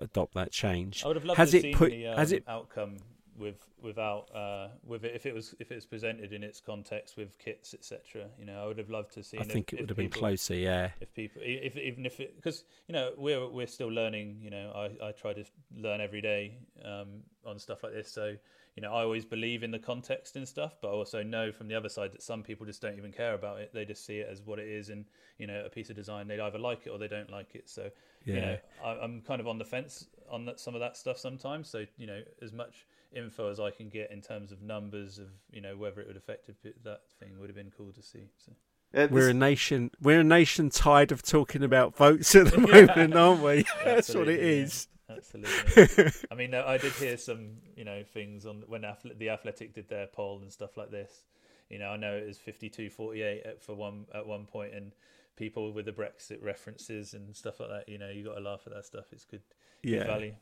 adopt 0.01 0.35
that 0.35 0.53
change. 0.53 1.05
I 1.05 1.09
would 1.09 1.17
have 1.17 1.25
loved 1.25 1.39
has 1.39 1.51
to 1.51 1.69
it 1.69 1.75
put, 1.75 1.91
the 1.91 2.09
um, 2.09 2.17
has 2.17 2.33
it 2.33 2.45
outcome 2.49 2.97
with 3.39 3.67
without 3.81 4.29
uh, 4.35 4.69
with 4.85 5.05
it 5.05 5.15
if 5.15 5.27
it 5.27 5.35
was 5.35 5.55
if 5.59 5.71
it 5.71 5.75
was 5.75 5.87
presented 5.87 6.33
in 6.33 6.43
its 6.43 6.61
context 6.61 7.17
with 7.17 7.39
kits 7.39 7.75
etc. 7.75 8.29
You 8.39 8.47
know, 8.47 8.63
I 8.63 8.67
would 8.67 8.79
have 8.79 8.91
loved 8.91 9.13
to 9.15 9.23
see. 9.23 9.39
I 9.39 9.45
think 9.45 9.73
if, 9.73 9.79
it 9.79 9.83
would 9.83 9.91
have 9.91 9.99
people, 9.99 10.11
been 10.11 10.21
closer. 10.21 10.55
Yeah. 10.55 10.91
If 11.01 11.13
people, 11.15 11.43
if 11.45 11.77
even 11.77 12.07
if 12.07 12.19
because 12.19 12.65
you 12.89 12.93
know 12.93 13.13
we're 13.17 13.49
we're 13.49 13.67
still 13.67 13.89
learning. 13.89 14.39
You 14.41 14.51
know, 14.51 14.73
I 14.75 15.09
I 15.09 15.13
try 15.13 15.33
to 15.33 15.45
learn 15.77 16.01
every 16.01 16.21
day 16.21 16.59
um, 16.85 17.23
on 17.45 17.59
stuff 17.59 17.83
like 17.83 17.93
this. 17.93 18.11
So 18.11 18.37
you 18.77 18.83
know, 18.83 18.93
I 18.93 19.03
always 19.03 19.25
believe 19.25 19.63
in 19.63 19.71
the 19.71 19.79
context 19.79 20.37
and 20.37 20.49
stuff, 20.49 20.77
but 20.81 20.89
I 20.89 20.93
also 20.93 21.23
know 21.23 21.53
from 21.53 21.69
the 21.69 21.75
other 21.75 21.91
side 21.91 22.13
that 22.13 22.23
some 22.23 22.43
people 22.43 22.65
just 22.65 22.81
don't 22.81 22.97
even 22.97 23.13
care 23.13 23.35
about 23.35 23.61
it. 23.61 23.71
They 23.75 23.85
just 23.85 24.07
see 24.07 24.17
it 24.17 24.29
as 24.31 24.41
what 24.43 24.59
it 24.59 24.67
is, 24.67 24.89
and 24.89 25.05
you 25.39 25.47
know, 25.47 25.63
a 25.67 25.69
piece 25.69 25.91
of 25.91 25.97
design. 25.97 26.27
They 26.27 26.41
either 26.41 26.59
like 26.59 26.87
it 26.87 26.91
or 26.91 26.99
they 26.99 27.09
don't 27.09 27.31
like 27.31 27.55
it. 27.55 27.69
So, 27.69 27.91
yeah. 28.25 28.35
you 28.35 28.41
know, 28.41 28.57
I, 28.83 29.05
am 29.05 29.21
kind 29.27 29.41
of 29.41 29.47
on 29.47 29.59
the 29.59 29.65
fence 29.65 30.07
on 30.31 30.47
that, 30.47 30.59
some 30.59 30.75
of 30.75 30.81
that 30.81 30.97
stuff 30.97 31.19
sometimes. 31.19 31.69
So, 31.69 31.85
you 31.99 32.07
know, 32.07 32.23
as 32.41 32.53
much 32.53 32.87
info 33.15 33.51
as 33.51 33.61
I 33.61 33.71
can 33.71 33.91
get 33.91 34.11
in 34.11 34.23
terms 34.23 34.53
of 34.53 34.63
numbers 34.63 35.19
of 35.19 35.27
you 35.51 35.61
know 35.61 35.77
whether 35.77 36.01
it 36.01 36.07
would 36.07 36.17
affect 36.17 36.47
that 36.47 37.01
thing 37.21 37.39
would 37.39 37.51
have 37.51 37.57
been 37.57 37.73
cool 37.77 37.93
to 37.93 38.03
see. 38.03 38.31
So. 38.39 38.53
Uh, 38.95 39.09
we're 39.11 39.31
a 39.31 39.35
nation. 39.35 39.91
We're 40.03 40.21
a 40.21 40.25
nation 40.25 40.69
tired 40.69 41.13
of 41.13 41.23
talking 41.23 41.63
about 41.63 41.97
votes 41.97 42.35
at 42.35 42.51
the 42.51 42.59
moment, 42.89 43.15
aren't 43.15 43.43
we? 43.43 43.65
That's 43.85 44.15
what 44.15 44.29
it 44.29 44.41
is 44.41 44.89
absolutely. 45.17 46.13
I 46.31 46.35
mean, 46.35 46.55
uh, 46.55 46.65
I 46.67 46.79
did 46.79 46.93
hear 46.93 47.17
some, 47.17 47.59
you 47.77 47.85
know, 47.85 48.03
things 48.03 48.47
on 48.47 48.65
when 48.67 48.85
the 49.19 49.31
Athletic 49.31 49.75
did 49.75 49.89
their 49.89 50.07
poll 50.07 50.41
and 50.41 50.53
stuff 50.53 50.77
like 50.77 50.91
this. 50.91 51.25
You 51.69 51.79
know, 51.79 51.89
I 51.89 51.97
know 51.97 52.15
it 52.15 52.27
was 52.27 52.39
52-48 52.39 53.61
for 53.61 53.75
one 53.75 54.07
at 54.15 54.27
one 54.27 54.47
point, 54.47 54.75
and 54.75 54.93
people 55.37 55.73
with 55.73 55.87
the 55.87 55.93
Brexit 55.93 56.43
references 56.43 57.15
and 57.15 57.35
stuff 57.35 57.61
like 57.61 57.71
that. 57.71 57.89
You 57.89 57.99
know, 57.99 58.11
you 58.11 58.25
got 58.25 58.35
to 58.35 58.41
laugh 58.41 58.61
at 58.67 58.75
that 58.75 58.85
stuff. 58.85 59.07
It's 59.13 59.25
good, 59.25 59.43
yeah. 59.83 59.99
good 59.99 60.07
value. 60.07 60.35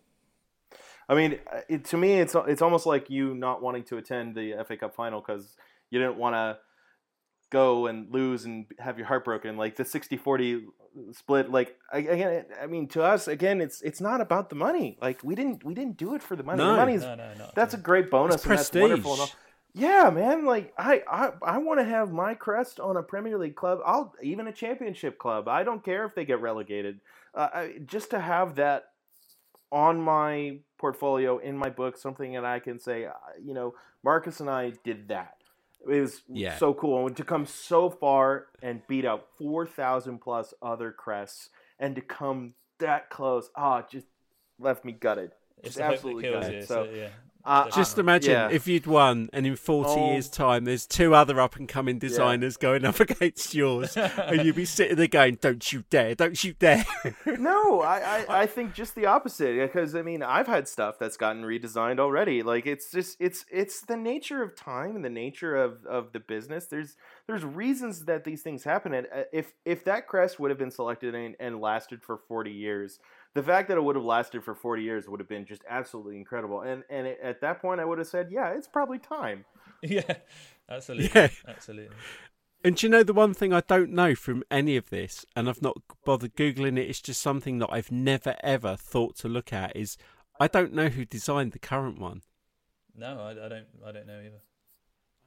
I 1.09 1.15
mean, 1.15 1.39
uh, 1.53 1.61
it, 1.69 1.85
to 1.87 1.97
me, 1.97 2.15
it's 2.15 2.35
it's 2.47 2.63
almost 2.63 2.87
like 2.87 3.11
you 3.11 3.35
not 3.35 3.63
wanting 3.63 3.85
to 3.85 3.97
attend 3.97 4.35
the 4.35 4.55
FA 4.67 4.77
Cup 4.77 4.95
final 4.95 5.21
because 5.21 5.57
you 5.91 5.99
didn't 5.99 6.17
want 6.17 6.35
to 6.35 6.59
go 7.51 7.87
and 7.87 8.13
lose 8.13 8.45
and 8.45 8.67
have 8.79 8.97
your 8.99 9.07
heart 9.07 9.25
broken. 9.25 9.57
Like 9.57 9.77
the 9.77 9.85
60-40 9.85 10.65
split 11.13 11.49
like 11.53 11.77
again 11.93 12.45
i 12.61 12.67
mean 12.67 12.89
to 12.89 13.01
us 13.01 13.29
again 13.29 13.61
it's 13.61 13.81
it's 13.83 14.01
not 14.01 14.21
about 14.21 14.49
the 14.49 14.57
money. 14.57 14.99
Like 15.01 15.23
we 15.23 15.35
didn't 15.35 15.65
we 15.65 15.75
didn't 15.75 15.97
do 15.97 16.15
it 16.15 16.23
for 16.23 16.37
the 16.37 16.43
money. 16.43 16.59
No, 16.59 16.73
the 16.73 16.77
money's 16.77 17.03
no, 17.03 17.15
no, 17.15 17.35
no, 17.35 17.51
that's 17.55 17.75
a 17.75 17.79
great 17.79 18.11
bonus 18.11 18.37
it's 18.37 18.45
and 18.45 18.49
prestige. 18.49 18.73
that's 18.73 18.83
wonderful 18.83 19.23
and 19.23 19.35
yeah 19.73 20.11
man 20.11 20.45
like 20.45 20.73
i 20.77 21.03
i, 21.09 21.31
I 21.43 21.59
want 21.59 21.79
to 21.79 21.85
have 21.85 22.11
my 22.11 22.35
crest 22.35 22.81
on 22.81 22.97
a 22.97 23.05
premier 23.05 23.39
league 23.39 23.55
club 23.55 23.79
i'll 23.87 24.15
even 24.23 24.49
a 24.49 24.53
championship 24.53 25.19
club. 25.19 25.47
I 25.47 25.63
don't 25.63 25.85
care 25.85 26.05
if 26.07 26.15
they 26.15 26.25
get 26.25 26.41
relegated. 26.41 27.01
Uh, 27.33 27.49
I, 27.55 27.73
just 27.87 28.11
to 28.11 28.19
have 28.19 28.57
that 28.57 28.87
on 29.71 30.01
my 30.01 30.59
portfolio 30.79 31.39
in 31.39 31.57
my 31.57 31.71
book 31.71 31.97
something 31.97 32.33
that 32.33 32.45
i 32.45 32.59
can 32.59 32.81
say 32.81 33.05
uh, 33.05 33.13
you 33.41 33.55
know 33.55 33.75
marcus 34.03 34.41
and 34.41 34.51
i 34.51 34.73
did 34.83 35.07
that 35.09 35.35
is 35.89 36.23
yeah. 36.29 36.57
so 36.57 36.75
cool. 36.75 37.07
And 37.07 37.17
to 37.17 37.25
come 37.25 37.47
so 37.47 37.91
far 37.91 38.47
and 38.63 38.83
beat 38.89 39.05
out 39.05 39.27
4,000 39.39 40.19
plus 40.19 40.55
other 40.63 40.93
crests 40.93 41.51
and 41.79 41.95
to 41.95 42.01
come 42.01 42.55
that 42.79 43.11
close, 43.11 43.51
ah, 43.57 43.83
oh, 43.83 43.87
just 43.91 44.07
left 44.59 44.85
me 44.85 44.93
gutted. 44.93 45.33
Just 45.65 45.79
absolutely 45.79 46.31
gutted. 46.31 46.55
You, 46.55 46.63
so, 46.63 46.87
so, 46.87 46.91
yeah. 46.91 47.09
Uh, 47.45 47.71
Just 47.71 47.99
imagine 47.99 48.33
yeah. 48.33 48.49
if 48.51 48.67
you'd 48.67 48.87
won, 48.87 49.31
and 49.33 49.47
in 49.47 49.57
40 49.57 49.89
oh. 49.89 50.13
years' 50.13 50.29
time, 50.29 50.65
there's 50.65 50.87
two 50.87 51.15
other 51.15 51.41
up 51.41 51.57
and 51.57 51.69
coming 51.69 51.99
designers 51.99 52.59
yeah. 52.59 52.69
going 52.69 52.85
up 52.85 53.01
against 53.01 53.55
yours, 53.55 53.97
and 53.97 54.45
you'd 54.45 54.57
be 54.57 54.67
sitting 54.67 54.97
there 54.97 55.07
going, 55.07 55.39
Don't 55.41 55.73
you 55.73 55.85
dare, 55.89 56.15
don't 56.15 56.43
you 56.45 56.53
dare. 56.53 56.85
no, 57.27 57.81
I, 57.81 57.99
I, 57.99 58.25
I, 58.43 58.47
think 58.47 58.75
just 58.75 58.95
the 58.95 59.07
opposite. 59.07 59.59
Because, 59.59 59.95
I 59.95 60.03
mean, 60.03 60.23
I've 60.23 60.47
had 60.47 60.69
stuff 60.69 60.99
that's 60.99 61.17
gotten 61.17 61.43
redesigned 61.43 61.99
already. 61.99 62.43
Like, 62.43 62.67
it's 62.67 62.91
just, 62.91 63.17
it's 63.19 63.47
it's 63.51 63.81
the 63.81 63.97
nature 63.97 64.43
of 64.43 64.55
time 64.55 64.95
and 64.95 65.05
the 65.05 65.11
nature 65.11 65.57
of, 65.57 65.85
of 65.87 66.13
the 66.13 66.21
business. 66.21 66.67
There's 66.67 66.97
there's 67.31 67.45
reasons 67.45 68.07
that 68.07 68.25
these 68.25 68.43
things 68.43 68.65
happen. 68.65 68.93
And 68.93 69.07
uh, 69.15 69.23
if, 69.33 69.53
if 69.65 69.85
that 69.85 70.09
crest 70.09 70.41
would 70.41 70.51
have 70.51 70.59
been 70.59 70.71
selected 70.71 71.15
and, 71.15 71.37
and 71.39 71.61
lasted 71.61 72.03
for 72.03 72.17
40 72.17 72.51
years, 72.51 72.99
the 73.35 73.43
fact 73.43 73.69
that 73.69 73.77
it 73.77 73.83
would 73.83 73.97
have 73.97 74.05
lasted 74.05 74.43
for 74.43 74.55
40 74.55 74.83
years 74.83 75.09
would 75.09 75.21
have 75.21 75.29
been 75.29 75.47
just 75.47 75.63
absolutely 75.69 76.17
incredible. 76.17 76.63
And 76.63 76.83
and 76.91 77.07
it, 77.07 77.19
at 77.23 77.41
that 77.43 77.61
point, 77.61 77.81
I 77.81 77.85
would 77.85 77.99
have 77.99 78.09
said, 78.09 78.29
yeah, 78.31 78.51
it's 78.51 78.69
probably 78.69 78.99
time. 78.99 79.45
Yeah, 79.83 80.17
absolutely. 80.69 81.11
Yeah. 81.15 81.29
Absolutely. 81.49 81.97
And 82.63 82.77
do 82.77 82.87
you 82.87 82.91
know 82.91 83.03
the 83.03 83.15
one 83.15 83.33
thing 83.33 83.55
I 83.55 83.63
don't 83.63 83.93
know 83.93 84.15
from 84.15 84.45
any 84.51 84.77
of 84.77 84.91
this, 84.91 85.25
and 85.35 85.49
I've 85.49 85.63
not 85.63 85.79
bothered 86.05 86.37
googling 86.37 86.79
it. 86.79 86.91
It's 86.91 87.01
just 87.01 87.23
something 87.23 87.61
that 87.61 87.71
I've 87.73 87.91
never 87.91 88.37
ever 88.43 88.77
thought 88.77 89.17
to 89.21 89.29
look 89.29 89.55
at. 89.55 89.75
Is 89.75 89.97
I 90.39 90.49
don't 90.49 90.75
know 90.75 90.89
who 90.89 91.07
designed 91.07 91.53
the 91.53 91.59
current 91.59 91.99
one. 91.99 92.21
No, 92.95 93.21
I, 93.21 93.31
I 93.31 93.49
don't. 93.49 93.67
I 93.87 93.93
don't 93.93 94.07
know 94.07 94.21
either. 94.21 94.43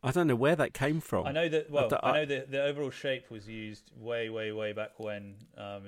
I 0.03 0.11
don't 0.11 0.27
know 0.27 0.35
where 0.35 0.55
that 0.55 0.73
came 0.73 0.99
from. 0.99 1.25
I 1.25 1.31
know 1.31 1.49
that. 1.49 1.71
Well, 1.71 1.89
I, 2.03 2.09
I 2.09 2.13
know 2.19 2.25
that 2.25 2.51
the 2.51 2.61
overall 2.61 2.91
shape 2.91 3.31
was 3.31 3.47
used 3.47 3.89
way, 3.95 4.29
way, 4.29 4.51
way 4.51 4.73
back 4.73 4.99
when. 4.99 5.35
Um, 5.57 5.83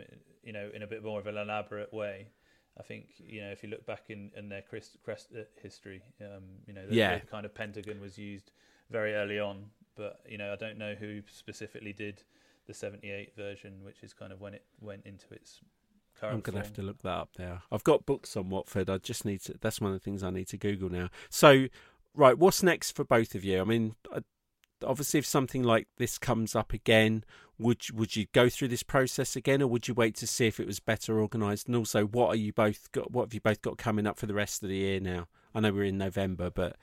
you 0.45 0.53
know, 0.53 0.69
in 0.73 0.83
a 0.83 0.87
bit 0.87 1.03
more 1.03 1.19
of 1.19 1.27
an 1.27 1.37
elaborate 1.37 1.93
way. 1.93 2.27
I 2.77 2.83
think 2.83 3.07
you 3.19 3.41
know 3.41 3.51
if 3.51 3.63
you 3.63 3.69
look 3.69 3.85
back 3.85 4.03
in, 4.09 4.31
in 4.35 4.49
their 4.49 4.61
crest, 4.61 4.97
crest 5.03 5.27
uh, 5.33 5.43
history, 5.61 6.01
um, 6.21 6.43
you 6.67 6.73
know, 6.73 6.85
the, 6.85 6.95
yeah. 6.95 7.19
the 7.19 7.25
kind 7.25 7.45
of 7.45 7.53
pentagon 7.53 8.01
was 8.01 8.17
used 8.17 8.51
very 8.91 9.13
early 9.15 9.39
on. 9.39 9.65
But 9.95 10.19
you 10.27 10.37
know, 10.37 10.51
I 10.51 10.55
don't 10.55 10.77
know 10.77 10.93
who 10.93 11.21
specifically 11.31 11.93
did 11.93 12.23
the 12.67 12.73
'78 12.73 13.35
version, 13.35 13.83
which 13.83 14.03
is 14.03 14.13
kind 14.13 14.31
of 14.31 14.41
when 14.41 14.53
it 14.53 14.63
went 14.81 15.05
into 15.05 15.25
its 15.31 15.61
current. 16.19 16.35
I'm 16.35 16.41
gonna 16.41 16.57
form. 16.57 16.65
have 16.65 16.73
to 16.73 16.81
look 16.81 17.01
that 17.03 17.09
up 17.09 17.29
now. 17.39 17.63
I've 17.71 17.83
got 17.83 18.05
books 18.05 18.35
on 18.35 18.49
Watford. 18.49 18.89
I 18.89 18.97
just 18.97 19.25
need 19.25 19.41
to. 19.43 19.55
That's 19.59 19.79
one 19.79 19.91
of 19.91 19.95
the 19.95 20.03
things 20.03 20.21
I 20.21 20.29
need 20.29 20.47
to 20.49 20.57
Google 20.57 20.89
now. 20.89 21.09
So, 21.29 21.67
right, 22.13 22.37
what's 22.37 22.61
next 22.61 22.91
for 22.91 23.05
both 23.05 23.35
of 23.35 23.43
you? 23.45 23.61
I 23.61 23.63
mean, 23.63 23.95
I- 24.13 24.23
obviously, 24.85 25.17
if 25.19 25.25
something 25.25 25.63
like 25.63 25.87
this 25.97 26.17
comes 26.17 26.55
up 26.55 26.73
again, 26.73 27.23
would 27.57 27.87
you- 27.89 27.95
would 27.95 28.15
you 28.15 28.25
go 28.33 28.49
through 28.49 28.67
this 28.69 28.83
process 28.83 29.35
again, 29.35 29.61
or 29.61 29.67
would 29.67 29.87
you 29.87 29.93
wait 29.93 30.15
to 30.15 30.27
see 30.27 30.47
if 30.47 30.59
it 30.59 30.67
was 30.67 30.79
better 30.79 31.19
organised? 31.21 31.67
And 31.67 31.75
also, 31.75 32.05
what 32.05 32.29
are 32.29 32.35
you 32.35 32.51
both 32.53 32.91
got? 32.91 33.11
What 33.11 33.25
have 33.27 33.33
you 33.33 33.41
both 33.41 33.61
got 33.61 33.77
coming 33.77 34.05
up 34.07 34.17
for 34.17 34.25
the 34.25 34.33
rest 34.33 34.61
of 34.63 34.69
the 34.69 34.75
year 34.75 34.99
now? 34.99 35.27
I 35.53 35.61
know 35.61 35.71
we're 35.71 35.85
in 35.85 35.97
November, 35.97 36.49
but 36.49 36.75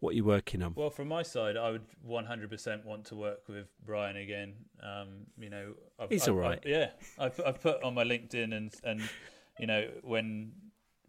what 0.00 0.10
are 0.10 0.16
you 0.16 0.24
working 0.24 0.62
on? 0.62 0.74
Well, 0.74 0.90
from 0.90 1.08
my 1.08 1.22
side, 1.22 1.56
I 1.56 1.70
would 1.70 1.86
100% 2.06 2.84
want 2.84 3.06
to 3.06 3.14
work 3.14 3.48
with 3.48 3.68
Brian 3.86 4.16
again. 4.16 4.54
Um, 4.82 5.26
you 5.38 5.48
know, 5.48 5.74
I've, 5.98 6.10
He's 6.10 6.24
I've, 6.28 6.34
all 6.34 6.40
right. 6.40 6.58
I've- 6.62 6.70
yeah, 6.70 6.90
I've, 7.18 7.40
I've 7.46 7.60
put 7.62 7.82
on 7.82 7.94
my 7.94 8.04
LinkedIn 8.04 8.52
and 8.52 8.74
and 8.84 9.00
you 9.58 9.66
know 9.66 9.88
when 10.02 10.52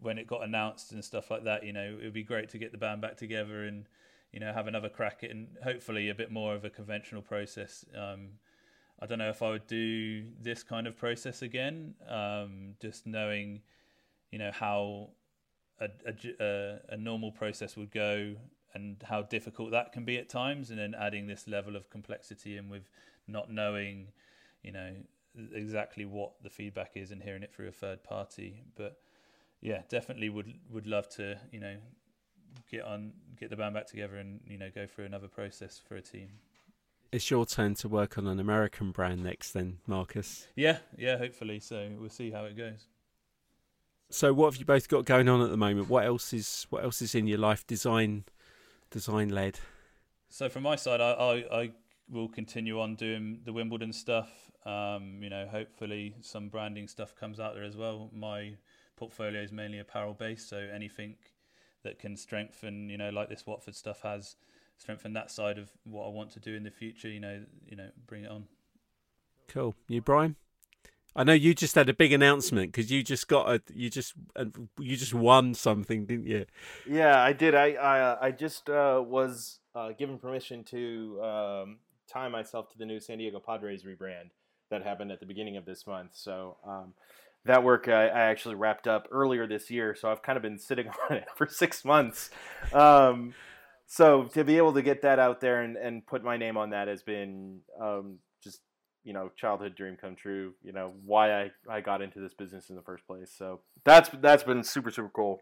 when 0.00 0.18
it 0.18 0.26
got 0.26 0.44
announced 0.44 0.92
and 0.92 1.04
stuff 1.04 1.30
like 1.30 1.44
that, 1.44 1.64
you 1.64 1.72
know, 1.72 1.98
it 2.00 2.04
would 2.04 2.12
be 2.12 2.22
great 2.22 2.48
to 2.50 2.58
get 2.58 2.72
the 2.72 2.78
band 2.78 3.00
back 3.00 3.16
together 3.16 3.64
and 3.64 3.86
you 4.34 4.40
know 4.40 4.52
have 4.52 4.66
another 4.66 4.88
crack 4.88 5.18
at 5.22 5.30
and 5.30 5.46
hopefully 5.62 6.08
a 6.08 6.14
bit 6.14 6.30
more 6.30 6.54
of 6.56 6.64
a 6.64 6.70
conventional 6.70 7.22
process. 7.22 7.84
Um, 7.96 8.30
I 9.00 9.06
don't 9.06 9.18
know 9.18 9.30
if 9.30 9.42
I 9.42 9.50
would 9.50 9.68
do 9.68 10.24
this 10.42 10.64
kind 10.64 10.88
of 10.88 10.96
process 10.96 11.40
again. 11.42 11.94
Um, 12.08 12.74
just 12.80 13.06
knowing, 13.06 13.62
you 14.32 14.38
know, 14.40 14.50
how 14.52 15.10
a, 15.80 15.88
a, 16.40 16.78
a 16.88 16.96
normal 16.96 17.30
process 17.30 17.76
would 17.76 17.92
go 17.92 18.34
and 18.74 18.96
how 19.04 19.22
difficult 19.22 19.70
that 19.70 19.92
can 19.92 20.04
be 20.04 20.16
at 20.18 20.28
times, 20.28 20.70
and 20.70 20.78
then 20.78 20.94
adding 20.98 21.28
this 21.28 21.46
level 21.46 21.76
of 21.76 21.88
complexity 21.88 22.56
and 22.56 22.68
with 22.70 22.88
not 23.28 23.52
knowing, 23.52 24.08
you 24.64 24.72
know, 24.72 24.94
exactly 25.54 26.04
what 26.04 26.32
the 26.42 26.50
feedback 26.50 26.92
is 26.96 27.12
and 27.12 27.22
hearing 27.22 27.44
it 27.44 27.52
through 27.54 27.68
a 27.68 27.72
third 27.72 28.02
party. 28.02 28.64
But 28.74 28.98
yeah, 29.60 29.82
definitely 29.88 30.28
would 30.28 30.54
would 30.70 30.88
love 30.88 31.08
to, 31.10 31.38
you 31.52 31.60
know, 31.60 31.76
get 32.70 32.84
on 32.84 33.12
get 33.38 33.50
the 33.50 33.56
band 33.56 33.74
back 33.74 33.86
together 33.86 34.16
and 34.16 34.40
you 34.46 34.58
know 34.58 34.70
go 34.74 34.86
through 34.86 35.04
another 35.04 35.28
process 35.28 35.80
for 35.86 35.96
a 35.96 36.02
team. 36.02 36.28
It's 37.12 37.30
your 37.30 37.46
turn 37.46 37.74
to 37.76 37.88
work 37.88 38.18
on 38.18 38.26
an 38.26 38.40
American 38.40 38.90
brand 38.90 39.22
next, 39.22 39.52
then, 39.52 39.78
Marcus. 39.86 40.48
Yeah, 40.56 40.78
yeah, 40.98 41.16
hopefully. 41.16 41.60
So 41.60 41.90
we'll 41.96 42.10
see 42.10 42.32
how 42.32 42.44
it 42.44 42.56
goes. 42.56 42.88
So, 44.10 44.32
what 44.32 44.52
have 44.52 44.60
you 44.60 44.66
both 44.66 44.88
got 44.88 45.04
going 45.04 45.28
on 45.28 45.40
at 45.40 45.50
the 45.50 45.56
moment? 45.56 45.88
What 45.88 46.04
else 46.04 46.32
is 46.32 46.66
what 46.70 46.84
else 46.84 47.02
is 47.02 47.14
in 47.14 47.26
your 47.26 47.38
life? 47.38 47.66
Design, 47.66 48.24
design 48.90 49.28
led. 49.28 49.60
So 50.28 50.48
from 50.48 50.64
my 50.64 50.74
side, 50.74 51.00
I, 51.00 51.12
I, 51.12 51.60
I 51.60 51.70
will 52.10 52.28
continue 52.28 52.80
on 52.80 52.96
doing 52.96 53.40
the 53.44 53.52
Wimbledon 53.52 53.92
stuff. 53.92 54.30
Um, 54.66 55.20
you 55.22 55.30
know, 55.30 55.46
hopefully 55.46 56.16
some 56.22 56.48
branding 56.48 56.88
stuff 56.88 57.14
comes 57.14 57.38
out 57.38 57.54
there 57.54 57.62
as 57.62 57.76
well. 57.76 58.10
My 58.12 58.54
portfolio 58.96 59.42
is 59.42 59.52
mainly 59.52 59.78
apparel 59.78 60.14
based, 60.14 60.48
so 60.48 60.56
anything 60.56 61.16
that 61.84 61.98
can 61.98 62.16
strengthen, 62.16 62.88
you 62.88 62.98
know, 62.98 63.10
like 63.10 63.28
this 63.28 63.46
Watford 63.46 63.76
stuff 63.76 64.00
has, 64.02 64.36
strengthen 64.76 65.12
that 65.12 65.30
side 65.30 65.58
of 65.58 65.70
what 65.84 66.06
I 66.06 66.10
want 66.10 66.32
to 66.32 66.40
do 66.40 66.54
in 66.54 66.64
the 66.64 66.70
future. 66.70 67.08
You 67.08 67.20
know, 67.20 67.42
you 67.66 67.76
know, 67.76 67.90
bring 68.06 68.24
it 68.24 68.30
on. 68.30 68.46
Cool. 69.48 69.74
You, 69.88 70.00
Brian? 70.00 70.36
I 71.16 71.22
know 71.22 71.32
you 71.32 71.54
just 71.54 71.76
had 71.76 71.88
a 71.88 71.94
big 71.94 72.12
announcement 72.12 72.72
because 72.72 72.90
you 72.90 73.04
just 73.04 73.28
got 73.28 73.48
a 73.48 73.62
you 73.72 73.88
just 73.88 74.14
uh, 74.34 74.46
you 74.80 74.96
just 74.96 75.14
won 75.14 75.54
something, 75.54 76.06
didn't 76.06 76.26
you? 76.26 76.46
Yeah, 76.88 77.22
I 77.22 77.32
did. 77.32 77.54
I 77.54 77.72
I, 77.72 78.00
uh, 78.00 78.18
I 78.20 78.30
just 78.32 78.68
uh, 78.68 79.00
was 79.04 79.60
uh, 79.76 79.92
given 79.92 80.18
permission 80.18 80.64
to 80.64 81.22
um, 81.22 81.78
tie 82.08 82.28
myself 82.28 82.68
to 82.72 82.78
the 82.78 82.84
new 82.84 82.98
San 82.98 83.18
Diego 83.18 83.38
Padres 83.38 83.84
rebrand 83.84 84.30
that 84.70 84.82
happened 84.82 85.12
at 85.12 85.20
the 85.20 85.26
beginning 85.26 85.56
of 85.56 85.64
this 85.64 85.86
month. 85.86 86.10
So 86.14 86.56
um, 86.66 86.94
that 87.44 87.62
work 87.62 87.88
I, 87.88 88.08
I 88.08 88.20
actually 88.22 88.54
wrapped 88.54 88.86
up 88.86 89.08
earlier 89.10 89.46
this 89.46 89.70
year. 89.70 89.94
So 89.94 90.10
I've 90.10 90.22
kind 90.22 90.36
of 90.36 90.42
been 90.42 90.58
sitting 90.58 90.88
on 91.10 91.16
it 91.16 91.26
for 91.36 91.46
six 91.46 91.84
months. 91.84 92.30
Um, 92.72 93.34
so 93.86 94.24
to 94.34 94.44
be 94.44 94.56
able 94.56 94.72
to 94.74 94.82
get 94.82 95.02
that 95.02 95.18
out 95.18 95.40
there 95.40 95.62
and, 95.62 95.76
and 95.76 96.06
put 96.06 96.24
my 96.24 96.36
name 96.36 96.56
on 96.56 96.70
that 96.70 96.88
has 96.88 97.02
been 97.02 97.60
um, 97.80 98.18
just 98.42 98.60
you 99.04 99.12
know 99.12 99.30
childhood 99.36 99.74
dream 99.76 99.96
come 100.00 100.16
true. 100.16 100.54
You 100.62 100.72
know 100.72 100.92
why 101.04 101.42
I, 101.42 101.50
I 101.68 101.80
got 101.80 102.02
into 102.02 102.20
this 102.20 102.34
business 102.34 102.70
in 102.70 102.76
the 102.76 102.82
first 102.82 103.06
place. 103.06 103.32
So 103.36 103.60
that's 103.84 104.08
that's 104.20 104.42
been 104.42 104.64
super 104.64 104.90
super 104.90 105.10
cool. 105.10 105.40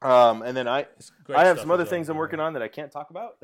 Um, 0.00 0.42
and 0.42 0.56
then 0.56 0.66
I 0.66 0.86
I 1.34 1.44
have 1.44 1.58
some 1.60 1.70
other 1.70 1.84
things 1.84 2.08
I'm 2.08 2.16
working 2.16 2.40
on 2.40 2.54
that 2.54 2.62
I 2.62 2.68
can't 2.68 2.90
talk 2.90 3.10
about, 3.10 3.36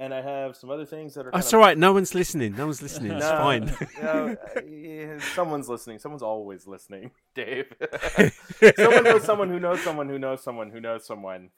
and 0.00 0.12
I 0.14 0.22
have 0.22 0.56
some 0.56 0.70
other 0.70 0.86
things 0.86 1.14
that 1.14 1.26
are. 1.26 1.30
That's 1.30 1.50
kind 1.50 1.60
all 1.60 1.66
right. 1.68 1.78
No 1.78 1.92
one's 1.92 2.14
listening. 2.14 2.56
No 2.56 2.64
one's 2.64 2.82
listening. 2.82 3.12
It's 3.12 3.20
No, 3.20 3.36
fine. 3.36 3.76
no, 4.02 4.36
yeah, 4.68 5.18
someone's 5.34 5.68
listening. 5.68 5.98
Someone's 6.00 6.22
always 6.22 6.66
listening, 6.66 7.12
Dave. 7.34 7.66
someone 8.76 9.04
knows 9.04 9.22
someone 9.24 9.48
who 9.50 9.60
knows 9.60 9.80
someone 9.82 10.08
who 10.08 10.18
knows 10.18 10.42
someone 10.42 10.70
who 10.70 10.80
knows 10.80 11.06
someone. 11.06 11.50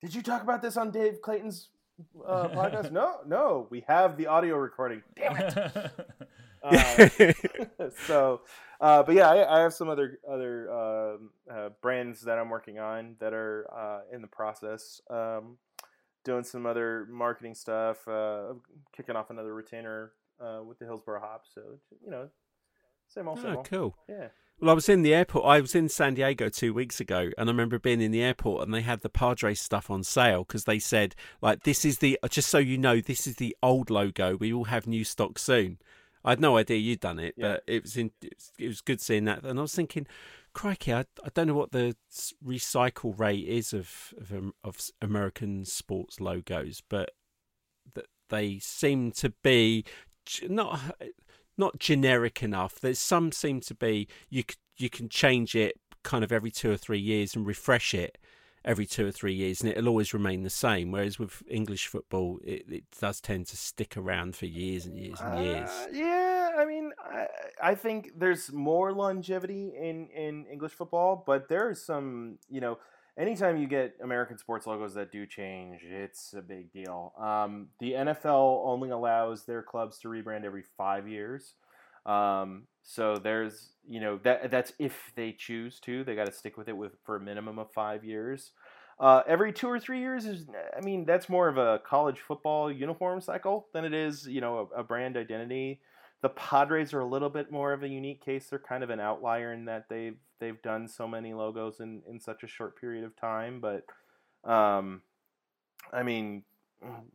Did 0.00 0.14
you 0.14 0.22
talk 0.22 0.42
about 0.42 0.62
this 0.62 0.76
on 0.76 0.90
Dave 0.90 1.20
Clayton's 1.22 1.68
uh, 2.26 2.48
podcast? 2.48 2.90
No, 2.90 3.18
no. 3.26 3.66
We 3.70 3.84
have 3.86 4.16
the 4.16 4.26
audio 4.26 4.56
recording. 4.56 5.02
Damn 5.14 5.36
it. 5.36 5.56
Uh, 6.66 7.90
so, 8.06 8.40
uh, 8.80 9.02
but 9.02 9.14
yeah, 9.14 9.28
I, 9.28 9.58
I 9.58 9.60
have 9.60 9.74
some 9.74 9.90
other 9.90 10.18
other 10.26 10.72
um, 10.72 11.30
uh, 11.50 11.68
brands 11.82 12.22
that 12.22 12.38
I'm 12.38 12.48
working 12.48 12.78
on 12.78 13.16
that 13.20 13.34
are 13.34 13.66
uh, 13.70 14.14
in 14.14 14.22
the 14.22 14.28
process. 14.28 15.00
Um, 15.10 15.58
doing 16.24 16.44
some 16.44 16.66
other 16.66 17.06
marketing 17.10 17.54
stuff. 17.54 18.06
Uh, 18.08 18.54
kicking 18.96 19.16
off 19.16 19.30
another 19.30 19.54
retainer 19.54 20.12
uh, 20.40 20.60
with 20.66 20.78
the 20.78 20.84
Hillsboro 20.86 21.20
Hop. 21.20 21.42
So 21.54 21.60
you 22.04 22.10
know, 22.10 22.28
same 23.08 23.28
old, 23.28 23.38
same 23.40 23.52
Oh, 23.52 23.56
old. 23.56 23.68
cool. 23.68 23.96
Yeah. 24.08 24.28
Well, 24.60 24.70
I 24.70 24.74
was 24.74 24.88
in 24.88 25.02
the 25.02 25.12
airport. 25.12 25.46
I 25.46 25.60
was 25.60 25.74
in 25.74 25.88
San 25.88 26.14
Diego 26.14 26.48
two 26.48 26.72
weeks 26.72 27.00
ago, 27.00 27.30
and 27.36 27.48
I 27.48 27.52
remember 27.52 27.78
being 27.80 28.00
in 28.00 28.12
the 28.12 28.22
airport, 28.22 28.62
and 28.64 28.72
they 28.72 28.82
had 28.82 29.00
the 29.00 29.08
Padres 29.08 29.60
stuff 29.60 29.90
on 29.90 30.04
sale 30.04 30.44
because 30.44 30.64
they 30.64 30.78
said, 30.78 31.16
like, 31.42 31.64
this 31.64 31.84
is 31.84 31.98
the 31.98 32.18
just 32.30 32.48
so 32.50 32.58
you 32.58 32.78
know, 32.78 33.00
this 33.00 33.26
is 33.26 33.36
the 33.36 33.56
old 33.62 33.90
logo. 33.90 34.36
We 34.36 34.52
will 34.52 34.64
have 34.64 34.86
new 34.86 35.02
stock 35.04 35.38
soon. 35.40 35.78
I 36.24 36.30
had 36.30 36.40
no 36.40 36.56
idea 36.56 36.78
you'd 36.78 37.00
done 37.00 37.18
it, 37.18 37.34
Yeah. 37.36 37.54
but 37.54 37.64
it 37.66 37.82
was 37.82 37.96
in. 37.96 38.12
It 38.22 38.32
was, 38.36 38.52
it 38.58 38.68
was 38.68 38.80
good 38.80 39.00
seeing 39.00 39.24
that, 39.24 39.42
and 39.44 39.58
I 39.58 39.62
was 39.62 39.74
thinking, 39.74 40.06
crikey, 40.54 40.92
I, 40.92 41.00
I 41.22 41.28
don't 41.34 41.48
know 41.48 41.54
what 41.54 41.72
the 41.72 41.96
recycle 42.44 43.18
rate 43.18 43.46
is 43.46 43.72
of 43.72 44.14
of, 44.18 44.32
um, 44.32 44.54
of 44.62 44.78
American 45.02 45.64
sports 45.64 46.20
logos, 46.20 46.82
but 46.88 47.10
that 47.94 48.06
they 48.30 48.58
seem 48.58 49.12
to 49.12 49.30
be 49.42 49.84
not 50.48 50.80
not 51.58 51.78
generic 51.78 52.42
enough. 52.42 52.80
There's 52.80 52.98
some 52.98 53.32
seem 53.32 53.60
to 53.62 53.74
be 53.74 54.08
you 54.30 54.44
you 54.76 54.90
can 54.90 55.08
change 55.08 55.54
it 55.54 55.78
kind 56.02 56.24
of 56.24 56.32
every 56.32 56.50
two 56.50 56.70
or 56.70 56.76
three 56.76 56.98
years 56.98 57.34
and 57.34 57.46
refresh 57.46 57.94
it 57.94 58.18
every 58.64 58.86
two 58.86 59.06
or 59.06 59.12
three 59.12 59.34
years, 59.34 59.60
and 59.60 59.70
it'll 59.70 59.88
always 59.88 60.14
remain 60.14 60.42
the 60.42 60.50
same. 60.50 60.90
Whereas 60.90 61.18
with 61.18 61.42
English 61.48 61.86
football, 61.86 62.38
it, 62.42 62.64
it 62.70 62.84
does 62.98 63.20
tend 63.20 63.46
to 63.48 63.56
stick 63.56 63.96
around 63.96 64.36
for 64.36 64.46
years 64.46 64.86
and 64.86 64.96
years 64.96 65.20
and 65.20 65.44
years. 65.44 65.68
Uh, 65.68 65.86
yeah, 65.92 66.33
I 66.56 66.64
mean, 66.64 66.92
I, 66.98 67.26
I 67.62 67.74
think 67.74 68.12
there's 68.16 68.52
more 68.52 68.92
longevity 68.92 69.72
in, 69.76 70.08
in 70.08 70.46
English 70.50 70.72
football, 70.72 71.22
but 71.26 71.48
there's 71.48 71.84
some, 71.84 72.38
you 72.48 72.60
know, 72.60 72.78
anytime 73.18 73.56
you 73.56 73.66
get 73.66 73.96
American 74.02 74.38
sports 74.38 74.66
logos 74.66 74.94
that 74.94 75.12
do 75.12 75.26
change, 75.26 75.82
it's 75.82 76.34
a 76.34 76.42
big 76.42 76.72
deal. 76.72 77.12
Um, 77.18 77.68
the 77.80 77.92
NFL 77.92 78.66
only 78.66 78.90
allows 78.90 79.44
their 79.44 79.62
clubs 79.62 79.98
to 80.00 80.08
rebrand 80.08 80.44
every 80.44 80.64
five 80.76 81.08
years. 81.08 81.54
Um, 82.06 82.64
so 82.82 83.16
there's, 83.16 83.70
you 83.88 84.00
know, 84.00 84.18
that 84.24 84.50
that's 84.50 84.72
if 84.78 85.12
they 85.16 85.32
choose 85.32 85.80
to. 85.80 86.04
They 86.04 86.14
got 86.14 86.26
to 86.26 86.32
stick 86.32 86.56
with 86.56 86.68
it 86.68 86.76
with 86.76 86.92
for 87.04 87.16
a 87.16 87.20
minimum 87.20 87.58
of 87.58 87.72
five 87.72 88.04
years. 88.04 88.52
Uh, 89.00 89.22
every 89.26 89.52
two 89.52 89.68
or 89.68 89.80
three 89.80 90.00
years 90.00 90.24
is, 90.24 90.46
I 90.76 90.80
mean, 90.80 91.04
that's 91.04 91.28
more 91.28 91.48
of 91.48 91.58
a 91.58 91.80
college 91.84 92.20
football 92.20 92.70
uniform 92.70 93.20
cycle 93.20 93.66
than 93.72 93.84
it 93.84 93.92
is, 93.92 94.26
you 94.26 94.40
know, 94.40 94.70
a, 94.74 94.80
a 94.80 94.84
brand 94.84 95.16
identity. 95.16 95.80
The 96.24 96.30
Padres 96.30 96.94
are 96.94 97.00
a 97.00 97.06
little 97.06 97.28
bit 97.28 97.52
more 97.52 97.74
of 97.74 97.82
a 97.82 97.88
unique 97.88 98.24
case. 98.24 98.46
They're 98.48 98.58
kind 98.58 98.82
of 98.82 98.88
an 98.88 98.98
outlier 98.98 99.52
in 99.52 99.66
that 99.66 99.90
they've 99.90 100.16
they've 100.40 100.62
done 100.62 100.88
so 100.88 101.06
many 101.06 101.34
logos 101.34 101.80
in, 101.80 102.00
in 102.08 102.18
such 102.18 102.42
a 102.42 102.46
short 102.46 102.80
period 102.80 103.04
of 103.04 103.14
time. 103.14 103.60
But, 103.60 103.84
um, 104.50 105.02
I 105.92 106.02
mean, 106.02 106.44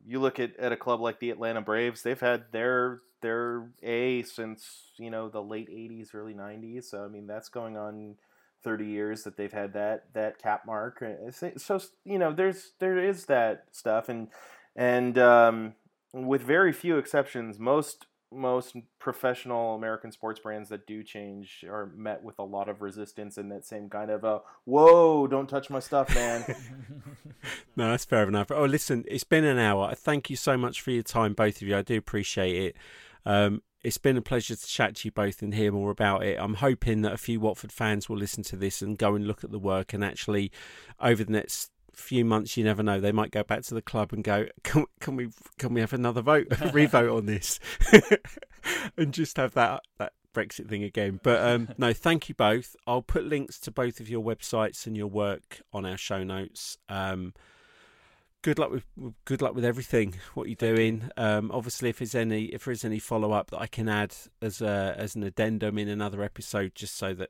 you 0.06 0.20
look 0.20 0.38
at, 0.38 0.56
at 0.58 0.70
a 0.70 0.76
club 0.76 1.00
like 1.00 1.18
the 1.18 1.30
Atlanta 1.30 1.60
Braves, 1.60 2.02
they've 2.02 2.20
had 2.20 2.52
their 2.52 3.00
their 3.20 3.72
A 3.82 4.22
since 4.22 4.92
you 4.96 5.10
know 5.10 5.28
the 5.28 5.42
late 5.42 5.70
'80s, 5.70 6.14
early 6.14 6.34
'90s. 6.34 6.84
So 6.84 7.04
I 7.04 7.08
mean, 7.08 7.26
that's 7.26 7.48
going 7.48 7.76
on 7.76 8.14
30 8.62 8.86
years 8.86 9.24
that 9.24 9.36
they've 9.36 9.52
had 9.52 9.72
that 9.72 10.04
that 10.12 10.38
cap 10.38 10.64
mark. 10.64 11.02
So 11.56 11.80
you 12.04 12.20
know, 12.20 12.32
there's 12.32 12.74
there 12.78 12.96
is 12.96 13.24
that 13.24 13.64
stuff, 13.72 14.08
and 14.08 14.28
and 14.76 15.18
um, 15.18 15.74
with 16.12 16.42
very 16.42 16.72
few 16.72 16.96
exceptions, 16.96 17.58
most 17.58 18.06
most 18.32 18.76
professional 18.98 19.74
American 19.74 20.12
sports 20.12 20.38
brands 20.38 20.68
that 20.68 20.86
do 20.86 21.02
change 21.02 21.64
are 21.68 21.90
met 21.96 22.22
with 22.22 22.38
a 22.38 22.44
lot 22.44 22.68
of 22.68 22.80
resistance 22.80 23.36
and 23.36 23.50
that 23.50 23.66
same 23.66 23.88
kind 23.88 24.10
of 24.10 24.24
a 24.24 24.40
whoa, 24.64 25.26
don't 25.26 25.48
touch 25.48 25.70
my 25.70 25.80
stuff, 25.80 26.14
man. 26.14 26.44
No, 27.76 27.90
that's 27.92 28.04
fair 28.04 28.28
enough. 28.28 28.50
Oh, 28.50 28.64
listen, 28.64 29.04
it's 29.08 29.24
been 29.24 29.44
an 29.44 29.58
hour. 29.58 29.94
Thank 29.94 30.28
you 30.28 30.36
so 30.36 30.58
much 30.58 30.82
for 30.82 30.90
your 30.90 31.02
time, 31.02 31.32
both 31.32 31.62
of 31.62 31.68
you. 31.68 31.76
I 31.76 31.80
do 31.80 31.96
appreciate 31.96 32.54
it. 32.54 32.76
Um, 33.24 33.62
it's 33.82 33.96
been 33.96 34.16
a 34.18 34.22
pleasure 34.22 34.54
to 34.54 34.66
chat 34.66 34.96
to 34.96 35.08
you 35.08 35.12
both 35.12 35.40
and 35.40 35.54
hear 35.54 35.72
more 35.72 35.90
about 35.90 36.22
it. 36.22 36.38
I'm 36.38 36.54
hoping 36.54 37.02
that 37.02 37.12
a 37.12 37.18
few 37.18 37.40
Watford 37.40 37.72
fans 37.72 38.08
will 38.08 38.18
listen 38.18 38.42
to 38.44 38.56
this 38.56 38.82
and 38.82 38.98
go 38.98 39.14
and 39.14 39.26
look 39.26 39.42
at 39.44 39.50
the 39.50 39.58
work 39.58 39.94
and 39.94 40.04
actually, 40.04 40.52
over 41.00 41.24
the 41.24 41.32
next 41.32 41.70
few 41.94 42.24
months, 42.24 42.56
you 42.56 42.64
never 42.64 42.82
know, 42.82 43.00
they 43.00 43.12
might 43.12 43.30
go 43.30 43.42
back 43.42 43.62
to 43.62 43.74
the 43.74 43.82
club 43.82 44.12
and 44.12 44.24
go, 44.24 44.46
can, 44.62 44.86
can 45.00 45.16
we 45.16 45.28
can 45.58 45.74
we 45.74 45.80
have 45.80 45.92
another 45.92 46.22
vote, 46.22 46.48
revote 46.72 47.16
on 47.16 47.26
this, 47.26 47.58
and 48.96 49.12
just 49.12 49.36
have 49.36 49.54
that 49.54 49.82
that 49.98 50.12
Brexit 50.34 50.68
thing 50.68 50.84
again. 50.84 51.20
But 51.22 51.42
um, 51.42 51.68
no, 51.78 51.92
thank 51.92 52.28
you 52.28 52.34
both. 52.34 52.76
I'll 52.86 53.02
put 53.02 53.24
links 53.24 53.58
to 53.60 53.70
both 53.70 54.00
of 54.00 54.08
your 54.08 54.22
websites 54.22 54.86
and 54.86 54.96
your 54.96 55.08
work 55.08 55.60
on 55.72 55.84
our 55.84 55.96
show 55.96 56.22
notes. 56.22 56.78
Um, 56.88 57.34
good 58.42 58.58
luck 58.58 58.70
with 58.70 58.84
good 59.26 59.42
luck 59.42 59.54
with 59.54 59.64
everything 59.64 60.14
what 60.32 60.48
you're 60.48 60.54
doing 60.54 61.10
um, 61.18 61.50
obviously 61.52 61.90
if 61.90 61.98
there's 61.98 62.14
any 62.14 62.44
if 62.46 62.64
there's 62.64 62.86
any 62.86 62.98
follow-up 62.98 63.50
that 63.50 63.60
i 63.60 63.66
can 63.66 63.86
add 63.86 64.14
as 64.40 64.62
a 64.62 64.94
as 64.96 65.14
an 65.14 65.22
addendum 65.22 65.76
in 65.76 65.88
another 65.88 66.22
episode 66.22 66.74
just 66.74 66.96
so 66.96 67.12
that 67.12 67.28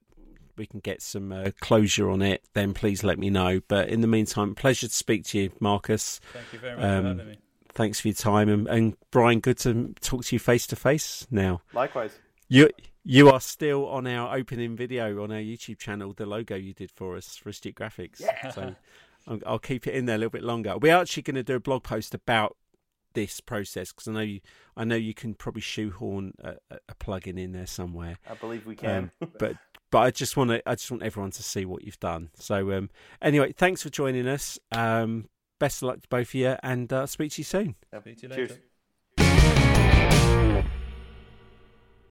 we 0.60 0.66
can 0.66 0.80
get 0.80 1.00
some 1.02 1.32
uh, 1.32 1.50
closure 1.60 2.10
on 2.10 2.22
it 2.22 2.44
then 2.52 2.74
please 2.74 3.02
let 3.02 3.18
me 3.18 3.30
know. 3.30 3.60
But 3.66 3.88
in 3.88 4.02
the 4.02 4.06
meantime 4.06 4.54
pleasure 4.54 4.86
to 4.86 4.94
speak 4.94 5.24
to 5.26 5.38
you 5.40 5.52
marcus. 5.58 6.20
Thank 6.32 6.52
you 6.52 6.58
very 6.58 6.76
much 6.76 6.84
um, 6.84 7.02
for 7.02 7.08
having 7.08 7.26
me. 7.28 7.38
thanks 7.72 7.98
for 8.00 8.08
your 8.08 8.14
time 8.14 8.48
and, 8.48 8.68
and 8.68 8.96
brian 9.10 9.40
good 9.40 9.58
to 9.58 9.94
talk 10.00 10.24
to 10.26 10.36
you 10.36 10.38
face 10.38 10.66
to 10.68 10.76
face 10.76 11.26
now. 11.30 11.62
Likewise. 11.72 12.18
You 12.48 12.70
you 13.04 13.30
are 13.30 13.40
still 13.40 13.88
on 13.88 14.06
our 14.06 14.36
opening 14.36 14.76
video 14.76 15.22
on 15.22 15.32
our 15.32 15.38
youtube 15.38 15.78
channel 15.78 16.12
the 16.12 16.26
logo 16.26 16.54
you 16.54 16.74
did 16.74 16.90
for 16.90 17.16
us 17.16 17.36
for 17.36 17.48
astute 17.48 17.74
graphics. 17.74 18.20
Yeah. 18.20 18.50
so 18.50 18.74
I'll 19.46 19.58
keep 19.58 19.86
it 19.86 19.94
in 19.94 20.06
there 20.06 20.16
a 20.16 20.18
little 20.18 20.30
bit 20.30 20.42
longer. 20.42 20.76
We're 20.78 20.96
actually 20.96 21.22
going 21.22 21.36
to 21.36 21.42
do 21.42 21.54
a 21.54 21.60
blog 21.60 21.82
post 21.82 22.14
about 22.14 22.56
this 23.14 23.40
process 23.40 23.92
because 23.92 24.08
I 24.08 24.12
know 24.12 24.20
you, 24.20 24.40
I 24.76 24.84
know 24.84 24.96
you 24.96 25.14
can 25.14 25.34
probably 25.34 25.62
shoehorn 25.62 26.32
a, 26.42 26.56
a 26.88 26.94
plug-in 26.94 27.38
in 27.38 27.52
there 27.52 27.66
somewhere. 27.66 28.18
I 28.28 28.34
believe 28.34 28.66
we 28.66 28.76
can, 28.76 29.10
um, 29.20 29.30
but 29.38 29.56
but 29.90 29.98
I 29.98 30.10
just 30.10 30.36
want 30.36 30.50
to, 30.50 30.68
I 30.68 30.74
just 30.74 30.90
want 30.90 31.02
everyone 31.02 31.30
to 31.32 31.42
see 31.42 31.64
what 31.64 31.84
you've 31.84 32.00
done. 32.00 32.30
So 32.34 32.72
um, 32.72 32.90
anyway, 33.20 33.52
thanks 33.52 33.82
for 33.82 33.90
joining 33.90 34.28
us. 34.28 34.58
Um, 34.72 35.28
best 35.58 35.82
of 35.82 35.88
luck 35.88 36.02
to 36.02 36.08
both 36.08 36.28
of 36.28 36.34
you, 36.34 36.56
and 36.62 36.92
uh, 36.92 37.06
speak 37.06 37.32
to 37.32 37.40
you 37.40 37.44
soon. 37.44 37.74
Speak 38.00 38.18
to 38.20 38.28
you 38.28 38.34
Cheers. 38.34 38.58